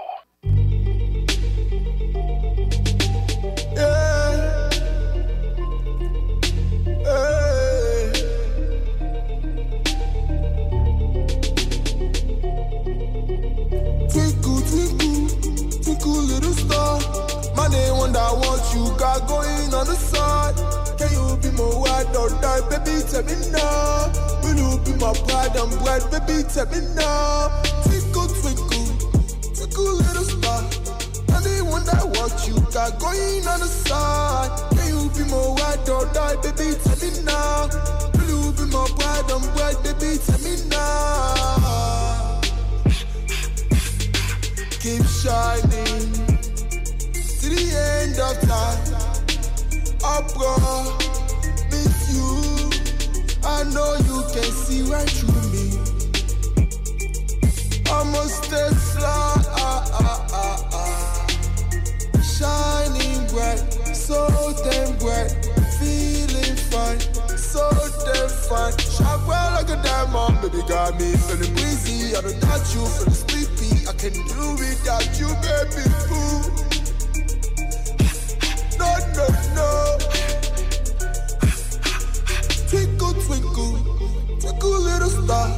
Twinkle, 14.09 14.61
twinkle, 14.71 15.29
twinkle, 15.83 16.23
little 16.23 16.55
star. 16.55 16.99
My 17.55 17.69
name 17.69 17.97
wonder 17.99 18.21
what 18.21 18.75
you 18.75 18.85
got 18.97 19.29
going 19.29 19.75
on 19.75 19.87
the 19.87 19.97
side. 19.97 20.38
Or 22.19 22.29
die, 22.43 22.61
baby? 22.69 23.01
Tell 23.11 23.23
me 23.23 23.37
now. 23.53 24.11
Will 24.43 24.59
you 24.59 24.79
be 24.85 24.93
my 24.99 25.13
pride 25.27 25.55
and 25.57 25.73
bread, 25.81 26.03
baby? 26.11 26.43
Tell 26.53 26.67
me 26.67 26.81
now. 26.95 27.63
Twinkle, 27.85 28.29
twinkle, 28.41 28.87
twinkle, 29.55 29.95
little 30.03 30.25
star. 30.25 30.63
My 31.29 31.39
name 31.45 31.67
wonder 31.67 31.99
what 32.19 32.35
you 32.49 32.57
got 32.75 32.99
going 32.99 33.47
on 33.47 33.61
the 33.61 33.71
side. 33.87 34.51
Can 34.75 34.89
you 34.89 35.11
be 35.17 35.25
my 35.31 35.43
ride 35.63 35.89
or 35.89 36.07
die, 36.13 36.37
baby? 36.43 36.75
Tell 36.83 36.99
me 36.99 37.11
now. 37.23 37.69
Will 38.15 38.29
you 38.29 38.53
be 38.53 38.65
my 38.67 38.87
pride 38.99 39.31
and 39.31 39.47
bread, 39.55 39.77
baby? 39.85 40.19
Tell 40.19 40.41
me 40.43 40.57
now 40.69 41.49
keep 44.89 45.05
shining 45.05 46.13
to 47.41 47.47
the 47.51 47.65
end 48.01 48.19
of 48.19 48.41
time. 48.49 49.19
I 50.03 50.23
promise 50.33 51.28
you, 52.13 52.71
I 53.45 53.65
know 53.73 53.97
you 54.09 54.23
can 54.33 54.51
see 54.53 54.83
right 54.83 55.09
through 55.09 55.43
me. 55.53 55.67
I'ma 57.91 58.23
stay 58.27 58.71
fly, 58.93 59.33
shining 62.23 63.27
bright, 63.29 63.61
so 63.95 64.29
damn 64.65 64.97
bright, 64.99 65.31
feeling 65.79 66.57
fine, 66.71 67.01
so 67.37 67.71
damn 68.05 68.29
fine. 68.29 68.77
Shine 68.79 69.25
bright 69.25 69.51
like 69.55 69.71
a 69.71 69.83
diamond, 69.83 70.41
baby 70.43 70.63
got 70.69 70.99
me 71.01 71.13
feeling 71.17 71.53
breezy. 71.55 72.15
I 72.17 72.21
don't 72.21 72.41
got 72.41 72.63
you 72.75 72.85
feeling 72.87 73.15
sleepy. 73.15 73.87
I 73.89 73.93
can 73.93 74.13
do 74.13 74.57
without 74.61 75.09
you, 75.19 75.29
baby. 75.43 75.85
Ooh. 76.13 76.43
No, 78.79 78.91
no, 79.17 79.27
no. 79.55 80.28
Twinkle, 82.69 83.15
twinkle, 83.25 83.79
twinkle, 84.41 84.81
little 84.81 85.09
star. 85.09 85.49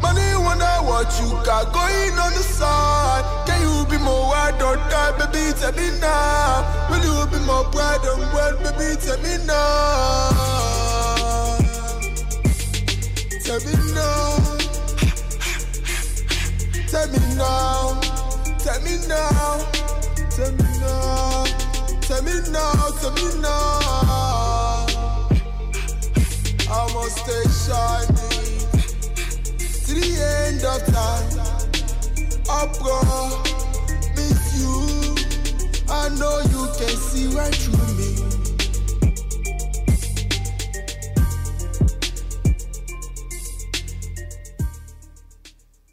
Money 0.00 0.36
wonder 0.44 0.76
what 0.88 1.08
you 1.20 1.28
got 1.44 1.72
going 1.72 2.18
on 2.18 2.32
the 2.32 2.42
side. 2.42 3.24
Can 3.46 3.60
you 3.60 3.84
be 3.90 3.98
more 4.02 4.28
wide 4.28 4.62
or 4.62 4.76
die, 4.76 5.12
baby? 5.18 5.52
Tell 5.58 5.72
me 5.72 5.90
now. 6.00 6.64
Will 6.90 7.04
you 7.04 7.26
be 7.30 7.38
more 7.44 7.64
bright 7.70 8.00
and 8.04 8.32
well, 8.32 8.56
baby? 8.64 8.96
Tell 9.00 9.18
me 9.20 9.36
now. 9.46 10.30
Tell 13.44 13.60
me 13.60 13.74
now. 13.94 14.56
Tell 16.88 17.08
me 17.08 17.18
now, 17.36 18.00
tell 18.58 18.80
me 18.80 18.96
now, 19.06 19.58
tell 20.30 20.52
me 20.52 20.64
now, 20.80 21.44
tell 22.00 22.22
me 22.22 22.32
now, 22.50 22.90
tell 23.00 23.12
me 23.12 23.40
now. 23.42 24.25
Must 27.06 27.18
stay 27.18 27.46
shining 27.62 28.66
to 29.86 29.92
the 29.94 30.08
end 30.42 30.62
of 30.64 30.82
time. 30.92 31.38
I 32.50 32.66
promise 32.80 34.42
you, 34.58 34.74
I 35.88 36.08
know 36.18 36.36
you 36.50 36.66
can 36.76 36.96
see 37.06 37.26
right 37.28 37.54
through 37.54 37.94
me. 37.94 38.10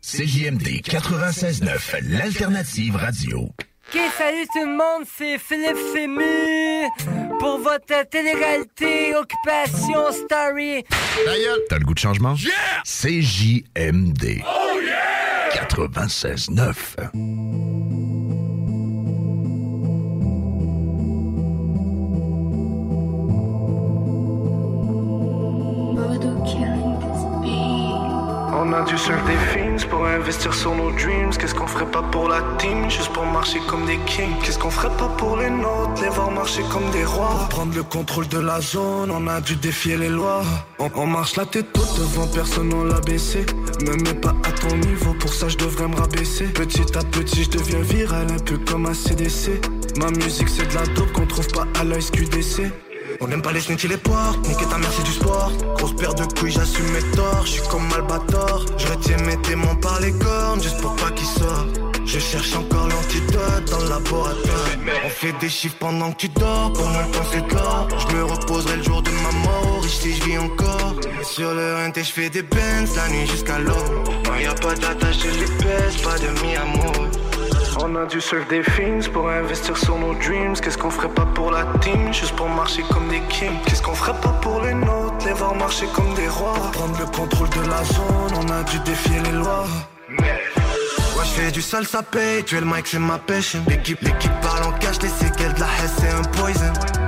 CJMD 0.02 0.82
96.9, 0.82 2.10
l'alternative 2.10 2.96
radio. 2.96 3.52
Ok, 3.94 4.00
salut 4.18 4.48
tout 4.52 4.66
le 4.66 4.76
monde, 4.76 5.06
c'est 5.16 5.38
Philippe 5.38 5.78
Fému 5.94 6.90
pour 7.44 7.58
votre 7.58 8.08
télé-réalité 8.10 9.14
Occupation 9.18 10.14
Story. 10.14 10.86
T'as 11.68 11.78
le 11.78 11.84
goût 11.84 11.94
de 11.94 12.00
changement? 12.00 12.36
Yeah! 12.36 12.52
CJMD. 12.86 14.42
Oh 14.48 14.80
yeah! 14.82 15.50
96.9. 15.52 17.10
On 28.56 28.72
a 28.72 28.82
dû 28.84 28.98
sur 28.98 29.16
des 29.24 29.63
pour 29.90 30.06
investir 30.06 30.54
sur 30.54 30.76
nos 30.76 30.92
dreams. 30.92 31.32
Qu'est-ce 31.40 31.56
qu'on 31.56 31.68
ferait 31.68 31.90
pas 31.90 32.04
pour 32.04 32.28
la 32.30 32.42
team, 32.58 32.90
juste 32.90 33.12
pour 33.12 33.26
marcher 33.26 33.60
comme 33.68 33.86
des 33.86 33.98
kings. 34.06 34.36
Qu'est-ce 34.44 34.60
qu'on 34.60 34.70
ferait 34.70 34.96
pas 34.98 35.08
pour 35.18 35.38
les 35.38 35.50
nôtres, 35.50 36.02
les 36.02 36.10
voir 36.10 36.32
marcher 36.32 36.62
comme 36.72 36.90
des 36.92 37.06
rois. 37.06 37.48
Prendre 37.50 37.76
le 37.76 37.84
contrôle 37.84 38.28
de 38.28 38.40
la 38.40 38.62
zone, 38.62 39.10
on 39.12 39.28
a 39.28 39.42
dû 39.42 39.56
défier 39.56 39.98
les 39.98 40.10
lois. 40.10 40.44
On, 40.80 41.08
marche 41.08 41.36
la 41.36 41.46
tête 41.46 41.76
haute 41.78 42.00
devant 42.00 42.28
personne, 42.28 42.74
on 42.74 42.84
l'a 42.84 43.00
baissé. 43.02 43.46
Me 43.82 43.96
mets 44.04 44.20
pas 44.20 44.36
à 44.44 44.52
ton 44.52 44.76
niveau, 44.78 45.14
pour 45.20 45.34
ça 45.34 45.48
je 45.48 45.58
devrais 45.58 45.88
me 45.88 45.96
rabaisser. 45.96 46.46
Petit 46.46 46.98
à 46.98 47.04
petit, 47.04 47.44
je 47.44 47.50
deviens 47.50 47.82
viral, 47.82 48.28
un 48.32 48.44
peu 48.44 48.58
comme 48.58 48.86
un 48.86 48.94
CDC. 48.94 49.62
Ma 49.98 50.10
musique 50.12 50.50
c'est 50.50 50.68
de 50.68 50.76
la 50.76 50.86
dope 50.94 51.12
qu'on 51.14 51.26
trouve 51.26 51.48
pas 51.48 51.68
à 51.80 51.84
la 51.84 52.00
SQDC. 52.00 52.72
On 53.24 53.28
n'aime 53.28 53.42
pas 53.42 53.54
les 53.54 53.62
snitch 53.62 53.86
les 53.86 53.96
portes, 53.96 54.46
niquer 54.50 54.66
ta 54.66 54.78
mère 54.78 54.92
c'est 54.92 55.04
du 55.04 55.14
sport. 55.14 55.50
Grosse 55.78 55.96
paire 55.96 56.14
de 56.14 56.26
couilles, 56.38 56.52
j'assume 56.52 56.92
mes 56.92 57.16
torts, 57.16 57.46
j'suis 57.46 57.62
comme 57.70 57.90
Albator 57.94 58.66
Je 58.78 58.88
retiens 58.88 59.16
mes 59.26 59.38
démons 59.38 59.78
par 59.78 60.02
les 60.02 60.12
cornes, 60.12 60.62
juste 60.62 60.82
pour 60.82 60.94
pas 60.98 61.10
qu'ils 61.12 61.26
sortent. 61.26 61.80
Je 62.06 62.20
cherche 62.20 62.54
encore 62.54 62.90
l'antidote 62.90 63.72
dans 63.72 63.80
le 63.80 63.90
laboratoire. 63.90 64.68
On 65.06 65.10
fait 65.10 65.32
des 65.40 65.48
chiffres 65.48 65.78
pendant 65.80 66.12
que 66.12 66.18
tu 66.18 66.30
dors, 66.30 66.74
pour 66.74 66.86
mon 66.86 67.12
temps 67.12 67.26
c'est 67.32 67.54
l'or. 67.54 67.88
Je 67.98 68.14
me 68.14 68.26
reposerai 68.26 68.76
le 68.76 68.84
jour 68.84 69.02
de 69.02 69.12
ma 69.12 69.32
mort, 69.32 69.80
riche 69.82 70.00
si 70.00 70.16
je 70.16 70.24
vis 70.26 70.38
encore. 70.38 70.96
Sur 71.24 71.54
le 71.54 71.76
RNT 71.76 72.04
je 72.04 72.12
fais 72.12 72.30
des 72.30 72.42
bands, 72.42 72.94
la 72.98 73.08
nuit 73.08 73.26
jusqu'à 73.26 73.58
l'aube. 73.58 74.06
Non 74.26 74.36
y'a 74.36 74.54
pas 74.54 74.76
d'attache, 74.76 75.20
je 75.24 75.30
les 75.30 75.64
baisse, 75.64 76.02
pas 76.04 76.20
de 76.20 76.28
mi-amour 76.46 77.23
on 77.82 77.96
a 77.96 78.06
dû 78.06 78.22
sur 78.22 78.46
des 78.46 78.64
films 78.64 79.02
pour 79.12 79.30
investir 79.30 79.78
sur 79.78 79.98
nos 79.98 80.14
dreams. 80.16 80.54
Qu'est-ce 80.62 80.78
qu'on 80.78 80.90
ferait 80.90 81.10
pas 81.10 81.26
pour 81.26 81.52
la 81.52 81.66
team, 81.82 82.14
juste 82.14 82.36
pour 82.36 82.50
marcher 82.50 82.84
comme 82.92 83.08
des 83.10 83.22
kings. 83.30 83.60
Qu'est-ce 83.66 83.82
qu'on 83.82 83.94
ferait 83.94 84.20
pas 84.22 84.36
pour 84.42 84.62
les 84.62 84.74
nôtres, 84.74 85.26
les 85.26 85.34
voir 85.34 85.56
marcher 85.56 85.88
comme 85.96 86.14
des 86.14 86.28
rois. 86.28 86.54
Pour 86.54 86.72
prendre 86.72 87.00
le 87.00 87.06
contrôle 87.06 87.50
de 87.50 87.70
la 87.70 87.84
zone, 87.84 88.34
on 88.42 88.52
a 88.52 88.64
dû 88.64 88.80
défier 88.80 89.20
les 89.26 89.32
lois. 89.32 89.66
Ouais, 90.10 91.26
je 91.26 91.42
fais 91.42 91.52
du 91.52 91.62
sale, 91.62 91.86
ça 91.86 92.04
paye. 92.04 92.44
Tu 92.44 92.58
es 92.58 92.60
le 92.60 92.66
mic, 92.66 92.86
c'est 92.86 93.00
ma 93.00 93.18
pêche. 93.18 93.56
L'équipe, 93.68 94.02
l'équipe 94.02 94.40
parle 94.42 94.64
en 94.64 94.72
cash, 94.74 95.02
les 95.02 95.10
séquelles 95.10 95.54
de 95.54 95.60
la 95.60 95.68
haine, 95.68 95.92
c'est 95.98 96.10
un 96.10 96.24
poison. 96.38 97.03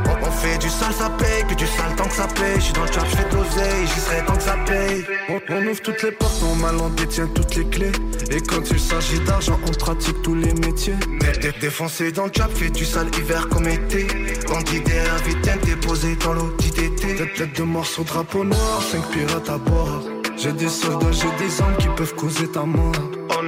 Fait 0.55 0.61
du 0.61 0.69
sale, 0.69 0.93
ça 0.93 1.09
paye. 1.09 1.43
Que 1.49 1.55
du 1.55 1.67
sale 1.67 1.95
tant 1.97 2.05
que 2.05 2.13
ça 2.13 2.27
paye. 2.27 2.59
J'suis 2.59 2.71
dans 2.73 2.83
le 2.83 2.89
trap, 2.89 3.05
j'fais 3.09 3.29
de 3.29 3.35
l'oseille. 3.35 3.87
J'y 3.93 3.99
serai 3.99 4.25
tant 4.25 4.35
que 4.37 4.41
ça 4.43 4.55
paye. 4.65 5.03
On, 5.29 5.53
on 5.53 5.67
ouvre 5.67 5.81
toutes 5.81 6.01
les 6.03 6.11
portes, 6.11 6.41
on 6.43 6.89
détient 6.89 7.27
toutes 7.27 7.55
les 7.55 7.65
clés. 7.65 7.91
Et 8.31 8.39
quand 8.41 8.61
il 8.71 8.79
s'agit 8.79 9.19
d'argent, 9.19 9.59
on 9.67 9.71
pratique 9.71 10.21
tous 10.21 10.35
les 10.35 10.53
métiers. 10.53 10.95
Dé- 11.19 11.39
dé- 11.41 11.51
Défoncé 11.59 12.11
dans 12.13 12.25
le 12.25 12.31
trap, 12.31 12.51
fait 12.55 12.69
du 12.69 12.85
sale 12.85 13.07
hiver 13.17 13.49
comme 13.49 13.67
été. 13.67 14.07
Bandit 14.47 14.79
derrière, 14.81 15.17
vite 15.25 15.65
déposé 15.65 16.15
dans 16.15 16.33
l'eau 16.33 16.55
d'été. 16.59 16.89
Tête, 17.15 17.33
tête 17.35 17.55
de 17.57 17.63
morceaux, 17.63 18.03
drapeau 18.03 18.43
noir, 18.45 18.81
5 18.91 19.03
pirates 19.11 19.49
à 19.49 19.57
boire. 19.57 20.01
J'ai 20.37 20.53
des 20.53 20.69
soldats, 20.69 21.11
j'ai 21.11 21.31
des 21.45 21.61
armes 21.61 21.75
qui 21.77 21.87
peuvent 21.97 22.15
causer 22.15 22.47
ta 22.47 22.63
mort. 22.63 22.93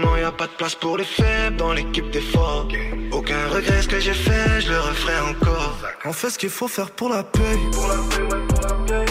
Non, 0.07 0.15
y 0.15 0.23
a 0.23 0.31
pas 0.31 0.47
de 0.47 0.51
place 0.51 0.75
pour 0.75 0.97
les 0.97 1.03
faibles 1.03 1.57
dans 1.57 1.73
l'équipe 1.73 2.09
des 2.11 2.21
forts. 2.21 2.67
Aucun 3.11 3.47
regret 3.49 3.81
ce 3.81 3.89
que 3.89 3.99
j'ai 3.99 4.13
fait, 4.13 4.61
je 4.61 4.71
le 4.71 4.79
referai 4.79 5.19
encore. 5.31 5.75
On 6.05 6.13
fait 6.13 6.29
ce 6.29 6.39
qu'il 6.39 6.49
faut 6.49 6.69
faire 6.69 6.91
pour 6.91 7.09
la 7.09 7.23
paix. 7.23 7.57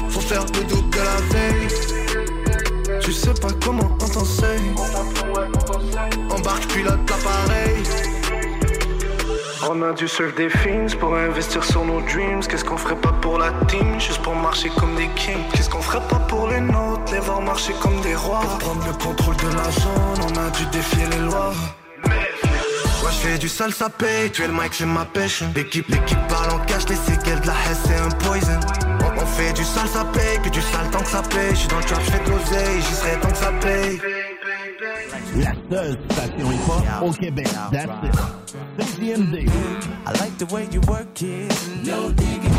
Faut 0.08 0.20
faire 0.20 0.44
le 0.44 0.64
double 0.64 0.90
de 0.90 1.02
la 1.10 1.16
veille. 1.32 3.00
Tu 3.02 3.12
sais 3.12 3.34
pas 3.34 3.52
comment 3.62 3.90
on 4.00 4.08
t'enseigne. 4.08 4.74
Embarque, 6.30 6.66
pilote 6.72 7.10
l'appareil. 7.10 7.75
On 9.62 9.82
a 9.82 9.92
dû 9.92 10.06
sur 10.06 10.32
des 10.32 10.48
films 10.48 10.88
pour 11.00 11.14
investir 11.14 11.64
sur 11.64 11.84
nos 11.84 12.00
dreams. 12.02 12.40
Qu'est-ce 12.46 12.64
qu'on 12.64 12.76
ferait 12.76 12.96
pas 12.96 13.12
pour 13.22 13.38
la 13.38 13.50
team, 13.68 13.98
juste 13.98 14.22
pour 14.22 14.34
marcher 14.34 14.70
comme 14.78 14.94
des 14.94 15.08
kings? 15.16 15.44
Qu'est-ce 15.52 15.70
qu'on 15.70 15.80
ferait 15.80 16.06
pas 16.08 16.20
pour 16.28 16.48
les 16.48 16.60
nôtres, 16.60 17.12
les 17.12 17.20
voir 17.20 17.40
marcher 17.40 17.72
comme 17.80 18.00
des 18.02 18.14
rois? 18.14 18.40
Prendre 18.60 18.86
le 18.86 18.92
contrôle 18.92 19.36
de 19.36 19.48
la 19.48 19.70
zone, 19.70 20.20
on 20.22 20.46
a 20.46 20.50
dû 20.50 20.66
défier 20.66 21.06
les 21.10 21.18
lois. 21.18 21.52
Ouais, 22.04 22.30
je 23.10 23.28
fais 23.28 23.38
du 23.38 23.48
sale, 23.48 23.72
ça 23.72 23.88
paye. 23.88 24.30
Tu 24.30 24.42
es 24.42 24.46
le 24.46 24.52
mic, 24.52 24.72
c'est 24.72 24.86
ma 24.86 25.04
pêche. 25.04 25.42
L'équipe, 25.54 25.88
l'équipe 25.88 26.26
parle 26.28 26.50
en 26.50 26.58
cash, 26.66 26.86
les 26.88 26.96
séquelles 26.96 27.40
de 27.40 27.46
la 27.46 27.54
haine, 27.54 27.76
c'est 27.84 27.96
un 27.96 28.10
poison. 28.24 28.60
On, 29.00 29.22
on 29.22 29.26
fait 29.26 29.52
du 29.52 29.64
sale, 29.64 29.88
ça 29.88 30.04
paye. 30.04 30.38
Que 30.42 30.50
du 30.50 30.60
sale 30.60 30.90
tant 30.92 31.00
que 31.00 31.08
ça 31.08 31.22
paye. 31.22 31.54
J'suis 31.54 31.68
dans 31.68 31.78
le 31.78 31.84
trap, 31.84 32.02
j'fais 32.04 32.24
de 32.24 32.30
l'oseille. 32.30 32.82
J'y 32.82 32.94
serai 32.94 33.20
tant 33.20 33.30
que 33.30 33.36
ça 33.36 33.52
paye. 33.60 34.00
La 35.34 35.52
seule 35.70 35.98
station 36.10 36.50
hip-hop 36.50 37.02
au 37.02 37.12
Québec. 37.12 37.48
That's 37.70 37.90
it. 38.04 38.86
CGMD. 38.96 39.48
I 40.06 40.12
like 40.12 40.38
the 40.38 40.46
way 40.54 40.66
you 40.72 40.80
work 40.88 41.20
it. 41.22 41.52
No 41.84 42.10
digging. 42.12 42.52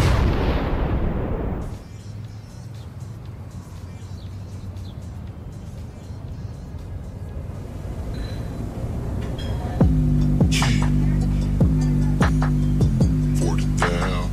Forty 13.40 13.66
down, 13.78 14.30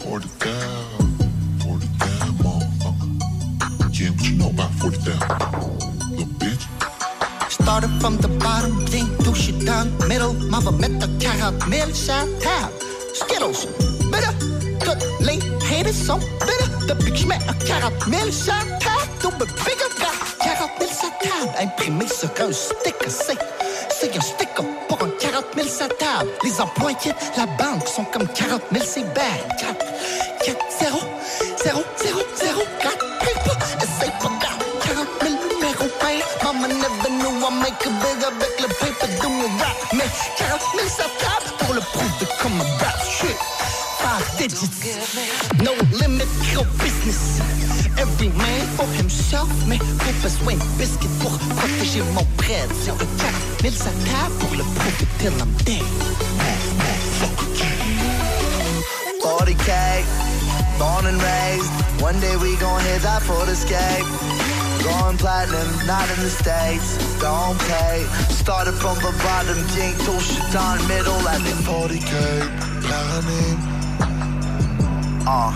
forty 0.00 0.28
down, 0.38 0.95
from 8.00 8.16
the 8.18 8.28
bottom, 8.42 8.84
then 8.86 9.06
douche 9.24 9.48
it 9.48 9.64
down 9.64 9.86
middle. 10.08 10.34
Mama 10.34 10.72
met 10.72 11.00
the 11.00 11.08
caramel 11.20 11.92
shot 11.92 12.28
tab. 12.40 12.70
Skittles, 13.14 13.66
bitter, 14.10 14.32
good 14.84 15.00
late 15.20 15.44
haters, 15.62 15.96
so 15.96 16.16
bitter. 16.48 16.68
The 16.88 16.94
bitch 17.04 17.26
met 17.26 17.42
a 17.48 17.54
caramel 17.66 18.30
shot 18.30 18.66
tab. 18.80 19.06
Double 19.20 19.46
bigger, 19.64 19.90
got 19.98 20.16
caramel 20.40 20.88
shot 20.88 21.14
tab. 21.20 21.48
Imprimé 21.60 22.06
sur 22.08 22.30
un 22.40 22.52
sticker, 22.52 23.10
c'est, 23.10 23.38
c'est 23.90 24.16
un 24.16 24.20
sticker 24.20 24.64
pour 24.88 25.02
un 25.02 25.10
40 25.20 25.44
000 25.54 25.68
sa 25.68 25.88
table. 25.88 26.30
Les 26.44 26.60
employés 26.60 27.12
de 27.12 27.40
la 27.40 27.46
banque 27.46 27.86
sont 27.88 28.04
comme 28.04 28.26
40 28.26 28.62
000, 28.72 28.84
c'est 28.84 29.04
bad. 29.14 29.40
4, 29.60 29.84
4, 30.44 30.64
40 40.36 40.60
000 40.76 40.88
sa 40.88 41.04
table 41.22 41.56
pour 41.58 41.74
le 41.74 41.80
prouver 41.80 42.26
comme 42.40 42.60
un 42.60 42.84
rap 42.84 42.98
shit. 43.04 43.36
Five 43.98 44.36
digits, 44.38 44.70
no 45.64 45.72
limit, 45.98 46.28
gros 46.52 46.66
business. 46.78 47.40
Every 47.98 48.28
man 48.28 48.66
for 48.76 48.86
himself, 48.98 49.48
mais 49.66 49.78
pas 49.78 50.12
besoin 50.22 50.54
de 50.54 50.64
biscuit 50.78 51.08
pour 51.20 51.32
protéger 51.56 52.02
mon 52.14 52.26
bread. 52.36 52.70
Sur 52.84 52.94
le 52.94 53.06
4 53.18 53.72
000 53.74 53.74
sa 53.74 53.90
table 54.10 54.34
pour 54.38 54.50
le 54.54 54.64
prouver 54.64 55.06
till 55.18 55.32
I'm 55.40 55.50
dead. 55.64 55.82
40k, 59.22 60.04
born 60.78 61.06
and 61.06 61.20
raised. 61.20 61.72
One 62.00 62.20
day 62.20 62.36
we 62.36 62.56
gon' 62.56 62.80
hit 62.80 63.02
that 63.02 63.22
for 63.22 63.48
escape. 63.48 64.55
Going 64.86 65.18
platinum, 65.18 65.66
not 65.84 66.08
in 66.10 66.22
the 66.22 66.30
States. 66.30 66.96
Don't 67.20 67.58
pay. 67.58 68.06
Started 68.30 68.74
from 68.74 68.94
the 68.98 69.10
bottom, 69.24 69.58
king 69.74 69.94
to 70.06 70.20
shit 70.20 70.52
down 70.52 70.78
middle. 70.86 71.18
Think 71.42 71.58
40k, 71.66 72.12
platinum. 72.86 73.58
Uh, 75.26 75.50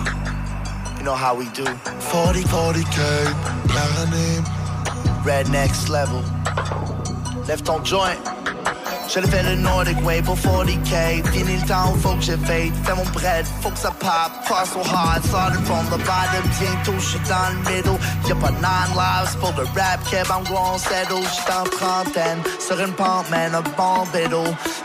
you 0.97 1.03
know 1.05 1.15
how 1.15 1.33
we 1.33 1.45
do. 1.51 1.63
40, 1.63 2.41
40k, 2.43 3.69
platinum. 3.69 5.23
Red 5.23 5.49
next 5.49 5.87
level. 5.87 6.21
Left 7.47 7.69
on 7.69 7.85
joint. 7.85 8.19
J'allais 9.13 9.27
faire 9.27 9.43
le 9.43 9.55
Nordic 9.57 9.97
Way 10.05 10.21
pour 10.21 10.37
40k 10.37 11.27
Fini 11.33 11.57
le 11.57 11.67
temps, 11.67 11.93
faut 12.01 12.15
que 12.15 12.21
j'éveille 12.21 12.71
Fais 12.85 12.95
mon 12.95 13.03
bread, 13.11 13.45
faut 13.61 13.69
que 13.69 13.77
ça 13.77 13.91
pop. 13.91 14.31
Cross 14.45 14.69
so 14.71 14.79
hard, 14.79 15.21
started 15.25 15.59
from 15.65 15.85
the 15.87 15.97
bottom. 16.05 16.43
Bientôt 16.59 16.97
j'suis 16.97 17.19
dans 17.27 17.51
le 17.51 17.75
middle. 17.75 17.99
Y'a 18.27 18.35
pas 18.35 18.51
nine 18.51 18.95
lives 18.95 19.37
pour 19.39 19.53
le 19.57 19.63
rap 19.77 19.99
keb 20.09 20.27
I'm 20.29 20.43
going 20.45 20.77
settle, 20.77 21.23
j'suis 21.23 21.51
en 21.51 21.63
trentaine 21.63 22.41
Sur 22.59 22.79
une 22.79 22.93
pente, 22.93 23.29
man, 23.29 23.53
un 23.53 23.61
bon 23.75 24.03
vélo 24.13 24.43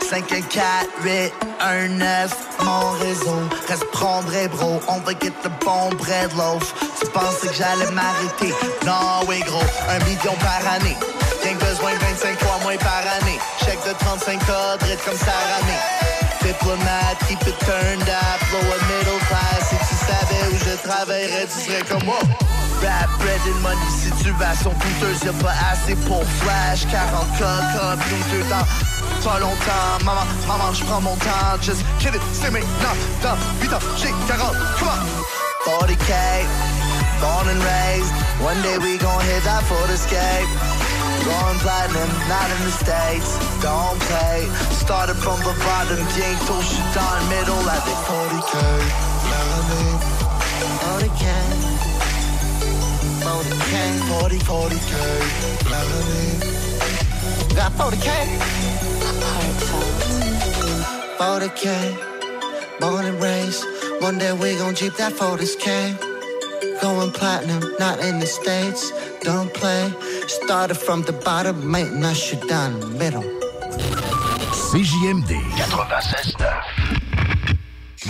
5, 0.09 0.29
1, 0.29 0.41
4, 0.41 0.63
8, 1.03 1.33
1, 1.61 1.87
9 1.87 2.37
Mon 2.65 2.89
réseau, 2.99 3.39
reste 3.69 3.85
prendre 3.91 4.33
et 4.33 4.49
bro 4.49 4.81
On 4.89 4.99
va 4.99 5.11
get 5.13 5.31
the 5.43 5.49
bon 5.63 5.89
bread 5.95 6.33
loaf. 6.35 6.73
Tu 6.99 7.07
pensais 7.07 7.47
que 7.47 7.53
j'allais 7.53 7.91
m'arrêter? 7.91 8.53
Non, 8.85 9.25
oui 9.29 9.39
gros, 9.45 9.63
un 9.89 10.03
million 10.03 10.35
par 10.41 10.73
année. 10.73 10.97
Rien 11.43 11.55
besoin 11.55 11.93
de 11.93 11.99
25 11.99 12.36
fois 12.36 12.36
moins 12.67 12.77
par 12.77 13.03
année. 13.21 13.39
Chèque 13.63 13.79
de 13.87 13.93
35 13.97 14.39
cadres, 14.45 14.85
comme 15.05 15.17
Saramé. 15.17 15.77
Diplomate, 16.41 17.19
keep 17.27 17.41
it 17.47 17.57
turned 17.59 18.09
up, 18.09 18.39
lower 18.51 18.79
middle 18.91 19.19
class. 19.27 19.63
Si 19.69 19.77
tu 19.87 19.95
savais 20.07 20.43
où 20.51 20.57
je 20.65 20.75
travaillerais, 20.87 21.47
tu 21.47 21.59
serais 21.63 21.83
comme 21.89 22.03
moi. 22.03 22.19
Rap, 22.83 23.09
bread 23.19 23.41
and 23.47 23.59
money, 23.61 23.89
situation 23.89 24.71
coûteuse, 24.71 25.23
y'a 25.23 25.33
pas 25.43 25.55
assez 25.71 25.95
pour 26.07 26.23
flash. 26.41 26.85
40 26.91 27.25
k 27.37 27.43
computer 28.09 28.43
dans 28.49 28.65
pas 29.23 29.39
longtemps. 29.39 30.03
Maman, 30.03 30.25
maman, 30.47 30.73
je 30.73 30.83
prends 30.83 31.01
mon 31.01 31.15
temps. 31.15 31.55
Just 31.61 31.83
kill 31.99 32.15
it, 32.15 32.21
c'est 32.33 32.51
maintenant. 32.51 32.95
Dans 33.23 33.37
8 33.61 33.73
ans, 33.73 33.85
j'ai 33.97 34.11
40, 34.27 34.55
come 34.77 34.89
on. 34.89 35.27
40k, 35.71 36.13
born 37.21 37.47
and 37.47 37.63
raised. 37.63 38.13
One 38.41 38.61
day 38.61 38.77
we 38.77 38.97
gon' 38.97 39.21
hit 39.21 39.43
that 39.43 39.63
for 39.63 39.91
escape. 39.91 40.86
Going 41.25 41.59
platinum, 41.59 42.09
not 42.29 42.47
in 42.51 42.59
the 42.65 42.71
States. 42.71 43.29
Don't 43.61 43.99
play. 44.07 44.47
Started 44.83 45.15
from 45.15 45.39
the 45.41 45.53
bottom, 45.65 45.97
king 46.13 46.37
to 46.47 46.55
shit 46.61 46.97
on 46.97 47.29
middle 47.29 47.69
at 47.69 47.83
the 47.85 47.95
40k. 48.07 48.53
Platinum. 49.27 49.99
40k. 50.83 51.25
40k. 53.25 53.75
40, 54.07 54.39
40k. 54.39 54.93
Platinum. 55.65 56.57
Got 57.55 57.71
40k. 57.73 58.09
40k. 61.17 61.67
Born 62.79 63.05
and 63.05 63.19
raised. 63.21 63.63
One 63.99 64.17
day 64.19 64.31
we 64.33 64.55
gon' 64.57 64.75
jeep 64.75 64.93
that 64.97 65.13
40k. 65.13 65.97
Going 66.81 67.11
platinum, 67.11 67.63
not 67.79 67.99
in 67.99 68.19
the 68.19 68.27
States. 68.27 68.91
Don't 69.23 69.53
play. 69.53 69.91
Started 70.27 70.77
from 70.77 71.03
the 71.03 71.13
bottom, 71.23 71.65
maintenant 71.65 72.13
je 72.13 72.19
suis 72.19 72.37
dans 72.47 72.71
le 72.79 72.85
middle. 72.97 73.23
CJMD 74.71 75.31
96.9. 75.55 76.47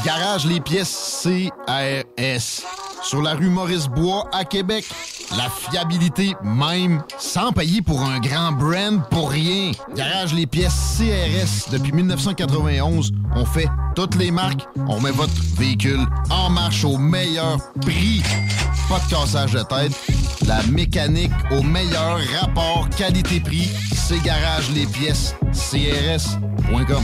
Garage 0.05 0.45
les 0.45 0.59
pièces 0.59 1.23
CRS. 1.23 2.63
Sur 3.03 3.21
la 3.21 3.33
rue 3.35 3.49
Maurice-Bois 3.49 4.29
à 4.33 4.43
Québec. 4.45 4.85
La 5.35 5.49
fiabilité 5.49 6.33
même, 6.43 7.03
sans 7.17 7.51
payer 7.51 7.81
pour 7.81 8.01
un 8.01 8.19
grand 8.19 8.53
brand 8.53 9.01
pour 9.09 9.31
rien. 9.31 9.71
Garage 9.95 10.33
les 10.33 10.47
pièces 10.47 10.97
CRS. 10.97 11.69
Depuis 11.71 11.91
1991, 11.91 13.11
on 13.35 13.45
fait 13.45 13.67
toutes 13.95 14.15
les 14.15 14.31
marques. 14.31 14.65
On 14.87 15.01
met 15.01 15.11
votre 15.11 15.33
véhicule 15.57 16.05
en 16.29 16.49
marche 16.49 16.85
au 16.85 16.97
meilleur 16.97 17.57
prix. 17.81 18.23
Pas 18.89 18.99
de 18.99 19.09
cassage 19.09 19.51
de 19.51 19.63
tête. 19.63 19.91
La 20.47 20.63
mécanique 20.71 21.33
au 21.51 21.61
meilleur 21.61 22.19
rapport 22.39 22.87
qualité-prix. 22.97 23.69
C'est 23.93 24.23
Garage 24.23 24.71
les 24.73 24.85
pièces 24.85 25.35
CRS.com. 25.51 27.03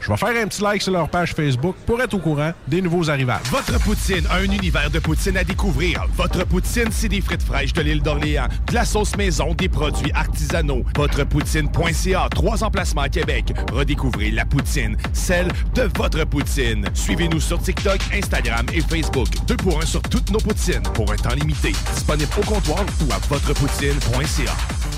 Je 0.00 0.10
vais 0.10 0.16
faire 0.16 0.42
un 0.42 0.46
petit 0.46 0.62
like 0.62 0.82
sur 0.82 0.92
leur 0.92 1.08
page 1.08 1.32
Facebook 1.32 1.76
pour 1.86 2.00
être 2.00 2.14
au 2.14 2.18
courant 2.18 2.52
des 2.66 2.82
nouveaux 2.82 3.08
arrivages. 3.10 3.46
Votre 3.50 3.78
poutine, 3.80 4.24
un 4.30 4.44
univers 4.44 4.90
de 4.90 4.98
poutine 4.98 5.36
à 5.36 5.44
découvrir. 5.44 6.04
Votre 6.16 6.44
poutine, 6.44 6.88
c'est 6.90 7.08
des 7.08 7.20
frites 7.20 7.42
fraîches 7.42 7.72
de 7.72 7.82
l'île 7.82 8.02
d'Orléans, 8.02 8.48
de 8.66 8.74
la 8.74 8.84
sauce 8.84 9.16
maison, 9.16 9.54
des 9.54 9.68
produits 9.68 10.12
artisanaux. 10.12 10.84
Votrepoutine.ca, 10.96 12.28
trois 12.30 12.62
emplacements 12.62 13.02
à 13.02 13.08
Québec. 13.08 13.52
Redécouvrez 13.72 14.30
la 14.30 14.44
poutine, 14.44 14.96
celle 15.12 15.48
de 15.74 15.88
votre 15.96 16.24
poutine. 16.26 16.86
Suivez-nous 16.94 17.40
sur 17.40 17.60
TikTok, 17.60 18.00
Instagram 18.12 18.66
et 18.72 18.80
Facebook. 18.80 19.28
Deux 19.46 19.56
pour 19.56 19.80
un 19.80 19.86
sur 19.86 20.02
toutes 20.02 20.30
nos 20.30 20.40
poutines, 20.40 20.82
pour 20.94 21.10
un 21.10 21.16
temps 21.16 21.34
limité. 21.34 21.72
Disponible 21.94 22.30
au 22.38 22.44
comptoir 22.44 22.84
ou 23.00 23.12
à 23.12 23.18
votrepoutine.ca. 23.28 24.97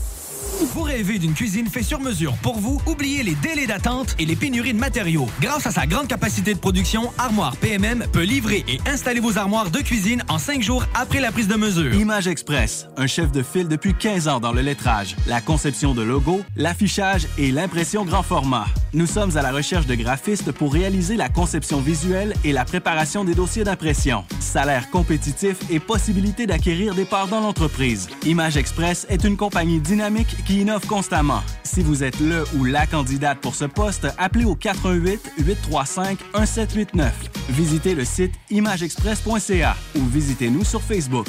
Vous 0.73 0.83
rêvez 0.83 1.19
d'une 1.19 1.33
cuisine 1.33 1.67
faite 1.67 1.83
sur 1.83 1.99
mesure 1.99 2.33
pour 2.41 2.59
vous? 2.59 2.81
Oubliez 2.85 3.23
les 3.23 3.35
délais 3.35 3.67
d'attente 3.67 4.15
et 4.19 4.25
les 4.25 4.35
pénuries 4.35 4.73
de 4.73 4.79
matériaux. 4.79 5.27
Grâce 5.41 5.65
à 5.67 5.71
sa 5.71 5.85
grande 5.85 6.07
capacité 6.07 6.53
de 6.53 6.59
production, 6.59 7.11
Armoire 7.17 7.57
PMM 7.57 8.05
peut 8.11 8.23
livrer 8.23 8.63
et 8.67 8.79
installer 8.87 9.19
vos 9.19 9.37
armoires 9.37 9.69
de 9.69 9.79
cuisine 9.79 10.23
en 10.29 10.37
cinq 10.37 10.61
jours 10.61 10.85
après 10.93 11.19
la 11.19 11.31
prise 11.31 11.47
de 11.47 11.55
mesure. 11.55 11.93
Image 11.93 12.27
Express, 12.27 12.87
un 12.97 13.07
chef 13.07 13.31
de 13.31 13.43
file 13.43 13.67
depuis 13.67 13.93
15 13.93 14.27
ans 14.27 14.39
dans 14.39 14.51
le 14.51 14.61
lettrage, 14.61 15.15
la 15.27 15.41
conception 15.41 15.93
de 15.93 16.01
logos, 16.01 16.41
l'affichage 16.55 17.27
et 17.37 17.51
l'impression 17.51 18.05
grand 18.05 18.23
format. 18.23 18.65
Nous 18.93 19.07
sommes 19.07 19.37
à 19.37 19.41
la 19.41 19.51
recherche 19.51 19.85
de 19.85 19.95
graphistes 19.95 20.51
pour 20.51 20.73
réaliser 20.73 21.15
la 21.15 21.29
conception 21.29 21.79
visuelle 21.81 22.33
et 22.43 22.51
la 22.51 22.65
préparation 22.65 23.23
des 23.23 23.35
dossiers 23.35 23.63
d'impression. 23.63 24.25
Salaire 24.39 24.89
compétitif 24.89 25.57
et 25.69 25.79
possibilité 25.79 26.45
d'acquérir 26.45 26.93
des 26.93 27.05
parts 27.05 27.27
dans 27.27 27.39
l'entreprise. 27.39 28.09
Image 28.25 28.57
Express 28.57 29.05
est 29.09 29.23
une 29.23 29.37
compagnie 29.37 29.79
dynamique 29.79 30.30
qui 30.45 30.61
innove 30.61 30.85
constamment. 30.87 31.41
Si 31.63 31.81
vous 31.81 32.03
êtes 32.03 32.19
le 32.19 32.43
ou 32.57 32.65
la 32.65 32.85
candidate 32.87 33.39
pour 33.39 33.55
ce 33.55 33.65
poste, 33.65 34.07
appelez 34.17 34.45
au 34.45 34.55
88 34.55 35.33
835 35.39 36.19
1789. 36.33 37.13
Visitez 37.49 37.95
le 37.95 38.05
site 38.05 38.33
imageexpress.ca 38.49 39.75
ou 39.95 40.05
visitez-nous 40.05 40.63
sur 40.63 40.81
Facebook. 40.81 41.27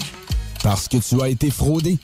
Parce 0.63 0.89
que 0.89 0.97
tu 0.97 1.21
as 1.21 1.29
été 1.29 1.51
fraudé. 1.51 1.99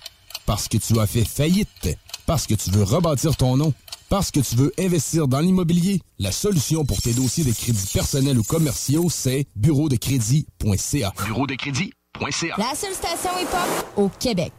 Parce 0.47 0.69
que 0.69 0.79
tu 0.79 0.99
as 0.99 1.07
fait 1.07 1.25
faillite. 1.25 1.97
Parce 2.27 2.47
que 2.47 2.55
tu 2.55 2.71
veux 2.71 2.83
rebâtir 2.83 3.37
ton 3.37 3.57
nom. 3.57 3.73
Parce 4.09 4.31
que 4.31 4.41
tu 4.41 4.57
veux 4.57 4.73
investir 4.79 5.29
dans 5.29 5.41
l'immobilier. 5.41 6.01
La 6.19 6.33
solution 6.33 6.85
pour 6.85 7.01
tes 7.03 7.13
dossiers 7.13 7.45
de 7.45 7.53
crédits 7.53 7.91
personnels 7.93 8.39
ou 8.39 8.43
commerciaux, 8.43 9.09
c'est 9.11 9.47
bureau 9.55 9.89
de 9.89 9.97
crédit.ca. 9.97 11.13
Bureau 11.27 11.47
de 11.47 11.55
crédit.ca. 11.55 12.55
La 12.57 12.75
seule 12.75 12.95
station 12.95 13.31
hip-hop 13.41 13.87
au 13.97 14.09
Québec. 14.09 14.53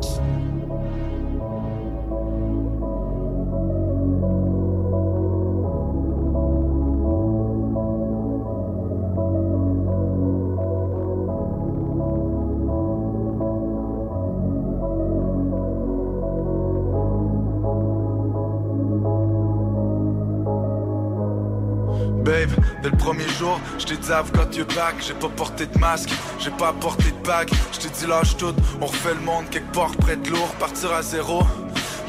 Dès 22.82 22.90
le 22.90 22.98
premier 22.98 23.28
jour, 23.38 23.60
je 23.78 23.86
t'ai 23.86 23.98
dit 23.98 24.10
I've 24.10 24.32
got 24.32 24.56
your 24.56 24.68
back. 24.68 24.96
J'ai 25.06 25.14
pas 25.14 25.30
porté 25.30 25.66
de 25.66 25.78
masque, 25.78 26.10
j'ai 26.40 26.52
pas 26.52 26.74
porté 26.74 27.12
de 27.12 27.28
bague. 27.28 27.50
Je 27.74 27.80
t'ai 27.80 27.90
dit 27.90 28.08
lâche 28.08 28.38
tout, 28.38 28.56
on 28.82 28.86
refait 28.86 29.14
le 29.14 29.22
monde 29.22 29.50
quelque 29.50 29.72
part 29.72 29.92
près 29.98 30.16
de 30.16 30.30
lourd 30.30 30.50
Partir 30.60 30.92
à 30.94 31.02
zéro 31.02 31.44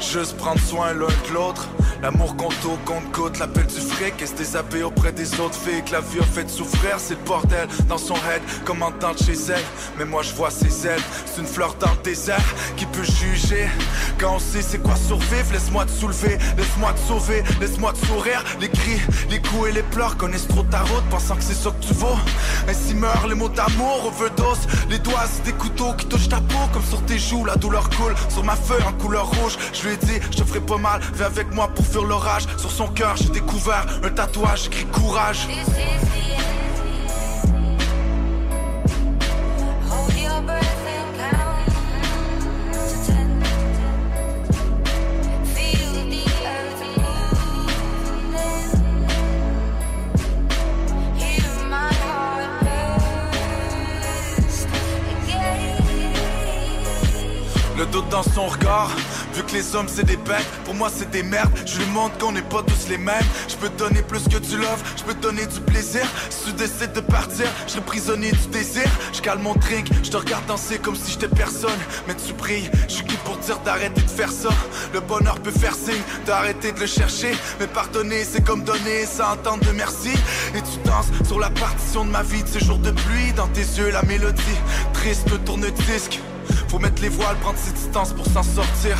Juste 0.01 0.35
prendre 0.35 0.59
soin 0.59 0.93
l'un 0.93 1.07
de 1.07 1.33
l'autre. 1.33 1.69
L'amour 2.01 2.35
compte 2.35 2.55
au 2.65 2.75
compte 2.83 3.11
côte, 3.11 3.37
l'appel 3.37 3.67
du 3.67 3.79
fric 3.79 4.19
et 4.21 4.25
se 4.25 4.33
déshabiller 4.33 4.83
auprès 4.83 5.11
des 5.11 5.39
autres 5.39 5.55
filles 5.55 5.83
que 5.85 5.91
la 5.91 6.01
vie 6.01 6.19
a 6.19 6.23
fait 6.23 6.49
souffrir. 6.49 6.95
C'est 6.97 7.13
le 7.13 7.23
bordel 7.25 7.67
dans 7.87 7.99
son 7.99 8.15
head, 8.15 8.41
comme 8.65 8.81
entendre 8.81 9.19
chez 9.23 9.37
elle. 9.49 9.63
Mais 9.99 10.05
moi 10.05 10.23
je 10.23 10.33
vois 10.33 10.49
ses 10.49 10.87
ailes, 10.87 11.01
c'est 11.25 11.41
une 11.41 11.47
fleur 11.47 11.75
dans 11.79 11.91
le 11.91 12.03
désert 12.03 12.43
qui 12.75 12.87
peut 12.87 13.03
juger. 13.03 13.69
Quand 14.19 14.35
on 14.35 14.39
sait 14.39 14.63
c'est 14.63 14.79
quoi 14.79 14.95
survivre, 14.95 15.53
laisse-moi 15.53 15.85
te 15.85 15.91
soulever, 15.91 16.39
laisse-moi 16.57 16.93
te 16.93 16.99
sauver, 17.07 17.43
laisse-moi 17.59 17.93
te 17.93 18.05
sourire. 18.07 18.43
Les 18.59 18.69
cris, 18.69 18.99
les 19.29 19.39
coups 19.39 19.69
et 19.69 19.71
les 19.71 19.83
pleurs 19.83 20.17
connaissent 20.17 20.47
trop 20.47 20.63
ta 20.63 20.79
route, 20.79 21.03
pensant 21.11 21.35
que 21.35 21.43
c'est 21.43 21.53
ça 21.53 21.69
que 21.69 21.85
tu 21.85 21.93
vaux. 21.93 22.17
Ainsi 22.67 22.95
meurent 22.95 23.27
les 23.27 23.35
mots 23.35 23.49
d'amour, 23.49 24.07
overdose. 24.07 24.67
Les 24.89 24.97
doigts, 24.97 25.29
des 25.45 25.53
couteaux 25.53 25.93
qui 25.93 26.07
touchent 26.07 26.29
ta 26.29 26.41
peau, 26.41 26.67
comme 26.73 26.83
sur 26.83 27.01
tes 27.05 27.19
joues, 27.19 27.45
la 27.45 27.55
douleur 27.55 27.87
coule. 27.91 28.15
Sur 28.29 28.43
ma 28.43 28.55
feuille 28.55 28.83
en 28.83 28.93
couleur 28.93 29.27
rouge, 29.27 29.57
je 29.71 29.90
lui 29.91 29.97
ai 29.97 30.19
dit, 30.19 30.25
je 30.31 30.37
te 30.37 30.43
ferai 30.43 30.61
pas 30.61 30.77
mal, 30.77 31.01
viens 31.13 31.25
avec 31.25 31.53
moi 31.53 31.67
pour 31.67 31.85
fuir 31.85 32.03
l'orage. 32.03 32.43
Sur 32.57 32.71
son 32.71 32.87
cœur, 32.87 33.15
j'ai 33.17 33.29
découvert 33.29 33.85
un 34.03 34.09
tatouage 34.09 34.67
écrit 34.67 34.85
courage. 34.85 35.47
Le 57.77 57.87
doute 57.87 58.09
dans 58.09 58.21
son 58.21 58.45
regard 58.45 58.91
Vu 59.33 59.43
que 59.43 59.53
les 59.53 59.75
hommes 59.75 59.87
c'est 59.87 60.05
des 60.05 60.17
bêtes, 60.17 60.47
pour 60.65 60.73
moi 60.73 60.89
c'est 60.93 61.09
des 61.09 61.23
merdes. 61.23 61.51
Je 61.65 61.79
lui 61.79 61.85
montre 61.87 62.17
qu'on 62.17 62.31
n'est 62.31 62.41
pas 62.41 62.63
tous 62.63 62.89
les 62.89 62.97
mêmes. 62.97 63.23
Je 63.47 63.55
peux 63.55 63.69
donner 63.69 64.01
plus 64.01 64.23
que 64.23 64.37
tu 64.37 64.57
love, 64.57 64.83
je 64.97 65.03
peux 65.03 65.13
donner 65.13 65.45
du 65.45 65.59
plaisir. 65.61 66.01
Si 66.29 66.45
tu 66.45 66.53
décides 66.53 66.93
de 66.93 67.01
partir, 67.01 67.45
je 67.67 67.73
serai 67.73 67.81
prisonnier 67.81 68.31
du 68.31 68.47
désir. 68.47 68.83
Je 69.13 69.21
cale 69.21 69.39
mon 69.39 69.55
drink, 69.55 69.87
je 70.03 70.09
te 70.09 70.17
regarde 70.17 70.45
danser 70.47 70.79
comme 70.79 70.95
si 70.95 71.11
j'étais 71.11 71.27
personne. 71.27 71.79
Mais 72.07 72.15
tu 72.15 72.33
brilles, 72.33 72.69
je 72.87 72.95
suis 72.95 73.05
qui 73.05 73.15
pour 73.17 73.37
dire 73.37 73.59
d'arrêter 73.59 74.01
de 74.01 74.09
faire 74.09 74.31
ça? 74.31 74.49
Le 74.93 74.99
bonheur 74.99 75.39
peut 75.39 75.51
faire 75.51 75.75
signe 75.75 76.03
d'arrêter 76.25 76.71
de 76.71 76.79
le 76.79 76.87
chercher. 76.87 77.31
Mais 77.59 77.67
pardonner 77.67 78.23
c'est 78.23 78.43
comme 78.43 78.63
donner 78.63 79.05
sans 79.05 79.33
entendre 79.33 79.65
de 79.65 79.71
merci. 79.71 80.11
Et 80.55 80.61
tu 80.61 80.77
danses 80.85 81.07
sur 81.25 81.39
la 81.39 81.49
partition 81.49 82.05
de 82.05 82.11
ma 82.11 82.23
vie 82.23 82.43
de 82.43 82.47
ces 82.47 82.59
jours 82.59 82.79
de 82.79 82.91
pluie. 82.91 83.33
Dans 83.35 83.47
tes 83.47 83.61
yeux 83.61 83.91
la 83.91 84.03
mélodie, 84.03 84.41
triste 84.93 85.29
tourne-disque 85.45 86.19
faut 86.67 86.79
mettre 86.79 87.01
les 87.01 87.09
voiles, 87.09 87.35
prendre 87.37 87.57
ses 87.57 87.71
distances 87.71 88.13
pour 88.13 88.25
s'en 88.25 88.43
sortir. 88.43 88.97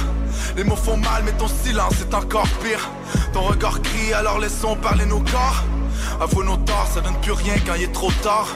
Les 0.56 0.64
mots 0.64 0.76
font 0.76 0.98
mal, 0.98 1.24
mais 1.26 1.34
ton 1.34 1.48
silence 1.48 2.02
est 2.02 2.14
encore 2.14 2.48
pire. 2.64 2.90
Ton 3.34 3.42
regard 3.42 3.82
crie, 3.82 4.14
alors 4.14 4.40
laissons 4.40 4.76
parler 4.76 5.06
nos 5.06 5.20
corps. 5.20 5.64
Avoue 6.20 6.44
nos 6.44 6.58
torts, 6.58 6.88
ça 6.94 7.02
donne 7.02 7.20
plus 7.22 7.32
rien 7.32 7.56
quand 7.66 7.76
il 7.76 7.84
est 7.84 7.92
trop 7.92 8.12
tard. 8.24 8.48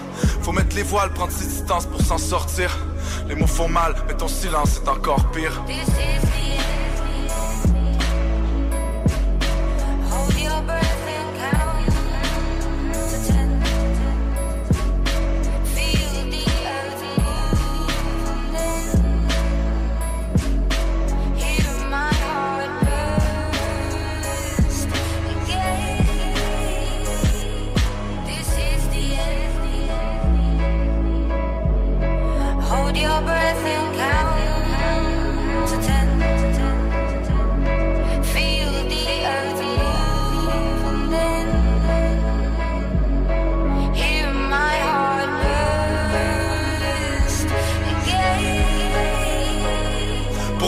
Faut 0.41 0.52
mettre 0.52 0.76
les 0.76 0.84
voiles, 0.84 1.12
prendre 1.14 1.32
ses 1.32 1.48
distances 1.48 1.86
pour 1.86 2.02
s'en 2.02 2.18
sortir. 2.18 2.78
Les 3.28 3.36
mots 3.36 3.48
font 3.48 3.68
mal, 3.70 3.95
mais 4.07 4.14
ton 4.16 4.28
silence 4.28 4.82
est 4.84 4.90
encore 4.90 5.32
pire. 5.32 5.64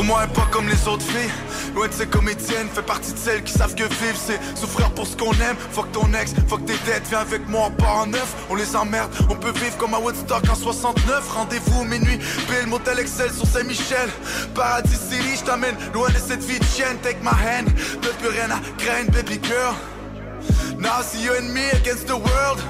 Moi, 0.08 0.26
pas 0.34 0.48
comme 0.52 0.68
les 0.68 0.88
autres 0.88 1.04
filles. 1.04 1.30
Loin 1.76 1.88
de 1.88 1.94
ces 1.94 2.08
comédiennes, 2.08 2.70
fait 2.74 2.82
partie 2.82 3.12
de 3.12 3.18
celles 3.18 3.44
qui 3.44 3.52
savent 3.52 3.76
que 3.76 3.84
vivre 3.84 4.18
c'est 4.18 4.40
souffrir 4.56 4.90
pour 4.92 5.06
ce 5.06 5.16
qu'on 5.18 5.34
aime. 5.34 5.58
Fuck 5.72 5.92
ton 5.92 6.12
ex, 6.14 6.34
fuck 6.48 6.66
tes 6.66 6.78
dettes, 6.86 7.04
viens 7.10 7.20
avec 7.20 7.48
moi, 7.48 7.68
on 7.68 7.72
part 7.72 7.98
en 7.98 8.08
neuf. 8.08 8.36
On 8.50 8.56
les 8.56 8.76
emmerde, 8.76 9.12
on 9.30 9.36
peut 9.36 9.52
vivre 9.52 9.78
comme 9.78 9.94
à 9.94 10.00
Woodstock 10.00 10.50
en 10.50 10.56
69. 10.56 11.30
Rendez-vous 11.30 11.84
minuit, 11.84 12.18
Bill, 12.50 12.68
motel 12.68 13.00
Excel 13.00 13.32
sur 13.32 13.46
Saint-Michel. 13.46 14.10
Paradis 14.56 14.96
City, 14.96 15.36
je 15.40 15.44
t'amène 15.44 15.76
loin 15.94 16.10
de 16.10 16.18
cette 16.18 16.44
vie 16.44 16.60
de 16.60 16.66
chienne. 16.66 16.98
Take 17.04 17.20
my 17.22 17.30
hand, 17.30 17.68
t'as 18.02 18.14
plus 18.20 18.30
rien 18.30 18.50
à 18.50 18.60
craindre, 18.78 19.12
baby 19.12 19.40
girl. 19.44 19.76
Now 20.80 21.02
see 21.02 21.24
you 21.24 21.34
and 21.34 21.54
me 21.54 21.70
against 21.74 22.08
the 22.08 22.16
world. 22.16 22.64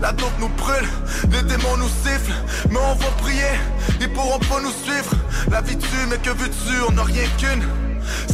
La 0.00 0.12
dope 0.12 0.38
nous 0.38 0.48
brûle, 0.50 0.88
les 1.32 1.42
démons 1.42 1.76
nous 1.76 1.88
sifflent, 1.88 2.32
mais 2.70 2.78
on 2.78 2.94
va 2.94 3.10
prier, 3.18 3.54
ils 4.00 4.12
pourront 4.12 4.38
nous 4.62 4.72
suivre. 4.84 5.10
La 5.50 5.60
vie 5.60 5.76
tue, 5.76 6.06
mais 6.08 6.18
que 6.18 6.30
veux-tu, 6.30 6.82
on 6.88 6.92
n'a 6.92 7.02
rien 7.02 7.26
qu'une. 7.38 7.64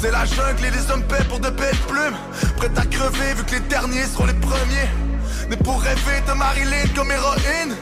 C'est 0.00 0.10
la 0.10 0.24
jungle 0.24 0.64
et 0.66 0.70
les 0.70 0.90
hommes 0.90 1.02
paient 1.04 1.24
pour 1.24 1.40
de 1.40 1.50
belles 1.50 1.76
plumes. 1.88 2.16
Prêt 2.56 2.70
à 2.76 2.86
crever, 2.86 3.34
vu 3.36 3.44
que 3.44 3.52
les 3.52 3.60
derniers 3.60 4.04
seront 4.04 4.26
les 4.26 4.34
premiers. 4.34 4.88
Mais 5.48 5.56
pour 5.56 5.80
rêver 5.80 6.20
de 6.26 6.32
Marilyn 6.32 6.86
comme 6.94 7.10
héroïne. 7.10 7.74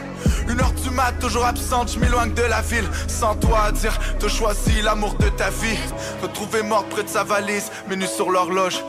Une 0.48 0.60
heure 0.60 0.72
du 0.72 0.90
mat, 0.90 1.12
toujours 1.20 1.47
absente, 1.47 1.93
je 1.93 1.98
m'éloigne 1.98 2.34
de 2.34 2.43
la 2.43 2.60
ville. 2.60 2.89
Sans 3.09 3.34
toi 3.36 3.64
à 3.66 3.72
dire, 3.72 3.98
t'as 4.18 4.28
choisi 4.28 4.82
l'amour 4.82 5.14
de 5.14 5.28
ta 5.28 5.51
vie. 5.51 5.78
Retrouver 6.22 6.62
morte 6.62 6.89
près 6.89 7.05
de 7.05 7.09
sa 7.09 7.24
valise, 7.24 7.70
menus 7.89 8.10
sur 8.10 8.30
l'horloge. 8.30 8.82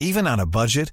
Even 0.00 0.28
on 0.28 0.38
a 0.38 0.46
budget, 0.46 0.92